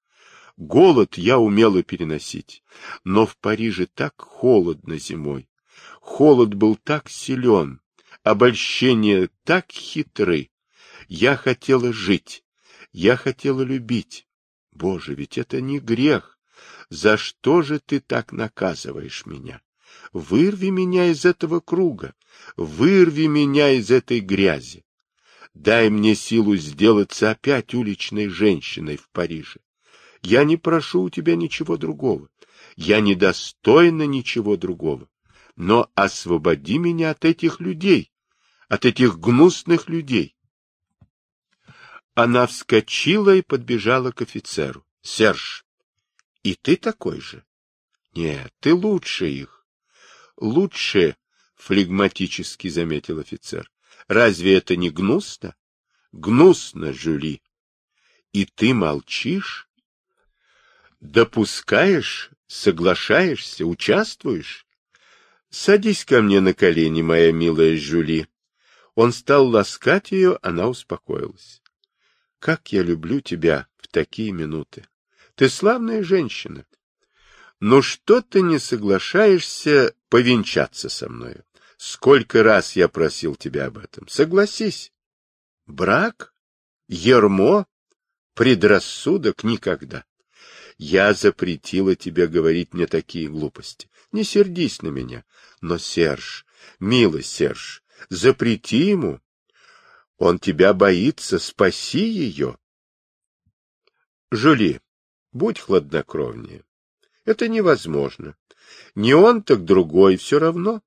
Голод 0.57 1.19
я 1.19 1.39
умела 1.39 1.83
переносить, 1.83 2.63
но 3.03 3.27
в 3.27 3.37
Париже 3.39 3.87
так 3.87 4.21
холодно 4.21 4.99
зимой. 4.99 5.49
Холод 6.01 6.55
был 6.55 6.77
так 6.77 7.09
силен, 7.09 7.81
обольщения 8.23 9.31
так 9.45 9.73
хитры. 9.73 10.51
Я 11.09 11.37
хотела 11.37 11.93
жить, 11.93 12.45
я 12.93 13.17
хотела 13.17 13.63
любить. 13.63 14.29
Боже, 14.73 15.15
ведь 15.15 15.39
это 15.39 15.61
не 15.61 15.79
грех. 15.79 16.39
За 16.89 17.17
что 17.17 17.63
же 17.63 17.79
ты 17.79 18.01
так 18.01 18.33
наказываешь 18.33 19.27
меня? 19.27 19.61
Вырви 20.13 20.69
меня 20.69 21.11
из 21.11 21.25
этого 21.25 21.61
круга, 21.61 22.15
вырви 22.57 23.27
меня 23.27 23.71
из 23.71 23.91
этой 23.91 24.21
грязи. 24.21 24.85
Дай 25.55 25.91
мне 25.91 26.15
силу 26.15 26.57
сделаться 26.57 27.31
опять 27.31 27.75
уличной 27.75 28.29
женщиной 28.29 28.97
в 28.97 29.09
Париже. 29.11 29.61
Я 30.23 30.45
не 30.45 30.57
прошу 30.57 31.03
у 31.03 31.11
тебя 31.11 31.37
ничего 31.37 31.77
другого. 31.77 32.29
Я 32.77 33.01
недостойна 33.01 34.07
ничего 34.07 34.57
другого. 34.57 35.09
Но 35.57 35.91
освободи 35.95 36.79
меня 36.79 37.11
от 37.11 37.25
этих 37.27 37.61
людей, 37.61 38.11
от 38.69 38.87
этих 38.87 39.19
гнусных 39.19 39.89
людей. 39.89 40.35
Она 42.15 42.47
вскочила 42.47 43.35
и 43.35 43.43
подбежала 43.43 44.13
к 44.13 44.21
офицеру.— 44.21 44.87
Серж, 45.03 45.65
и 46.43 46.55
ты 46.55 46.77
такой 46.77 47.21
же?— 47.21 47.45
Нет, 48.15 48.53
ты 48.61 48.75
лучше 48.75 49.29
их.— 49.29 49.67
Лучше,— 50.37 51.17
флегматически 51.57 52.69
заметил 52.69 53.19
офицер.— 53.19 53.71
Разве 54.09 54.59
это 54.59 54.77
не 54.77 54.91
гнусно?— 54.91 55.57
Гнусно, 56.13 56.93
Жюли.— 56.93 57.43
И 58.33 58.45
ты 58.45 58.75
молчишь? 58.75 59.69
Допускаешь, 61.01 62.31
соглашаешься, 62.47 63.65
участвуешь? 63.65 64.67
Садись 65.49 66.05
ко 66.05 66.21
мне 66.21 66.41
на 66.41 66.53
колени, 66.53 67.01
моя 67.01 67.33
милая 67.33 67.77
Жюли. 67.77 68.29
Он 68.95 69.13
стал 69.13 69.49
ласкать 69.49 70.13
ее, 70.13 70.39
она 70.43 70.69
успокоилась. 70.69 71.62
Как 72.43 72.73
я 72.73 72.83
люблю 72.83 73.21
тебя 73.21 73.69
в 73.77 73.87
такие 73.87 74.33
минуты. 74.33 74.85
Ты 75.37 75.49
славная 75.49 76.03
женщина. 76.03 76.67
Но 77.61 77.83
что 77.83 78.21
ты 78.21 78.43
не 78.43 78.59
соглашаешься 78.59 79.95
повенчаться 80.09 80.89
со 80.89 81.09
мною? 81.09 81.45
Сколько 81.77 82.43
раз 82.43 82.75
я 82.75 82.89
просил 82.89 83.37
тебя 83.37 83.67
об 83.67 83.79
этом. 83.79 84.09
Согласись. 84.09 84.93
Брак? 85.67 86.35
Ермо? 86.89 87.69
Предрассудок? 88.35 89.45
Никогда. 89.45 90.05
Я 90.79 91.15
запретила 91.15 91.95
тебе 91.95 92.27
говорить 92.27 92.75
мне 92.75 92.89
такие 92.89 93.29
глупости. 93.29 93.89
Не 94.11 94.25
сердись 94.25 94.83
на 94.83 94.89
меня. 94.89 95.25
Но, 95.61 95.79
Серж, 95.79 96.45
милый 96.81 97.23
Серж, 97.23 97.85
запрети 98.09 98.89
ему. 98.89 99.22
Он 100.23 100.39
тебя 100.39 100.73
боится, 100.73 101.41
спаси 101.41 102.09
ее. 102.09 102.57
Жули, 104.31 104.81
будь 105.33 105.59
хладнокровнее. 105.59 106.63
Это 107.25 107.49
невозможно. 107.49 108.37
Не 108.95 109.15
он, 109.15 109.43
так 109.43 109.65
другой, 109.65 110.17
все 110.17 110.39
равно. 110.39 110.81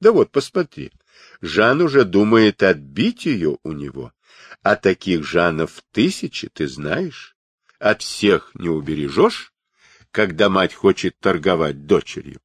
Да 0.00 0.12
вот, 0.12 0.30
посмотри, 0.30 0.92
Жан 1.40 1.80
уже 1.80 2.04
думает 2.04 2.62
отбить 2.62 3.26
ее 3.26 3.58
у 3.64 3.72
него. 3.72 4.12
А 4.62 4.76
таких 4.76 5.24
Жанов 5.24 5.82
тысячи, 5.90 6.48
ты 6.48 6.68
знаешь 6.68 7.36
от 7.80 8.02
всех 8.02 8.52
не 8.54 8.68
убережешь, 8.68 9.52
когда 10.12 10.48
мать 10.48 10.72
хочет 10.72 11.18
торговать 11.18 11.84
дочерью. 11.86 12.40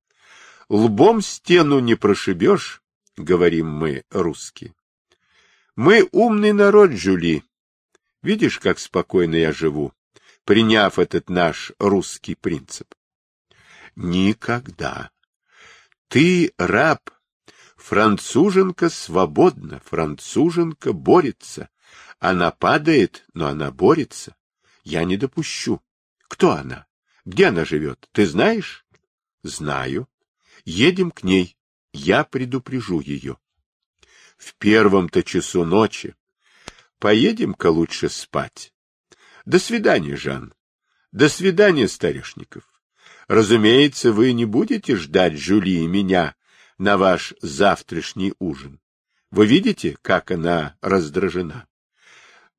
Лбом 0.67 1.21
стену 1.21 1.77
не 1.77 1.93
прошибешь, 1.93 2.81
говорим 3.17 3.67
мы, 3.69 4.03
русские. 4.09 4.73
Мы 5.75 6.07
умный 6.11 6.53
народ, 6.53 6.91
Жюли. 6.91 7.43
Видишь, 8.21 8.59
как 8.59 8.77
спокойно 8.77 9.35
я 9.35 9.51
живу, 9.51 9.91
приняв 10.45 10.99
этот 10.99 11.29
наш 11.29 11.71
русский 11.79 12.35
принцип? 12.35 12.93
Никогда. 13.95 15.09
Ты 16.09 16.53
раб. 16.57 17.09
Француженка 17.75 18.89
свободна, 18.89 19.81
француженка 19.83 20.93
борется. 20.93 21.69
Она 22.19 22.51
падает, 22.51 23.25
но 23.33 23.47
она 23.47 23.71
борется. 23.71 24.35
Я 24.83 25.03
не 25.03 25.17
допущу. 25.17 25.81
Кто 26.27 26.51
она? 26.51 26.85
Где 27.25 27.47
она 27.47 27.65
живет? 27.65 28.07
Ты 28.11 28.27
знаешь? 28.27 28.85
Знаю. 29.41 30.07
Едем 30.65 31.09
к 31.11 31.23
ней. 31.23 31.57
Я 31.91 32.23
предупрежу 32.23 33.01
ее. 33.01 33.37
В 34.43 34.55
первом-то 34.55 35.23
часу 35.23 35.63
ночи. 35.63 36.15
Поедем-ка 36.99 37.67
лучше 37.67 38.09
спать. 38.09 38.73
До 39.45 39.57
свидания, 39.57 40.17
Жан. 40.17 40.53
До 41.13 41.29
свидания, 41.29 41.87
Старешников. 41.87 42.65
Разумеется, 43.29 44.11
вы 44.11 44.33
не 44.33 44.43
будете 44.43 44.97
ждать 44.97 45.37
Жюли 45.37 45.79
и 45.79 45.87
меня 45.87 46.35
на 46.77 46.97
ваш 46.97 47.33
завтрашний 47.41 48.33
ужин. 48.37 48.81
Вы 49.31 49.45
видите, 49.45 49.95
как 50.01 50.29
она 50.29 50.77
раздражена? 50.81 51.65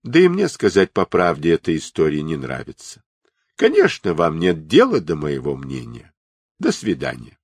Да 0.02 0.20
и 0.20 0.28
мне 0.28 0.48
сказать 0.48 0.90
по 0.90 1.04
правде 1.04 1.52
эта 1.52 1.76
история 1.76 2.22
не 2.22 2.38
нравится. 2.38 3.04
Конечно, 3.56 4.14
вам 4.14 4.38
нет 4.38 4.66
дела 4.66 5.00
до 5.00 5.16
моего 5.16 5.54
мнения. 5.54 6.14
До 6.58 6.72
свидания. 6.72 7.38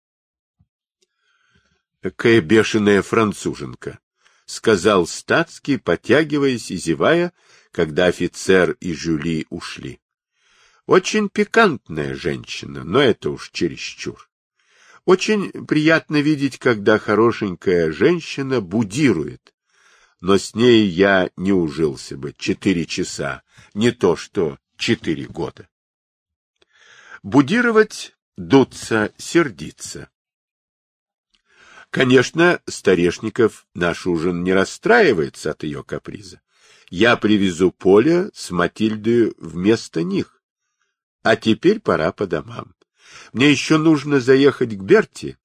Какая 2.01 2.41
бешеная 2.41 3.03
француженка,— 3.03 3.99
сказал 4.51 5.07
статский, 5.07 5.77
потягиваясь 5.77 6.73
и 6.73 6.77
зевая, 6.77 7.33
когда 7.71 8.07
офицер 8.07 8.73
и 8.81 8.93
Жюли 8.93 9.47
ушли. 9.49 10.01
Очень 10.87 11.29
пикантная 11.29 12.17
женщина, 12.17 12.83
но 12.83 13.01
это 13.01 13.31
уж 13.31 13.51
чересчур. 13.53 14.29
Очень 15.05 15.53
приятно 15.67 16.21
видеть, 16.21 16.59
когда 16.59 16.99
хорошенькая 16.99 17.93
женщина 17.93 18.61
будирует, 18.61 19.55
но 20.21 20.37
с 20.37 20.57
ней 20.57 20.85
я 20.85 21.31
не 21.37 21.53
ужился 21.53 22.17
бы 22.17 22.35
четыре 22.37 22.87
часа, 22.87 23.43
не 23.73 23.93
то 23.93 24.17
что 24.17 24.59
четыре 24.77 25.27
года. 25.27 25.69
Будировать, 27.23 28.17
дуться, 28.37 29.13
сердиться. 29.17 30.11
Конечно, 31.91 32.61
Старешников 32.67 33.67
наш 33.75 34.07
ужин 34.07 34.45
не 34.45 34.53
расстраивается 34.53 35.51
от 35.51 35.65
ее 35.65 35.83
каприза. 35.83 36.41
Я 36.89 37.17
привезу 37.17 37.73
Поля 37.73 38.31
с 38.33 38.53
Матильдой 38.53 39.35
вместо 39.39 40.05
них. 40.05 40.41
А 41.23 41.37
теперь 41.37 41.81
пора 41.81 42.12
по 42.12 42.27
домам. 42.27 42.75
Мне 43.33 43.51
еще 43.51 43.77
нужно 43.77 44.21
заехать 44.21 44.77
к 44.77 44.83
Берти 44.83 45.37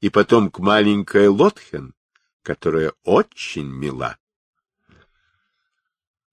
и 0.00 0.08
потом 0.08 0.50
к 0.50 0.58
маленькой 0.58 1.28
Лотхен, 1.28 1.94
которая 2.42 2.94
очень 3.04 3.66
мила. 3.66 4.16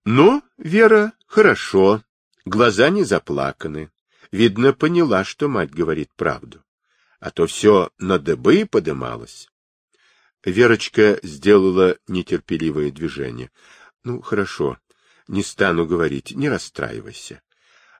Ну, 0.05 0.41
Вера, 0.57 1.11
хорошо. 1.25 2.03
Глаза 2.45 2.89
не 2.89 3.03
заплаканы. 3.03 3.91
Видно, 4.31 4.71
поняла, 4.71 5.25
что 5.25 5.49
мать 5.49 5.71
говорит 5.71 6.09
правду. 6.15 6.63
А 7.19 7.31
то 7.31 7.47
все 7.47 7.91
на 7.97 8.17
дыбы 8.17 8.65
подымалось. 8.65 9.49
Верочка 10.43 11.19
сделала 11.23 11.97
нетерпеливое 12.07 12.91
движение. 12.91 13.51
Ну, 14.03 14.21
хорошо, 14.21 14.77
не 15.27 15.43
стану 15.43 15.85
говорить, 15.85 16.31
не 16.31 16.49
расстраивайся. 16.49 17.41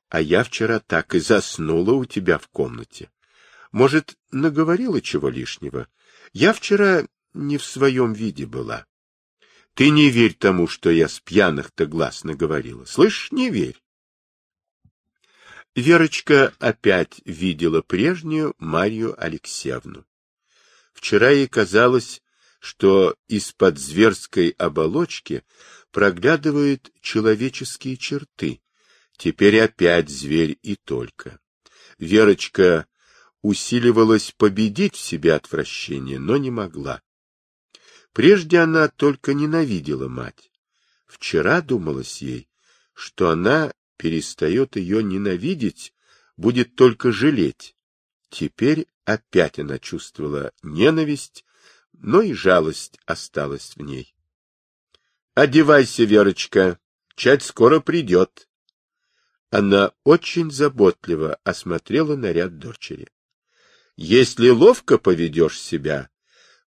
А 0.09 0.21
я 0.21 0.43
вчера 0.43 0.79
так 0.79 1.15
и 1.15 1.19
заснула 1.19 1.93
у 1.93 2.05
тебя 2.05 2.37
в 2.37 2.47
комнате. 2.47 3.11
Может, 3.71 4.17
наговорила 4.31 5.01
чего 5.01 5.29
лишнего? 5.29 5.87
Я 6.31 6.53
вчера 6.53 7.05
не 7.33 7.57
в 7.57 7.65
своем 7.65 8.13
виде 8.13 8.45
была. 8.45 8.85
Ты 9.73 9.89
не 9.89 10.09
верь 10.09 10.33
тому, 10.33 10.67
что 10.67 10.89
я 10.89 11.07
с 11.07 11.19
пьяных-то 11.19 11.85
глаз 11.85 12.23
наговорила. 12.23 12.85
Слышь, 12.85 13.31
не 13.31 13.49
верь. 13.49 13.79
Верочка 15.75 16.53
опять 16.57 17.21
видела 17.25 17.81
прежнюю 17.81 18.55
Марью 18.57 19.13
Алексеевну. 19.23 20.05
Вчера 20.93 21.29
ей 21.29 21.47
казалось, 21.47 22.23
что 22.67 23.15
из-под 23.29 23.79
зверской 23.79 24.49
оболочки 24.49 25.45
проглядывают 25.91 26.91
человеческие 26.99 27.95
черты. 27.95 28.59
Теперь 29.15 29.61
опять 29.61 30.09
зверь 30.09 30.59
и 30.61 30.75
только. 30.75 31.39
Верочка 31.97 32.85
усиливалась 33.41 34.33
победить 34.35 34.95
в 34.95 34.99
себе 34.99 35.33
отвращение, 35.35 36.19
но 36.19 36.35
не 36.35 36.51
могла. 36.51 37.01
Прежде 38.11 38.59
она 38.59 38.89
только 38.89 39.33
ненавидела 39.33 40.09
мать. 40.09 40.51
Вчера 41.05 41.61
думалось 41.61 42.21
ей, 42.21 42.49
что 42.91 43.29
она 43.29 43.71
перестает 43.95 44.75
ее 44.75 45.01
ненавидеть, 45.01 45.93
будет 46.35 46.75
только 46.75 47.13
жалеть. 47.13 47.77
Теперь 48.29 48.87
опять 49.05 49.57
она 49.57 49.79
чувствовала 49.79 50.51
ненависть, 50.63 51.45
но 51.99 52.21
и 52.21 52.33
жалость 52.33 52.99
осталась 53.05 53.73
в 53.75 53.81
ней.— 53.81 54.15
Одевайся, 55.33 56.03
Верочка, 56.03 56.79
чать 57.15 57.43
скоро 57.43 57.79
придет. 57.79 58.47
Она 59.49 59.93
очень 60.03 60.51
заботливо 60.51 61.39
осмотрела 61.43 62.15
наряд 62.15 62.57
дочери.— 62.59 63.07
Если 63.95 64.49
ловко 64.49 64.97
поведешь 64.97 65.59
себя, 65.59 66.09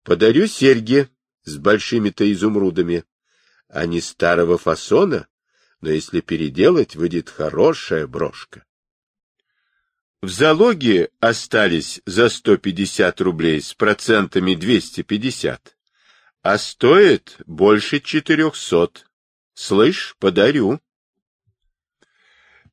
подарю 0.02 0.46
серьги 0.46 1.08
с 1.44 1.56
большими-то 1.56 2.30
изумрудами. 2.30 3.04
Они 3.68 4.00
старого 4.00 4.56
фасона, 4.56 5.28
но 5.80 5.90
если 5.90 6.20
переделать, 6.20 6.96
выйдет 6.96 7.28
хорошая 7.28 8.06
брошка. 8.06 8.64
В 10.20 10.30
залоге 10.30 11.10
остались 11.20 12.00
за 12.04 12.28
150 12.28 13.20
рублей 13.20 13.62
с 13.62 13.72
процентами 13.72 14.56
250, 14.56 15.76
а 16.42 16.58
стоит 16.58 17.36
больше 17.46 18.00
400. 18.00 19.04
Слышь, 19.54 20.16
подарю. 20.18 20.80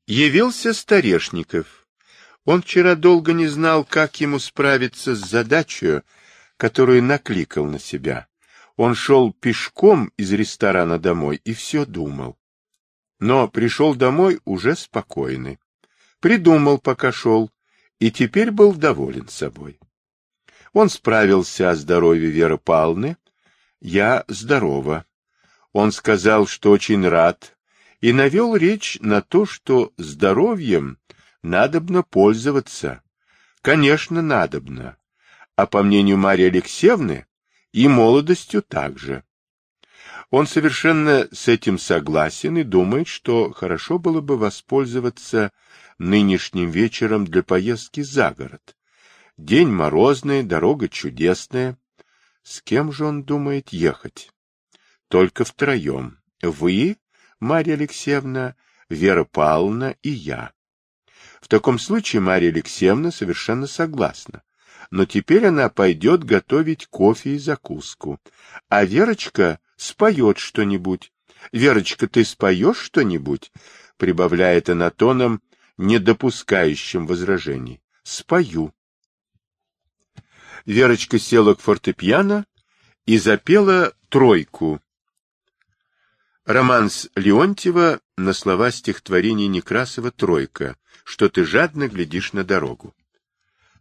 Явился 0.07 0.73
Старешников. 0.73 1.87
Он 2.45 2.63
вчера 2.63 2.95
долго 2.95 3.31
не 3.33 3.45
знал, 3.45 3.85
как 3.85 4.19
ему 4.21 4.39
справиться 4.39 5.15
с 5.15 5.19
задачей, 5.19 6.01
которую 6.57 7.03
накликал 7.03 7.65
на 7.65 7.77
себя. 7.77 8.27
Он 8.75 8.95
шел 8.95 9.31
пешком 9.31 10.11
из 10.17 10.31
ресторана 10.33 10.97
домой 10.97 11.41
и 11.43 11.53
все 11.53 11.85
думал. 11.85 12.39
Но 13.19 13.47
пришел 13.47 13.93
домой 13.93 14.41
уже 14.45 14.75
спокойный. 14.75 15.59
Придумал, 16.25 16.79
пока 16.79 17.11
шел, 17.11 17.51
и 17.99 18.09
теперь 18.09 18.49
был 18.49 18.73
доволен 18.73 19.27
собой. 19.27 19.79
Он 20.73 20.89
справился 20.89 21.69
о 21.69 21.75
здоровье 21.75 22.31
Веры 22.31 22.57
Павловны. 22.57 23.17
Я 23.79 24.25
здорова. 24.27 25.05
Он 25.71 25.91
сказал, 25.91 26.47
что 26.47 26.71
очень 26.71 27.07
рад, 27.07 27.55
и 28.01 28.11
навел 28.11 28.55
речь 28.55 28.97
на 29.01 29.21
то, 29.21 29.45
что 29.45 29.93
здоровьем 29.97 30.97
надобно 31.43 32.01
пользоваться. 32.01 33.03
Конечно, 33.61 34.23
надобно. 34.23 34.97
А 35.55 35.67
по 35.67 35.83
мнению 35.83 36.17
Марии 36.17 36.47
Алексеевны, 36.47 37.27
и 37.71 37.87
молодостью 37.87 38.63
также. 38.63 39.23
Он 40.31 40.47
совершенно 40.47 41.27
с 41.31 41.47
этим 41.47 41.77
согласен 41.77 42.57
и 42.57 42.63
думает, 42.63 43.07
что 43.07 43.51
хорошо 43.51 43.99
было 43.99 44.21
бы 44.21 44.39
воспользоваться 44.39 45.51
нынешним 45.97 46.69
вечером 46.69 47.25
для 47.25 47.43
поездки 47.43 48.01
за 48.01 48.31
город. 48.31 48.75
День 49.37 49.69
морозный, 49.69 50.43
дорога 50.43 50.87
чудесная. 50.87 51.77
С 52.43 52.61
кем 52.61 52.91
же 52.91 53.05
он 53.05 53.23
думает 53.23 53.69
ехать? 53.69 54.31
Только 55.07 55.45
втроем. 55.45 56.19
Вы, 56.41 56.97
Марья 57.39 57.73
Алексеевна, 57.73 58.55
Вера 58.89 59.23
Павловна 59.23 59.95
и 60.03 60.09
я. 60.09 60.53
В 61.41 61.47
таком 61.47 61.79
случае 61.79 62.21
Марья 62.21 62.49
Алексеевна 62.49 63.11
совершенно 63.11 63.67
согласна. 63.67 64.43
Но 64.91 65.05
теперь 65.05 65.47
она 65.47 65.69
пойдет 65.69 66.23
готовить 66.23 66.87
кофе 66.87 67.35
и 67.35 67.39
закуску. 67.39 68.19
А 68.69 68.85
Верочка 68.85 69.59
споет 69.75 70.37
что-нибудь. 70.37 71.11
Верочка, 71.51 72.07
ты 72.07 72.23
споешь 72.23 72.77
что-нибудь? 72.77 73.51
Прибавляет 73.97 74.69
она 74.69 74.89
тоном, 74.91 75.41
не 75.77 75.99
допускающим 75.99 77.07
возражений. 77.07 77.81
Спою. 78.03 78.73
Верочка 80.65 81.19
села 81.19 81.53
к 81.53 81.61
фортепиано 81.61 82.45
и 83.05 83.17
запела 83.17 83.93
тройку. 84.09 84.81
Романс 86.45 87.09
Леонтьева 87.15 87.99
на 88.17 88.33
слова 88.33 88.71
стихотворения 88.71 89.47
Некрасова 89.47 90.11
«Тройка», 90.11 90.77
что 91.03 91.27
ты 91.29 91.43
жадно 91.43 91.87
глядишь 91.87 92.33
на 92.33 92.43
дорогу. 92.43 92.95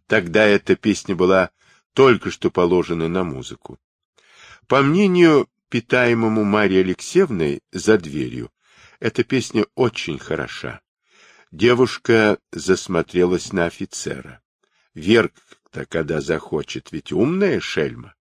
Тогда 0.07 0.45
эта 0.47 0.77
песня 0.77 1.15
была 1.15 1.51
только 1.93 2.31
что 2.31 2.51
положена 2.51 3.09
на 3.09 3.25
музыку. 3.25 3.79
По 4.66 4.83
мнению 4.83 5.49
питаемому 5.69 6.45
Марьей 6.45 6.83
Алексеевной 6.83 7.61
за 7.73 7.99
дверью, 7.99 8.51
эта 8.99 9.25
песня 9.25 9.66
очень 9.75 10.19
хороша. 10.19 10.81
Девушка 11.55 12.41
засмотрелась 12.51 13.53
на 13.53 13.67
офицера. 13.67 14.43
Верка-то, 14.93 15.87
когда 15.87 16.21
захочет, 16.21 16.91
ведь 16.91 17.13
умная 17.13 17.61
шельма. 17.61 18.17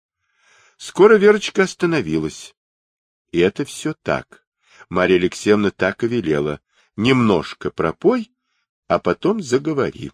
Скоро 0.76 1.16
Верочка 1.16 1.64
остановилась. 1.64 2.54
И 3.32 3.40
это 3.40 3.64
все 3.64 3.92
так. 3.92 4.46
Марья 4.88 5.16
Алексеевна 5.16 5.72
так 5.72 6.04
и 6.04 6.06
велела. 6.06 6.60
Немножко 6.94 7.72
пропой, 7.72 8.30
а 8.86 9.00
потом 9.00 9.42
заговори. 9.42 10.12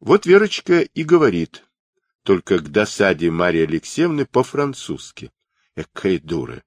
Вот 0.00 0.26
Верочка 0.26 0.80
и 0.80 1.04
говорит, 1.04 1.64
только 2.24 2.58
к 2.58 2.72
досаде 2.72 3.30
Марьи 3.30 3.62
Алексеевны 3.62 4.26
по-французски. 4.26 5.30
Экая 5.76 6.18
дура! 6.18 6.64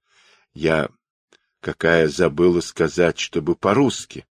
Я 0.53 0.87
какая 1.59 2.07
забыла 2.07 2.61
сказать, 2.61 3.19
чтобы 3.19 3.57
по-русски. 3.57 4.25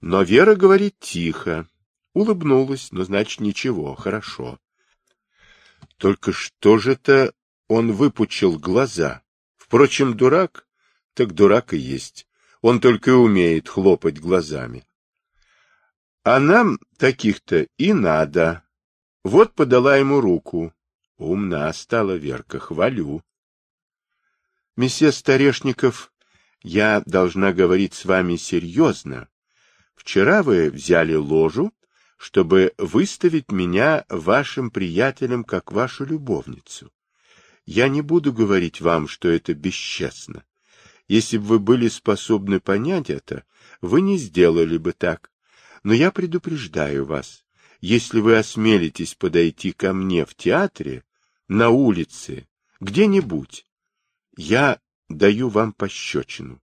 Но 0.00 0.22
Вера 0.22 0.54
говорит 0.54 0.98
тихо, 1.00 1.66
улыбнулась, 2.12 2.92
но 2.92 3.04
значит 3.04 3.40
ничего, 3.40 3.94
хорошо. 3.94 4.58
Только 5.96 6.32
что 6.32 6.78
же-то 6.78 7.34
он 7.66 7.92
выпучил 7.92 8.58
глаза? 8.58 9.22
Впрочем, 9.56 10.16
дурак, 10.16 10.66
так 11.14 11.34
дурак 11.34 11.74
и 11.74 11.78
есть. 11.78 12.26
Он 12.60 12.80
только 12.80 13.10
и 13.10 13.14
умеет 13.14 13.68
хлопать 13.68 14.20
глазами. 14.20 14.86
А 16.22 16.40
нам 16.40 16.78
таких-то 16.96 17.66
и 17.76 17.92
надо. 17.92 18.64
Вот 19.24 19.54
подала 19.54 19.96
ему 19.96 20.20
руку. 20.20 20.72
Умна 21.16 21.72
стала 21.72 22.16
Верка, 22.16 22.58
хвалю. 22.58 23.22
Месье 24.76 25.10
Старешников, 25.10 26.12
я 26.62 27.02
должна 27.04 27.52
говорить 27.52 27.94
с 27.94 28.04
вами 28.04 28.36
серьезно, 28.36 29.28
Вчера 29.98 30.44
вы 30.44 30.70
взяли 30.70 31.14
ложу, 31.14 31.72
чтобы 32.16 32.72
выставить 32.78 33.50
меня 33.50 34.04
вашим 34.08 34.70
приятелем 34.70 35.42
как 35.42 35.72
вашу 35.72 36.04
любовницу. 36.04 36.92
Я 37.66 37.88
не 37.88 38.00
буду 38.00 38.32
говорить 38.32 38.80
вам, 38.80 39.08
что 39.08 39.28
это 39.28 39.54
бесчестно. 39.54 40.44
Если 41.08 41.36
бы 41.36 41.44
вы 41.44 41.58
были 41.58 41.88
способны 41.88 42.60
понять 42.60 43.10
это, 43.10 43.44
вы 43.80 44.00
не 44.00 44.18
сделали 44.18 44.78
бы 44.78 44.92
так. 44.92 45.32
Но 45.82 45.92
я 45.92 46.12
предупреждаю 46.12 47.04
вас, 47.04 47.44
если 47.80 48.20
вы 48.20 48.36
осмелитесь 48.36 49.14
подойти 49.14 49.72
ко 49.72 49.92
мне 49.92 50.24
в 50.24 50.34
театре, 50.36 51.02
на 51.48 51.70
улице, 51.70 52.48
где-нибудь, 52.78 53.66
я 54.36 54.80
даю 55.08 55.48
вам 55.48 55.72
пощечину. 55.72 56.62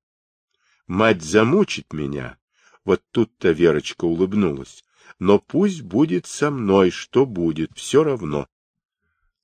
Мать 0.87 1.21
замучит 1.21 1.91
меня, 1.91 2.37
вот 2.85 3.03
тут-то 3.11 3.51
Верочка 3.51 4.05
улыбнулась. 4.05 4.85
Но 5.19 5.39
пусть 5.39 5.81
будет 5.81 6.27
со 6.27 6.51
мной, 6.51 6.91
что 6.91 7.25
будет, 7.25 7.71
все 7.75 8.03
равно. 8.03 8.47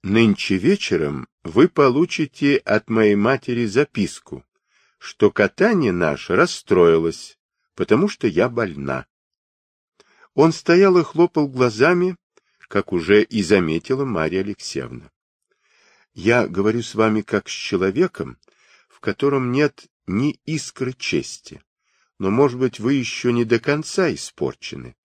Нынче 0.03 0.57
вечером 0.57 1.27
вы 1.43 1.67
получите 1.67 2.57
от 2.57 2.89
моей 2.89 3.15
матери 3.15 3.65
записку, 3.65 4.45
что 4.97 5.31
катание 5.31 5.91
наше 5.91 6.35
расстроилось, 6.35 7.37
потому 7.75 8.07
что 8.07 8.27
я 8.27 8.49
больна. 8.49 9.05
Он 10.33 10.51
стоял 10.51 10.97
и 10.97 11.03
хлопал 11.03 11.47
глазами, 11.47 12.15
как 12.67 12.93
уже 12.93 13.23
и 13.23 13.43
заметила 13.43 14.05
Марья 14.05 14.41
Алексеевна. 14.41 15.11
Я 16.13 16.47
говорю 16.47 16.81
с 16.81 16.95
вами 16.95 17.21
как 17.21 17.47
с 17.47 17.51
человеком, 17.51 18.37
в 18.87 18.99
котором 18.99 19.51
нет 19.51 19.87
ни 20.07 20.39
искры 20.45 20.93
чести 20.93 21.61
но, 22.21 22.29
может 22.29 22.59
быть, 22.59 22.79
вы 22.79 22.93
еще 22.93 23.33
не 23.33 23.45
до 23.45 23.59
конца 23.59 24.13
испорчены. 24.13 24.95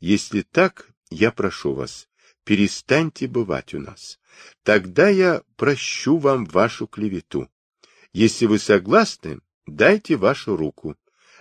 Если 0.00 0.40
так, 0.40 0.88
я 1.10 1.30
прошу 1.30 1.74
вас, 1.74 2.08
перестаньте 2.42 3.26
бывать 3.26 3.74
у 3.74 3.80
нас. 3.80 4.18
Тогда 4.62 5.10
я 5.10 5.42
прощу 5.56 6.16
вам 6.16 6.46
вашу 6.46 6.86
клевету. 6.86 7.50
Если 8.14 8.46
вы 8.46 8.58
согласны, 8.58 9.40
дайте 9.66 10.16
вашу 10.16 10.56
руку. 10.56 10.96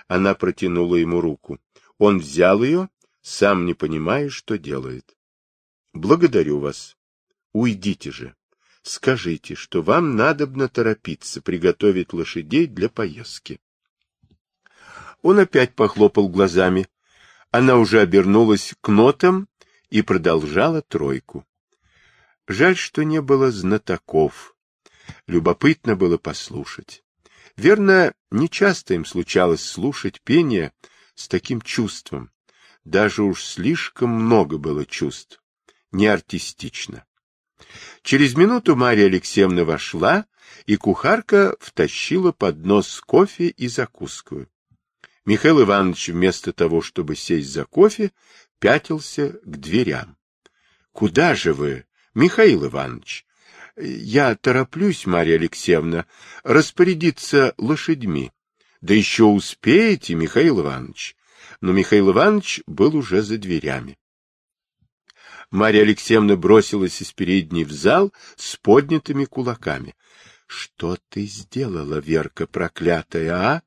Она 0.10 0.36
протянула 0.36 0.98
ему 0.98 1.22
руку. 1.22 1.58
Он 1.98 2.20
взял 2.20 2.62
ее, 2.62 2.90
сам 3.22 3.66
не 3.66 3.74
понимая, 3.74 4.28
что 4.28 4.58
делает. 4.58 5.16
Благодарю 5.94 6.60
вас. 6.60 6.98
Уйдите 7.54 8.12
же. 8.12 8.36
Скажите, 8.82 9.56
что 9.56 9.82
вам 9.84 10.18
надобно 10.18 10.68
торопиться, 10.68 11.42
приготовить 11.42 12.12
лошадей 12.12 12.68
для 12.68 12.90
поездки. 12.90 13.62
Он 15.24 15.40
опять 15.40 15.74
похлопал 15.74 16.28
глазами. 16.28 16.88
Она 17.50 17.78
уже 17.78 18.02
обернулась 18.02 18.76
к 18.82 18.90
нотам 18.90 19.48
и 19.90 20.02
продолжала 20.02 20.82
тройку. 20.82 21.48
Жаль, 22.48 22.76
что 22.76 23.04
не 23.04 23.22
было 23.22 23.50
знатоков. 23.50 24.56
Любопытно 25.26 25.96
было 25.96 26.18
послушать. 26.18 27.04
Верно, 27.56 28.14
нечасто 28.32 28.96
им 28.96 29.06
случалось 29.06 29.64
слушать 29.64 30.22
пение 30.22 30.74
с 31.16 31.28
таким 31.30 31.62
чувством. 31.62 32.30
Даже 32.84 33.24
уж 33.24 33.46
слишком 33.46 34.10
много 34.10 34.58
было 34.58 34.86
чувств. 34.86 35.42
Не 35.92 36.08
артистично. 36.08 37.06
Через 38.02 38.36
минуту 38.36 38.76
Марья 38.76 39.06
Алексеевна 39.06 39.64
вошла, 39.64 40.26
и 40.66 40.76
кухарка 40.76 41.56
втащила 41.62 42.34
поднос 42.34 42.90
с 42.90 43.00
кофе 43.00 43.48
и 43.48 43.70
закуску. 43.70 44.48
Михаил 45.26 45.62
Иванович 45.62 46.10
вместо 46.10 46.52
того, 46.52 46.82
чтобы 46.82 47.16
сесть 47.16 47.52
за 47.52 47.66
кофе, 47.66 48.12
пятился 48.60 49.40
к 49.44 49.58
дверям.— 49.58 50.18
Куда 50.92 51.34
же 51.34 51.54
вы, 51.54 51.86
Михаил 52.14 52.66
Иванович?— 52.66 53.26
Я 53.78 54.36
тороплюсь, 54.36 55.06
Марья 55.06 55.36
Алексеевна, 55.36 56.06
распорядиться 56.44 57.54
лошадьми.— 57.58 58.32
Да 58.82 58.94
еще 58.94 59.24
успеете, 59.24 60.14
Михаил 60.14 60.60
Иванович. 60.60 61.16
Но 61.62 61.72
Михаил 61.72 62.12
Иванович 62.12 62.62
был 62.68 62.96
уже 62.96 63.22
за 63.22 63.38
дверями. 63.38 63.98
Марья 65.52 65.82
Алексеевна 65.82 66.36
бросилась 66.36 67.02
из 67.02 67.14
передней 67.14 67.64
в 67.64 67.72
зал 67.72 68.14
с 68.36 68.58
поднятыми 68.58 69.24
кулаками.— 69.24 69.96
Что 70.48 70.98
ты 71.10 71.26
сделала, 71.26 72.00
Верка 72.00 72.46
проклятая, 72.46 73.34
а? 73.34 73.62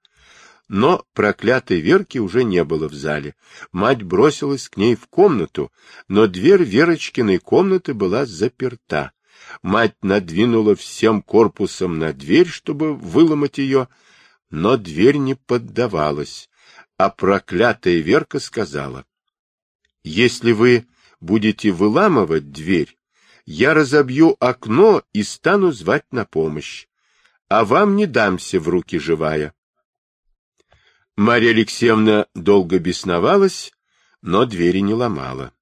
Но 0.69 1.05
проклятой 1.13 1.81
Верки 1.81 2.19
уже 2.19 2.43
не 2.43 2.65
было 2.65 2.89
в 2.89 2.95
зале. 2.95 3.37
Мать 3.71 4.03
бросилась 4.03 4.69
к 4.69 4.77
ней 4.77 4.97
в 4.97 5.07
комнату, 5.07 5.71
но 6.09 6.27
дверь 6.27 6.65
Верочкиной 6.65 7.39
комнаты 7.39 7.95
была 7.95 8.27
заперта. 8.27 9.13
Мать 9.63 9.97
надвинула 10.03 10.75
всем 10.75 11.23
корпусом 11.23 11.99
на 11.99 12.13
дверь, 12.13 12.49
чтобы 12.49 12.95
выломать 12.95 13.59
ее, 13.59 13.89
но 14.51 14.77
дверь 14.77 15.17
не 15.17 15.35
поддавалась, 15.35 16.49
а 16.97 17.11
проклятая 17.11 17.99
Верка 17.99 18.41
сказала, 18.41 19.05
«Если 20.03 20.51
вы 20.53 20.87
будете 21.21 21.71
выламывать 21.71 22.51
дверь, 22.51 22.99
я 23.45 23.75
разобью 23.75 24.37
окно 24.41 25.03
и 25.13 25.23
стану 25.23 25.71
звать 25.71 26.07
на 26.11 26.25
помощь, 26.25 26.89
а 27.49 27.65
вам 27.65 27.95
не 27.95 28.07
дамся 28.07 28.59
в 28.59 28.69
руки 28.69 28.99
живая. 28.99 29.55
Марья 31.17 31.51
Алексеевна 31.51 32.27
долго 32.35 32.79
бесновалась, 32.79 33.73
но 34.21 34.45
двери 34.45 34.81
не 34.81 34.93
ломала. 34.93 35.55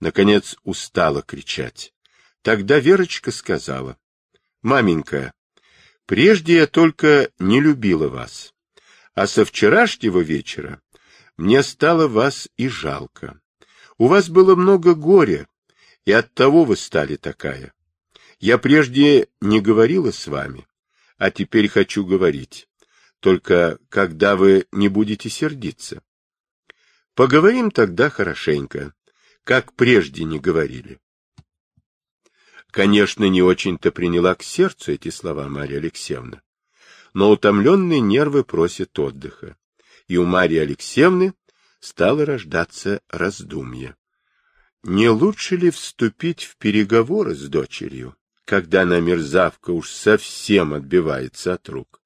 Наконец 0.00 0.56
устала 0.64 1.20
кричать. 1.20 1.92
Тогда 2.40 2.78
Верочка 2.78 3.30
сказала, 3.30 3.98
«Маменька, 4.62 5.34
прежде 6.06 6.54
я 6.54 6.66
только 6.66 7.30
не 7.38 7.60
любила 7.60 8.08
вас, 8.08 8.54
а 9.14 9.26
со 9.26 9.44
вчерашнего 9.44 10.20
вечера 10.20 10.80
мне 11.36 11.62
стало 11.62 12.08
вас 12.08 12.48
и 12.56 12.68
жалко. 12.68 13.38
У 13.98 14.06
вас 14.06 14.30
было 14.30 14.54
много 14.54 14.94
горя, 14.94 15.46
и 16.06 16.12
оттого 16.12 16.64
вы 16.64 16.76
стали 16.76 17.16
такая. 17.16 17.74
Я 18.40 18.56
прежде 18.56 19.28
не 19.42 19.60
говорила 19.60 20.12
с 20.12 20.26
вами, 20.26 20.66
а 21.18 21.30
теперь 21.30 21.68
хочу 21.68 22.06
говорить. 22.06 22.68
Только 23.24 23.78
когда 23.88 24.36
вы 24.36 24.66
не 24.70 24.88
будете 24.88 25.30
сердиться. 25.30 26.02
Поговорим 27.14 27.70
тогда 27.70 28.10
хорошенько, 28.10 28.92
как 29.44 29.72
прежде 29.72 30.24
не 30.24 30.38
говорили. 30.38 31.00
Конечно, 32.70 33.24
не 33.24 33.40
очень-то 33.40 33.92
приняла 33.92 34.34
к 34.34 34.42
сердцу 34.42 34.92
эти 34.92 35.08
слова 35.08 35.48
Марья 35.48 35.78
Алексеевна, 35.78 36.42
но 37.14 37.30
утомленные 37.30 38.00
нервы 38.00 38.44
просят 38.44 38.98
отдыха, 38.98 39.56
и 40.06 40.18
у 40.18 40.26
Марьи 40.26 40.58
Алексеевны 40.58 41.32
стало 41.80 42.26
рождаться 42.26 43.00
раздумье. 43.08 43.96
Не 44.82 45.08
лучше 45.08 45.56
ли 45.56 45.70
вступить 45.70 46.42
в 46.42 46.58
переговоры 46.58 47.34
с 47.34 47.48
дочерью, 47.48 48.16
когда 48.44 48.82
она 48.82 49.00
мерзавка 49.00 49.70
уж 49.70 49.88
совсем 49.88 50.74
отбивается 50.74 51.54
от 51.54 51.66
рук? 51.70 52.03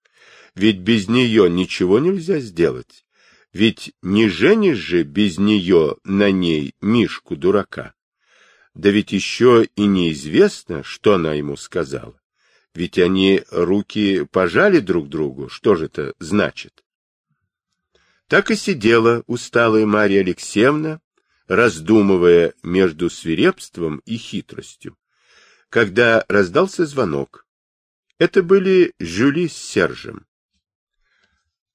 Ведь 0.59 0.79
без 0.79 1.07
нее 1.07 1.49
ничего 1.49 2.01
нельзя 2.01 2.41
сделать. 2.41 3.07
Ведь 3.53 3.93
не 4.03 4.29
женишь 4.29 4.79
же 4.79 5.05
без 5.05 5.39
нее 5.39 5.97
на 6.03 6.33
ней 6.33 6.75
Мишку-дурака. 6.81 7.95
Да 8.75 8.91
ведь 8.91 9.13
еще 9.13 9.69
и 9.77 9.87
неизвестно, 9.87 10.83
что 10.83 11.15
она 11.15 11.35
ему 11.35 11.57
сказала. 11.57 12.21
Ведь 12.75 12.99
они 12.99 13.45
руки 13.53 14.27
пожали 14.33 14.81
друг 14.81 15.09
другу, 15.09 15.49
что 15.49 15.77
же 15.77 15.85
это 15.87 16.15
значит? 16.19 16.83
Так 18.27 18.51
и 18.51 18.57
сидела 18.57 19.23
усталая 19.29 19.87
Марья 19.87 20.23
Алексеевна, 20.23 21.01
раздумывая 21.47 22.53
между 22.65 23.11
свирепством 23.11 24.03
и 24.05 24.17
хитростью, 24.17 24.99
когда 25.71 26.25
раздался 26.29 26.85
звонок. 26.85 27.47
Это 28.19 28.43
были 28.43 28.93
Жюли 28.99 29.47
с 29.47 29.57
Сержем. 29.57 30.28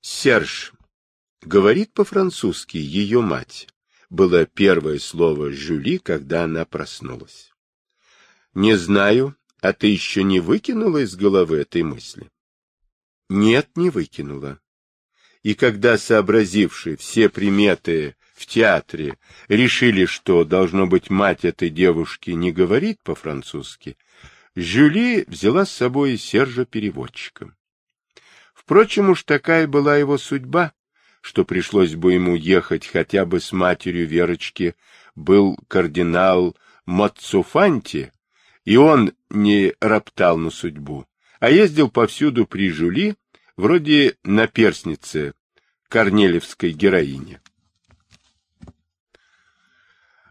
Серж 0.03 0.73
говорит 1.41 1.93
по-французски 1.93 2.77
ее 2.77 3.21
мать. 3.21 3.67
Было 4.11 4.45
первое 4.45 4.99
слово 4.99 5.51
Жюли, 5.51 5.97
когда 5.97 6.43
она 6.43 6.65
проснулась. 6.65 7.51
Не 8.53 8.77
знаю, 8.77 9.35
а 9.61 9.73
ты 9.73 9.87
еще 9.87 10.21
не 10.21 10.39
выкинула 10.39 10.99
из 10.99 11.15
головы 11.15 11.57
этой 11.57 11.81
мысли? 11.81 12.29
Нет, 13.29 13.75
не 13.75 13.89
выкинула 13.89 14.59
и 15.43 15.55
когда 15.55 15.97
сообразившие 15.97 16.95
все 16.97 17.29
приметы 17.29 18.15
в 18.33 18.45
театре 18.45 19.17
решили, 19.49 20.05
что, 20.05 20.43
должно 20.45 20.87
быть, 20.87 21.09
мать 21.09 21.45
этой 21.45 21.69
девушки 21.69 22.31
не 22.31 22.51
говорит 22.51 23.03
по-французски, 23.03 23.97
Жюли 24.55 25.25
взяла 25.27 25.65
с 25.65 25.71
собой 25.71 26.17
Сержа 26.17 26.65
переводчиком. 26.65 27.55
Впрочем, 28.63 29.09
уж 29.09 29.23
такая 29.23 29.67
была 29.67 29.97
его 29.97 30.17
судьба, 30.17 30.73
что 31.21 31.43
пришлось 31.43 31.95
бы 31.95 32.13
ему 32.13 32.35
ехать 32.35 32.87
хотя 32.87 33.25
бы 33.25 33.41
с 33.41 33.51
матерью 33.51 34.07
Верочки, 34.07 34.75
был 35.15 35.57
кардинал 35.67 36.55
Мацуфанти, 36.85 38.13
и 38.63 38.77
он 38.77 39.13
не 39.29 39.73
роптал 39.81 40.37
на 40.37 40.49
судьбу, 40.49 41.05
а 41.39 41.49
ездил 41.49 41.89
повсюду 41.89 42.45
при 42.45 42.71
Жюли 42.71 43.15
вроде 43.57 44.17
наперсницы 44.23 45.33
корнелевской 45.89 46.71
героини. 46.71 47.41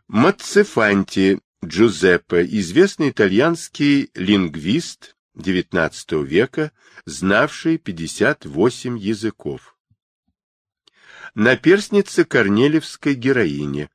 Мацефанти 0.09 1.41
Джузеппе, 1.65 2.45
известный 2.45 3.11
итальянский 3.11 4.11
лингвист 4.15 5.17
XIX 5.37 6.25
века, 6.25 6.73
знавший 7.05 7.79
58 7.79 8.99
языков. 8.99 9.77
Наперсница 11.35 12.25
корнелевской 12.25 13.15
героини, 13.15 13.89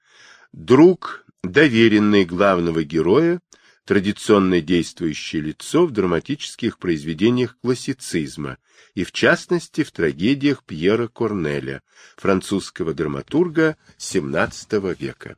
друг, 0.51 1.25
доверенный 1.43 2.25
главного 2.25 2.83
героя, 2.83 3.39
традиционно 3.85 4.59
действующее 4.59 5.41
лицо 5.41 5.85
в 5.85 5.91
драматических 5.91 6.77
произведениях 6.77 7.57
классицизма 7.61 8.57
и, 8.95 9.03
в 9.03 9.11
частности, 9.11 9.83
в 9.83 9.91
трагедиях 9.91 10.63
Пьера 10.63 11.07
Корнеля, 11.07 11.83
французского 12.17 12.93
драматурга 12.93 13.77
XVII 13.97 14.95
века. 14.99 15.37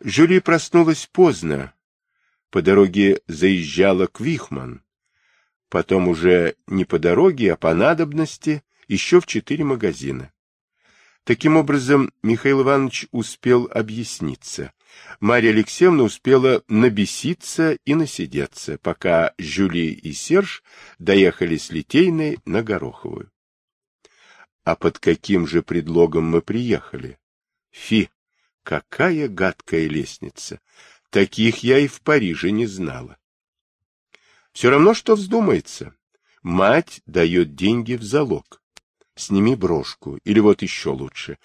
Жюли 0.00 0.40
проснулась 0.40 1.08
поздно. 1.12 1.72
По 2.54 2.62
дороге 2.62 3.20
заезжала 3.26 4.06
к 4.06 4.20
Вихман. 4.20 4.84
Потом 5.68 6.06
уже 6.06 6.54
не 6.68 6.84
по 6.84 7.00
дороге, 7.00 7.54
а 7.54 7.56
по 7.56 7.74
надобности, 7.74 8.62
еще 8.86 9.20
в 9.20 9.26
четыре 9.26 9.64
магазина. 9.64 10.32
Таким 11.24 11.56
образом, 11.56 12.12
Михаил 12.22 12.62
Иванович 12.62 13.08
успел 13.10 13.68
объясниться, 13.74 14.72
Марья 15.18 15.50
Алексеевна 15.50 16.04
успела 16.04 16.62
набеситься 16.68 17.72
и 17.84 17.96
насидеться, 17.96 18.78
пока 18.78 19.34
Жюли 19.36 19.90
и 19.90 20.12
Серж 20.12 20.62
доехали 21.00 21.56
с 21.56 21.70
Литейной 21.70 22.38
на 22.44 22.62
Гороховую. 22.62 23.32
А 24.62 24.76
под 24.76 25.00
каким 25.00 25.48
же 25.48 25.60
предлогом 25.64 26.26
мы 26.26 26.40
приехали? 26.40 27.18
Фи, 27.72 28.10
какая 28.62 29.26
гадкая 29.26 29.88
лестница! 29.88 30.60
Таких 31.14 31.58
я 31.58 31.78
и 31.78 31.86
в 31.86 32.00
Париже 32.00 32.50
не 32.50 32.66
знала. 32.66 33.16
Все 34.52 34.68
равно, 34.68 34.94
что 34.94 35.14
вздумается. 35.14 35.94
Мать 36.42 37.02
дает 37.06 37.54
деньги 37.54 37.94
в 37.94 38.02
залог. 38.02 38.60
Сними 39.14 39.54
брошку, 39.54 40.18
или 40.24 40.40
вот 40.40 40.62
еще 40.62 40.90
лучше. 40.90 41.38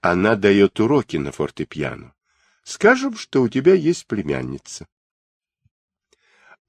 Она 0.00 0.36
дает 0.36 0.78
уроки 0.78 1.16
на 1.16 1.32
фортепиано. 1.32 2.14
Скажем, 2.62 3.16
что 3.16 3.42
у 3.42 3.48
тебя 3.48 3.74
есть 3.74 4.06
племянница. 4.06 4.86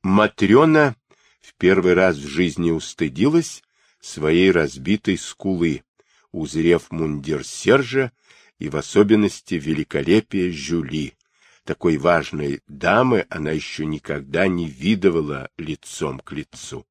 Матрена 0.01 0.95
в 1.41 1.53
первый 1.59 1.93
раз 1.93 2.18
в 2.18 2.27
жизни 2.27 2.72
устыдилась 2.72 3.61
своей 3.99 4.49
разбитой 4.49 5.19
скулы, 5.19 5.84
узрев 6.31 6.89
мундир 6.89 7.45
Сержа 7.45 8.11
и 8.57 8.68
в 8.68 8.77
особенности 8.77 9.53
великолепие 9.53 10.51
Жюли. 10.51 11.15
Такой 11.64 11.98
важной 11.98 12.62
дамы 12.68 13.28
она 13.30 13.52
еще 13.52 13.86
никогда 13.86 14.48
не 14.48 14.68
видывала 14.68 15.50
лицом 15.58 16.20
к 16.20 16.32
лицу. 16.32 16.88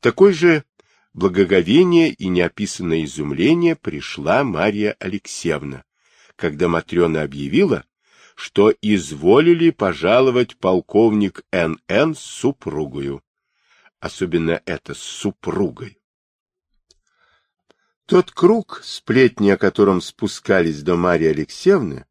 Такой 0.00 0.32
же 0.32 0.64
благоговение 1.12 2.10
и 2.10 2.28
неописанное 2.28 3.04
изумление 3.04 3.76
пришла 3.76 4.42
Марья 4.42 4.96
Алексеевна, 4.98 5.84
когда 6.34 6.68
Матрена 6.68 7.22
объявила, 7.22 7.84
что 8.36 8.72
изволили 8.82 9.70
пожаловать 9.70 10.56
полковник 10.56 11.44
Н.Н. 11.52 12.14
с 12.14 12.20
супругою. 12.20 13.22
Особенно 14.00 14.62
это 14.66 14.94
с 14.94 14.98
супругой. 14.98 15.98
Тот 18.06 18.30
круг, 18.30 18.80
сплетни 18.84 19.50
о 19.50 19.56
котором 19.56 20.00
спускались 20.00 20.82
до 20.82 20.96
Марьи 20.96 21.28
Алексеевны, 21.28 22.06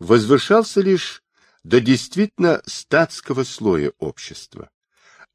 возвышался 0.00 0.80
лишь 0.80 1.22
до 1.62 1.80
действительно 1.80 2.62
статского 2.66 3.44
слоя 3.44 3.92
общества, 3.98 4.70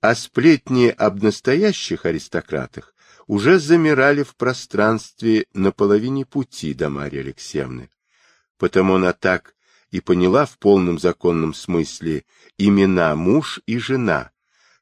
а 0.01 0.15
сплетни 0.15 0.87
об 0.87 1.23
настоящих 1.23 2.05
аристократах 2.05 2.93
уже 3.27 3.59
замирали 3.59 4.23
в 4.23 4.35
пространстве 4.35 5.45
на 5.53 5.71
половине 5.71 6.25
пути 6.25 6.73
до 6.73 6.89
Марьи 6.89 7.19
Алексеевны, 7.19 7.89
Потому 8.57 8.95
она 8.95 9.13
так 9.13 9.55
и 9.91 10.01
поняла 10.01 10.45
в 10.45 10.57
полном 10.57 10.99
законном 10.99 11.53
смысле 11.53 12.25
имена 12.57 13.15
муж 13.15 13.61
и 13.65 13.77
жена, 13.77 14.31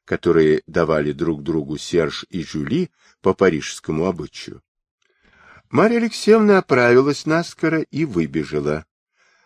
которые 0.04 0.62
давали 0.66 1.12
друг 1.12 1.42
другу 1.42 1.78
Серж 1.78 2.24
и 2.30 2.42
Жюли 2.42 2.90
по 3.20 3.34
парижскому 3.34 4.06
обычаю. 4.06 4.62
Марья 5.70 5.98
Алексеевна 5.98 6.58
оправилась 6.58 7.26
наскоро 7.26 7.80
и 7.80 8.04
выбежала. 8.04 8.86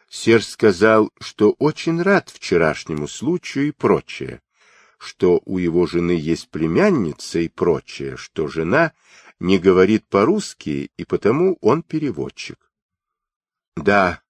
Серж 0.08 0.46
сказал, 0.46 1.10
что 1.20 1.52
очень 1.58 2.00
рад 2.00 2.30
вчерашнему 2.30 3.08
случаю 3.08 3.68
и 3.68 3.72
прочее, 3.72 4.40
что 4.98 5.42
у 5.44 5.58
его 5.58 5.86
жены 5.86 6.12
есть 6.12 6.50
племянница 6.50 7.40
и 7.40 7.48
прочее, 7.48 8.16
что 8.16 8.48
жена 8.48 8.92
не 9.38 9.58
говорит 9.58 10.06
по-русски, 10.08 10.90
и 10.96 11.04
потому 11.04 11.58
он 11.60 11.82
переводчик. 11.82 12.72
Да, 13.76 14.22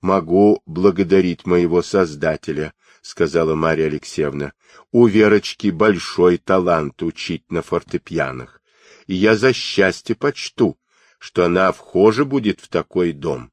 могу 0.00 0.62
благодарить 0.66 1.46
моего 1.46 1.82
Создателя, 1.82 2.72
сказала 3.02 3.54
Марья 3.54 3.86
Алексеевна. 3.86 4.52
У 4.90 5.06
Верочки 5.06 5.70
большой 5.70 6.38
талант 6.38 7.02
учить 7.02 7.50
на 7.50 7.62
фортепианах, 7.62 8.60
и 9.06 9.14
я 9.14 9.36
за 9.36 9.52
счастье 9.52 10.16
почту, 10.16 10.78
что 11.18 11.44
она 11.44 11.72
вхоже 11.72 12.24
будет 12.24 12.60
в 12.60 12.68
такой 12.68 13.12
дом. 13.12 13.52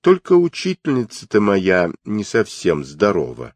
Только 0.00 0.32
учительница-то 0.32 1.40
моя 1.40 1.90
не 2.04 2.24
совсем 2.24 2.84
здорова. 2.84 3.54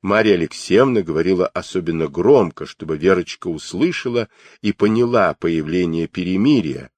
Марья 0.00 0.34
Алексеевна 0.34 1.02
говорила 1.02 1.46
особенно 1.46 2.08
громко, 2.08 2.66
чтобы 2.66 2.96
Верочка 2.96 3.48
услышала 3.48 4.28
и 4.62 4.72
поняла 4.72 5.34
появление 5.34 6.08
перемирия, 6.08 6.90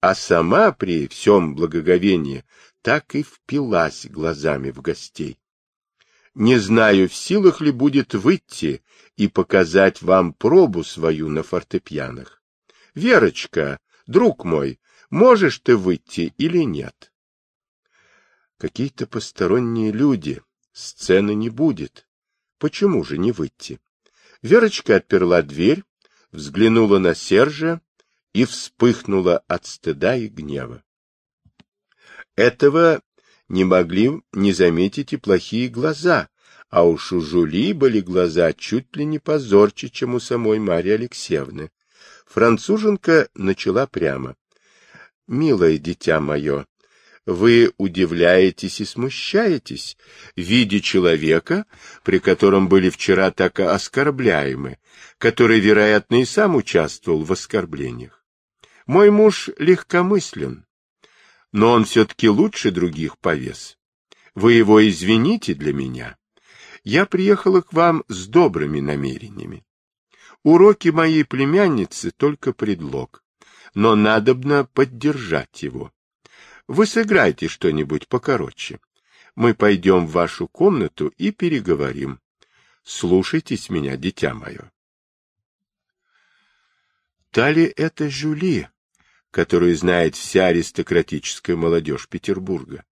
а 0.00 0.14
сама 0.14 0.72
при 0.72 1.08
всем 1.08 1.54
благоговении 1.54 2.44
так 2.80 3.14
и 3.14 3.22
впилась 3.22 4.06
глазами 4.06 4.70
в 4.70 4.80
гостей. 4.80 5.38
Не 6.34 6.58
знаю, 6.58 7.08
в 7.08 7.14
силах 7.14 7.60
ли 7.60 7.70
будет 7.70 8.14
выйти 8.14 8.82
и 9.16 9.28
показать 9.28 10.00
вам 10.00 10.32
пробу 10.32 10.82
свою 10.82 11.28
на 11.28 11.42
фортепианах. 11.42 12.42
Верочка, 12.94 13.78
друг 14.06 14.44
мой, 14.44 14.80
можешь 15.10 15.58
ты 15.58 15.76
выйти 15.76 16.32
или 16.38 16.64
нет? 16.64 17.11
Какие-то 18.62 19.08
посторонние 19.08 19.90
люди, 19.90 20.40
сцены 20.72 21.34
не 21.34 21.50
будет. 21.50 22.06
Почему 22.58 23.02
же 23.02 23.18
не 23.18 23.32
выйти? 23.32 23.80
Верочка 24.40 24.94
отперла 24.94 25.42
дверь, 25.42 25.82
взглянула 26.30 27.00
на 27.00 27.16
Сержа 27.16 27.80
и 28.32 28.44
вспыхнула 28.44 29.38
от 29.48 29.66
стыда 29.66 30.14
и 30.14 30.28
гнева. 30.28 30.84
Этого 32.36 33.02
не 33.48 33.64
могли 33.64 34.22
не 34.30 34.52
заметить 34.52 35.12
и 35.12 35.16
плохие 35.16 35.68
глаза, 35.68 36.28
а 36.70 36.84
у 36.84 36.96
Жули 36.96 37.72
были 37.72 37.98
глаза 37.98 38.52
чуть 38.52 38.94
ли 38.94 39.04
не 39.04 39.18
позорче, 39.18 39.88
чем 39.88 40.14
у 40.14 40.20
самой 40.20 40.60
Марьи 40.60 40.92
Алексеевны. 40.92 41.72
Француженка 42.26 43.28
начала 43.34 43.88
прямо.— 43.88 44.36
Милое 45.26 45.78
дитя 45.78 46.20
мое, 46.20 46.66
вы 47.26 47.72
удивляетесь 47.78 48.80
и 48.80 48.84
смущаетесь, 48.84 49.96
видя 50.36 50.80
человека, 50.80 51.66
при 52.02 52.18
котором 52.18 52.68
были 52.68 52.90
вчера 52.90 53.30
так 53.30 53.60
оскорбляемы, 53.60 54.78
который, 55.18 55.60
вероятно, 55.60 56.20
и 56.20 56.24
сам 56.24 56.56
участвовал 56.56 57.22
в 57.22 57.32
оскорблениях. 57.32 58.24
Мой 58.86 59.10
муж 59.10 59.50
легкомыслен, 59.58 60.66
но 61.52 61.70
он 61.70 61.84
все-таки 61.84 62.28
лучше 62.28 62.70
других 62.70 63.18
повес. 63.18 63.78
Вы 64.34 64.54
его 64.54 64.86
извините 64.86 65.54
для 65.54 65.72
меня. 65.72 66.16
Я 66.82 67.06
приехала 67.06 67.60
к 67.60 67.72
вам 67.72 68.02
с 68.08 68.26
добрыми 68.26 68.80
намерениями. 68.80 69.64
Уроки 70.42 70.88
моей 70.88 71.24
племянницы 71.24 72.10
только 72.10 72.52
предлог, 72.52 73.22
но 73.74 73.94
надобно 73.94 74.64
поддержать 74.64 75.62
его. 75.62 75.92
Вы 76.68 76.86
сыграйте 76.86 77.48
что-нибудь 77.48 78.08
покороче. 78.08 78.80
Мы 79.34 79.54
пойдем 79.54 80.06
в 80.06 80.12
вашу 80.12 80.46
комнату 80.46 81.12
и 81.18 81.30
переговорим. 81.30 82.20
Слушайтесь 82.84 83.70
меня, 83.70 83.96
дитя 83.96 84.34
мое. 84.34 84.70
Та 87.30 87.50
ли 87.50 87.64
это 87.64 88.10
Жюли, 88.10 88.68
которую 89.30 89.74
знает 89.76 90.16
вся 90.16 90.48
аристократическая 90.48 91.56
молодежь 91.56 92.08
Петербурга? 92.08 92.84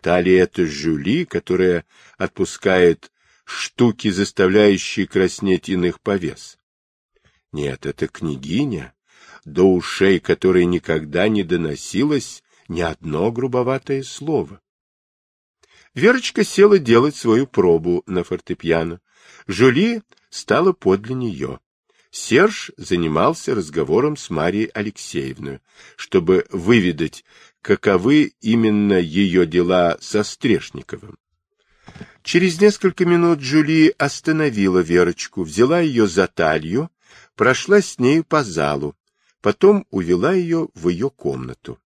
Та 0.00 0.20
ли 0.20 0.32
это 0.32 0.64
Жюли, 0.64 1.24
которая 1.24 1.84
отпускает 2.16 3.10
штуки, 3.44 4.10
заставляющие 4.10 5.06
краснеть 5.06 5.68
иных 5.68 6.00
повес? 6.00 6.58
Нет, 7.52 7.84
это 7.84 8.06
княгиня, 8.06 8.94
до 9.44 9.64
ушей 9.64 10.20
которой 10.20 10.66
никогда 10.66 11.28
не 11.28 11.42
доносилось 11.42 12.44
ни 12.70 12.82
одно 12.82 13.32
грубоватое 13.32 14.04
слово. 14.04 14.60
Верочка 15.92 16.44
села 16.44 16.78
делать 16.78 17.16
свою 17.16 17.48
пробу 17.48 18.04
на 18.06 18.22
фортепиано. 18.22 19.00
Жюли 19.48 20.02
стала 20.30 20.72
подле 20.72 21.16
нее. 21.16 21.58
Серж 22.12 22.70
занимался 22.76 23.56
разговором 23.56 24.16
с 24.16 24.30
Марией 24.30 24.66
Алексеевной, 24.66 25.60
чтобы 25.96 26.46
выведать, 26.50 27.24
каковы 27.60 28.34
именно 28.40 28.98
ее 29.00 29.46
дела 29.46 29.98
со 30.00 30.22
Стрешниковым. 30.22 31.18
Через 32.22 32.60
несколько 32.60 33.04
минут 33.04 33.40
Джули 33.40 33.92
остановила 33.98 34.78
Верочку, 34.78 35.42
взяла 35.42 35.80
ее 35.80 36.06
за 36.06 36.28
талию, 36.28 36.88
прошла 37.34 37.80
с 37.80 37.98
нею 37.98 38.22
по 38.22 38.44
залу, 38.44 38.96
потом 39.40 39.86
увела 39.90 40.32
ее 40.32 40.68
в 40.74 40.88
ее 40.88 41.10
комнату. 41.10 41.80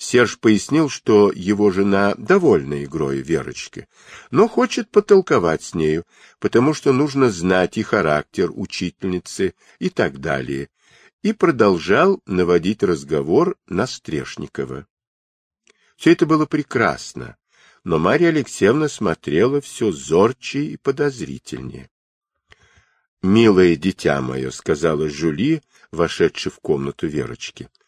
Серж 0.00 0.38
пояснил, 0.38 0.88
что 0.88 1.30
его 1.30 1.70
жена 1.70 2.14
довольна 2.16 2.82
игрой 2.84 3.18
Верочки, 3.18 3.86
но 4.30 4.48
хочет 4.48 4.90
потолковать 4.90 5.62
с 5.62 5.74
нею, 5.74 6.06
потому 6.38 6.72
что 6.72 6.94
нужно 6.94 7.30
знать 7.30 7.76
и 7.76 7.82
характер 7.82 8.50
учительницы 8.50 9.54
и 9.78 9.90
так 9.90 10.18
далее, 10.18 10.70
и 11.20 11.34
продолжал 11.34 12.22
наводить 12.24 12.82
разговор 12.82 13.58
на 13.66 13.86
Стрешникова. 13.86 14.86
Все 15.96 16.12
это 16.12 16.24
было 16.24 16.46
прекрасно, 16.46 17.36
но 17.84 17.98
Марья 17.98 18.28
Алексеевна 18.28 18.88
смотрела 18.88 19.60
все 19.60 19.92
зорче 19.92 20.64
и 20.64 20.78
подозрительнее.— 20.78 21.90
Милое 23.22 23.76
дитя 23.76 24.22
мое,— 24.22 24.50
сказала 24.50 25.10
Жюли, 25.10 25.60
вошедшая 25.92 26.54
в 26.54 26.58
комнату 26.58 27.06
Верочки,— 27.06 27.68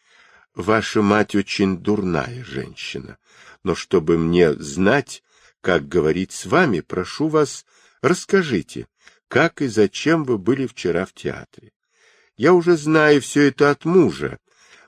ваша 0.55 1.03
мать 1.03 1.35
очень 1.35 1.79
дурная 1.79 2.45
женщина, 2.45 3.19
но 3.65 3.75
чтобы 3.75 4.19
мне 4.19 4.53
знать, 4.55 5.23
как 5.61 5.89
говорить 5.89 6.33
с 6.33 6.47
вами, 6.47 6.81
прошу 6.81 7.29
вас, 7.29 7.65
расскажите, 8.01 8.87
как 9.29 9.63
и 9.63 9.69
зачем 9.69 10.25
вы 10.25 10.39
были 10.39 10.67
вчера 10.67 11.07
в 11.07 11.13
театре. 11.13 11.73
Я 12.37 12.53
уже 12.55 12.77
знаю 12.77 13.21
все 13.21 13.49
это 13.49 13.71
от 13.71 13.85
мужа, 13.85 14.39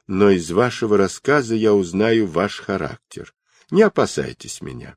но 0.06 0.30
из 0.30 0.50
вашего 0.50 0.96
рассказа 0.96 1.54
я 1.54 1.72
узнаю 1.72 2.26
ваш 2.26 2.60
характер. 2.60 3.34
Не 3.70 3.82
опасайтесь 3.82 4.60
меня. 4.60 4.96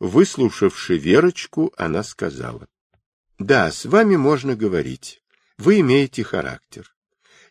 Выслушавши 0.00 0.96
Верочку, 0.96 1.72
она 1.76 2.02
сказала.— 2.02 2.66
Да, 3.38 3.70
с 3.70 3.84
вами 3.84 4.16
можно 4.16 4.56
говорить. 4.56 5.22
Вы 5.58 5.80
имеете 5.80 6.24
характер. 6.24 6.92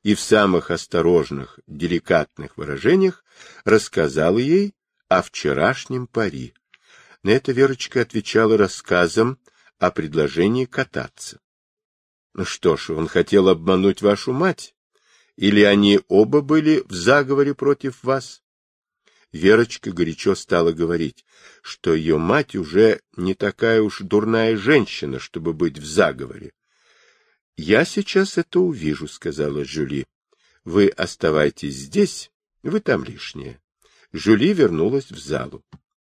И 0.03 0.15
в 0.15 0.19
самых 0.19 0.71
осторожных, 0.71 1.59
деликатных 1.67 2.57
выражениях 2.57 3.23
рассказала 3.65 4.39
ей 4.39 4.73
о 5.07 5.21
вчерашнем 5.21 6.07
пари. 6.07 6.53
На 7.23 7.29
это 7.31 7.51
Верочка 7.51 8.01
отвечала 8.01 8.57
рассказом 8.57 9.39
о 9.77 9.91
предложении 9.91 10.65
кататься. 10.65 11.39
Ну 12.33 12.45
что 12.45 12.77
ж, 12.77 12.91
он 12.91 13.07
хотел 13.07 13.49
обмануть 13.49 14.01
вашу 14.01 14.33
мать? 14.33 14.73
Или 15.35 15.61
они 15.61 15.99
оба 16.07 16.41
были 16.41 16.83
в 16.87 16.93
заговоре 16.93 17.53
против 17.53 18.03
вас? 18.03 18.41
Верочка 19.31 19.91
горячо 19.91 20.35
стала 20.35 20.71
говорить, 20.71 21.25
что 21.61 21.93
ее 21.93 22.17
мать 22.17 22.55
уже 22.55 23.01
не 23.15 23.33
такая 23.33 23.81
уж 23.81 23.99
дурная 23.99 24.57
женщина, 24.57 25.19
чтобы 25.19 25.53
быть 25.53 25.77
в 25.77 25.85
заговоре.— 25.85 26.53
Я 27.63 27.85
сейчас 27.85 28.39
это 28.39 28.59
увижу,— 28.59 29.07
сказала 29.07 29.63
Жюли.— 29.63 30.07
Вы 30.65 30.87
оставайтесь 30.87 31.75
здесь, 31.75 32.31
вы 32.63 32.79
там 32.79 33.03
лишние. 33.03 33.61
Жюли 34.11 34.51
вернулась 34.51 35.11
в 35.11 35.19
залу. 35.19 35.63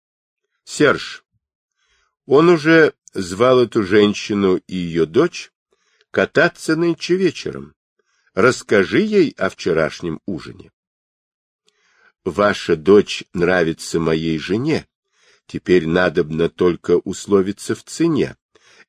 —Серж, 0.64 1.24
он 2.26 2.48
уже 2.48 2.94
звал 3.14 3.60
эту 3.60 3.84
женщину 3.84 4.56
и 4.56 4.74
ее 4.74 5.06
дочь 5.06 5.52
кататься 6.10 6.74
нынче 6.74 7.14
вечером. 7.14 7.76
Расскажи 8.34 9.02
ей 9.02 9.30
о 9.38 9.48
вчерашнем 9.48 10.20
ужине. 10.26 10.72
Ваша 12.24 12.74
дочь 12.74 13.22
нравится 13.32 14.00
моей 14.00 14.40
жене. 14.40 14.88
Теперь 15.46 15.86
надобно 15.86 16.48
только 16.48 16.96
условиться 16.98 17.76
в 17.76 17.84
цене, 17.84 18.36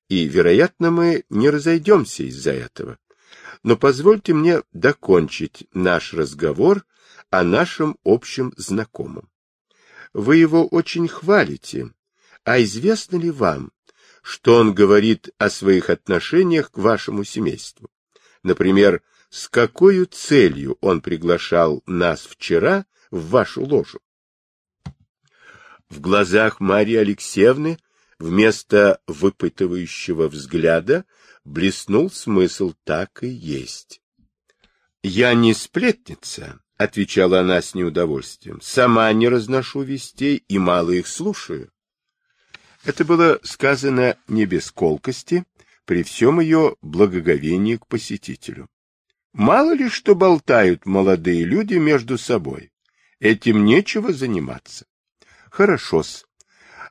и, 0.10 0.26
вероятно, 0.26 0.92
мы 0.92 1.26
не 1.30 1.50
разойдемся 1.50 2.24
из-за 2.24 2.52
этого. 2.52 2.98
Но 3.64 3.76
позвольте 3.76 4.34
мне 4.34 4.62
докончить 4.72 5.68
наш 5.74 6.14
разговор 6.14 6.86
о 7.30 7.44
нашем 7.44 7.98
общем 8.06 8.54
знакомом. 8.56 9.30
Вы 10.14 10.38
его 10.38 10.66
очень 10.66 11.08
хвалите, 11.08 11.92
а 12.44 12.62
известно 12.62 13.18
ли 13.18 13.30
вам, 13.30 13.72
что 14.22 14.56
он 14.56 14.74
говорит 14.74 15.30
о 15.38 15.50
своих 15.50 15.90
отношениях 15.90 16.72
к 16.72 16.78
вашему 16.78 17.24
семейству? 17.24 17.90
Например, 18.44 19.02
с 19.30 19.50
какой 19.50 20.06
целью 20.06 20.78
он 20.80 21.02
приглашал 21.02 21.84
нас 21.86 22.22
вчера 22.22 22.86
в 23.12 23.30
вашу 23.30 23.66
ложу? 23.66 24.00
В 25.90 26.00
глазах 26.00 26.60
Марии 26.60 26.96
Алексеевны 26.96 27.78
вместо 28.20 29.02
выпытывающего 29.08 30.28
взгляда 30.28 31.06
блеснул 31.44 32.10
смысл 32.12 32.74
«так 32.84 33.24
и 33.24 33.28
есть». 33.28 34.02
«Я 35.04 35.34
не 35.34 35.54
сплетница»,— 35.54 36.60
отвечала 36.78 37.40
она 37.40 37.62
с 37.62 37.74
неудовольствием,— 37.76 38.60
«сама 38.62 39.12
не 39.14 39.30
разношу 39.30 39.82
вестей 39.82 40.44
и 40.48 40.58
мало 40.58 40.92
их 40.92 41.08
слушаю. 41.08 41.72
Это 42.84 43.06
было 43.06 43.40
сказано 43.44 44.18
не 44.28 44.46
без 44.46 44.72
колкости, 44.72 45.46
при 45.88 46.04
всем 46.04 46.42
ее 46.42 46.76
благоговении 46.82 47.78
к 47.78 47.88
посетителю. 47.88 48.70
Мало 49.32 49.74
ли 49.74 49.90
что 49.90 50.16
болтают 50.16 50.86
молодые 50.86 51.46
люди 51.46 51.76
между 51.76 52.18
собой. 52.18 52.72
Этим 53.20 53.64
нечего 53.64 54.12
заниматься. 54.12 54.86
Хорошо-с. 55.50 56.27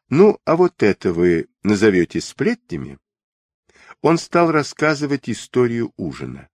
Ну, 0.08 0.38
а 0.44 0.56
вот 0.56 0.82
это 0.82 1.12
вы 1.12 1.48
назовете 1.64 2.20
сплетнями? 2.20 2.98
Он 4.02 4.18
стал 4.18 4.52
рассказывать 4.52 5.28
историю 5.28 5.92
ужина. 5.96 6.48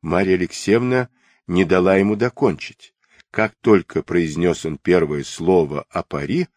Марья 0.00 0.34
Алексеевна 0.34 1.10
не 1.46 1.64
дала 1.64 1.96
ему 1.96 2.16
докончить. 2.16 2.94
Как 3.30 3.54
только 3.60 4.02
произнес 4.02 4.64
он 4.64 4.78
первое 4.78 5.24
слово 5.24 5.84
о 5.90 6.02
пари, 6.02 6.48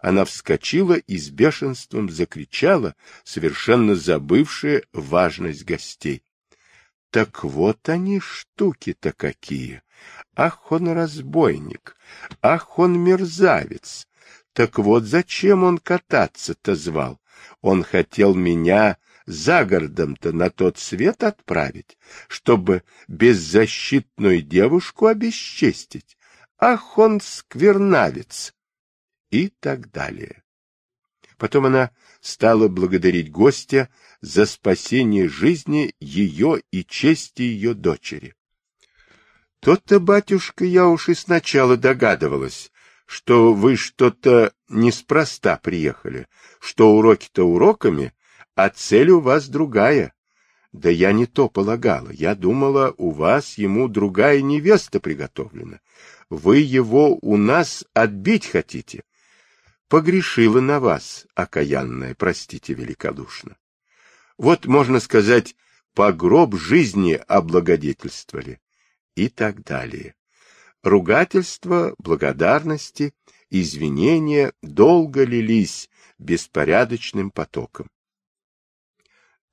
она 0.00 0.24
вскочила 0.24 0.94
и 0.94 1.16
с 1.16 1.30
бешенством 1.30 2.08
закричала, 2.10 2.94
совершенно 3.24 3.96
забывшая 3.96 4.84
важность 4.92 5.64
гостей. 5.64 6.22
Так 7.10 7.42
вот 7.42 7.88
они 7.88 8.20
штуки-то 8.20 9.12
какие! 9.12 9.82
Ах, 10.36 10.70
он 10.70 10.88
разбойник! 10.88 11.96
Ах, 12.42 12.78
он 12.78 13.00
мерзавец! 13.00 14.06
Так 14.56 14.78
вот 14.78 15.04
зачем 15.04 15.64
он 15.64 15.76
кататься-то 15.76 16.74
звал? 16.76 17.20
Он 17.60 17.82
хотел 17.82 18.34
меня 18.34 18.96
за 19.26 19.66
городом-то 19.66 20.32
на 20.32 20.48
тот 20.48 20.78
свет 20.78 21.22
отправить, 21.24 21.98
чтобы 22.26 22.82
беззащитную 23.06 24.40
девушку 24.40 25.08
обесчестить. 25.08 26.16
Ах, 26.58 26.96
он 26.96 27.20
сквернавец! 27.20 28.54
и 29.30 29.48
так 29.48 29.90
далее. 29.90 30.42
Потом 31.36 31.66
она 31.66 31.90
стала 32.22 32.68
благодарить 32.68 33.30
гостя 33.30 33.90
за 34.22 34.46
спасение 34.46 35.28
жизни 35.28 35.94
ее 36.00 36.62
и 36.70 36.82
чести 36.82 37.42
ее 37.42 37.74
дочери. 37.74 38.34
Тот-то, 39.60 40.00
батюшка, 40.00 40.64
я 40.64 40.86
уж 40.86 41.10
и 41.10 41.14
сначала 41.14 41.76
догадывалась, 41.76 42.70
что 43.06 43.54
вы 43.54 43.76
что-то 43.76 44.52
неспроста 44.68 45.56
приехали, 45.56 46.26
что 46.60 46.92
уроки-то 46.92 47.44
уроками, 47.44 48.12
а 48.54 48.68
цель 48.68 49.10
у 49.10 49.20
вас 49.20 49.48
другая. 49.48 50.12
Да 50.72 50.90
я 50.90 51.12
не 51.12 51.26
то 51.26 51.48
полагала. 51.48 52.10
Я 52.10 52.34
думала, 52.34 52.94
у 52.98 53.10
вас 53.10 53.56
ему 53.56 53.88
другая 53.88 54.42
невеста 54.42 55.00
приготовлена. 55.00 55.80
Вы 56.28 56.58
его 56.58 57.18
у 57.22 57.36
нас 57.36 57.84
отбить 57.94 58.46
хотите 58.46 59.04
погрешила 59.88 60.60
на 60.60 60.80
вас, 60.80 61.26
окаянная, 61.34 62.14
простите 62.14 62.74
великодушно. 62.74 63.56
Вот, 64.38 64.66
можно 64.66 65.00
сказать, 65.00 65.56
погроб 65.94 66.56
жизни 66.56 67.12
облагодетельствовали 67.12 68.60
и 69.14 69.28
так 69.28 69.62
далее. 69.62 70.14
Ругательства, 70.86 71.96
благодарности, 71.98 73.12
извинения 73.50 74.52
долго 74.62 75.24
лились 75.24 75.90
беспорядочным 76.20 77.32
потоком. 77.32 77.90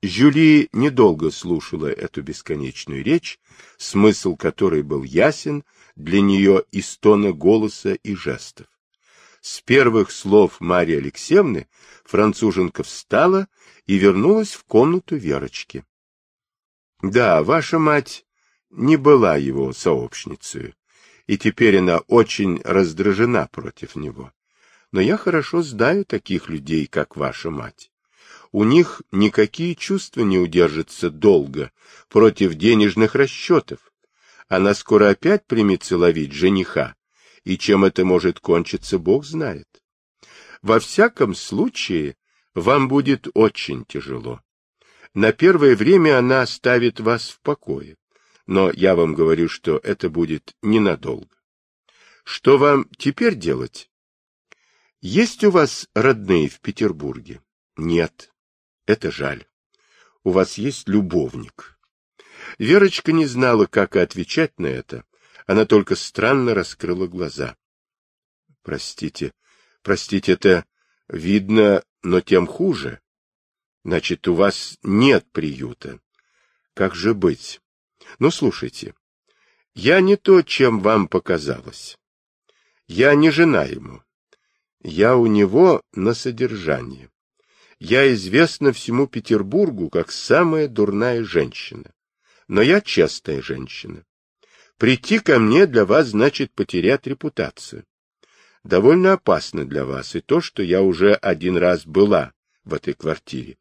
Жюли 0.00 0.68
недолго 0.72 1.32
слушала 1.32 1.88
эту 1.88 2.22
бесконечную 2.22 3.02
речь, 3.02 3.40
смысл 3.78 4.36
которой 4.36 4.84
был 4.84 5.02
ясен 5.02 5.64
для 5.96 6.20
нее 6.20 6.66
из 6.70 6.96
тона 6.98 7.32
голоса 7.32 7.94
и 7.94 8.14
жестов. 8.14 8.68
С 9.40 9.60
первых 9.60 10.12
слов 10.12 10.60
Марии 10.60 10.98
Алексеевны 10.98 11.66
француженка 12.04 12.84
встала 12.84 13.48
и 13.86 13.96
вернулась 13.96 14.52
в 14.52 14.62
комнату 14.62 15.16
Верочки.— 15.16 15.84
Да, 17.02 17.42
ваша 17.42 17.80
мать 17.80 18.24
не 18.70 18.96
была 18.96 19.36
его 19.36 19.72
сообщницей, 19.72 20.74
и 21.26 21.38
теперь 21.38 21.78
она 21.78 21.98
очень 21.98 22.60
раздражена 22.62 23.48
против 23.50 23.96
него. 23.96 24.32
Но 24.92 25.00
я 25.00 25.16
хорошо 25.16 25.62
знаю 25.62 26.04
таких 26.04 26.48
людей, 26.48 26.86
как 26.86 27.16
ваша 27.16 27.50
мать. 27.50 27.90
У 28.52 28.62
них 28.64 29.02
никакие 29.10 29.74
чувства 29.74 30.20
не 30.22 30.38
удержатся 30.38 31.10
долго 31.10 31.72
против 32.08 32.54
денежных 32.54 33.14
расчетов. 33.14 33.92
Она 34.48 34.74
скоро 34.74 35.10
опять 35.10 35.46
примется 35.46 35.98
ловить 35.98 36.32
жениха, 36.32 36.94
и 37.42 37.58
чем 37.58 37.84
это 37.84 38.04
может 38.04 38.38
кончиться, 38.38 38.98
Бог 38.98 39.24
знает. 39.24 39.66
Во 40.62 40.78
всяком 40.78 41.34
случае, 41.34 42.16
вам 42.54 42.88
будет 42.88 43.26
очень 43.34 43.84
тяжело. 43.84 44.40
На 45.14 45.32
первое 45.32 45.74
время 45.76 46.18
она 46.18 46.42
оставит 46.42 47.00
вас 47.00 47.30
в 47.30 47.40
покое, 47.40 47.96
но 48.46 48.70
я 48.70 48.94
вам 48.94 49.14
говорю, 49.14 49.48
что 49.48 49.78
это 49.78 50.10
будет 50.10 50.54
ненадолго. 50.62 51.36
Что 52.24 52.58
вам 52.58 52.88
теперь 52.96 53.34
делать? 53.34 53.90
Есть 55.00 55.44
у 55.44 55.50
вас 55.50 55.88
родные 55.94 56.48
в 56.48 56.60
Петербурге? 56.60 57.42
Нет. 57.76 58.32
Это 58.86 59.10
жаль. 59.10 59.46
У 60.22 60.30
вас 60.30 60.58
есть 60.58 60.88
любовник. 60.88 61.78
Верочка 62.58 63.12
не 63.12 63.26
знала, 63.26 63.66
как 63.66 63.96
отвечать 63.96 64.58
на 64.58 64.66
это. 64.66 65.04
Она 65.46 65.66
только 65.66 65.96
странно 65.96 66.54
раскрыла 66.54 67.06
глаза. 67.06 67.56
Простите, 68.62 69.32
простите, 69.82 70.32
это 70.32 70.64
видно, 71.08 71.84
но 72.02 72.20
тем 72.20 72.46
хуже. 72.46 73.00
Значит, 73.84 74.26
у 74.28 74.34
вас 74.34 74.78
нет 74.82 75.30
приюта. 75.32 76.00
Как 76.72 76.94
же 76.94 77.12
быть? 77.12 77.60
Ну, 78.18 78.30
слушайте, 78.30 78.94
я 79.74 80.00
не 80.00 80.16
то, 80.16 80.42
чем 80.42 80.80
вам 80.80 81.08
показалось. 81.08 81.98
Я 82.86 83.14
не 83.14 83.30
жена 83.30 83.64
ему. 83.64 84.02
Я 84.82 85.16
у 85.16 85.26
него 85.26 85.80
на 85.94 86.14
содержании. 86.14 87.08
Я 87.78 88.12
известна 88.14 88.72
всему 88.72 89.06
Петербургу 89.06 89.88
как 89.90 90.12
самая 90.12 90.68
дурная 90.68 91.24
женщина. 91.24 91.92
Но 92.46 92.62
я 92.62 92.80
честная 92.80 93.42
женщина. 93.42 94.04
Прийти 94.78 95.18
ко 95.18 95.38
мне 95.38 95.66
для 95.66 95.84
вас 95.84 96.08
значит 96.08 96.52
потерять 96.52 97.06
репутацию. 97.06 97.84
Довольно 98.64 99.14
опасно 99.14 99.64
для 99.64 99.84
вас 99.84 100.14
и 100.14 100.20
то, 100.20 100.40
что 100.40 100.62
я 100.62 100.82
уже 100.82 101.14
один 101.14 101.56
раз 101.56 101.86
была 101.86 102.32
в 102.64 102.74
этой 102.74 102.94
квартире. 102.94 103.56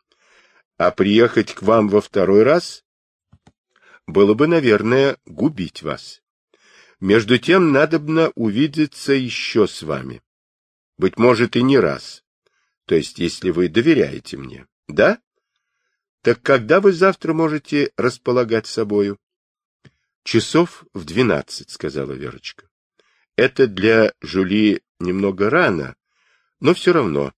А 0.77 0.91
приехать 0.91 1.53
к 1.53 1.61
вам 1.61 1.87
во 1.87 2.01
второй 2.01 2.43
раз 2.43 2.83
было 4.07 4.33
бы, 4.33 4.47
наверное, 4.47 5.17
губить 5.25 5.81
вас. 5.81 6.21
Между 6.99 7.37
тем, 7.37 7.71
надобно 7.71 8.31
увидеться 8.35 9.13
еще 9.13 9.67
с 9.67 9.83
вами. 9.83 10.21
Быть 10.97 11.17
может, 11.17 11.55
и 11.55 11.63
не 11.63 11.77
раз. 11.77 12.23
То 12.85 12.95
есть, 12.95 13.19
если 13.19 13.49
вы 13.49 13.67
доверяете 13.69 14.37
мне. 14.37 14.67
Да? 14.87 15.19
Так 16.21 16.41
когда 16.41 16.79
вы 16.79 16.93
завтра 16.93 17.33
можете 17.33 17.91
располагать 17.97 18.67
собою? 18.67 19.19
Часов 20.23 20.85
в 20.93 21.03
двенадцать, 21.03 21.69
сказала 21.69 22.13
Верочка. 22.13 22.69
Это 23.35 23.67
для 23.67 24.13
Жули 24.21 24.81
немного 24.99 25.49
рано, 25.49 25.95
но 26.59 26.73
все 26.73 26.93
равно. 26.93 27.33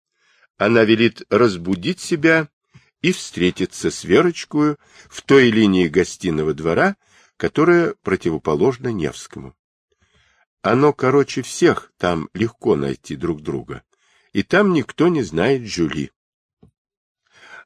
Она 0.58 0.84
велит 0.84 1.24
разбудить 1.30 2.00
себя 2.00 2.50
и 3.06 3.12
встретиться 3.12 3.92
с 3.92 4.04
Верочкой 4.04 4.78
в 5.12 5.22
той 5.22 5.52
линии 5.52 5.88
гостиного 5.88 6.56
двора, 6.56 6.98
которая 7.38 7.94
противоположна 8.02 8.88
Невскому. 8.88 9.56
Оно 10.64 10.92
короче 10.92 11.44
всех, 11.44 11.94
там 12.00 12.30
легко 12.34 12.76
найти 12.76 13.16
друг 13.16 13.44
друга. 13.44 13.84
И 14.34 14.42
там 14.42 14.74
никто 14.74 15.08
не 15.08 15.22
знает 15.22 15.68
Жюли. 15.68 16.12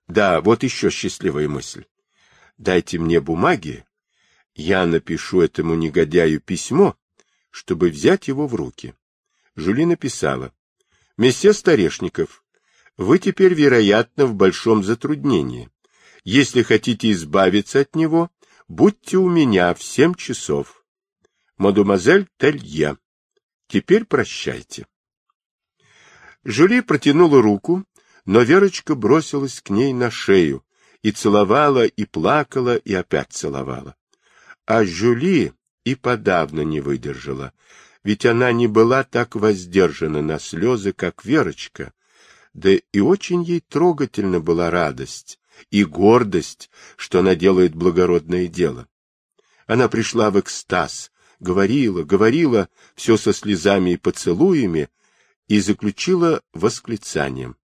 Да, 0.09 0.41
вот 0.41 0.63
еще 0.63 0.89
счастливая 0.89 1.47
мысль. 1.47 1.85
Дайте 2.57 2.99
мне 2.99 3.21
бумаги, 3.21 3.85
я 4.55 4.85
напишу 4.85 5.39
этому 5.39 5.75
негодяю 5.75 6.41
письмо, 6.41 6.97
чтобы 7.49 7.91
взять 7.91 8.27
его 8.27 8.45
в 8.45 8.55
руки. 8.55 8.93
Жюли 9.55 9.85
написала. 9.85 10.53
Месье 11.15 11.53
Старешников, 11.53 12.43
вы 12.99 13.17
теперь, 13.17 13.53
вероятно, 13.53 14.25
в 14.25 14.35
большом 14.35 14.83
затруднении. 14.83 15.69
Если 16.25 16.63
хотите 16.63 17.11
избавиться 17.11 17.79
от 17.79 17.95
него, 17.95 18.29
будьте 18.67 19.15
у 19.17 19.29
меня 19.29 19.73
в 19.73 19.81
семь 19.81 20.13
часов 20.13 20.83
мадемуазель 21.57 22.27
Телье. 22.37 22.97
Теперь 23.67 24.03
прощайте. 24.03 24.85
Жюли 26.43 26.81
протянула 26.81 27.41
руку, 27.41 27.85
но 28.25 28.41
Верочка 28.41 28.95
бросилась 28.95 29.61
к 29.61 29.69
ней 29.69 29.93
на 29.93 30.11
шею 30.11 30.65
и 31.01 31.11
целовала, 31.11 31.85
и 31.85 32.03
плакала, 32.03 32.75
и 32.75 32.93
опять 32.93 33.31
целовала. 33.31 33.95
А 34.65 34.83
Жюли 34.83 35.53
и 35.85 35.95
подавно 35.95 36.61
не 36.61 36.81
выдержала, 36.81 37.53
ведь 38.03 38.25
она 38.25 38.51
не 38.51 38.67
была 38.67 39.05
так 39.05 39.35
воздержана 39.35 40.21
на 40.21 40.37
слезы, 40.37 40.91
как 40.91 41.23
Верочка, 41.23 41.93
да 42.53 42.71
и 42.71 42.99
очень 42.99 43.43
ей 43.43 43.61
трогательна 43.61 44.39
была 44.39 44.69
радость 44.69 45.39
и 45.71 45.83
гордость, 45.83 46.69
что 46.95 47.19
она 47.19 47.35
делает 47.35 47.75
благородное 47.75 48.47
дело. 48.47 48.87
Она 49.67 49.87
пришла 49.89 50.31
в 50.31 50.39
экстаз, 50.39 51.11
говорила, 51.39 52.03
говорила, 52.03 52.69
все 52.95 53.17
со 53.17 53.33
слезами 53.33 53.91
и 53.91 53.97
поцелуями, 53.97 54.89
и 55.47 55.59
заключила 55.59 56.41
восклицанием. 56.53 57.57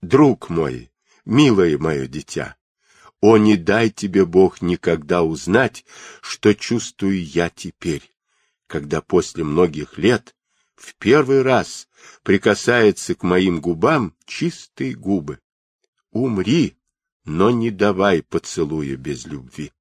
«Друг 0.00 0.48
мой, 0.48 0.90
милое 1.24 1.78
мое 1.78 2.06
дитя, 2.06 2.56
о, 3.20 3.38
не 3.38 3.56
дай 3.56 3.90
тебе 3.90 4.24
Бог 4.24 4.62
никогда 4.62 5.22
узнать, 5.22 5.84
что 6.20 6.54
чувствую 6.54 7.24
я 7.24 7.50
теперь, 7.50 8.12
когда 8.66 9.00
после 9.00 9.42
многих 9.42 9.98
лет 9.98 10.35
в 10.76 10.94
первый 10.96 11.42
раз 11.42 11.88
прикасается 12.22 13.14
к 13.14 13.22
моим 13.22 13.60
губам 13.60 14.14
чистые 14.26 14.94
губы. 14.94 15.40
Умри, 16.12 16.76
но 17.24 17.50
не 17.50 17.70
давай 17.70 18.22
поцелуя 18.22 18.96
без 18.96 19.26
любви. 19.26 19.72